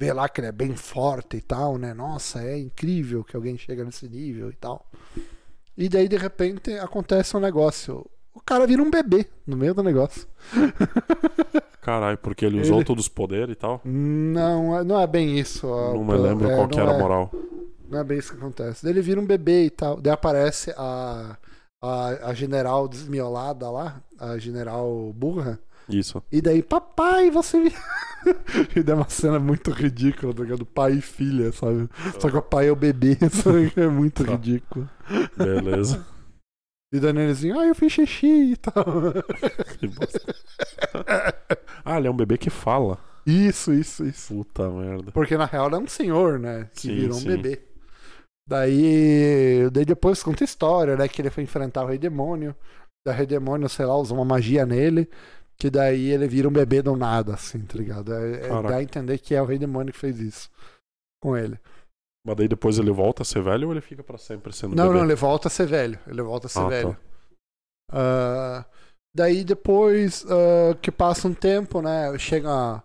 Vê 0.00 0.12
lá 0.12 0.28
que 0.28 0.40
ele 0.40 0.48
é 0.48 0.52
bem 0.52 0.74
forte 0.76 1.36
e 1.36 1.40
tal, 1.40 1.78
né? 1.78 1.94
Nossa, 1.94 2.42
é 2.42 2.58
incrível 2.58 3.22
que 3.24 3.36
alguém 3.36 3.56
chega 3.56 3.84
nesse 3.84 4.08
nível 4.08 4.50
e 4.50 4.54
tal. 4.56 4.84
E 5.76 5.88
daí, 5.88 6.08
de 6.08 6.16
repente, 6.18 6.72
acontece 6.78 7.36
um 7.36 7.40
negócio. 7.40 8.06
O 8.36 8.40
cara 8.44 8.66
vira 8.66 8.82
um 8.82 8.90
bebê 8.90 9.26
no 9.46 9.56
meio 9.56 9.74
do 9.74 9.82
negócio. 9.82 10.26
Caralho, 11.80 12.18
porque 12.18 12.44
ele 12.44 12.60
usou 12.60 12.76
Ele- 12.76 12.84
todos 12.84 13.04
os 13.04 13.08
poderes 13.08 13.52
e 13.52 13.54
tal. 13.58 13.80
Não, 13.84 14.76
é- 14.78 14.84
não 14.84 15.00
é 15.00 15.06
bem 15.06 15.38
isso. 15.38 15.66
ó. 15.66 15.94
Não 15.94 16.04
me 16.04 16.14
lembro 16.16 16.48
É, 16.50 16.54
qual 16.54 16.68
que 16.68 16.78
era 16.78 16.90
a 16.90 16.94
é- 16.94 16.98
moral. 16.98 17.30
Não 17.88 17.98
é 18.00 18.04
bem 18.04 18.18
isso 18.18 18.32
que 18.32 18.38
acontece. 18.38 18.82
Daí 18.84 18.92
ele 18.92 19.00
vira 19.00 19.20
um 19.20 19.26
bebê 19.26 19.64
e 19.64 19.70
tal. 19.70 20.00
Daí 20.00 20.12
aparece 20.12 20.72
a, 20.76 21.36
a, 21.82 22.08
a 22.30 22.34
general 22.34 22.86
desmiolada 22.88 23.70
lá, 23.70 24.02
a 24.18 24.36
general 24.38 25.12
burra. 25.14 25.58
Isso. 25.88 26.20
E 26.30 26.40
daí, 26.42 26.62
papai, 26.62 27.30
você 27.30 27.58
e 28.76 28.82
daí 28.82 28.92
é 28.92 28.94
uma 28.96 29.08
cena 29.08 29.38
muito 29.38 29.70
ridícula, 29.70 30.34
tá 30.34 30.42
ligado? 30.42 30.66
Pai 30.66 30.94
e 30.94 31.00
filha, 31.00 31.52
sabe? 31.52 31.88
Só 32.20 32.28
que 32.28 32.36
o 32.36 32.42
pai 32.42 32.68
é 32.68 32.72
o 32.72 32.76
bebê, 32.76 33.16
sabe? 33.30 33.72
É 33.76 33.86
muito 33.86 34.24
Tá. 34.24 34.32
ridículo. 34.32 34.88
Beleza. 35.36 36.04
E 36.96 37.00
daí 37.00 37.12
Nenezinho, 37.12 37.58
ah, 37.58 37.66
eu 37.66 37.74
fiz 37.74 37.92
xixi 37.92 38.52
e 38.52 38.56
tal. 38.56 38.84
Que 39.78 39.86
bosta. 39.86 40.34
ah, 41.84 41.98
ele 41.98 42.08
é 42.08 42.10
um 42.10 42.16
bebê 42.16 42.38
que 42.38 42.48
fala. 42.48 42.98
Isso, 43.26 43.72
isso, 43.72 44.04
isso. 44.06 44.34
Puta 44.34 44.70
merda. 44.70 45.12
Porque 45.12 45.36
na 45.36 45.44
real 45.44 45.66
ele 45.66 45.74
é 45.74 45.78
um 45.78 45.86
senhor, 45.86 46.38
né? 46.38 46.70
Que 46.74 46.80
Sim, 46.82 46.94
virou 46.94 47.16
um 47.16 47.20
sim. 47.20 47.28
bebê. 47.28 47.60
Daí, 48.48 49.68
daí 49.70 49.84
depois 49.84 50.22
conta 50.22 50.42
a 50.42 50.46
história, 50.46 50.96
né? 50.96 51.06
Que 51.06 51.20
ele 51.20 51.28
foi 51.28 51.42
enfrentar 51.42 51.84
o 51.84 51.86
Rei 51.86 51.98
Demônio. 51.98 52.56
Da 53.06 53.12
Rei 53.12 53.26
Demônio, 53.26 53.68
sei 53.68 53.84
lá, 53.84 53.94
usou 53.96 54.16
uma 54.16 54.24
magia 54.24 54.64
nele. 54.64 55.06
Que 55.58 55.68
daí 55.68 56.10
ele 56.10 56.26
vira 56.26 56.48
um 56.48 56.52
bebê 56.52 56.80
do 56.80 56.96
nada, 56.96 57.34
assim, 57.34 57.60
tá 57.60 57.76
ligado? 57.76 58.14
É, 58.14 58.46
é, 58.46 58.62
dá 58.62 58.76
a 58.76 58.82
entender 58.82 59.18
que 59.18 59.34
é 59.34 59.42
o 59.42 59.46
Rei 59.46 59.58
Demônio 59.58 59.92
que 59.92 59.98
fez 59.98 60.18
isso 60.18 60.50
com 61.20 61.36
ele. 61.36 61.58
Mas 62.26 62.36
daí 62.36 62.48
depois 62.48 62.78
ele 62.78 62.90
volta 62.90 63.22
a 63.22 63.24
ser 63.24 63.42
velho 63.42 63.68
ou 63.68 63.72
ele 63.72 63.80
fica 63.80 64.02
pra 64.02 64.18
sempre 64.18 64.52
sendo 64.52 64.74
Não, 64.74 64.88
bebê? 64.88 64.98
não, 64.98 65.04
ele 65.04 65.14
volta 65.14 65.48
a 65.48 65.50
ser 65.50 65.66
velho. 65.66 65.98
Ele 66.06 66.22
volta 66.22 66.48
a 66.48 66.50
ser 66.50 66.58
Ah, 66.58 66.62
tá. 66.62 66.68
velho. 66.68 66.96
Ah, 67.92 68.64
Daí 69.16 69.44
depois 69.44 70.24
uh, 70.24 70.76
que 70.82 70.92
passa 70.92 71.26
um 71.26 71.32
tempo, 71.32 71.80
né? 71.80 72.18
Chega, 72.18 72.82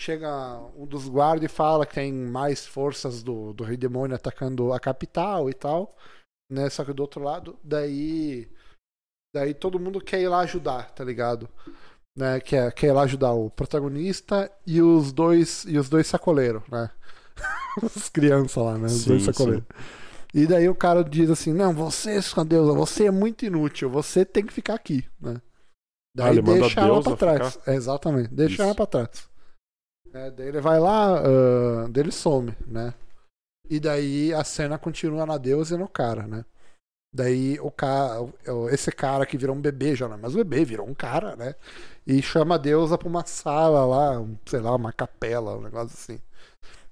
chega 0.00 0.58
um 0.76 0.84
dos 0.84 1.08
guardas 1.08 1.44
e 1.44 1.54
fala 1.54 1.86
que 1.86 1.94
tem 1.94 2.12
mais 2.12 2.66
forças 2.66 3.22
do, 3.22 3.52
do 3.52 3.62
Rei 3.62 3.76
Demônio 3.76 4.16
atacando 4.16 4.72
a 4.72 4.80
capital 4.80 5.48
e 5.48 5.54
tal. 5.54 5.94
Né? 6.50 6.68
Só 6.68 6.84
que 6.84 6.92
do 6.92 7.02
outro 7.02 7.22
lado, 7.22 7.56
daí. 7.62 8.50
Daí 9.32 9.54
todo 9.54 9.78
mundo 9.78 10.00
quer 10.00 10.20
ir 10.20 10.26
lá 10.28 10.40
ajudar, 10.40 10.90
tá 10.90 11.04
ligado? 11.04 11.48
Né? 12.18 12.40
Quer, 12.40 12.72
quer 12.72 12.88
ir 12.88 12.92
lá 12.92 13.02
ajudar 13.02 13.32
o 13.32 13.48
protagonista 13.48 14.50
e 14.66 14.82
os 14.82 15.12
dois, 15.12 15.64
e 15.66 15.78
os 15.78 15.88
dois 15.88 16.08
sacoleiros, 16.08 16.66
né? 16.68 16.90
As 17.82 18.08
crianças 18.08 18.62
lá, 18.62 18.78
né? 18.78 18.86
Os 18.86 18.92
Sim, 18.92 19.08
dois 19.10 19.22
sacoleiros. 19.24 19.64
E 20.32 20.46
daí 20.46 20.68
o 20.68 20.74
cara 20.74 21.02
diz 21.02 21.30
assim: 21.30 21.52
Não, 21.52 21.72
você, 21.72 22.20
sua 22.22 22.44
deusa, 22.44 22.72
você 22.72 23.06
é 23.06 23.10
muito 23.10 23.44
inútil, 23.44 23.90
você 23.90 24.24
tem 24.24 24.44
que 24.44 24.52
ficar 24.52 24.74
aqui, 24.74 25.04
né? 25.20 25.40
Daí 26.14 26.38
Ah, 26.38 26.42
deixa 26.42 26.80
ela 26.80 27.02
pra 27.02 27.16
trás. 27.16 27.58
É, 27.66 27.74
exatamente, 27.74 28.34
deixa 28.34 28.54
Isso. 28.54 28.62
ela 28.62 28.74
pra 28.74 28.86
trás. 28.86 29.28
É, 30.12 30.30
daí 30.30 30.48
ele 30.48 30.60
vai 30.60 30.80
lá, 30.80 31.22
daí 31.88 32.02
ele 32.02 32.10
some, 32.10 32.54
né? 32.66 32.94
E 33.68 33.78
daí 33.78 34.34
a 34.34 34.42
cena 34.42 34.76
continua 34.76 35.24
na 35.24 35.38
deusa 35.38 35.76
e 35.76 35.78
no 35.78 35.88
cara, 35.88 36.26
né? 36.26 36.44
Daí 37.12 37.58
o 37.60 37.70
cara, 37.70 38.28
esse 38.72 38.90
cara 38.92 39.26
que 39.26 39.38
virou 39.38 39.54
um 39.54 39.60
bebê 39.60 39.94
já, 39.96 40.08
não 40.08 40.14
é 40.14 40.18
mais 40.18 40.34
um 40.34 40.38
bebê, 40.38 40.64
virou 40.64 40.88
um 40.88 40.94
cara, 40.94 41.36
né? 41.36 41.54
E 42.04 42.20
chama 42.22 42.56
a 42.56 42.58
deusa 42.58 42.98
pra 42.98 43.08
uma 43.08 43.24
sala 43.24 43.84
lá, 43.84 44.24
sei 44.46 44.60
lá, 44.60 44.74
uma 44.74 44.92
capela, 44.92 45.56
um 45.56 45.62
negócio 45.62 45.96
assim. 45.96 46.20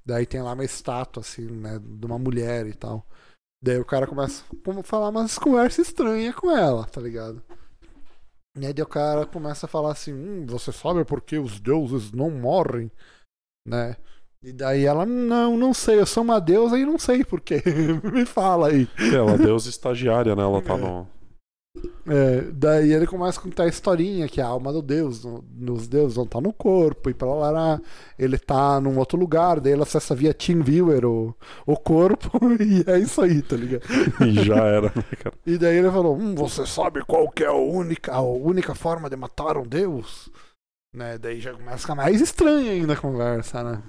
Daí 0.09 0.25
tem 0.25 0.41
lá 0.41 0.55
uma 0.55 0.65
estátua, 0.65 1.21
assim, 1.21 1.45
né? 1.47 1.79
De 1.79 2.07
uma 2.07 2.19
mulher 2.19 2.67
e 2.67 2.73
tal. 2.73 3.07
Daí 3.63 3.79
o 3.79 3.85
cara 3.85 4.07
começa 4.07 4.43
a 4.79 4.83
falar 4.83 5.11
umas 5.11 5.39
conversas 5.39 5.89
estranhas 5.89 6.35
com 6.35 6.51
ela, 6.51 6.87
tá 6.87 6.99
ligado? 6.99 7.43
E 8.59 8.65
aí 8.65 8.73
o 8.73 8.87
cara 8.87 9.27
começa 9.27 9.67
a 9.67 9.69
falar 9.69 9.93
assim, 9.93 10.15
hum, 10.15 10.47
você 10.47 10.73
sabe 10.73 11.05
por 11.05 11.21
que 11.21 11.37
os 11.37 11.61
deuses 11.61 12.11
não 12.11 12.31
morrem? 12.31 12.91
Né? 13.67 13.97
E 14.43 14.51
daí 14.51 14.87
ela, 14.87 15.05
não, 15.05 15.59
não 15.59 15.75
sei, 15.75 16.01
eu 16.01 16.07
sou 16.07 16.23
uma 16.23 16.41
deusa 16.41 16.79
e 16.79 16.87
não 16.87 16.99
sei 16.99 17.23
por 17.23 17.41
quê. 17.43 17.63
Me 18.11 18.25
fala 18.25 18.69
aí. 18.69 18.89
Ela 19.13 19.33
é 19.33 19.39
deusa 19.39 19.69
estagiária, 19.69 20.35
né? 20.35 20.43
Ela 20.43 20.63
tá 20.63 20.73
É. 20.75 20.77
no. 20.79 21.07
É, 22.07 22.41
daí 22.53 22.93
ele 22.93 23.07
começa 23.07 23.39
a 23.39 23.43
contar 23.43 23.65
a 23.65 23.69
historinha 23.69 24.29
que 24.29 24.41
a 24.41 24.47
alma 24.47 24.73
do 24.73 24.81
Deus, 24.81 25.23
no, 25.23 25.45
nos 25.55 25.87
deuses 25.87 26.17
não 26.17 26.27
tá 26.27 26.41
no 26.41 26.53
corpo, 26.53 27.11
e 27.11 27.15
pra 27.15 27.29
lá, 27.29 27.51
lá 27.51 27.81
ele 28.19 28.39
tá 28.39 28.81
num 28.81 28.99
outro 28.99 29.19
lugar, 29.19 29.61
daí 29.61 29.73
ele 29.73 29.83
acessa 29.83 30.15
via 30.15 30.33
TeamViewer 30.33 31.05
o, 31.05 31.35
o 31.67 31.77
corpo, 31.77 32.31
e 32.63 32.91
é 32.91 32.99
isso 32.99 33.21
aí, 33.21 33.43
tá 33.43 33.57
ligado? 33.57 33.83
E 34.27 34.45
já 34.45 34.57
era, 34.57 34.93
né, 34.95 35.05
cara? 35.23 35.37
E 35.47 35.59
daí 35.59 35.77
ele 35.77 35.91
falou: 35.91 36.17
hum, 36.17 36.35
você 36.35 36.67
sabe 36.67 37.05
qual 37.05 37.31
que 37.31 37.45
é 37.45 37.49
a 37.49 37.53
única, 37.53 38.13
a 38.13 38.21
única 38.21 38.75
forma 38.75 39.11
de 39.11 39.17
matar 39.17 39.57
um 39.57 39.67
deus? 39.67 40.31
Né? 40.95 41.19
Daí 41.19 41.41
já 41.41 41.53
começa 41.53 41.75
a 41.75 41.79
ficar 41.79 41.95
mais 41.95 42.21
estranha 42.21 42.73
ainda 42.73 42.95
a 42.95 42.97
conversa, 42.97 43.63
né? 43.63 43.83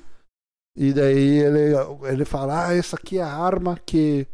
E 0.75 0.93
daí 0.93 1.39
ele, 1.39 1.73
ele 2.03 2.25
fala: 2.25 2.67
Ah, 2.67 2.75
essa 2.75 2.95
aqui 2.95 3.17
é 3.17 3.23
a 3.23 3.33
arma 3.33 3.79
que 3.85 4.27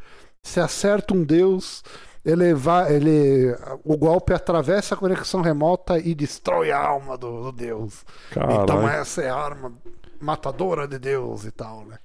se 0.44 0.60
acerta 0.60 1.14
um 1.14 1.24
deus, 1.24 1.84
ele 2.26 2.54
vai. 2.54 2.96
Ele, 2.96 3.56
o 3.84 3.96
golpe 3.96 4.34
atravessa 4.34 4.96
a 4.96 4.98
conexão 4.98 5.42
remota 5.42 6.00
e 6.00 6.16
destrói 6.16 6.72
a 6.72 6.80
alma 6.80 7.18
do, 7.18 7.44
do 7.44 7.52
deus. 7.52 8.04
Então 8.32 8.66
Caralho. 8.66 8.88
essa 8.88 9.22
é 9.22 9.30
a 9.30 9.36
arma 9.36 9.72
matadora 10.20 10.88
de 10.88 10.98
Deus 10.98 11.46
e 11.46 11.52
tal, 11.52 11.86
né? 11.86 12.00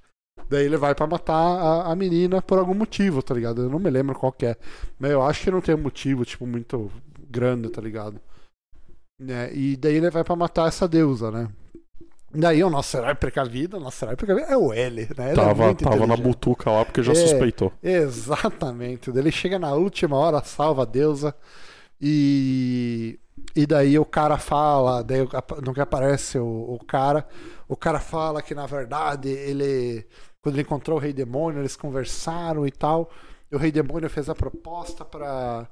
Daí 0.47 0.65
ele 0.65 0.77
vai 0.77 0.93
pra 0.93 1.07
matar 1.07 1.33
a, 1.33 1.91
a 1.91 1.95
menina 1.95 2.41
por 2.41 2.59
algum 2.59 2.73
motivo, 2.73 3.23
tá 3.23 3.33
ligado? 3.33 3.63
Eu 3.63 3.69
não 3.69 3.79
me 3.79 3.89
lembro 3.89 4.13
qual 4.13 4.31
que 4.31 4.45
é. 4.45 4.55
Mas 4.99 5.11
eu 5.11 5.21
acho 5.23 5.43
que 5.43 5.51
não 5.51 5.61
tem 5.61 5.73
um 5.73 5.81
motivo, 5.81 6.23
tipo, 6.23 6.45
muito 6.45 6.91
grande, 7.29 7.69
tá 7.69 7.81
ligado? 7.81 8.19
Né? 9.19 9.53
E 9.53 9.77
daí 9.77 9.95
ele 9.95 10.09
vai 10.09 10.23
pra 10.23 10.35
matar 10.35 10.67
essa 10.67 10.87
deusa, 10.87 11.31
né? 11.31 11.47
Daí 12.33 12.63
o 12.63 12.69
nosso 12.69 12.95
herói 12.97 13.13
precavido, 13.15 13.77
o 13.77 13.79
nosso 13.79 14.03
herói 14.05 14.15
precavido 14.15 14.47
é 14.51 14.57
o 14.57 14.71
L, 14.73 15.01
né? 15.17 15.31
Ele 15.31 15.31
é 15.31 15.33
Tava, 15.43 15.65
muito 15.65 15.83
tava 15.83 16.07
na 16.07 16.15
butuca 16.15 16.71
lá 16.71 16.85
porque 16.85 17.03
já 17.03 17.11
É. 17.11 17.15
suspeitou. 17.15 17.73
Exatamente. 17.83 19.09
Ele 19.09 19.31
chega 19.31 19.59
na 19.59 19.73
última 19.73 20.15
hora, 20.17 20.41
salva 20.43 20.83
a 20.83 20.85
deusa 20.85 21.35
e 21.99 23.19
e 23.55 23.65
daí 23.65 23.97
o 23.99 24.05
cara 24.05 24.37
fala, 24.37 25.03
daí 25.03 25.19
no 25.63 25.73
que 25.73 25.81
aparece 25.81 26.37
o, 26.37 26.45
o 26.45 26.79
cara, 26.85 27.27
o 27.67 27.75
cara 27.75 27.99
fala 27.99 28.41
que 28.41 28.55
na 28.55 28.65
verdade 28.65 29.27
ele 29.29 30.05
quando 30.41 30.55
ele 30.55 30.61
encontrou 30.63 30.97
o 30.97 31.01
Rei 31.01 31.11
Demônio, 31.13 31.61
eles 31.61 31.75
conversaram 31.75 32.65
e 32.65 32.71
tal. 32.71 33.11
E 33.51 33.55
o 33.55 33.59
Rei 33.59 33.71
Demônio 33.71 34.09
fez 34.09 34.29
a 34.29 34.33
proposta 34.33 35.03
pra 35.05 35.67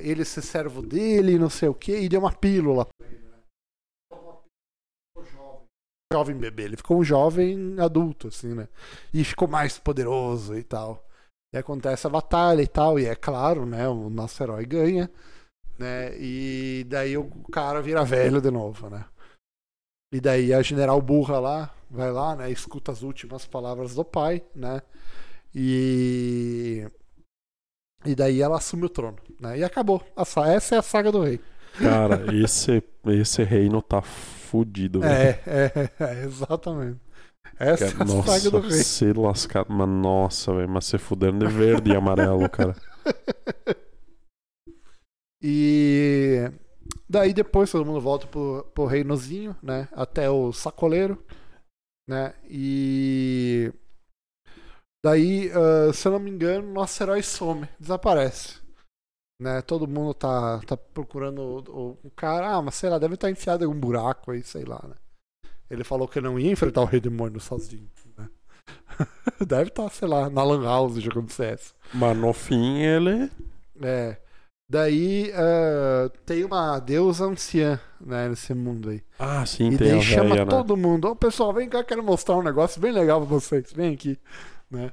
ele 0.00 0.24
ser 0.24 0.42
servo 0.42 0.80
dele, 0.80 1.38
não 1.38 1.50
sei 1.50 1.68
o 1.68 1.74
que, 1.74 1.92
e 1.96 2.08
deu 2.08 2.20
uma 2.20 2.32
pílula 2.32 2.86
jovem. 6.12 6.36
Bebê, 6.36 6.64
ele 6.64 6.76
ficou 6.76 6.98
um 6.98 7.04
jovem 7.04 7.76
adulto, 7.78 8.28
assim, 8.28 8.54
né? 8.54 8.68
E 9.12 9.24
ficou 9.24 9.48
mais 9.48 9.78
poderoso 9.78 10.56
e 10.56 10.62
tal. 10.62 11.04
E 11.54 11.58
acontece 11.58 12.06
a 12.06 12.10
batalha 12.10 12.62
e 12.62 12.66
tal, 12.66 12.98
e 12.98 13.06
é 13.06 13.14
claro, 13.14 13.66
né? 13.66 13.88
O 13.88 14.08
nosso 14.08 14.42
herói 14.42 14.64
ganha, 14.64 15.10
né? 15.78 16.16
E 16.18 16.86
daí 16.88 17.16
o 17.16 17.28
cara 17.52 17.82
vira 17.82 18.04
velho 18.04 18.40
de 18.40 18.50
novo, 18.50 18.88
né? 18.88 19.04
E 20.12 20.20
daí 20.20 20.52
a 20.52 20.62
general 20.62 21.00
burra 21.00 21.38
lá, 21.38 21.74
vai 21.90 22.10
lá, 22.10 22.36
né? 22.36 22.50
Escuta 22.50 22.92
as 22.92 23.02
últimas 23.02 23.46
palavras 23.46 23.94
do 23.94 24.04
pai, 24.04 24.42
né? 24.54 24.82
E. 25.54 26.86
E 28.04 28.14
daí 28.14 28.42
ela 28.42 28.56
assume 28.56 28.86
o 28.86 28.88
trono, 28.88 29.18
né? 29.40 29.58
E 29.58 29.64
acabou. 29.64 30.02
Essa 30.16 30.74
é 30.74 30.78
a 30.78 30.82
saga 30.82 31.12
do 31.12 31.22
rei. 31.22 31.40
Cara, 31.78 32.34
esse, 32.34 32.82
esse 33.06 33.42
reino 33.42 33.80
tá 33.80 34.02
fudido, 34.52 35.00
velho. 35.00 35.14
É, 35.14 35.40
é, 35.98 36.04
é, 36.04 36.24
exatamente. 36.24 37.00
Essa 37.58 37.84
é 37.84 37.88
a 37.88 38.22
saga 38.22 38.50
do 38.50 38.62
Nossa, 38.62 38.68
rei. 38.68 38.84
se 38.84 39.12
lascar. 39.14 39.66
Mas 39.68 39.88
nossa, 39.88 40.54
velho. 40.54 40.68
Mas 40.68 40.84
se 40.84 40.98
fudendo 40.98 41.46
de 41.46 41.52
verde 41.52 41.90
e 41.90 41.96
amarelo, 41.96 42.48
cara. 42.50 42.76
E 45.44 46.48
daí 47.08 47.34
depois 47.34 47.68
todo 47.68 47.84
mundo 47.84 48.00
volta 48.00 48.28
pro, 48.28 48.64
pro 48.72 48.86
reinozinho, 48.86 49.56
né? 49.60 49.88
Até 49.90 50.30
o 50.30 50.52
sacoleiro, 50.52 51.20
né? 52.08 52.32
E 52.48 53.72
daí, 55.04 55.50
ah, 55.50 55.92
se 55.92 56.06
eu 56.06 56.12
não 56.12 56.20
me 56.20 56.30
engano, 56.30 56.72
nosso 56.72 57.02
herói 57.02 57.24
some, 57.24 57.68
desaparece. 57.76 58.61
Né? 59.42 59.60
Todo 59.60 59.88
mundo 59.88 60.14
tá, 60.14 60.60
tá 60.64 60.76
procurando 60.76 61.42
o, 61.68 61.98
o- 62.04 62.10
cara, 62.14 62.54
ah, 62.54 62.62
mas 62.62 62.76
sei 62.76 62.88
lá, 62.88 62.96
deve 62.96 63.14
estar 63.14 63.28
enfiado 63.28 63.64
em 63.64 63.66
algum 63.66 63.78
buraco 63.78 64.30
aí, 64.30 64.40
sei 64.40 64.64
lá, 64.64 64.80
né? 64.88 64.94
Ele 65.68 65.82
falou 65.82 66.06
que 66.06 66.20
não 66.20 66.38
ia 66.38 66.52
enfrentar 66.52 66.80
o 66.80 66.84
rei 66.84 67.00
demônio 67.00 67.40
sozinho, 67.40 67.88
né? 68.16 68.28
Deve 69.44 69.70
estar, 69.70 69.88
sei 69.90 70.06
lá, 70.06 70.30
na 70.30 70.44
Lan 70.44 70.62
House 70.62 70.94
jogando 71.02 71.30
CS. 71.30 71.74
Mas 71.92 72.16
no 72.16 72.32
fim 72.32 72.78
ele. 72.82 73.28
É. 73.82 74.16
Daí 74.70 75.32
ah, 75.34 76.08
tem 76.24 76.44
uma 76.44 76.78
deusa 76.78 77.24
anciã, 77.24 77.80
né, 78.00 78.28
nesse 78.28 78.54
mundo 78.54 78.90
aí. 78.90 79.02
Ah, 79.18 79.44
sim, 79.44 79.72
e 79.72 79.78
tem 79.78 79.88
daí 79.88 79.98
a 79.98 80.02
chama 80.02 80.34
véia, 80.34 80.44
né? 80.44 80.50
todo 80.50 80.76
mundo. 80.76 81.08
Ô 81.08 81.16
pessoal, 81.16 81.52
vem 81.52 81.68
cá, 81.68 81.82
quero 81.82 82.02
mostrar 82.04 82.36
um 82.36 82.42
negócio 82.42 82.80
bem 82.80 82.92
legal 82.92 83.18
pra 83.20 83.28
vocês. 83.28 83.72
Vem 83.72 83.92
aqui, 83.92 84.20
né? 84.70 84.92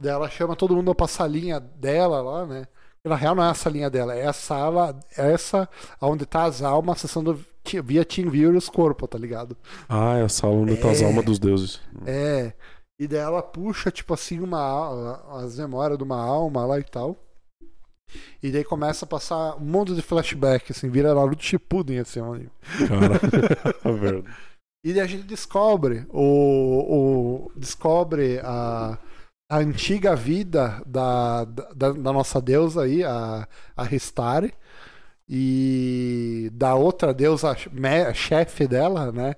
Daí 0.00 0.12
ela 0.12 0.30
chama 0.30 0.54
todo 0.54 0.76
mundo 0.76 0.94
pra 0.94 1.08
salinha 1.08 1.58
dela 1.58 2.22
lá, 2.22 2.46
né? 2.46 2.68
Na 3.06 3.16
real 3.16 3.34
não 3.34 3.44
é 3.44 3.50
a 3.50 3.54
salinha 3.54 3.90
dela, 3.90 4.14
é 4.14 4.26
a 4.26 4.32
sala, 4.32 4.98
essa 5.14 5.68
onde 6.00 6.24
tá 6.24 6.44
as 6.44 6.62
almas 6.62 6.96
acessando 6.96 7.38
via 7.84 8.02
TeamViewer 8.04 8.56
os 8.56 8.68
corpos, 8.70 9.08
tá 9.10 9.18
ligado? 9.18 9.54
Ah, 9.86 10.16
é 10.16 10.22
a 10.22 10.28
sala 10.28 10.54
onde 10.54 10.76
tá 10.78 10.90
as 10.90 11.02
É. 11.02 11.04
almas 11.04 11.24
dos 11.24 11.38
deuses. 11.38 11.80
É. 12.06 12.54
E 12.98 13.06
daí 13.06 13.18
ela 13.20 13.42
puxa, 13.42 13.90
tipo 13.90 14.14
assim, 14.14 14.40
uma 14.40 15.20
as 15.42 15.58
memórias 15.58 15.98
de 15.98 16.04
uma 16.04 16.18
alma 16.18 16.64
lá 16.64 16.78
e 16.78 16.84
tal. 16.84 17.14
E 18.42 18.50
daí 18.50 18.64
começa 18.64 19.04
a 19.04 19.08
passar 19.08 19.56
um 19.56 19.64
monte 19.64 19.94
de 19.94 20.00
flashback, 20.00 20.72
assim, 20.72 20.88
vira 20.88 21.14
Naruto 21.14 21.44
Shippuden, 21.44 21.98
assim, 21.98 22.20
ó. 22.20 22.32
Cara, 22.88 23.20
é. 24.28 24.44
E 24.82 24.92
daí 24.94 25.02
a 25.02 25.06
gente 25.06 25.24
descobre 25.24 26.06
o, 26.10 27.48
o 27.50 27.52
descobre 27.54 28.38
a, 28.42 28.98
a 29.54 29.58
antiga 29.58 30.16
vida 30.16 30.82
da, 30.84 31.44
da, 31.44 31.92
da 31.92 32.12
nossa 32.12 32.40
deusa 32.40 32.82
aí, 32.82 33.04
a, 33.04 33.46
a 33.76 33.94
Histari, 33.94 34.52
e 35.28 36.50
da 36.52 36.74
outra 36.74 37.14
deusa 37.14 37.56
chefe 38.12 38.66
dela, 38.66 39.12
né? 39.12 39.36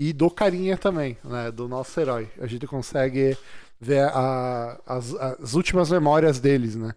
E 0.00 0.12
do 0.14 0.30
carinha 0.30 0.78
também, 0.78 1.18
né? 1.22 1.50
Do 1.50 1.68
nosso 1.68 2.00
herói. 2.00 2.30
A 2.40 2.46
gente 2.46 2.66
consegue 2.66 3.36
ver 3.78 4.08
a- 4.14 4.80
as, 4.86 5.14
as 5.14 5.52
últimas 5.52 5.90
memórias 5.90 6.40
deles, 6.40 6.74
né? 6.74 6.94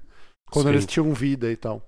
Quando 0.50 0.68
Sim. 0.68 0.72
eles 0.72 0.86
tinham 0.86 1.14
vida 1.14 1.52
e 1.52 1.58
tal. 1.58 1.82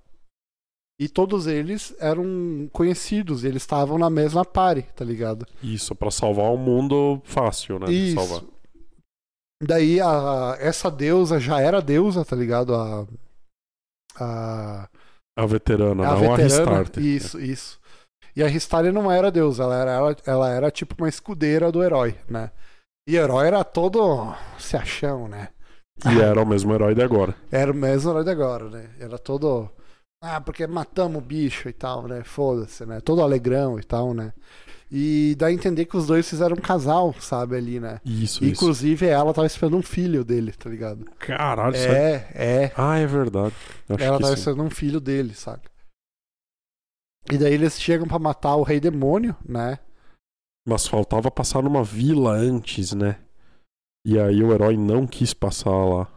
E 0.99 1.07
todos 1.07 1.47
eles 1.47 1.95
eram 1.99 2.69
conhecidos, 2.73 3.45
eles 3.45 3.61
estavam 3.63 3.97
na 3.97 4.09
mesma 4.09 4.43
pare, 4.43 4.81
tá 4.81 5.05
ligado? 5.05 5.45
Isso, 5.63 5.95
pra 5.95 6.11
salvar 6.11 6.51
o 6.51 6.57
mundo 6.57 7.21
fácil, 7.23 7.79
né? 7.79 7.89
Isso. 7.89 8.56
Daí 9.61 9.99
a, 9.99 10.55
essa 10.59 10.89
deusa 10.91 11.39
já 11.39 11.59
era 11.59 11.81
deusa, 11.81 12.23
tá 12.23 12.35
ligado? 12.35 12.75
A, 12.75 13.07
a, 14.19 14.89
A 15.37 15.45
veterana, 15.45 16.03
a 16.03 16.15
não 16.15 16.33
a 16.33 16.37
veterana. 16.37 16.79
Restart. 16.79 16.97
Isso, 16.97 17.39
isso. 17.39 17.79
E 18.35 18.43
a 18.43 18.47
Restart 18.47 18.87
não 18.93 19.11
era 19.11 19.31
deusa, 19.31 19.63
ela 19.63 19.75
era, 19.75 19.91
ela, 19.91 20.15
ela 20.25 20.49
era 20.49 20.71
tipo 20.71 20.95
uma 20.97 21.09
escudeira 21.09 21.71
do 21.71 21.83
herói, 21.83 22.15
né? 22.29 22.51
E 23.07 23.17
o 23.17 23.21
herói 23.21 23.47
era 23.47 23.63
todo 23.63 24.35
se 24.59 24.77
achão, 24.77 25.27
né? 25.27 25.49
E 26.05 26.19
era 26.19 26.41
o 26.41 26.45
mesmo 26.45 26.73
herói 26.73 26.93
de 26.93 27.01
agora. 27.01 27.35
Era 27.51 27.71
o 27.71 27.75
mesmo 27.75 28.11
herói 28.11 28.23
de 28.23 28.29
agora, 28.29 28.69
né? 28.69 28.89
Era 28.99 29.17
todo. 29.17 29.69
Ah, 30.23 30.41
porque 30.41 30.67
matamos 30.67 31.21
o 31.21 31.25
bicho 31.25 31.69
e 31.69 31.73
tal, 31.73 32.07
né? 32.07 32.23
Foda-se, 32.23 32.85
né? 32.85 33.01
Todo 33.01 33.21
alegrão 33.21 33.79
e 33.79 33.83
tal, 33.83 34.13
né? 34.13 34.33
E 34.89 35.35
dá 35.37 35.47
a 35.47 35.51
entender 35.51 35.85
que 35.85 35.97
os 35.97 36.07
dois 36.07 36.29
fizeram 36.29 36.55
um 36.55 36.61
casal, 36.61 37.13
sabe, 37.19 37.57
ali, 37.57 37.79
né? 37.79 37.99
Isso, 38.05 38.43
isso. 38.43 38.45
Inclusive 38.45 39.05
ela 39.05 39.33
tava 39.33 39.45
esperando 39.45 39.75
um 39.75 39.81
filho 39.81 40.23
dele, 40.23 40.53
tá 40.53 40.69
ligado? 40.69 41.05
Caralho? 41.19 41.75
É, 41.75 42.27
é. 42.33 42.71
Ah, 42.75 42.97
é 42.97 43.05
verdade. 43.05 43.53
Acho 43.89 44.03
Ela 44.03 44.19
tava 44.19 44.33
sim. 44.33 44.39
esperando 44.39 44.63
um 44.63 44.69
filho 44.69 45.01
dele, 45.01 45.33
sabe? 45.33 45.63
E 47.29 47.37
daí 47.37 47.53
eles 47.53 47.79
chegam 47.79 48.07
pra 48.07 48.17
matar 48.17 48.55
o 48.55 48.63
rei 48.63 48.79
demônio, 48.79 49.35
né? 49.45 49.77
Mas 50.65 50.87
faltava 50.87 51.29
passar 51.29 51.61
numa 51.61 51.83
vila 51.83 52.31
antes, 52.31 52.93
né? 52.93 53.17
E 54.05 54.17
aí 54.17 54.41
o 54.41 54.53
herói 54.53 54.77
não 54.77 55.05
quis 55.05 55.33
passar 55.33 55.69
lá. 55.69 56.07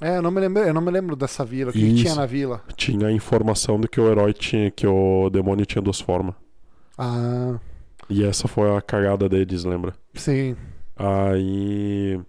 É, 0.00 0.16
eu 0.16 0.22
não 0.22 0.30
me 0.30 0.40
lembro, 0.40 0.62
eu 0.62 0.74
não 0.74 0.80
me 0.80 0.90
lembro 0.90 1.14
dessa 1.14 1.44
vila. 1.44 1.70
O 1.70 1.72
que, 1.72 1.78
que 1.78 1.86
Isso. 1.86 2.02
tinha 2.04 2.14
na 2.14 2.24
vila? 2.24 2.62
Tinha 2.74 3.08
a 3.08 3.12
informação 3.12 3.78
de 3.78 3.86
que 3.86 4.00
o 4.00 4.10
herói 4.10 4.32
tinha, 4.32 4.70
que 4.70 4.86
o 4.86 5.28
demônio 5.28 5.66
tinha 5.66 5.82
duas 5.82 6.00
formas. 6.00 6.34
Ah, 6.96 7.58
E 8.08 8.24
essa 8.24 8.46
foi 8.48 8.76
a 8.76 8.80
cagada 8.80 9.28
deles, 9.28 9.64
lembra? 9.64 9.94
sim. 10.14 10.56
Aí 10.96 12.20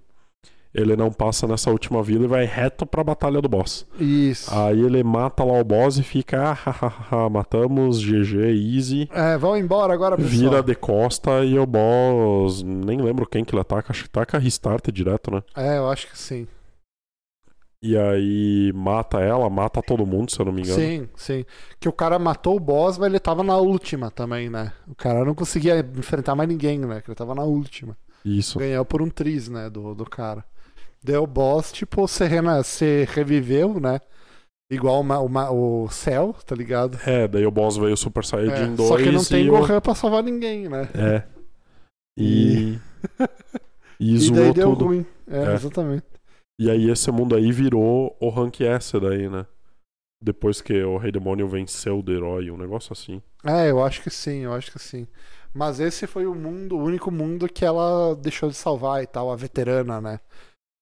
ele 0.74 0.96
não 0.96 1.10
passa 1.12 1.48
nessa 1.48 1.70
última 1.70 2.04
vila 2.04 2.26
e 2.26 2.28
vai 2.28 2.46
reto 2.46 2.86
pra 2.86 3.04
batalha 3.04 3.40
do 3.40 3.48
boss. 3.48 3.86
Isso. 4.00 4.54
Aí 4.54 4.82
ele 4.82 5.02
mata 5.04 5.44
lá 5.44 5.54
o 5.54 5.64
boss 5.64 5.98
e 5.98 6.04
fica, 6.04 6.50
ah, 6.50 6.54
hahaha, 6.54 7.30
matamos, 7.30 8.02
GG, 8.04 8.76
easy. 8.76 9.10
É, 9.14 9.38
vão 9.38 9.56
embora 9.56 9.94
agora, 9.94 10.18
pessoal. 10.18 10.32
Vira 10.32 10.64
de 10.64 10.76
costa 10.76 11.46
e 11.46 11.58
o 11.58 11.66
boss, 11.66 12.62
nem 12.62 13.02
lembro 13.02 13.26
quem 13.26 13.46
que 13.46 13.54
ele 13.56 13.62
ataca, 13.62 13.92
acho 13.92 14.04
que 14.04 14.10
taca 14.10 14.38
restart 14.38 14.92
direto, 14.92 15.32
né? 15.32 15.42
É, 15.56 15.78
eu 15.78 15.90
acho 15.90 16.08
que 16.08 16.18
sim. 16.18 16.46
E 17.88 17.98
aí 17.98 18.72
mata 18.74 19.20
ela, 19.20 19.50
mata 19.50 19.82
todo 19.82 20.06
mundo, 20.06 20.32
se 20.32 20.40
eu 20.40 20.46
não 20.46 20.52
me 20.54 20.62
engano. 20.64 20.76
Sim, 20.80 21.08
sim. 21.16 21.46
Que 21.80 21.88
o 21.88 21.94
cara 21.94 22.18
matou 22.18 22.56
o 22.56 22.60
boss, 22.60 22.98
mas 22.98 23.08
ele 23.10 23.20
tava 23.20 23.44
na 23.44 23.58
última 23.58 24.10
também, 24.10 24.50
né? 24.50 24.72
O 24.88 24.96
cara 24.96 25.24
não 25.24 25.36
conseguia 25.36 25.80
enfrentar 25.96 26.34
mais 26.36 26.50
ninguém, 26.50 26.80
né? 26.80 27.02
Que 27.02 27.10
ele 27.12 27.16
tava 27.16 27.36
na 27.36 27.44
última. 27.44 27.96
Isso. 28.24 28.58
Ganhou 28.58 28.84
por 28.84 29.02
um 29.04 29.10
triz, 29.10 29.48
né? 29.50 29.70
Do, 29.70 29.94
do 29.94 30.04
cara. 30.06 30.44
Deu 31.04 31.22
o 31.24 31.28
boss, 31.28 31.72
tipo, 31.72 32.08
você, 32.08 32.26
rena- 32.26 32.62
reviveu, 33.14 33.80
né? 33.80 34.00
Igual 34.72 35.00
uma, 35.02 35.20
uma- 35.20 35.52
o 35.52 35.88
céu, 35.92 36.36
tá 36.44 36.56
ligado? 36.56 36.98
É, 37.06 37.28
daí 37.28 37.46
o 37.46 37.52
boss 37.52 37.78
veio 37.78 37.96
Super 37.96 38.26
Saiyajin 38.26 38.74
É, 38.74 38.76
2 38.76 38.90
só 38.90 38.98
que 38.98 39.12
não 39.12 39.24
tem 39.24 39.48
Gohan 39.48 39.80
pra 39.80 39.94
salvar 39.94 40.24
ninguém, 40.24 40.68
né? 40.68 40.90
É. 40.96 41.24
E. 42.18 42.80
E 44.00 44.16
E 44.16 44.18
zoou 44.18 44.40
daí 44.40 44.54
deu 44.54 44.70
tudo. 44.72 44.86
ruim. 44.86 45.06
É, 45.30 45.52
É. 45.52 45.54
exatamente. 45.54 46.04
E 46.60 46.70
aí 46.70 46.90
esse 46.90 47.12
mundo 47.12 47.36
aí 47.36 47.52
virou 47.52 48.16
o 48.20 48.30
Rank 48.30 48.62
S 48.62 49.00
daí, 49.00 49.30
né? 49.30 49.46
Depois 50.24 50.62
que 50.62 50.82
o 50.84 50.98
Rei 50.98 51.12
Demônio 51.12 51.48
venceu 51.48 52.02
o 52.02 52.12
herói, 52.12 52.50
um 52.50 52.58
negócio 52.58 52.94
assim. 52.94 53.22
É, 53.44 53.70
eu 53.70 53.84
acho 53.84 54.02
que 54.02 54.10
sim, 54.10 54.40
eu 54.40 54.54
acho 54.54 54.72
que 54.72 54.80
sim. 54.80 55.08
Mas 55.54 55.80
esse 55.80 56.08
foi 56.08 56.26
o 56.26 56.34
mundo, 56.34 56.78
o 56.78 56.84
único 56.84 57.12
mundo 57.12 57.48
que 57.48 57.64
ela 57.64 58.16
deixou 58.16 58.50
de 58.50 58.56
salvar 58.56 59.04
e 59.04 59.08
tal, 59.08 59.32
a 59.32 59.36
veterana, 59.36 60.02
né? 60.02 60.20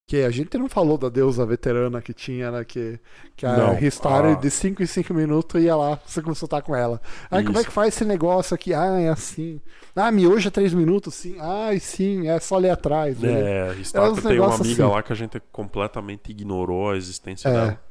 Que 0.06 0.18
a 0.24 0.30
gente 0.30 0.58
não 0.58 0.68
falou 0.68 0.98
da 0.98 1.08
deusa 1.08 1.46
veterana 1.46 2.02
que 2.02 2.14
tinha, 2.14 2.52
né? 2.52 2.66
Que, 2.66 3.00
que 3.38 3.46
a 3.46 3.56
Não, 3.56 3.74
Restart 3.74 4.26
a- 4.38 4.40
de 4.40 4.52
5 4.52 4.84
em 4.84 4.86
5 4.86 5.14
minutos 5.14 5.62
ia 5.64 5.76
lá 5.78 5.98
se 6.06 6.22
consultar 6.22 6.62
com 6.62 6.76
ela. 6.76 7.02
Ah, 7.32 7.42
como 7.42 7.58
é 7.58 7.64
que 7.64 7.72
faz 7.72 7.96
esse 7.96 8.04
negócio 8.04 8.54
aqui? 8.54 8.74
Ah, 8.74 9.00
é 9.00 9.08
assim. 9.08 9.62
Ah, 9.96 10.12
miojo 10.12 10.50
é 10.50 10.52
3 10.52 10.74
minutos? 10.74 11.14
Sim. 11.16 11.38
Ah, 11.40 11.70
sim, 11.80 12.28
é 12.28 12.38
só 12.42 12.58
ler 12.58 12.72
atrás. 12.72 13.18
né? 13.18 13.32
É, 13.32 13.68
É 13.70 13.74
Restart 13.74 14.12
uns 14.12 14.22
tem 14.24 14.40
uma 14.40 14.54
amiga 14.56 14.84
assim. 14.86 14.94
lá 14.94 15.02
que 15.02 15.14
a 15.14 15.16
gente 15.16 15.40
completamente 15.54 16.32
ignorou 16.32 16.92
a 16.92 16.98
existência 16.98 17.48
É. 17.48 17.52
dela. 17.54 17.82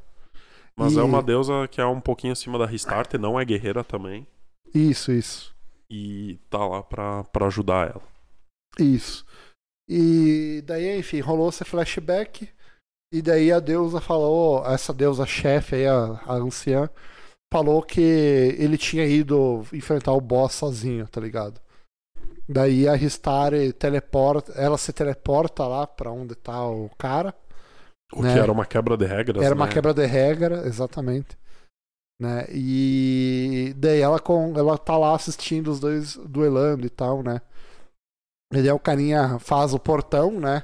Mas 0.77 0.93
E- 0.93 0.99
é 0.99 1.03
uma 1.03 1.21
deusa 1.21 1.67
que 1.67 1.81
é 1.81 1.85
um 1.85 1.99
pouquinho 1.99 2.33
acima 2.33 2.59
da 2.59 2.65
Restart, 2.67 3.11
não 3.15 3.39
é 3.39 3.43
guerreira 3.45 3.83
também. 3.83 4.27
Isso, 4.73 5.11
isso. 5.11 5.51
E 5.89 6.39
tá 6.49 6.59
lá 6.65 6.83
pra, 6.83 7.23
pra 7.25 7.47
ajudar 7.47 7.89
ela. 7.89 8.01
Isso. 8.79 9.25
E 9.87 10.63
daí, 10.65 10.97
enfim, 10.97 11.19
rolou 11.19 11.49
esse 11.49 11.63
flashback. 11.63 12.49
E 13.13 13.21
daí 13.21 13.51
a 13.51 13.59
deusa 13.59 14.01
falou, 14.01 14.65
essa 14.65 14.93
deusa 14.93 15.25
chefe 15.25 15.75
aí, 15.75 15.87
a, 15.87 16.19
a 16.25 16.33
anciã, 16.33 16.89
falou 17.53 17.83
que 17.83 18.01
ele 18.01 18.77
tinha 18.77 19.05
ido 19.05 19.63
enfrentar 19.71 20.13
o 20.13 20.21
boss 20.21 20.53
sozinho, 20.53 21.07
tá 21.07 21.21
ligado? 21.21 21.61
Daí 22.49 22.87
a 22.87 22.95
Ristare 22.95 23.71
teleporta, 23.71 24.51
ela 24.53 24.77
se 24.77 24.91
teleporta 24.91 25.65
lá 25.67 25.85
pra 25.85 26.11
onde 26.11 26.35
tá 26.35 26.67
o 26.67 26.89
cara. 26.97 27.33
O 28.11 28.21
Né? 28.21 28.33
que 28.33 28.39
era 28.39 28.51
uma 28.51 28.65
quebra 28.65 28.97
de 28.97 29.05
regras. 29.05 29.43
Era 29.43 29.55
uma 29.55 29.67
né? 29.67 29.71
quebra 29.71 29.93
de 29.93 30.05
regra, 30.05 30.67
exatamente. 30.67 31.37
Né? 32.19 32.45
E 32.49 33.73
daí 33.77 33.99
ela, 33.99 34.19
com, 34.19 34.53
ela 34.57 34.77
tá 34.77 34.97
lá 34.97 35.15
assistindo 35.15 35.69
os 35.69 35.79
dois 35.79 36.15
duelando 36.15 36.85
e 36.85 36.89
tal, 36.89 37.21
né? 37.23 37.41
E 38.59 38.61
daí 38.63 38.71
o 38.71 38.79
carinha 38.79 39.37
faz 39.39 39.73
o 39.73 39.79
portão, 39.79 40.39
né? 40.39 40.63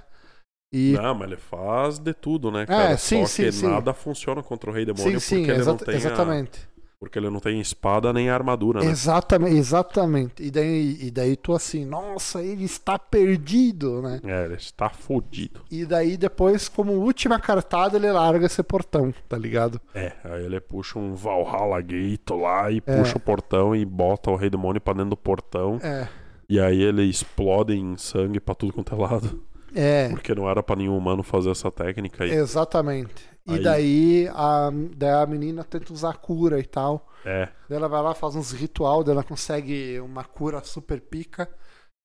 E 0.74 0.92
Não, 0.92 1.16
mas 1.16 1.28
ele 1.32 1.38
faz 1.40 1.98
de 1.98 2.14
tudo, 2.14 2.52
né, 2.52 2.66
cara? 2.66 2.92
É, 2.92 2.98
sim, 2.98 3.22
Só 3.22 3.26
sim, 3.28 3.44
que 3.46 3.52
sim. 3.52 3.68
nada 3.68 3.94
funciona 3.94 4.44
contra 4.44 4.70
o 4.70 4.74
Rei 4.74 4.86
Demônio 4.86 5.20
sim, 5.20 5.20
sim, 5.20 5.36
porque 5.38 5.52
ele 5.52 5.64
não 5.66 5.78
tem 5.78 5.94
a- 5.96 5.98
exatamente. 5.98 6.70
porque 7.00 7.18
ele 7.18 7.30
não 7.32 7.40
tem 7.40 7.60
espada 7.60 8.14
nem 8.14 8.30
armadura, 8.30 8.82
né? 8.82 8.86
Exatamente, 8.92 9.56
exatamente. 9.58 10.44
E 10.44 10.52
daí, 10.52 10.98
e 11.02 11.10
daí 11.10 11.36
tu 11.36 11.54
assim, 11.56 11.86
nossa, 11.86 12.44
ele 12.44 12.66
está 12.66 13.00
perdido, 13.00 14.00
né? 14.02 14.20
É, 14.24 14.46
ele 14.46 14.56
está 14.56 14.90
fodido. 14.90 15.62
E 15.72 15.86
daí 15.86 16.18
depois, 16.18 16.68
como 16.70 16.92
última 16.94 17.40
cartada, 17.40 17.98
ele 17.98 18.12
larga 18.12 18.46
esse 18.46 18.62
portão, 18.62 19.12
tá 19.28 19.38
ligado? 19.40 19.82
É, 19.96 20.12
aí 20.24 20.46
ele 20.46 20.60
puxa 20.60 21.00
um 21.00 21.16
Valhalla 21.16 21.82
Gate 21.82 22.30
lá 22.30 22.70
e 22.70 22.78
É. 22.86 22.98
puxa 22.98 23.18
o 23.18 23.20
portão 23.20 23.76
e 23.76 23.84
bota 23.86 24.30
o 24.30 24.36
Rei 24.36 24.50
Demônio 24.52 24.80
pra 24.82 24.94
dentro 24.94 25.10
do 25.12 25.18
portão. 25.18 25.80
É. 25.82 26.08
E 26.50 26.60
aí 26.60 26.82
ele 26.82 27.04
explode 27.04 27.74
em 27.76 27.96
sangue 27.98 28.40
pra 28.40 28.56
tudo 28.56 28.74
quanto 28.74 28.94
é 28.94 28.98
lado. 28.98 29.44
É, 29.76 30.10
Porque 30.10 30.34
não 30.34 30.50
era 30.50 30.64
pra 30.64 30.76
nenhum 30.76 30.98
humano 30.98 31.22
fazer 31.22 31.52
essa 31.52 31.70
técnica 31.70 32.24
aí. 32.24 32.32
exatamente. 32.32 33.30
E 33.48 33.54
Aí- 33.54 33.64
daí 33.64 34.28
a, 34.34 34.72
daí 34.96 35.12
a 35.24 35.26
menina 35.26 35.64
tenta 35.64 35.94
usar 35.94 36.14
cura 36.18 36.60
e 36.60 36.64
tal. 36.66 37.08
É, 37.26 37.50
Daí 37.68 37.78
ela 37.78 37.88
vai 37.88 38.02
lá, 38.02 38.16
faz 38.16 38.36
uns 38.36 38.52
ritual, 38.52 39.04
daí 39.04 39.14
ela 39.14 39.24
consegue 39.24 40.00
uma 40.00 40.24
cura 40.24 40.62
super 40.64 41.00
pica. 41.02 41.48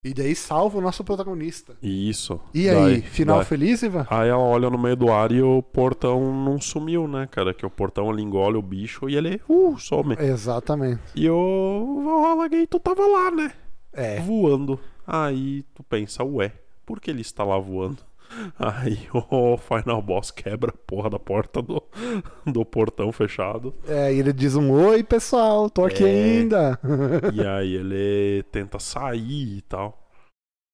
E 0.05 0.13
daí 0.13 0.35
salva 0.37 0.77
o 0.77 0.81
nosso 0.83 1.03
protagonista. 1.03 1.75
isso. 1.83 2.39
E 2.53 2.67
Daí- 2.67 2.95
aí, 2.97 3.01
final 3.03 3.39
daí- 3.39 3.47
feliz, 3.47 3.83
Ivan? 3.83 4.07
Aí 4.11 4.29
ela 4.29 4.43
olha 4.43 4.69
no 4.69 4.77
meio 4.77 4.97
do 4.97 5.11
ar 5.11 5.33
e 5.33 5.41
o 5.41 5.63
portão 5.63 6.21
não 6.45 6.61
sumiu, 6.61 7.09
né, 7.09 7.27
cara? 7.31 7.55
Que 7.55 7.65
o 7.65 7.71
portão 7.71 8.11
ele 8.13 8.21
engole 8.21 8.59
o 8.59 8.63
bicho 8.63 9.09
e 9.09 9.17
ele, 9.17 9.41
uh, 9.49 9.79
some. 9.79 10.15
Exatamente. 10.21 11.01
E 11.17 11.31
o 11.31 12.03
Valhalla 12.05 12.49
Gate 12.49 12.79
tava 12.83 13.07
lá, 13.07 13.31
né? 13.31 13.51
É. 13.95 14.21
Voando. 14.21 14.79
Aí 15.07 15.63
tu 15.75 15.83
pensa, 15.83 16.25
ué, 16.25 16.53
por 16.85 17.01
que 17.01 17.11
ele 17.11 17.21
está 17.21 17.45
lá 17.45 17.59
voando? 17.59 17.99
Aí 18.59 19.07
o 19.13 19.57
Final 19.57 20.03
Boss 20.03 20.31
quebra 20.31 20.71
a 20.71 20.87
porra 20.87 21.11
da 21.11 21.19
porta 21.19 21.63
do, 21.63 21.83
do 22.47 22.65
portão 22.65 23.13
fechado. 23.13 23.75
É, 23.87 24.13
e 24.13 24.19
ele 24.19 24.33
diz 24.33 24.57
um 24.57 24.71
oi, 24.73 25.03
pessoal, 25.05 25.69
tô 25.71 25.85
aqui 25.85 26.05
É. 26.05 26.09
ainda. 26.09 26.79
E 27.33 27.47
aí 27.47 27.75
ele 27.75 28.43
tenta 28.51 28.79
sair 28.79 29.59
e 29.59 29.63
tal. 29.63 30.09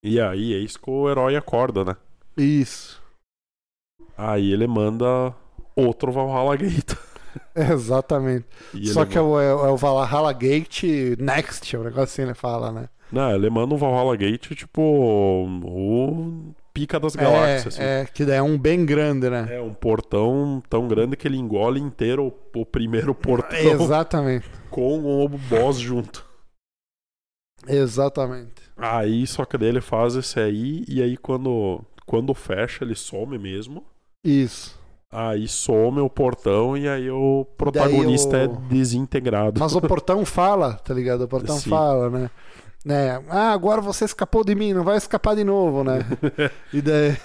E 0.03 0.19
aí 0.21 0.55
é 0.55 0.59
isso 0.59 0.81
que 0.81 0.89
o 0.91 1.11
herói 1.11 1.37
acorda, 1.37 1.85
né? 1.85 1.97
Isso. 2.37 3.03
Aí 4.17 4.53
ele 4.53 4.67
manda 4.67 5.35
outro 5.77 6.13
Valhalla 6.13 6.57
Gate. 6.57 6.95
Exatamente. 7.55 8.47
Só 8.93 9.03
ele 9.03 9.11
que 9.11 9.19
é 9.19 9.21
o, 9.21 9.39
é 9.41 9.71
o 9.71 9.77
Valhalla 9.77 10.33
Gate 10.33 10.85
Next, 11.19 11.75
é 11.75 11.79
um 11.79 11.83
negócio 11.85 12.05
assim 12.05 12.23
ele 12.23 12.35
fala, 12.35 12.73
né? 12.73 12.89
Não, 13.13 13.35
ele 13.35 13.51
manda 13.51 13.75
um 13.75 13.79
Valhalla 13.79 14.17
Gate, 14.17 14.53
tipo, 14.55 14.81
o 14.81 16.55
pica 16.73 17.01
das 17.01 17.17
galáxias. 17.17 17.75
assim. 17.75 17.83
É, 17.83 18.03
é, 18.03 18.05
que 18.07 18.25
daí 18.25 18.37
é 18.37 18.43
um 18.43 18.57
bem 18.57 18.87
grande, 18.87 19.29
né? 19.29 19.49
É 19.51 19.61
um 19.61 19.73
portão 19.75 20.63
tão 20.69 20.87
grande 20.87 21.17
que 21.17 21.27
ele 21.27 21.37
engole 21.37 21.81
inteiro 21.81 22.33
o, 22.55 22.61
o 22.61 22.65
primeiro 22.67 23.15
portão 23.15 23.59
Exatamente. 23.59 24.49
com 24.71 25.25
o 25.25 25.29
boss 25.29 25.79
junto. 25.79 26.25
Exatamente. 27.67 28.63
Aí, 28.77 29.27
só 29.27 29.45
que 29.45 29.59
daí 29.59 29.69
ele 29.69 29.81
faz 29.81 30.15
esse 30.15 30.41
aí, 30.41 30.85
e 30.89 31.03
aí 31.03 31.17
quando, 31.17 31.81
quando 32.07 32.33
fecha, 32.35 32.85
ele 32.85 32.95
some 32.95 33.37
mesmo. 33.39 33.85
Isso. 34.25 34.79
Aí 35.13 35.49
some 35.49 36.01
o 36.01 36.09
portão 36.09 36.77
e 36.77 36.89
aí 36.89 37.11
o 37.11 37.45
protagonista 37.59 38.37
é 38.37 38.47
o- 38.47 38.57
desintegrado. 38.69 39.59
Mas 39.59 39.75
o 39.75 39.81
portão 39.81 40.25
fala, 40.25 40.75
tá 40.75 40.95
ligado? 40.95 41.23
O 41.25 41.29
portão 41.29 41.57
Sim. 41.59 41.69
fala, 41.69 42.09
né? 42.09 42.31
Né? 42.85 43.23
Ah, 43.29 43.53
agora 43.53 43.81
você 43.81 44.05
escapou 44.05 44.43
de 44.45 44.55
mim, 44.55 44.73
não 44.73 44.85
vai 44.85 44.97
escapar 44.97 45.37
de 45.37 45.45
novo, 45.45 45.85
né? 45.85 46.01
E 46.73 46.81
daí. 46.81 47.17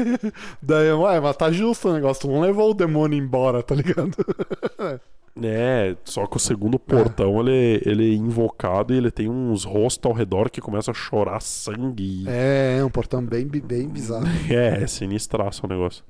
daí, 0.62 0.92
ué, 0.92 1.20
mas 1.20 1.36
tá 1.36 1.50
justo 1.50 1.88
o 1.88 1.92
negócio. 1.92 2.22
Tu 2.22 2.32
não 2.32 2.40
levou 2.40 2.70
o 2.70 2.74
demônio 2.74 3.18
embora, 3.18 3.62
tá 3.62 3.74
ligado? 3.74 4.16
É, 5.42 5.96
só 6.04 6.28
que 6.28 6.36
o 6.36 6.38
segundo 6.38 6.78
portão 6.78 7.40
ele, 7.40 7.82
ele 7.84 8.12
é 8.12 8.14
invocado 8.14 8.94
e 8.94 8.96
ele 8.96 9.10
tem 9.10 9.28
uns 9.28 9.64
rostos 9.64 10.08
ao 10.08 10.16
redor 10.16 10.48
que 10.48 10.60
começam 10.60 10.92
a 10.92 10.94
chorar 10.94 11.40
sangue. 11.40 12.24
É, 12.28 12.76
é 12.78 12.84
um 12.84 12.88
portão 12.88 13.20
bem, 13.20 13.44
bem 13.44 13.88
bizarro. 13.88 14.28
É, 14.48 14.84
é 14.84 14.86
sinistraço 14.86 15.66
o 15.66 15.68
negócio. 15.68 16.04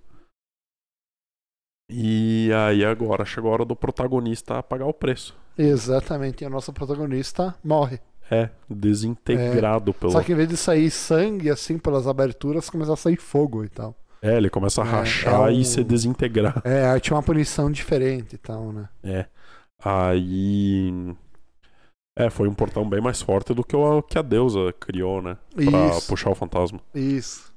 E 1.91 2.51
aí 2.53 2.85
agora 2.85 3.25
chegou 3.25 3.51
a 3.51 3.55
hora 3.55 3.65
do 3.65 3.75
protagonista 3.75 4.63
pagar 4.63 4.85
o 4.85 4.93
preço. 4.93 5.35
Exatamente, 5.57 6.45
e 6.45 6.47
o 6.47 6.51
nosso 6.51 6.71
protagonista 6.73 7.55
morre. 7.65 8.01
É, 8.31 8.49
desintegrado 8.71 9.93
pelo. 9.93 10.13
Só 10.13 10.23
que 10.23 10.33
em 10.33 10.35
vez 10.37 10.49
de 10.49 10.57
sair 10.57 10.91
sangue 10.91 11.51
assim 11.51 11.79
pelas 11.79 12.07
aberturas, 12.07 12.71
começa 12.71 12.93
a 12.93 12.97
sair 12.97 13.17
fogo 13.17 13.65
e 13.65 13.69
tal. 13.69 13.95
É, 14.23 14.37
ele 14.37 14.49
começa 14.49 14.83
a 14.83 14.87
É, 14.87 14.91
rachar 14.91 15.49
é 15.51 15.53
e 15.53 15.61
um- 15.61 15.65
se 15.65 15.85
desintegrar. 15.85 16.63
É, 16.65 16.87
aí 16.89 17.01
tinha 17.01 17.15
uma 17.17 17.23
punição 17.23 17.71
diferente 17.71 18.35
e 18.37 18.39
tal, 18.39 18.73
né? 18.73 18.89
É. 19.03 19.27
Aí. 19.83 21.15
É, 22.19 22.31
foi 22.31 22.49
um 22.49 22.55
portão 22.55 22.89
bem 22.89 23.01
mais 23.01 23.21
forte 23.21 23.53
do 23.53 23.63
que 23.65 23.75
o 23.77 24.01
que 24.03 24.17
a 24.19 24.23
deusa 24.23 24.73
criou, 24.81 25.21
né? 25.21 25.37
Pra 25.55 25.89
Isso. 25.89 26.07
puxar 26.09 26.31
o 26.31 26.35
fantasma. 26.35 26.81
Isso. 26.95 27.53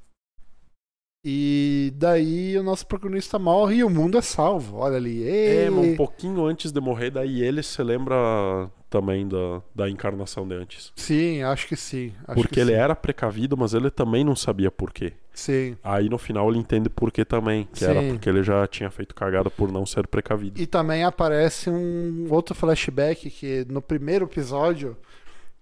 E 1.24 1.92
daí 1.96 2.56
o 2.58 2.62
nosso 2.62 2.86
protagonista 2.86 3.38
morre 3.38 3.76
e 3.76 3.84
o 3.84 3.90
mundo 3.90 4.18
é 4.18 4.22
salvo. 4.22 4.76
Olha 4.78 4.96
ali. 4.96 5.22
É, 5.28 5.64
Ei. 5.64 5.70
mas 5.70 5.86
um 5.88 5.96
pouquinho 5.96 6.44
antes 6.44 6.70
de 6.72 6.80
morrer, 6.80 7.10
daí 7.10 7.42
ele 7.42 7.62
se 7.62 7.82
lembra 7.82 8.70
também 8.88 9.28
da, 9.28 9.62
da 9.74 9.88
encarnação 9.88 10.46
de 10.46 10.54
antes. 10.54 10.92
Sim, 10.96 11.42
acho 11.42 11.66
que 11.66 11.76
sim. 11.76 12.12
acho 12.26 12.34
porque 12.40 12.54
que 12.54 12.60
ele 12.60 12.72
sim. 12.72 12.78
era 12.78 12.96
precavido, 12.96 13.56
mas 13.56 13.74
ele 13.74 13.90
também 13.90 14.24
não 14.24 14.34
sabia 14.34 14.70
por 14.70 14.92
quê. 14.92 15.12
Sim. 15.32 15.76
Aí 15.84 16.08
no 16.08 16.18
final 16.18 16.50
ele 16.50 16.58
entende 16.58 16.90
por 16.90 17.12
quê 17.12 17.24
também. 17.24 17.68
Que 17.72 17.84
era 17.84 18.00
Sim. 18.00 18.08
porque 18.10 18.28
ele 18.28 18.42
já 18.42 18.66
tinha 18.66 18.90
feito 18.90 19.14
cagada 19.14 19.48
por 19.48 19.70
não 19.70 19.86
ser 19.86 20.06
precavido. 20.08 20.60
E 20.60 20.66
também 20.66 21.04
aparece 21.04 21.70
um 21.70 22.26
outro 22.28 22.56
flashback 22.56 23.30
que 23.30 23.64
no 23.68 23.80
primeiro 23.80 24.24
episódio 24.24 24.96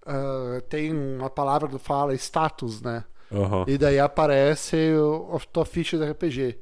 ah, 0.07 0.61
tem 0.69 0.91
uma 0.93 1.29
palavra 1.29 1.67
que 1.67 1.77
fala 1.77 2.15
status, 2.15 2.81
né? 2.81 3.03
Aham. 3.31 3.65
E 3.67 3.77
daí 3.77 3.99
aparece 3.99 4.93
o, 4.93 5.35
a 5.35 5.39
tua 5.39 5.65
ficha 5.65 5.97
de 5.97 6.09
RPG. 6.09 6.57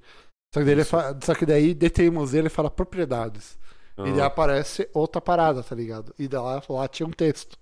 Só 0.53 0.61
que 0.61 0.75
daí, 0.75 0.85
só 1.21 1.35
que 1.35 1.45
daí 1.45 1.73
de 1.73 1.89
teimosia 1.89 2.39
ele 2.39 2.49
fala 2.49 2.71
propriedades. 2.71 3.57
E 4.03 4.11
daí 4.11 4.19
aham. 4.19 4.25
aparece 4.25 4.89
outra 4.93 5.21
parada, 5.21 5.63
tá 5.63 5.75
ligado? 5.75 6.13
E 6.19 6.27
daí 6.27 6.41
lá, 6.41 6.61
lá 6.69 6.87
tinha 6.87 7.07
um 7.07 7.11
texto. 7.11 7.57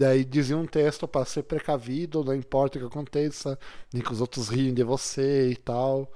Daí 0.00 0.24
dizia 0.24 0.56
um 0.56 0.66
texto 0.66 1.08
pra 1.08 1.24
ser 1.24 1.42
precavido, 1.42 2.22
não 2.24 2.34
importa 2.34 2.78
o 2.78 2.80
que 2.80 2.86
aconteça, 2.86 3.58
nem 3.92 4.02
que 4.02 4.12
os 4.12 4.20
outros 4.20 4.48
riem 4.48 4.72
de 4.72 4.84
você 4.84 5.50
e 5.50 5.56
tal. 5.56 6.12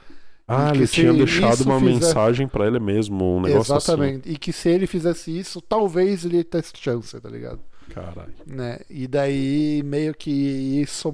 Ah, 0.47 0.71
que 0.73 0.79
ele 0.79 0.87
tinha 0.87 1.13
deixado 1.13 1.63
uma 1.63 1.79
fizer- 1.81 1.93
mensagem 1.93 2.47
pra 2.49 2.67
ele 2.67 2.79
mesmo, 2.79 3.37
um 3.37 3.41
negócio 3.41 3.75
Exatamente. 3.77 4.29
E 4.31 4.37
que 4.37 4.53
se 4.53 4.69
ele 4.69 4.87
fizesse 4.87 5.37
isso, 5.37 5.61
talvez 5.61 6.25
ele 6.25 6.45
tivesse 6.45 6.73
chance, 6.77 7.19
tá 7.21 7.29
ligado? 7.29 7.61
assim. 7.61 7.93
Caralho. 7.95 8.33
Né? 8.47 8.79
E 8.89 9.07
daí 9.09 9.83
meio 9.85 10.15
que 10.15 10.31
isso 10.31 11.13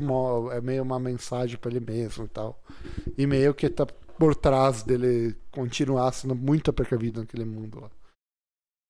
é 0.53 0.61
meio 0.61 0.83
uma 0.83 0.99
mensagem 0.99 1.57
pra 1.59 1.71
ele 1.71 1.81
mesmo 1.81 2.25
e 2.25 2.29
tal. 2.29 2.61
E 3.17 3.27
meio 3.27 3.55
que 3.55 3.69
tá 3.69 3.87
por 4.19 4.35
trás 4.35 4.83
dele 4.83 5.35
continuar 5.51 6.13
sendo 6.13 6.35
muito 6.35 6.73
precavido 6.73 7.21
naquele 7.21 7.45
mundo 7.45 7.81
lá. 7.81 7.91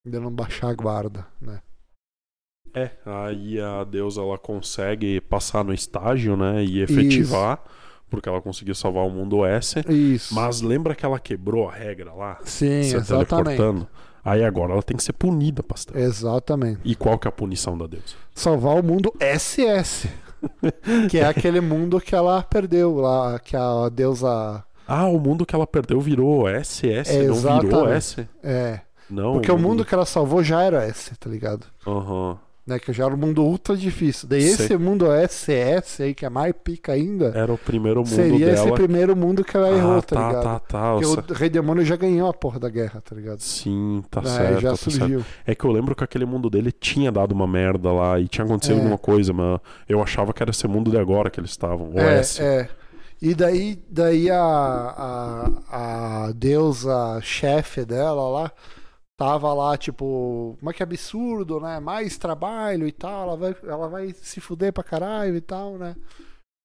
De 0.08 0.18
não 0.18 0.32
baixar 0.32 0.70
a 0.70 0.74
guarda, 0.74 1.26
né? 1.40 1.60
É, 2.74 2.90
aí 3.04 3.60
a 3.60 3.84
deusa 3.84 4.20
ela 4.20 4.38
consegue 4.38 5.20
passar 5.22 5.64
no 5.64 5.72
estágio, 5.72 6.36
né? 6.36 6.62
E 6.64 6.80
efetivar, 6.80 7.62
porque 8.10 8.28
ela 8.28 8.40
conseguiu 8.40 8.74
salvar 8.74 9.06
o 9.06 9.10
mundo 9.10 9.44
S. 9.44 9.82
Isso. 9.88 10.34
Mas 10.34 10.60
lembra 10.60 10.94
que 10.94 11.04
ela 11.04 11.18
quebrou 11.18 11.68
a 11.68 11.72
regra 11.72 12.12
lá? 12.12 12.38
Sim, 12.42 12.82
se 12.82 12.96
exatamente. 12.96 13.28
teleportando? 13.28 13.88
Aí 14.24 14.44
agora 14.44 14.72
ela 14.72 14.82
tem 14.82 14.96
que 14.96 15.02
ser 15.02 15.14
punida, 15.14 15.62
pastor. 15.62 15.96
Exatamente. 15.96 16.80
E 16.84 16.94
qual 16.94 17.18
que 17.18 17.26
é 17.26 17.30
a 17.30 17.32
punição 17.32 17.78
da 17.78 17.86
deusa? 17.86 18.14
Salvar 18.34 18.78
o 18.78 18.82
mundo 18.82 19.12
SS. 19.20 20.08
que 21.10 21.18
é 21.18 21.26
aquele 21.26 21.60
mundo 21.60 22.00
que 22.00 22.14
ela 22.14 22.42
perdeu 22.42 22.94
lá, 22.96 23.38
que 23.38 23.56
a 23.56 23.88
deusa. 23.88 24.62
Ah, 24.86 25.06
o 25.06 25.18
mundo 25.18 25.44
que 25.44 25.54
ela 25.54 25.66
perdeu 25.66 26.00
virou 26.00 26.46
SS, 26.48 27.10
É, 27.10 27.26
não 27.26 27.34
virou 27.34 27.88
exatamente. 27.88 27.96
S? 27.96 28.28
É. 28.42 28.80
Não. 29.10 29.32
Porque 29.34 29.50
o 29.50 29.58
mundo 29.58 29.84
que 29.84 29.94
ela 29.94 30.06
salvou 30.06 30.42
já 30.42 30.62
era 30.62 30.84
S, 30.84 31.12
tá 31.18 31.28
ligado? 31.30 31.66
Aham. 31.86 32.38
Né, 32.66 32.78
que 32.78 32.92
já 32.92 33.06
era 33.06 33.14
um 33.14 33.16
mundo 33.16 33.42
ultra 33.42 33.74
difícil. 33.74 34.28
Daí 34.28 34.42
Sei. 34.42 34.66
esse 34.66 34.76
mundo 34.76 35.06
SS 35.10 36.02
aí, 36.02 36.14
que 36.14 36.26
é 36.26 36.28
mais 36.28 36.52
pica 36.62 36.92
ainda, 36.92 37.32
Era 37.34 37.50
o 37.50 37.56
primeiro 37.56 38.00
mundo 38.00 38.08
seria 38.10 38.52
esse 38.52 38.62
dela. 38.62 38.74
primeiro 38.76 39.16
mundo 39.16 39.42
que 39.42 39.56
ela 39.56 39.70
errou, 39.70 39.96
ah, 39.96 40.02
tá, 40.02 40.14
tá, 40.16 40.28
ligado? 40.28 40.42
tá, 40.42 40.58
tá. 40.60 40.92
Porque 40.92 41.06
Nossa. 41.06 41.32
o 41.32 41.34
Rei 41.34 41.48
Demônio 41.48 41.82
já 41.82 41.96
ganhou 41.96 42.28
a 42.28 42.34
porra 42.34 42.60
da 42.60 42.68
guerra, 42.68 43.00
tá 43.00 43.16
ligado? 43.16 43.40
Sim, 43.40 44.04
tá 44.10 44.20
Daí 44.20 44.36
certo. 44.36 44.60
já 44.60 44.70
tá 44.72 44.76
certo. 44.76 44.90
surgiu. 44.98 45.24
É 45.46 45.54
que 45.54 45.64
eu 45.64 45.72
lembro 45.72 45.96
que 45.96 46.04
aquele 46.04 46.26
mundo 46.26 46.50
dele 46.50 46.70
tinha 46.70 47.10
dado 47.10 47.32
uma 47.32 47.46
merda 47.46 47.90
lá 47.90 48.20
e 48.20 48.28
tinha 48.28 48.44
acontecido 48.44 48.74
É. 48.76 48.80
alguma 48.80 48.98
coisa, 48.98 49.32
mas 49.32 49.60
eu 49.88 50.02
achava 50.02 50.34
que 50.34 50.42
era 50.42 50.50
esse 50.50 50.68
mundo 50.68 50.90
de 50.90 50.98
agora 50.98 51.30
que 51.30 51.40
eles 51.40 51.48
estavam. 51.52 51.88
O 51.94 51.98
É, 51.98 52.20
é. 52.38 52.68
E 53.22 53.34
daí, 53.34 53.82
daí 53.90 54.30
a, 54.30 54.38
a, 55.72 56.26
a 56.26 56.32
deusa 56.32 57.18
chefe 57.22 57.84
dela 57.84 58.28
lá 58.28 58.52
tava 59.18 59.52
lá, 59.52 59.76
tipo, 59.76 60.56
mas 60.62 60.76
que 60.76 60.82
absurdo, 60.82 61.58
né? 61.60 61.80
Mais 61.80 62.16
trabalho 62.16 62.86
e 62.86 62.92
tal, 62.92 63.24
ela 63.24 63.36
vai, 63.36 63.56
ela 63.64 63.88
vai 63.88 64.10
se 64.14 64.40
fuder 64.40 64.72
pra 64.72 64.84
caralho 64.84 65.34
e 65.36 65.40
tal, 65.40 65.76
né? 65.76 65.96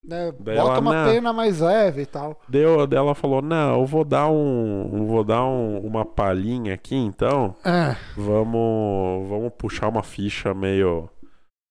né? 0.06 0.32
Bota 0.34 0.52
ela, 0.52 0.80
uma 0.80 0.94
"Não." 0.94 1.12
pena 1.12 1.34
mais 1.34 1.60
leve 1.62 2.02
e 2.04 2.06
tal. 2.06 2.40
Deu, 2.48 2.88
ela 2.92 3.16
falou: 3.16 3.42
Não, 3.42 3.80
eu 3.80 3.86
vou 3.86 4.04
dar 4.06 4.30
um. 4.30 5.06
Vou 5.08 5.24
dar 5.24 5.44
um- 5.46 5.80
uma 5.80 6.06
palhinha 6.06 6.74
aqui 6.76 6.96
então. 6.96 7.56
É, 7.66 7.96
Vamos. 8.16 9.28
Vamos 9.30 9.52
puxar 9.58 9.88
uma 9.90 10.04
ficha 10.04 10.54
meio. 10.54 11.10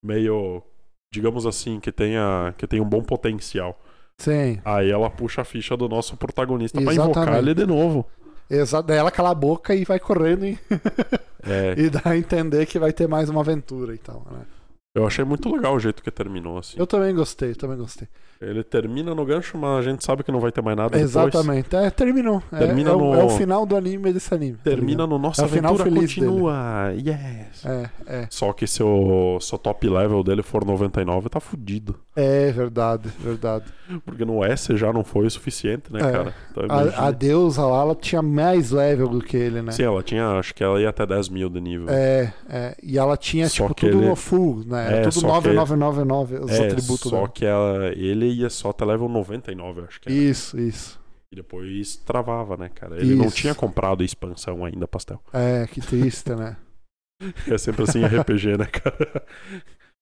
meio. 0.05 0.63
digamos 1.15 1.45
assim, 1.47 1.79
que 1.79 1.93
tenha, 1.93 2.55
que 2.57 2.67
tenha 2.67 2.83
um 2.83 2.89
bom 2.89 3.03
potencial. 3.03 3.79
sim. 4.19 4.59
Aí 4.65 4.91
ela 4.91 5.11
puxa 5.11 5.43
a 5.43 5.45
ficha 5.45 5.77
do 5.77 5.87
nosso 5.89 6.17
protagonista 6.17 6.81
pra 6.81 6.91
Exatamente. 6.93 7.19
invocar 7.19 7.39
ele 7.39 7.55
de 7.55 7.67
novo. 7.67 8.07
Exato. 8.53 8.87
Daí 8.87 8.99
ela 8.99 9.11
cala 9.11 9.31
a 9.31 9.35
boca 9.35 9.75
e 9.75 9.85
vai 9.85 9.99
correndo 9.99 10.45
e, 10.45 10.59
É, 11.45 11.75
e 11.77 11.91
dá 11.91 12.03
a 12.05 12.17
entender 12.17 12.67
que 12.67 12.79
vai 12.79 12.93
ter 12.93 13.09
mais 13.09 13.29
uma 13.29 13.41
aventura 13.41 13.95
e 13.95 13.99
tal, 13.99 14.25
né? 14.31 14.47
eu 14.95 15.07
achei 15.07 15.25
muito 15.25 15.53
legal 15.53 15.75
o 15.75 15.81
jeito 15.81 16.03
que 16.03 16.11
terminou, 16.11 16.59
assim. 16.59 16.79
Eu 16.79 16.87
também 16.87 17.13
gostei, 17.15 17.55
também 17.55 17.77
gostei. 17.77 18.07
Ele 18.43 18.63
termina 18.65 19.15
no 19.15 19.25
gancho, 19.25 19.57
mas 19.57 19.79
a 19.79 19.83
gente 19.91 20.05
sabe 20.05 20.23
que 20.25 20.33
não 20.33 20.41
vai 20.41 20.51
ter 20.51 20.63
mais 20.63 20.77
nada 20.77 20.91
depois. 20.91 21.11
Exatamente. 21.11 21.75
É, 21.77 21.89
terminou. 21.91 22.43
É- 22.53 22.59
Termina 22.59 22.91
é, 22.91 22.95
o, 22.95 22.99
no- 22.99 23.15
é 23.15 23.25
o 23.25 23.29
final 23.31 23.65
do 23.65 23.77
anime 23.77 24.13
desse 24.13 24.35
anime. 24.35 24.57
tá 24.57 24.65
Termina 24.65 25.07
no 25.07 25.19
Nossa 25.19 25.43
É 25.43 25.45
Aventura 25.45 25.85
Continua. 25.91 26.91
Yes. 26.93 26.97
ligado? 26.97 27.21
É, 27.65 27.91
é. 28.07 28.27
Só 28.31 28.53
que 28.53 28.67
se 28.67 28.83
o, 28.83 29.39
se 29.41 29.55
o 29.55 29.59
top 29.59 29.89
level 29.89 30.23
dele 30.25 30.43
for 30.43 30.65
99, 30.65 31.29
tá 31.29 31.41
fudido. 31.41 31.95
É 32.17 32.51
verdade, 32.53 33.09
verdade. 33.21 33.65
Porque 34.05 34.25
no 34.25 34.45
S 34.45 34.75
já 34.77 34.93
não 34.93 35.05
foi 35.05 35.27
o 35.27 35.31
suficiente, 35.31 35.93
né, 35.93 36.01
É. 36.01 36.11
cara? 36.13 36.35
Então. 36.51 36.65
A, 36.69 37.09
a 37.09 37.11
deusa 37.11 37.63
lá, 37.65 37.83
ela 37.83 37.95
tinha 37.95 38.23
mais 38.23 38.71
level 38.71 39.09
do 39.09 39.21
que 39.21 39.37
ele, 39.37 39.61
né? 39.63 39.73
Sim, 39.73 39.85
ela 39.85 40.03
tinha, 40.03 40.27
acho 40.39 40.55
que 40.55 40.63
ela 40.65 40.81
ia 40.81 40.89
até 40.89 41.05
10 41.07 41.29
mil 41.29 41.49
de 41.49 41.61
nível. 41.61 41.87
É, 41.91 42.33
é. 42.49 42.77
E 42.83 42.99
ela 42.99 43.17
tinha, 43.17 43.49
Só 43.49 43.65
tipo, 43.69 43.75
tudo 43.75 43.99
ele- 43.99 44.09
no 44.09 44.17
full, 44.17 44.63
né? 44.67 44.87
Era 44.87 44.97
É, 44.97 45.03
tudo 45.03 45.13
só 45.15 45.21
que- 45.21 45.49
9999, 45.49 46.39
os 46.39 46.51
É, 46.51 46.67
atributos 46.67 47.11
só 47.11 47.17
dela. 47.17 47.29
que 47.29 47.45
ela, 47.45 47.89
ele 47.97 48.32
ia 48.33 48.51
só 48.51 48.71
até 48.71 48.85
level 48.85 49.09
99, 49.09 49.83
acho 49.83 50.01
que 50.01 50.09
era. 50.09 50.19
Isso, 50.19 50.59
isso. 50.59 51.03
E 51.31 51.37
depois 51.37 51.97
travava, 51.97 52.59
né, 52.59 52.69
cara? 52.69 53.01
Ele 53.01 53.15
não 53.15 53.27
Isso. 53.27 53.37
tinha 53.37 53.55
comprado 53.55 54.03
a 54.03 54.05
expansão 54.05 54.67
ainda, 54.67 54.87
Pastel. 54.87 55.19
É, 55.33 55.67
que 55.67 55.81
triste, 55.81 56.35
né? 56.35 56.57
É 57.49 57.57
sempre 57.57 57.85
assim 57.85 58.05
RPG, 58.05 58.59
né, 58.59 58.67
cara? 58.67 59.25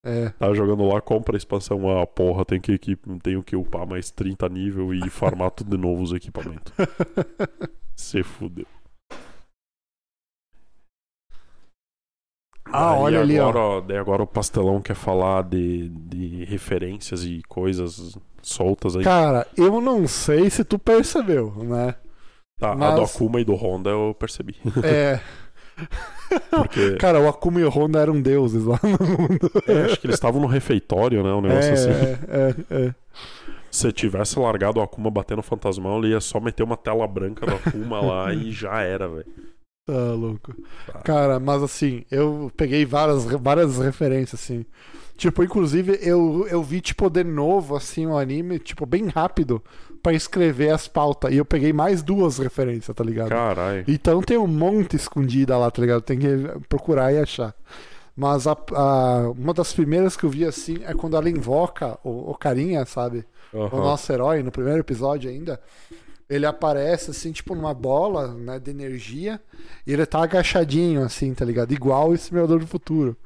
É. 0.02 0.31
Tá 0.31 0.52
jogando 0.55 0.82
lá, 0.85 1.01
compra 1.02 1.36
a 1.36 1.39
expansão. 1.39 1.89
Ah, 1.90 2.07
porra, 2.07 2.44
tem 2.44 2.59
que, 2.59 2.78
que, 2.78 2.97
tenho 3.23 3.43
que 3.43 3.55
upar 3.55 3.86
mais 3.86 4.11
30 4.11 4.48
nível 4.48 4.94
e 4.94 5.09
farmar 5.11 5.51
tudo 5.51 5.77
de 5.77 5.77
novo 5.77 6.02
os 6.02 6.12
equipamentos. 6.12 6.73
Se 7.94 8.23
fudeu. 8.23 8.66
Ah, 12.72 12.92
Daí 12.92 13.01
olha 13.02 13.20
ali, 13.20 13.38
ó. 13.40 13.48
agora, 13.48 13.82
Daí 13.86 13.97
agora 13.98 14.22
o 14.22 14.26
pastelão 14.26 14.80
quer 14.80 14.94
falar 14.94 15.42
de, 15.44 15.88
de 15.88 16.44
referências 16.44 17.24
e 17.24 17.42
coisas 17.48 18.16
soltas 18.42 18.97
aí. 18.97 19.02
Cara, 19.05 19.47
eu 19.56 19.80
não 19.80 20.06
sei 20.06 20.48
se 20.51 20.64
tu 20.64 20.78
percebeu, 20.78 21.52
né? 21.64 21.94
Tá, 22.59 22.72
A 22.72 22.76
mas- 22.76 22.94
do 22.94 23.02
Akuma 23.02 23.40
e 23.40 23.44
do 23.44 23.55
Honda 23.55 23.90
eu 23.90 24.14
percebi. 24.18 24.56
É. 24.84 25.20
Porque 26.51 26.97
Cara, 26.97 27.18
o 27.20 27.26
Akuma 27.28 27.60
e 27.60 27.64
o 27.64 27.70
Honda 27.70 27.98
eram 28.01 28.20
deuses 28.20 28.64
lá 28.64 28.78
no 28.82 28.90
mundo. 29.06 29.51
é, 29.66 29.86
acho 29.86 30.01
que 30.01 30.06
eles 30.06 30.16
estavam 30.16 30.40
no 30.40 30.47
refeitório, 30.47 31.22
né? 31.22 31.32
Um 31.32 31.40
negócio 31.40 31.70
é, 31.70 31.72
assim. 31.72 31.90
é, 31.90 32.18
é, 32.28 32.86
é. 32.88 32.94
Se 33.70 33.90
tivesse 33.92 34.38
largado 34.38 34.78
o 34.78 34.82
Akuma 34.82 35.10
batendo 35.10 35.42
fantasmão, 35.42 35.98
ele 35.98 36.09
ia 36.12 36.20
só 36.20 36.38
meter 36.40 36.62
uma 36.62 36.76
tela 36.76 37.06
branca 37.06 37.47
do 37.47 37.55
Akuma 37.55 38.01
lá 38.01 38.32
e 38.34 38.51
já 38.52 38.80
era, 38.82 39.09
velho. 39.09 39.26
Tá 39.92 40.12
louco. 40.14 40.54
Tá. 40.86 40.98
Cara, 41.00 41.40
mas 41.40 41.62
assim, 41.62 42.04
eu 42.10 42.50
peguei 42.56 42.84
várias, 42.84 43.24
várias 43.24 43.78
referências, 43.78 44.40
assim. 44.40 44.64
Tipo, 45.16 45.42
inclusive, 45.44 45.98
eu, 46.00 46.46
eu 46.50 46.62
vi, 46.62 46.80
tipo, 46.80 47.10
de 47.10 47.22
novo, 47.24 47.76
assim, 47.76 48.06
o 48.06 48.16
anime, 48.16 48.58
tipo, 48.58 48.86
bem 48.86 49.08
rápido. 49.08 49.62
pra 50.02 50.14
escrever 50.14 50.70
as 50.70 50.88
pautas. 50.88 51.30
E 51.30 51.36
eu 51.36 51.44
peguei 51.44 51.74
mais 51.74 52.02
duas 52.02 52.38
referências, 52.38 52.96
tá 52.96 53.04
ligado? 53.04 53.28
Caralho. 53.28 53.84
Então 53.86 54.22
tem 54.22 54.38
um 54.38 54.46
monte 54.46 54.96
escondida 54.96 55.58
lá, 55.58 55.70
tá 55.70 55.82
ligado? 55.82 56.00
Tem 56.00 56.18
que 56.18 56.26
procurar 56.70 57.12
e 57.12 57.18
achar. 57.18 57.54
Mas 58.16 58.46
a- 58.46 58.56
a- 58.72 59.30
uma 59.36 59.52
das 59.52 59.74
primeiras 59.74 60.16
que 60.16 60.24
eu 60.24 60.30
vi 60.30 60.46
assim 60.46 60.78
é 60.86 60.94
quando 60.94 61.16
ela 61.18 61.28
invoca 61.28 61.98
o, 62.02 62.30
o 62.30 62.34
carinha, 62.34 62.86
sabe? 62.86 63.26
O 63.52 63.58
Aham. 63.64 63.76
nosso 63.76 64.10
herói, 64.10 64.42
no 64.42 64.50
primeiro 64.50 64.78
episódio 64.80 65.28
ainda. 65.30 65.60
Ele 66.31 66.47
aparece 66.47 67.11
assim, 67.11 67.32
tipo, 67.32 67.55
numa 67.57 67.74
bola 67.74 68.28
né, 68.28 68.59
de 68.61 68.70
energia. 68.70 69.40
E 69.86 69.93
ele 69.93 70.07
tá 70.07 70.23
agachadinho, 70.23 71.02
assim, 71.02 71.35
tá 71.35 71.44
ligado? 71.44 71.73
Igual 71.73 72.11
o 72.11 72.15
Exterminador 72.15 72.61
do 72.61 72.66
Futuro. 72.69 73.16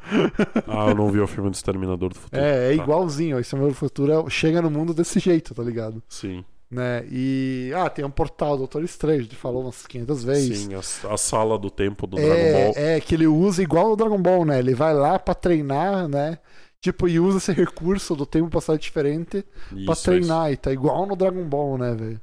Ah, 0.67 0.87
eu 0.89 0.95
não 0.95 1.11
vi 1.11 1.21
o 1.21 1.27
filme 1.27 1.51
do 1.51 1.55
Exterminador 1.55 2.09
do 2.09 2.19
Futuro. 2.19 2.41
É, 2.43 2.73
é 2.73 2.77
Tá. 2.77 2.83
igualzinho. 2.83 3.37
O 3.37 3.41
Exterminador 3.41 3.75
do 3.75 3.79
Futuro 3.79 4.31
chega 4.31 4.63
no 4.63 4.71
mundo 4.71 4.95
desse 4.95 5.21
jeito, 5.21 5.55
tá 5.55 5.63
ligado? 5.63 6.03
Sim, 6.09 6.43
Né? 6.71 7.05
E. 7.11 7.71
Ah, 7.77 7.91
tem 7.91 8.05
um 8.05 8.11
portal 8.11 8.53
do 8.53 8.59
Doutor 8.61 8.83
Estranho, 8.83 9.23
gente 9.23 9.37
falou 9.37 9.63
umas 9.63 9.87
500 9.87 10.25
vezes. 10.25 10.59
sim. 10.61 10.75
A, 10.75 11.15
a 11.15 11.17
sala 11.19 11.59
do 11.59 11.71
tempo 11.71 12.07
do 12.07 12.17
Dragon 12.17 12.33
É, 12.33 12.65
Ball. 12.65 12.73
é, 12.77 13.01
que 13.01 13.15
ele 13.15 13.27
usa 13.27 13.63
igual 13.63 13.93
o 13.93 13.97
Dragon 13.97 14.21
Ball, 14.21 14.45
né? 14.47 14.59
Ele 14.59 14.75
vai 14.75 14.95
lá 14.95 15.19
pra 15.19 15.35
treinar, 15.35 16.09
né? 16.09 16.39
Tipo, 16.81 17.07
e 17.07 17.21
usa 17.21 17.37
esse 17.39 17.53
recurso 17.53 18.17
do 18.17 18.27
tempo 18.27 18.49
passado 18.51 18.79
diferente 18.79 19.45
pra 19.85 19.93
Isso, 19.93 20.05
treinar. 20.05 20.51
E 20.53 20.57
tá 20.57 20.73
igual 20.73 21.07
no 21.07 21.15
Dragon 21.17 21.45
Ball, 21.45 21.79
né, 21.79 21.95
velho? 21.95 22.21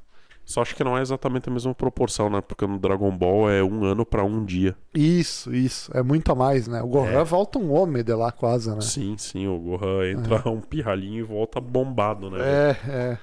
Só 0.52 0.62
acho 0.62 0.76
que 0.76 0.84
não 0.84 0.98
é 0.98 1.02
exatamente 1.02 1.48
a 1.48 1.52
mesma 1.52 1.74
proporção, 1.74 2.30
né? 2.30 2.42
Porque 2.42 2.68
no 2.68 2.78
Dragon 2.78 3.10
Ball 3.16 3.50
é 3.50 3.64
um 3.64 3.86
ano 3.86 4.06
pra 4.06 4.22
um 4.26 4.44
dia. 4.44 4.76
Isso, 4.94 5.54
isso. 5.54 5.90
É 5.96 6.04
muito 6.04 6.30
a 6.30 6.36
mais, 6.36 6.68
né? 6.68 6.82
O 6.82 6.88
Gohan 6.88 7.22
É. 7.22 7.24
volta 7.24 7.58
um 7.58 7.72
homem 7.72 8.04
de 8.04 8.14
lá 8.14 8.34
quase, 8.34 8.70
né? 8.70 8.82
Sim, 8.82 9.18
sim. 9.18 9.48
O 9.48 9.58
Gohan 9.58 10.10
entra 10.12 10.50
um 10.50 10.60
pirralhinho 10.60 11.20
e 11.20 11.24
volta 11.24 11.62
bombado, 11.62 12.30
né? 12.30 12.40
É, 12.42 12.90
é. 12.90 13.18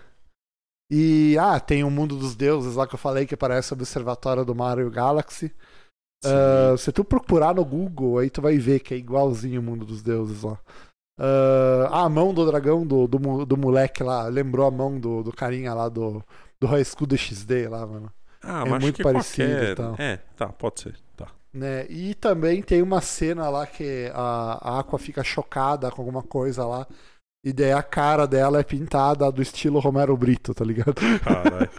E, 0.90 1.36
ah, 1.38 1.60
tem 1.60 1.84
o 1.84 1.90
Mundo 1.90 2.16
dos 2.16 2.34
Deuses 2.34 2.76
lá 2.76 2.86
que 2.86 2.94
eu 2.94 2.98
falei 2.98 3.26
que 3.26 3.36
parece 3.36 3.72
o 3.72 3.76
Observatório 3.76 4.42
do 4.42 4.54
Mario 4.54 4.90
Galaxy. 4.90 5.52
Ah, 6.24 6.74
se 6.78 6.90
tu 6.92 7.04
procurar 7.04 7.54
no 7.54 7.62
Google, 7.62 8.16
aí 8.16 8.30
tu 8.30 8.40
vai 8.40 8.56
ver 8.56 8.80
que 8.80 8.94
é 8.94 8.96
igualzinho 8.96 9.60
o 9.60 9.62
Mundo 9.64 9.84
dos 9.84 10.02
Deuses 10.02 10.42
lá. 10.44 10.58
Ah, 11.20 12.04
a 12.04 12.08
mão 12.08 12.32
do 12.32 12.46
dragão 12.46 12.86
do, 12.86 13.06
do, 13.06 13.44
do 13.44 13.56
moleque 13.58 14.02
lá, 14.02 14.28
lembrou 14.28 14.66
a 14.66 14.70
mão 14.70 14.98
do, 14.98 15.22
do 15.22 15.30
carinha 15.30 15.74
lá 15.74 15.90
do, 15.90 16.24
do 16.60 16.66
High 16.66 16.84
School 16.84 17.06
DxD 17.06 17.68
lá, 17.68 17.86
mano. 17.86 18.12
Ah, 18.42 18.64
é 18.66 18.68
mas 18.68 18.82
muito 18.82 19.02
parecido 19.02 19.48
qualquer... 19.48 19.72
e 19.72 19.74
tal. 19.74 19.94
É, 19.98 20.16
tá, 20.36 20.48
pode 20.48 20.80
ser. 20.80 20.96
Tá. 21.16 21.28
Né? 21.52 21.86
E 21.88 22.14
também 22.14 22.62
tem 22.62 22.82
uma 22.82 23.00
cena 23.00 23.48
lá 23.48 23.66
que 23.66 24.10
a, 24.14 24.58
a 24.60 24.80
Aqua 24.80 24.98
fica 24.98 25.24
chocada 25.24 25.90
com 25.90 26.02
alguma 26.02 26.22
coisa 26.22 26.64
lá. 26.64 26.86
E 27.44 27.52
daí 27.52 27.72
a 27.72 27.82
cara 27.82 28.26
dela 28.26 28.60
é 28.60 28.62
pintada 28.62 29.30
do 29.30 29.40
estilo 29.40 29.78
Romero 29.78 30.16
Brito, 30.16 30.54
tá 30.54 30.64
ligado? 30.64 30.94
Caralho. 31.22 31.70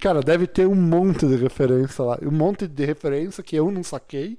Cara, 0.00 0.20
deve 0.20 0.46
ter 0.46 0.66
um 0.66 0.74
monte 0.74 1.26
de 1.26 1.36
referência 1.36 2.04
lá. 2.04 2.18
Um 2.22 2.30
monte 2.30 2.68
de 2.68 2.84
referência 2.84 3.42
que 3.42 3.56
eu 3.56 3.70
não 3.70 3.82
saquei, 3.82 4.38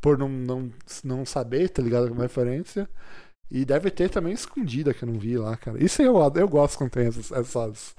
por 0.00 0.18
não, 0.18 0.28
não, 0.28 0.70
não 1.02 1.26
saber, 1.26 1.70
tá 1.70 1.82
ligado? 1.82 2.08
Como 2.08 2.20
referência. 2.20 2.88
E 3.50 3.64
deve 3.64 3.90
ter 3.90 4.08
também 4.08 4.32
escondida 4.32 4.94
que 4.94 5.02
eu 5.02 5.08
não 5.10 5.18
vi 5.18 5.36
lá, 5.36 5.56
cara. 5.56 5.82
Isso 5.82 6.00
eu, 6.02 6.16
eu 6.36 6.48
gosto 6.48 6.78
quando 6.78 6.90
tem 6.90 7.06
essas, 7.06 7.32
essas- 7.32 7.94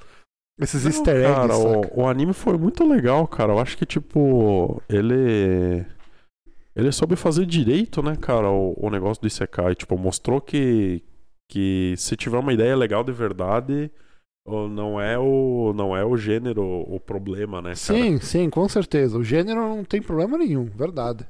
esses 0.59 0.83
Não, 0.83 0.91
easter 0.91 1.15
eggs. 1.15 1.33
Cara, 1.33 1.57
o, 1.57 2.01
o 2.03 2.07
anime 2.07 2.33
foi 2.33 2.57
muito 2.57 2.87
legal, 2.87 3.27
cara. 3.27 3.51
Eu 3.53 3.59
acho 3.59 3.77
que, 3.77 3.85
tipo, 3.85 4.81
ele. 4.87 5.85
Ele 6.73 6.91
soube 6.91 7.17
fazer 7.17 7.45
direito, 7.45 8.01
né, 8.01 8.15
cara, 8.15 8.49
o, 8.49 8.73
o 8.77 8.89
negócio 8.89 9.21
do 9.21 9.27
Isekai. 9.27 9.75
Tipo, 9.75 9.97
mostrou 9.97 10.39
que. 10.39 11.03
Que 11.49 11.95
se 11.97 12.15
tiver 12.15 12.37
uma 12.37 12.53
ideia 12.53 12.77
legal 12.77 13.03
de 13.03 13.11
verdade, 13.11 13.91
não 14.47 15.01
é 15.01 15.19
o, 15.19 15.73
não 15.75 15.95
é 15.95 16.05
o 16.05 16.15
gênero 16.15 16.63
o 16.63 16.97
problema, 16.97 17.61
né, 17.61 17.71
cara? 17.71 17.75
Sim, 17.75 18.19
sim, 18.21 18.49
com 18.49 18.69
certeza. 18.69 19.17
O 19.17 19.23
gênero 19.23 19.59
não 19.59 19.83
tem 19.83 20.01
problema 20.01 20.37
nenhum, 20.37 20.63
verdade. 20.63 21.27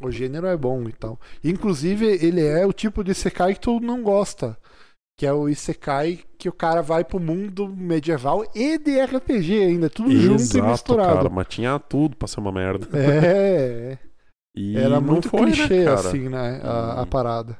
O 0.00 0.10
gênero 0.10 0.46
é 0.46 0.56
bom 0.56 0.88
e 0.88 0.92
tal. 0.92 1.18
Inclusive, 1.42 2.06
ele 2.06 2.44
é 2.44 2.64
o 2.66 2.72
tipo 2.72 3.02
de 3.04 3.10
Isekai 3.12 3.54
que 3.54 3.60
tu 3.60 3.80
não 3.80 4.02
gosta. 4.02 4.56
Que 5.18 5.26
é 5.26 5.32
o 5.32 5.48
Isekai 5.48 6.20
que 6.38 6.48
o 6.48 6.52
cara 6.52 6.80
vai 6.82 7.04
pro 7.04 7.18
mundo 7.20 7.68
medieval 7.68 8.44
e 8.54 8.78
de 8.78 9.00
RPG 9.00 9.62
ainda, 9.64 9.90
tudo 9.90 10.12
junto 10.16 10.56
e 10.56 10.62
Exato, 10.62 10.62
misturado. 10.62 11.06
cara, 11.18 11.28
mas 11.28 11.46
tinha 11.48 11.78
tudo 11.78 12.16
pra 12.16 12.28
ser 12.28 12.40
uma 12.40 12.52
merda. 12.52 12.86
É, 12.92 13.98
E 14.54 14.76
era 14.76 15.00
muito 15.00 15.28
foi, 15.28 15.54
né, 15.56 15.68
clichê 15.68 15.84
cara? 15.84 16.00
assim, 16.10 16.28
né? 16.28 16.60
A, 16.62 17.02
a 17.02 17.02
Hum. 17.02 17.06
parada. 17.06 17.58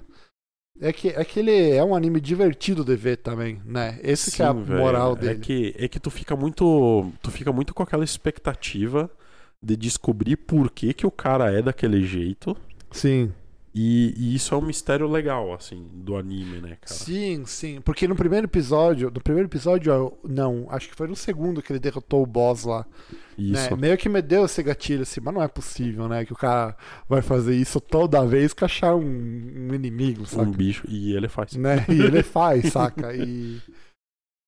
É 0.80 0.92
que, 0.92 1.08
é 1.08 1.24
que 1.24 1.40
ele 1.40 1.70
é 1.72 1.82
um 1.84 1.94
anime 1.94 2.20
divertido 2.20 2.84
de 2.84 2.96
ver 2.96 3.18
também, 3.18 3.60
né? 3.64 3.98
Esse 4.02 4.30
que 4.30 4.42
é 4.42 4.46
a 4.46 4.54
Sim, 4.54 4.64
moral 4.64 5.16
É 5.16 5.16
dele. 5.16 5.40
que, 5.40 5.74
é 5.78 5.88
que 5.88 6.00
tu 6.00 6.10
fica 6.10 6.36
muito. 6.36 7.12
Tu 7.22 7.30
fica 7.30 7.52
muito 7.52 7.74
com 7.74 7.82
aquela 7.82 8.04
expectativa 8.04 9.10
de 9.62 9.76
descobrir 9.76 10.36
por 10.36 10.70
que, 10.70 10.92
que 10.94 11.06
o 11.06 11.10
cara 11.10 11.52
é 11.52 11.60
daquele 11.62 12.04
jeito. 12.04 12.56
Sim. 12.90 13.32
E, 13.74 14.14
e 14.16 14.34
isso 14.34 14.54
é 14.54 14.58
um 14.58 14.62
mistério 14.62 15.06
legal, 15.06 15.52
assim, 15.52 15.86
do 15.92 16.16
anime, 16.16 16.60
né, 16.60 16.78
cara? 16.80 16.92
Sim, 16.92 17.44
sim. 17.46 17.80
Porque 17.80 18.08
no 18.08 18.16
primeiro 18.16 18.46
episódio, 18.46 19.10
no 19.10 19.20
primeiro 19.20 19.48
episódio, 19.48 20.14
não, 20.24 20.66
acho 20.70 20.88
que 20.88 20.96
foi 20.96 21.06
no 21.06 21.14
segundo 21.14 21.62
que 21.62 21.72
ele 21.72 21.78
derrotou 21.78 22.22
o 22.22 22.26
boss 22.26 22.64
lá. 22.64 22.84
Isso. 23.36 23.70
Né? 23.70 23.76
Meio 23.76 23.98
que 23.98 24.08
me 24.08 24.20
deu 24.20 24.46
esse 24.46 24.62
gatilho 24.62 25.02
assim, 25.02 25.20
mas 25.20 25.32
não 25.32 25.42
é 25.42 25.46
possível, 25.46 26.08
né? 26.08 26.24
Que 26.24 26.32
o 26.32 26.36
cara 26.36 26.76
vai 27.08 27.22
fazer 27.22 27.54
isso 27.54 27.80
toda 27.80 28.26
vez 28.26 28.52
que 28.52 28.64
achar 28.64 28.96
um, 28.96 29.68
um 29.70 29.74
inimigo, 29.74 30.26
saca? 30.26 30.42
Um 30.42 30.50
bicho. 30.50 30.84
E 30.88 31.14
ele 31.14 31.28
faz. 31.28 31.54
Né? 31.54 31.84
E 31.88 32.00
ele 32.00 32.22
faz, 32.24 32.72
saca? 32.72 33.14
E, 33.14 33.60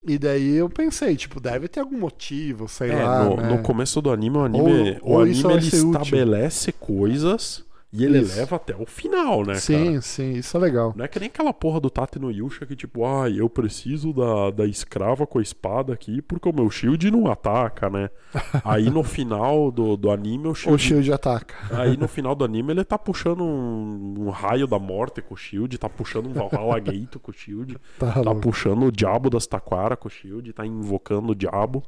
e 0.07 0.19
daí 0.19 0.55
eu 0.57 0.69
pensei, 0.71 1.15
tipo, 1.15 1.39
deve 1.41 1.69
ter 1.69 1.81
algum 1.81 1.99
motivo, 1.99 2.67
sei 2.69 2.91
É, 2.91 3.05
lá. 3.05 3.25
no, 3.25 3.37
né? 3.37 3.49
no 3.57 3.63
começo 3.63 4.01
do 4.01 4.11
anime, 4.11 4.39
o 4.39 4.41
anime, 4.45 4.99
Ou- 5.03 5.13
ou 5.17 5.19
o 5.19 5.27
isso 5.27 5.47
anime 5.47 5.61
vai 5.63 5.69
ele 5.69 5.83
útil. 5.89 6.03
estabelece 6.03 6.73
coisas 6.73 7.65
e 7.93 8.05
ele 8.05 8.21
Isso. 8.21 8.37
leva 8.39 8.57
até 8.57 8.77
o 8.77 8.87
final, 8.87 9.45
né, 9.45 9.57
sim, 9.57 9.87
cara? 9.87 10.01
sim, 10.01 10.33
isso 10.35 10.57
é 10.57 10.61
legal. 10.61 10.93
Não 10.97 11.05
é 11.05 11.09
que 11.09 11.19
nem 11.19 11.29
aquela 11.29 11.53
porra 11.53 11.81
do 11.81 11.91
Tate 11.91 12.19
no 12.21 12.31
Yusha 12.31 12.65
que, 12.65 12.77
tipo, 12.77 13.05
ai, 13.05 13.41
eu 13.41 13.51
preciso 13.51 14.13
da, 14.13 14.51
da 14.51 14.67
escrava 14.67 15.27
com 15.27 15.41
a 15.41 15.43
espada 15.43 15.93
aqui 15.93 16.23
porque 16.23 16.49
o 16.49 16.53
meu 16.53 16.71
shield 16.71 17.11
não 17.11 17.27
ataca, 17.31 17.91
né? 17.91 18.09
Aí 18.65 18.89
no 18.89 19.03
final 19.03 19.73
do, 19.73 19.97
do 19.97 20.11
anime 20.11 20.47
o 20.47 20.51
O 20.53 20.55
shield. 20.55 20.83
Shield 20.83 21.13
ataca. 21.13 21.55
Aí 21.77 21.97
no 21.97 22.07
final 22.09 22.35
do 22.35 22.45
anime 22.45 22.73
ele 22.73 22.85
tá 22.85 22.97
puxando 22.97 23.43
um, 23.43 24.15
um 24.19 24.31
raio 24.31 24.67
da 24.69 24.79
morte 24.79 25.21
com 25.21 25.35
o 25.35 25.37
shield, 25.37 25.77
tá 25.77 25.89
puxando 25.89 26.27
um 26.29 26.33
Valhalla 26.33 26.79
Gate 26.79 27.17
com 27.21 27.31
o 27.31 27.35
shield, 27.35 27.77
Tá, 27.99 28.23
tá 28.23 28.35
puxando 28.35 28.85
o 28.85 28.93
diabo 28.93 29.29
das 29.29 29.47
Taquara 29.47 29.97
com 29.97 30.07
o 30.07 30.11
shield, 30.11 30.53
tá 30.53 30.65
invocando 30.65 31.33
o 31.33 31.35
diabo 31.35 31.83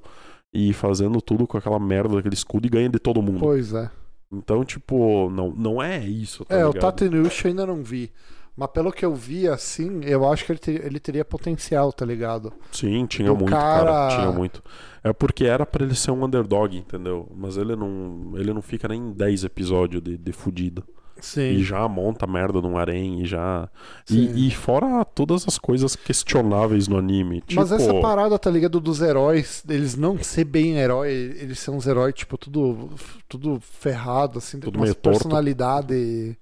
e 0.52 0.72
fazendo 0.72 1.22
tudo 1.22 1.46
com 1.46 1.56
aquela 1.56 1.78
merda 1.78 2.16
daquele 2.16 2.34
escudo 2.34 2.66
e 2.66 2.70
ganha 2.70 2.88
de 2.88 2.98
todo 2.98 3.22
mundo. 3.22 3.38
Pois 3.40 3.72
é. 3.72 3.88
Então, 4.32 4.64
tipo, 4.64 5.28
não, 5.30 5.50
não 5.50 5.82
é 5.82 5.98
isso, 5.98 6.44
tá 6.44 6.54
É, 6.56 6.64
o 6.64 6.68
ligado? 6.68 6.80
Tatenushi 6.82 7.44
eu 7.44 7.50
ainda 7.50 7.66
não 7.66 7.82
vi. 7.82 8.10
Mas 8.56 8.68
pelo 8.70 8.92
que 8.92 9.04
eu 9.04 9.14
vi, 9.14 9.48
assim, 9.48 10.00
eu 10.04 10.30
acho 10.30 10.44
que 10.44 10.52
ele, 10.52 10.58
ter- 10.58 10.84
ele 10.84 11.00
teria 11.00 11.24
potencial, 11.24 11.92
tá 11.92 12.04
ligado? 12.04 12.52
Sim, 12.70 13.06
tinha 13.06 13.28
do 13.28 13.36
muito, 13.36 13.50
cara- 13.50 13.84
cara. 13.84 14.08
Tinha 14.16 14.30
muito. 14.32 14.62
É 15.02 15.12
porque 15.12 15.44
era 15.44 15.64
pra 15.64 15.84
ele 15.84 15.94
ser 15.94 16.10
um 16.10 16.24
underdog, 16.24 16.76
entendeu? 16.76 17.28
Mas 17.34 17.56
ele 17.56 17.74
não, 17.74 18.32
ele 18.34 18.52
não 18.52 18.60
fica 18.62 18.86
nem 18.88 19.00
em 19.00 19.12
10 19.12 19.44
episódios 19.44 20.02
de, 20.02 20.16
de 20.18 20.32
fudido. 20.32 20.84
Sim. 21.22 21.52
E 21.52 21.62
já 21.62 21.86
monta 21.88 22.26
merda 22.26 22.60
num 22.60 22.76
harém 22.76 23.22
e 23.22 23.24
já. 23.24 23.68
E, 24.10 24.48
e 24.48 24.50
fora 24.50 25.04
todas 25.04 25.46
as 25.46 25.56
coisas 25.56 25.94
questionáveis 25.94 26.88
no 26.88 26.98
anime. 26.98 27.40
Tipo, 27.42 27.60
Mas 27.60 27.70
essa 27.70 27.94
parada, 28.00 28.36
tá 28.38 28.50
ligado, 28.50 28.80
dos 28.80 29.00
heróis, 29.00 29.62
eles 29.68 29.94
não 29.96 30.18
ser 30.22 30.42
bem 30.44 30.78
herói, 30.78 31.10
eles 31.10 31.60
são 31.60 31.76
uns 31.76 31.86
heróis, 31.86 32.12
tipo, 32.12 32.36
tudo, 32.36 32.90
tudo 33.28 33.60
ferrado, 33.60 34.38
assim, 34.38 34.58
Tudo 34.58 34.76
uma 34.76 34.82
meio 34.82 34.94
torto. 34.96 35.18
personalidade. 35.20 36.36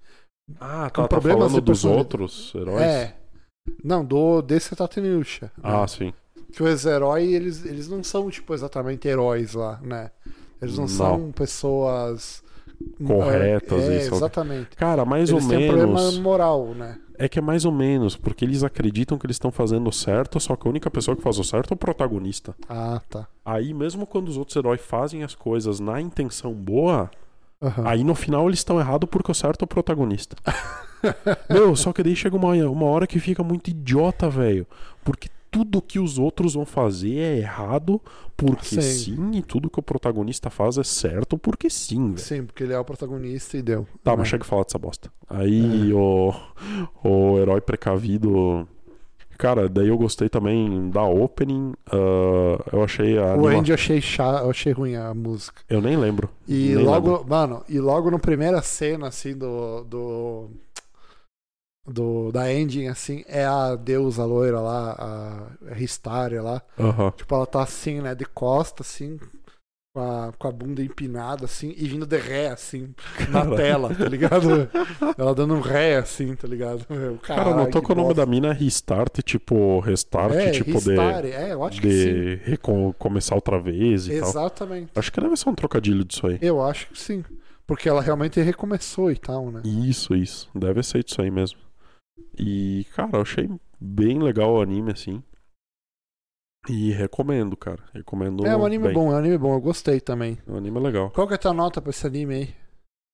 Ah, 0.58 0.88
tá, 0.90 1.06
tá 1.06 1.20
falando 1.20 1.60
dos 1.60 1.82
personalidade. 1.82 1.98
outros 1.98 2.52
heróis? 2.54 2.80
É. 2.82 3.14
Não, 3.84 4.02
do 4.02 4.40
desse 4.40 4.74
Tatenusha. 4.74 5.52
Ah, 5.62 5.86
sim. 5.86 6.12
Que 6.52 6.62
os 6.62 6.86
heróis, 6.86 7.30
eles, 7.30 7.64
eles 7.66 7.86
não 7.86 8.02
são, 8.02 8.30
tipo, 8.30 8.54
exatamente 8.54 9.06
heróis 9.06 9.52
lá, 9.52 9.78
né? 9.82 10.10
Eles 10.60 10.74
não, 10.76 10.84
Não. 10.84 10.88
são 10.88 11.32
pessoas... 11.32 12.42
Corretas 13.06 13.82
é, 13.88 14.00
são- 14.00 14.16
exatamente. 14.18 14.76
Cara, 14.76 15.04
mais 15.04 15.30
eles 15.30 15.44
ou 15.44 15.50
um 15.50 15.66
problema 15.66 15.86
menos. 16.00 16.18
moral, 16.18 16.66
né? 16.74 16.98
É 17.18 17.28
que 17.28 17.38
é 17.38 17.42
mais 17.42 17.64
ou 17.66 17.72
menos, 17.72 18.16
porque 18.16 18.44
eles 18.44 18.62
acreditam 18.64 19.18
que 19.18 19.26
eles 19.26 19.34
estão 19.36 19.50
fazendo 19.50 19.92
certo, 19.92 20.40
só 20.40 20.56
que 20.56 20.66
a 20.66 20.70
única 20.70 20.90
pessoa 20.90 21.14
que 21.16 21.22
faz 21.22 21.38
o 21.38 21.44
certo 21.44 21.72
é 21.72 21.74
o 21.74 21.76
protagonista. 21.76 22.54
Ah, 22.68 23.00
tá. 23.10 23.26
Aí, 23.44 23.74
mesmo 23.74 24.06
quando 24.06 24.28
os 24.28 24.38
outros 24.38 24.56
heróis 24.56 24.80
fazem 24.80 25.22
as 25.22 25.34
coisas 25.34 25.80
na 25.80 26.00
intenção 26.00 26.52
boa, 26.54 27.10
Aham. 27.62 27.86
aí 27.86 28.02
no 28.02 28.14
final 28.14 28.46
eles 28.48 28.60
estão 28.60 28.80
errados 28.80 29.08
porque 29.10 29.30
o 29.30 29.34
certo 29.34 29.62
é 29.62 29.64
o 29.64 29.68
protagonista. 29.68 30.34
Meu, 31.48 31.74
só 31.76 31.92
que 31.92 32.02
daí 32.02 32.16
chega 32.16 32.36
uma, 32.36 32.54
uma 32.68 32.86
hora 32.86 33.06
que 33.06 33.18
fica 33.18 33.42
muito 33.42 33.68
idiota, 33.68 34.28
velho. 34.30 34.66
Porque 35.04 35.28
tudo 35.50 35.82
que 35.82 35.98
os 35.98 36.18
outros 36.18 36.54
vão 36.54 36.64
fazer 36.64 37.16
é 37.18 37.38
errado 37.38 38.00
porque 38.36 38.80
Sim. 38.80 38.80
sim, 38.80 39.30
e 39.34 39.42
tudo 39.42 39.68
que 39.68 39.78
o 39.78 39.82
protagonista 39.82 40.48
faz 40.48 40.78
é 40.78 40.84
certo 40.84 41.36
porque 41.36 41.68
sim, 41.68 42.12
velho. 42.12 42.18
Sim, 42.18 42.44
porque 42.44 42.62
ele 42.62 42.72
é 42.72 42.78
o 42.78 42.84
protagonista 42.84 43.56
e 43.56 43.62
deu. 43.62 43.86
Tá, 44.02 44.12
né? 44.12 44.18
mas 44.18 44.28
chega 44.28 44.44
a 44.44 44.46
falar 44.46 44.64
dessa 44.64 44.78
bosta. 44.78 45.12
Aí 45.28 45.92
o, 45.92 46.32
o 47.04 47.38
herói 47.38 47.60
precavido 47.60 48.66
cara, 49.40 49.70
daí 49.70 49.88
eu 49.88 49.96
gostei 49.96 50.28
também 50.28 50.90
da 50.90 51.02
opening. 51.02 51.72
ah, 51.90 52.62
eu 52.70 52.84
achei 52.84 53.18
a. 53.18 53.34
O 53.36 53.46
Andy 53.48 53.70
eu 53.70 53.74
achei, 53.74 54.00
cha... 54.00 54.40
eu 54.42 54.50
achei 54.50 54.72
ruim 54.72 54.96
a 54.96 55.14
música. 55.14 55.62
Eu 55.68 55.80
nem 55.80 55.96
lembro. 55.96 56.28
E 56.46 56.74
Nem 56.74 56.84
logo, 56.84 57.12
lembro. 57.12 57.26
mano, 57.28 57.64
e 57.68 57.80
logo 57.80 58.10
na 58.10 58.18
primeira 58.18 58.60
cena, 58.60 59.08
assim, 59.08 59.34
do. 59.34 59.82
do. 59.84 60.50
Do 61.86 62.30
da 62.30 62.52
ending, 62.52 62.88
assim, 62.88 63.24
é 63.26 63.44
a 63.44 63.74
deusa 63.74 64.24
loira 64.24 64.60
lá, 64.60 64.92
a 65.68 65.74
Ristaria 65.74 66.42
lá. 66.42 66.62
Aham. 66.78 67.10
Tipo, 67.16 67.34
ela 67.34 67.46
tá 67.46 67.62
assim, 67.62 68.00
né, 68.00 68.14
de 68.14 68.24
costa, 68.24 68.82
assim, 68.82 69.18
com 69.92 70.00
a, 70.00 70.32
com 70.38 70.48
a 70.48 70.52
bunda 70.52 70.82
empinada, 70.82 71.46
assim, 71.46 71.74
e 71.76 71.88
vindo 71.88 72.06
de 72.06 72.16
ré, 72.16 72.48
assim, 72.48 72.94
na 73.28 73.42
Cara. 73.44 73.56
tela, 73.56 73.94
tá 73.94 74.04
ligado? 74.04 74.70
ela 75.18 75.34
dando 75.34 75.54
um 75.54 75.60
ré, 75.60 75.96
assim, 75.96 76.34
tá 76.36 76.46
ligado? 76.46 76.84
Eu, 76.90 77.18
Cara, 77.18 77.44
caralho, 77.44 77.64
notou 77.64 77.82
que 77.82 77.92
o 77.92 77.94
nome 77.94 78.14
da 78.14 78.24
mina 78.26 78.48
é 78.48 78.52
Restart, 78.52 79.18
tipo, 79.22 79.80
restart, 79.80 80.34
é, 80.34 80.50
tipo 80.50 80.72
Ristare, 80.72 81.32
é, 81.32 81.52
eu 81.52 81.64
acho 81.64 81.80
de, 81.80 81.82
que 81.82 82.40
sim. 82.44 82.50
de 82.52 82.58
começar 82.98 83.34
outra 83.34 83.58
vez 83.58 84.06
e 84.06 84.20
tal. 84.20 84.28
Exatamente. 84.28 84.90
Acho 84.94 85.12
que 85.12 85.20
deve 85.20 85.36
ser 85.36 85.48
um 85.48 85.54
trocadilho 85.54 86.04
disso 86.04 86.26
aí. 86.26 86.38
Eu 86.40 86.62
acho 86.62 86.88
que 86.88 86.98
sim. 86.98 87.24
Porque 87.66 87.88
ela 87.88 88.02
realmente 88.02 88.40
recomeçou 88.40 89.12
e 89.12 89.16
tal, 89.16 89.48
né? 89.50 89.62
Isso, 89.64 90.14
isso. 90.14 90.48
Deve 90.52 90.82
ser 90.82 91.04
isso 91.06 91.22
aí 91.22 91.30
mesmo. 91.30 91.69
E, 92.38 92.86
cara, 92.94 93.10
eu 93.14 93.20
achei 93.22 93.48
bem 93.80 94.18
legal 94.18 94.54
o 94.54 94.60
anime, 94.60 94.92
assim. 94.92 95.22
E 96.68 96.92
recomendo, 96.92 97.56
cara. 97.56 97.82
Recomendo. 97.92 98.46
É 98.46 98.56
um 98.56 98.66
anime 98.66 98.84
bem. 98.86 98.94
bom, 98.94 99.10
é 99.10 99.14
um 99.14 99.18
anime 99.18 99.38
bom, 99.38 99.54
eu 99.54 99.60
gostei 99.60 100.00
também. 100.00 100.38
O 100.46 100.56
anime 100.56 100.76
é 100.76 100.80
legal. 100.80 101.10
Qual 101.10 101.26
que 101.26 101.32
é 101.32 101.36
a 101.36 101.38
tua 101.38 101.54
nota 101.54 101.80
pra 101.80 101.90
esse 101.90 102.06
anime 102.06 102.34
aí? 102.34 102.54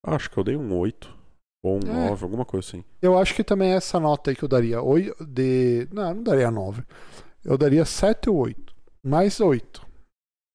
Acho 0.05 0.31
que 0.31 0.37
eu 0.39 0.45
dei 0.45 0.57
um 0.57 0.77
8. 0.77 1.17
Ou 1.65 1.77
um 1.77 1.89
É. 1.89 2.09
9, 2.11 2.25
alguma 2.25 2.45
coisa 2.45 2.67
assim. 2.69 2.85
Eu 3.01 3.19
acho 3.19 3.35
que 3.35 3.43
também 3.45 3.73
é 3.73 3.77
essa 3.77 3.99
nota 3.99 4.31
aí 4.31 4.37
que 4.37 4.45
eu 4.45 4.49
daria. 4.49 4.83
Oi, 4.83 5.13
de... 5.21 5.89
Não, 5.93 6.09
eu 6.09 6.15
não 6.17 6.23
daria 6.23 6.51
9. 6.51 6.83
Eu 7.45 7.57
daria 7.57 7.85
7 7.85 8.29
ou 8.31 8.37
8. 8.37 8.75
Mais 9.05 9.41
8. 9.41 9.87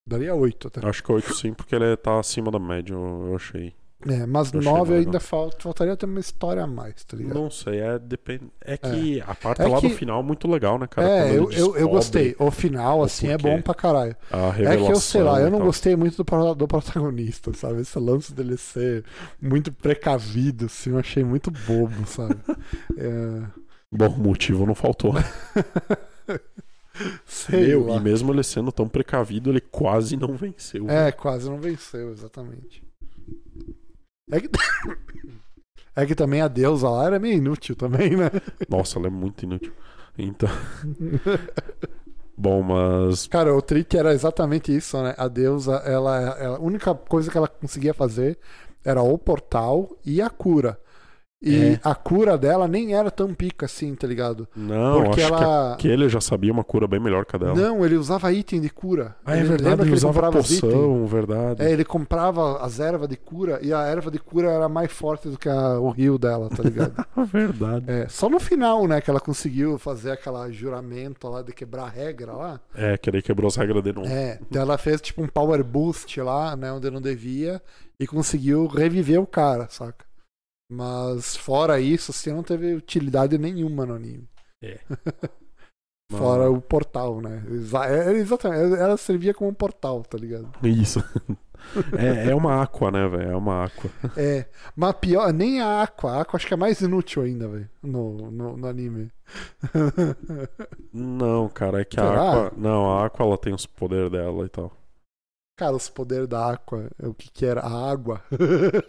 Daria 0.08 0.34
8 0.34 0.68
até. 0.68 0.86
Acho 0.86 1.02
que 1.02 1.12
8 1.12 1.34
sim, 1.34 1.54
porque 1.54 1.74
ele 1.74 1.96
tá 1.96 2.18
acima 2.18 2.50
da 2.50 2.58
média, 2.58 2.94
eu 2.94 3.34
achei. 3.34 3.74
É, 4.08 4.26
mas 4.26 4.50
9 4.52 4.66
legal. 4.66 4.94
ainda 5.06 5.20
falta, 5.20 5.56
faltaria 5.60 5.96
ter 5.96 6.06
uma 6.06 6.18
história 6.18 6.64
a 6.64 6.66
mais, 6.66 7.04
tá 7.04 7.16
ligado? 7.16 7.34
Não 7.34 7.50
sei, 7.50 7.78
é 7.80 7.98
depende. 7.98 8.44
É 8.60 8.76
que 8.76 9.20
a 9.20 9.34
parte 9.34 9.62
É 9.62 9.66
lá 9.68 9.80
que- 9.80 9.88
do 9.88 9.94
final 9.94 10.20
é 10.20 10.22
muito 10.24 10.48
legal, 10.50 10.78
né, 10.78 10.86
cara? 10.88 11.08
é, 11.08 11.30
eu, 11.38 11.50
eu, 11.52 11.76
eu 11.76 11.88
gostei. 11.88 12.34
O 12.38 12.50
final, 12.50 13.02
assim, 13.02 13.28
é 13.28 13.38
bom 13.38 13.62
pra 13.62 13.74
caralho. 13.74 14.16
É 14.58 14.76
que 14.76 14.90
eu 14.90 14.96
sei 14.96 15.22
lá, 15.22 15.40
eu 15.40 15.50
não 15.50 15.60
gostei 15.60 15.94
muito 15.94 16.22
do, 16.24 16.54
do 16.54 16.66
protagonista, 16.68 17.52
sabe? 17.54 17.80
Esse 17.82 17.98
lance 17.98 18.32
dele 18.34 18.56
ser 18.56 19.04
muito 19.40 19.70
precavido, 19.72 20.66
assim, 20.66 20.90
eu 20.90 20.98
achei 20.98 21.22
muito 21.24 21.50
bobo, 21.50 22.06
sabe? 22.06 22.36
É... 22.96 23.42
Bom, 23.90 24.08
motivo 24.08 24.64
não 24.66 24.74
faltou. 24.74 25.12
Sei 27.26 27.68
Meu, 27.68 27.86
lá. 27.86 27.96
e 27.96 28.00
mesmo 28.00 28.32
ele 28.32 28.42
sendo 28.42 28.70
tão 28.70 28.88
precavido, 28.88 29.50
ele 29.50 29.60
quase 29.60 30.16
não 30.16 30.34
venceu. 30.36 30.88
É, 30.90 31.10
quase 31.10 31.48
não 31.48 31.58
venceu, 31.58 32.10
exatamente. 32.12 32.82
É 34.32 34.40
que... 34.40 34.48
é 35.94 36.06
que 36.06 36.14
também 36.14 36.40
a 36.40 36.48
deusa 36.48 36.88
lá 36.88 37.06
era 37.06 37.18
meio 37.18 37.36
inútil 37.36 37.76
também, 37.76 38.16
né? 38.16 38.30
Nossa, 38.68 38.98
ela 38.98 39.06
é 39.08 39.10
muito 39.10 39.44
inútil. 39.44 39.72
Então. 40.18 40.48
Bom, 42.36 42.62
mas. 42.62 43.26
Cara, 43.28 43.54
o 43.54 43.62
trick 43.62 43.96
era 43.96 44.12
exatamente 44.12 44.74
isso, 44.74 45.00
né? 45.02 45.14
A 45.16 45.28
deusa, 45.28 45.74
ela, 45.84 46.20
ela- 46.38 46.56
a 46.56 46.60
única 46.60 46.94
coisa 46.94 47.30
que 47.30 47.36
ela 47.36 47.48
conseguia 47.48 47.94
fazer 47.94 48.38
era 48.84 49.02
o 49.02 49.16
portal 49.18 49.96
e 50.04 50.20
a 50.20 50.28
cura. 50.30 50.78
E 51.44 51.72
É. 51.74 51.80
a 51.82 51.92
cura 51.94 52.38
dela 52.38 52.68
nem 52.68 52.94
era 52.94 53.10
tão 53.10 53.34
pica 53.34 53.66
assim, 53.66 53.94
tá 53.96 54.06
ligado? 54.06 54.46
Não, 54.54 55.02
Porque 55.02 55.22
acho 55.22 55.34
ela. 55.34 55.76
que, 55.76 55.88
ele 55.88 56.08
já 56.08 56.20
sabia 56.20 56.52
uma 56.52 56.62
cura 56.62 56.86
bem 56.86 57.00
melhor 57.00 57.24
que 57.24 57.34
a 57.34 57.38
dela. 57.38 57.54
Não, 57.54 57.84
ele 57.84 57.96
usava 57.96 58.32
item 58.32 58.60
de 58.60 58.70
cura. 58.70 59.16
Ah, 59.26 59.34
é 59.36 59.40
Ele- 59.40 59.48
verdade, 59.48 59.82
ele 59.82 59.90
que 59.90 59.94
usava 59.96 60.30
poção, 60.30 61.04
verdade. 61.06 61.62
É, 61.62 61.72
ele 61.72 61.84
comprava 61.84 62.58
as 62.64 62.78
ervas 62.78 63.08
de 63.08 63.16
cura 63.16 63.58
e 63.60 63.72
a 63.72 63.80
erva 63.82 64.08
de 64.10 64.18
cura 64.20 64.50
era 64.52 64.68
mais 64.68 64.92
forte 64.92 65.28
do 65.28 65.36
que 65.36 65.48
a- 65.48 65.80
o 65.80 65.90
rio 65.90 66.16
dela, 66.16 66.48
tá 66.48 66.62
ligado? 66.62 66.94
verdade. 67.32 67.84
É, 67.88 68.06
só 68.08 68.28
no 68.28 68.38
final, 68.38 68.86
né, 68.86 69.00
que 69.00 69.10
ela 69.10 69.20
conseguiu 69.20 69.78
fazer 69.78 70.12
aquela 70.12 70.48
juramento 70.50 71.28
lá 71.28 71.42
de 71.42 71.52
quebrar 71.52 71.84
a 71.84 71.88
regra 71.88 72.32
lá. 72.32 72.60
É, 72.74 72.96
que 72.96 73.10
daí 73.10 73.20
quebrou 73.20 73.48
as 73.48 73.56
regras 73.56 73.82
de 73.82 73.92
novo. 73.92 74.06
É, 74.08 74.38
então 74.48 74.62
ela 74.62 74.78
fez 74.78 75.00
tipo 75.00 75.20
um 75.22 75.26
power 75.26 75.64
boost 75.64 76.20
lá, 76.20 76.54
né, 76.54 76.72
onde 76.72 76.88
não 76.90 77.00
devia 77.00 77.60
e 77.98 78.06
conseguiu 78.06 78.66
reviver 78.68 79.20
o 79.20 79.26
cara, 79.26 79.66
saca? 79.68 80.04
Mas 80.74 81.36
fora 81.36 81.78
isso, 81.78 82.12
assim, 82.12 82.32
não 82.32 82.42
teve 82.42 82.74
utilidade 82.74 83.36
nenhuma 83.36 83.84
no 83.84 83.94
anime. 83.94 84.26
É. 84.64 84.78
Fora 86.10 86.50
o 86.50 86.60
portal, 86.60 87.20
né? 87.20 87.42
Exa- 87.50 87.86
é, 87.86 88.12
exatamente, 88.12 88.78
ela 88.78 88.96
servia 88.98 89.32
como 89.32 89.50
um 89.50 89.54
portal, 89.54 90.02
tá 90.02 90.18
ligado? 90.18 90.50
Isso. 90.62 91.02
é, 91.96 92.30
é 92.30 92.34
uma 92.34 92.62
aqua, 92.62 92.90
né, 92.90 93.08
velho? 93.08 93.30
É 93.30 93.36
uma 93.36 93.64
aqua. 93.64 93.90
É, 94.16 94.46
mas 94.76 94.94
pior, 94.96 95.32
nem 95.32 95.60
a 95.60 95.82
Aqua, 95.82 96.12
a 96.12 96.20
Aqua 96.20 96.36
acho 96.36 96.46
que 96.46 96.54
é 96.54 96.56
mais 96.56 96.80
inútil 96.82 97.22
ainda, 97.22 97.48
velho, 97.48 97.68
no, 97.82 98.30
no, 98.30 98.56
no 98.56 98.66
anime. 98.66 99.10
Não, 100.92 101.48
cara, 101.48 101.80
é 101.80 101.84
que 101.84 101.98
a 101.98 102.02
Será? 102.02 102.30
aqua. 102.30 102.52
Não, 102.58 102.92
a 102.92 103.06
aqua 103.06 103.24
ela 103.24 103.38
tem 103.38 103.54
os 103.54 103.64
poderes 103.64 104.10
dela 104.10 104.44
e 104.44 104.48
tal. 104.50 104.70
Cara, 105.56 105.76
os 105.76 105.88
poderes 105.88 106.26
da 106.26 106.50
Aqua, 106.52 106.90
o 106.98 107.12
que 107.12 107.30
que 107.30 107.44
era? 107.44 107.60
A 107.60 107.90
água. 107.90 108.22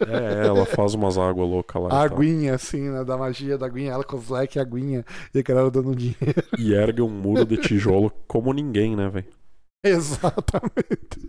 É, 0.06 0.46
ela 0.46 0.64
faz 0.64 0.94
umas 0.94 1.18
águas 1.18 1.48
loucas 1.48 1.82
lá. 1.82 1.88
A 1.90 2.02
aguinha, 2.02 2.54
assim, 2.54 2.88
né? 2.90 3.04
Da 3.04 3.16
magia 3.16 3.58
da 3.58 3.66
aguinha, 3.66 3.92
ela 3.92 4.04
com 4.04 4.16
os 4.16 4.28
leques 4.28 4.56
e 4.56 4.58
a 4.58 4.62
aguinha, 4.62 5.04
e 5.34 5.38
a 5.38 5.42
galera 5.42 5.70
dando 5.70 5.94
dinheiro. 5.94 6.42
E 6.58 6.72
ergue 6.72 7.02
um 7.02 7.08
muro 7.08 7.44
de 7.44 7.56
tijolo 7.56 8.12
como 8.26 8.52
ninguém, 8.52 8.96
né, 8.96 9.08
velho? 9.08 9.26
Exatamente. 9.84 11.20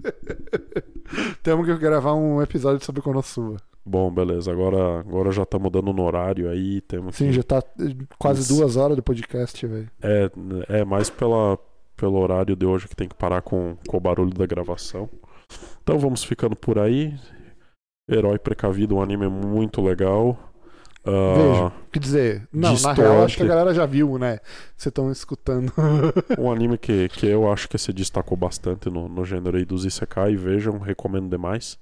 Temos 1.44 1.66
que 1.66 1.78
gravar 1.78 2.14
um 2.14 2.42
episódio 2.42 2.84
sobre 2.84 3.02
Konosuba. 3.02 3.58
Bom, 3.86 4.12
beleza. 4.12 4.52
Agora, 4.52 5.00
agora 5.00 5.32
já 5.32 5.44
estamos 5.44 5.72
dando 5.72 5.94
no 5.94 6.04
horário 6.04 6.50
aí. 6.50 6.82
Temos 6.82 7.16
Sim, 7.16 7.28
que... 7.28 7.34
já 7.34 7.44
tá 7.44 7.64
eh, 7.80 7.96
quase 8.18 8.42
Isso. 8.42 8.56
duas 8.56 8.78
horas 8.78 8.96
do 8.96 9.04
podcast, 9.04 9.66
velho. 9.68 9.90
É, 10.02 10.32
é 10.70 10.86
mais 10.86 11.10
pela, 11.10 11.60
pelo 11.96 12.18
horário 12.18 12.56
de 12.56 12.66
hoje 12.66 12.88
que 12.88 12.96
tem 12.96 13.08
que 13.08 13.16
parar 13.16 13.42
com, 13.42 13.78
com 13.88 13.98
o 13.98 14.00
barulho 14.00 14.34
da 14.34 14.46
gravação. 14.46 15.08
Então 15.82 16.00
vamos 16.00 16.24
ficando 16.24 16.56
por 16.56 16.80
aí. 16.80 17.14
Herói 18.10 18.38
Precavido, 18.38 18.96
um 18.96 19.02
anime 19.02 19.28
muito 19.28 19.82
legal. 19.82 20.38
Ah, 21.06 21.36
Vejo. 21.36 21.72
Quer 21.92 22.00
dizer, 22.00 22.48
não, 22.52 22.76
na 22.80 22.94
real 22.94 23.24
acho 23.24 23.38
que 23.38 23.44
a 23.44 23.48
galera 23.48 23.74
já 23.74 23.86
viu, 23.86 24.18
né? 24.18 24.40
Vocês 24.76 24.88
estão 24.88 25.12
escutando. 25.12 25.72
um 26.38 26.52
anime 26.52 26.78
que, 26.78 27.08
que 27.10 27.28
eu 27.28 27.52
acho 27.52 27.70
que 27.70 27.78
se 27.78 27.94
destacou 27.94 28.36
bastante 28.36 28.90
no, 28.90 29.08
no 29.08 29.24
gênero 29.24 29.58
aí 29.58 29.66
dos 29.66 29.86
Isekai. 29.86 30.36
Vejam, 30.36 30.80
recomendo 30.80 31.30
demais. 31.30 31.78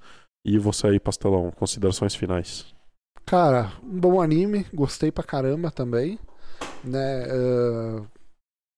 E 0.46 0.58
você 0.58 0.88
aí, 0.88 1.00
Pastelão, 1.00 1.52
considerações 1.52 2.14
finais. 2.14 2.66
Cara, 3.26 3.72
um 3.82 3.98
bom 3.98 4.22
anime, 4.22 4.66
gostei 4.74 5.10
pra 5.10 5.24
caramba 5.24 5.72
também. 5.72 6.20
Né? 6.84 7.24
eh, 7.26 8.02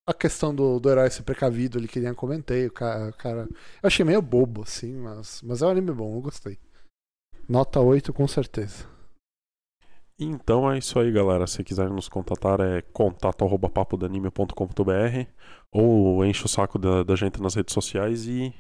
a 0.08 0.14
questão 0.14 0.54
do, 0.54 0.80
do 0.80 0.90
herói 0.90 1.10
ser 1.10 1.24
precavido 1.24 1.78
ali 1.78 1.88
que 1.88 2.00
nem 2.00 2.10
eu 2.10 2.16
comentei, 2.16 2.68
o 2.68 2.72
cara, 2.72 3.10
o 3.10 3.14
cara. 3.14 3.48
Eu 3.82 3.88
achei 3.88 4.06
meio 4.06 4.22
bobo, 4.22 4.64
assim, 4.64 4.94
mas, 4.94 5.42
mas 5.42 5.62
é 5.62 5.66
um 5.66 5.70
anime 5.70 5.92
bom, 5.92 6.16
eu 6.16 6.22
gostei. 6.22 6.58
Nota 7.50 7.80
8 7.80 8.14
com 8.14 8.28
certeza. 8.28 8.86
Então 10.18 10.72
é 10.72 10.78
isso 10.78 10.98
aí, 10.98 11.12
galera. 11.12 11.46
Se 11.46 11.62
quiserem 11.64 11.94
nos 11.94 12.08
contatar 12.08 12.62
é 12.62 12.82
contato@papodanime.com.br 12.94 15.28
ou 15.72 16.24
enche 16.24 16.46
o 16.46 16.48
saco 16.48 16.80
da, 16.80 17.04
da 17.04 17.16
gente 17.16 17.42
nas 17.42 17.56
redes 17.56 17.74
sociais 17.74 18.26
e 18.26 18.54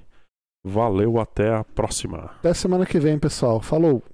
valeu 0.65 1.19
até 1.19 1.53
a 1.53 1.63
próxima. 1.63 2.31
Até 2.39 2.53
semana 2.53 2.85
que 2.85 2.99
vem, 2.99 3.17
pessoal. 3.17 3.61
Falou! 3.61 4.03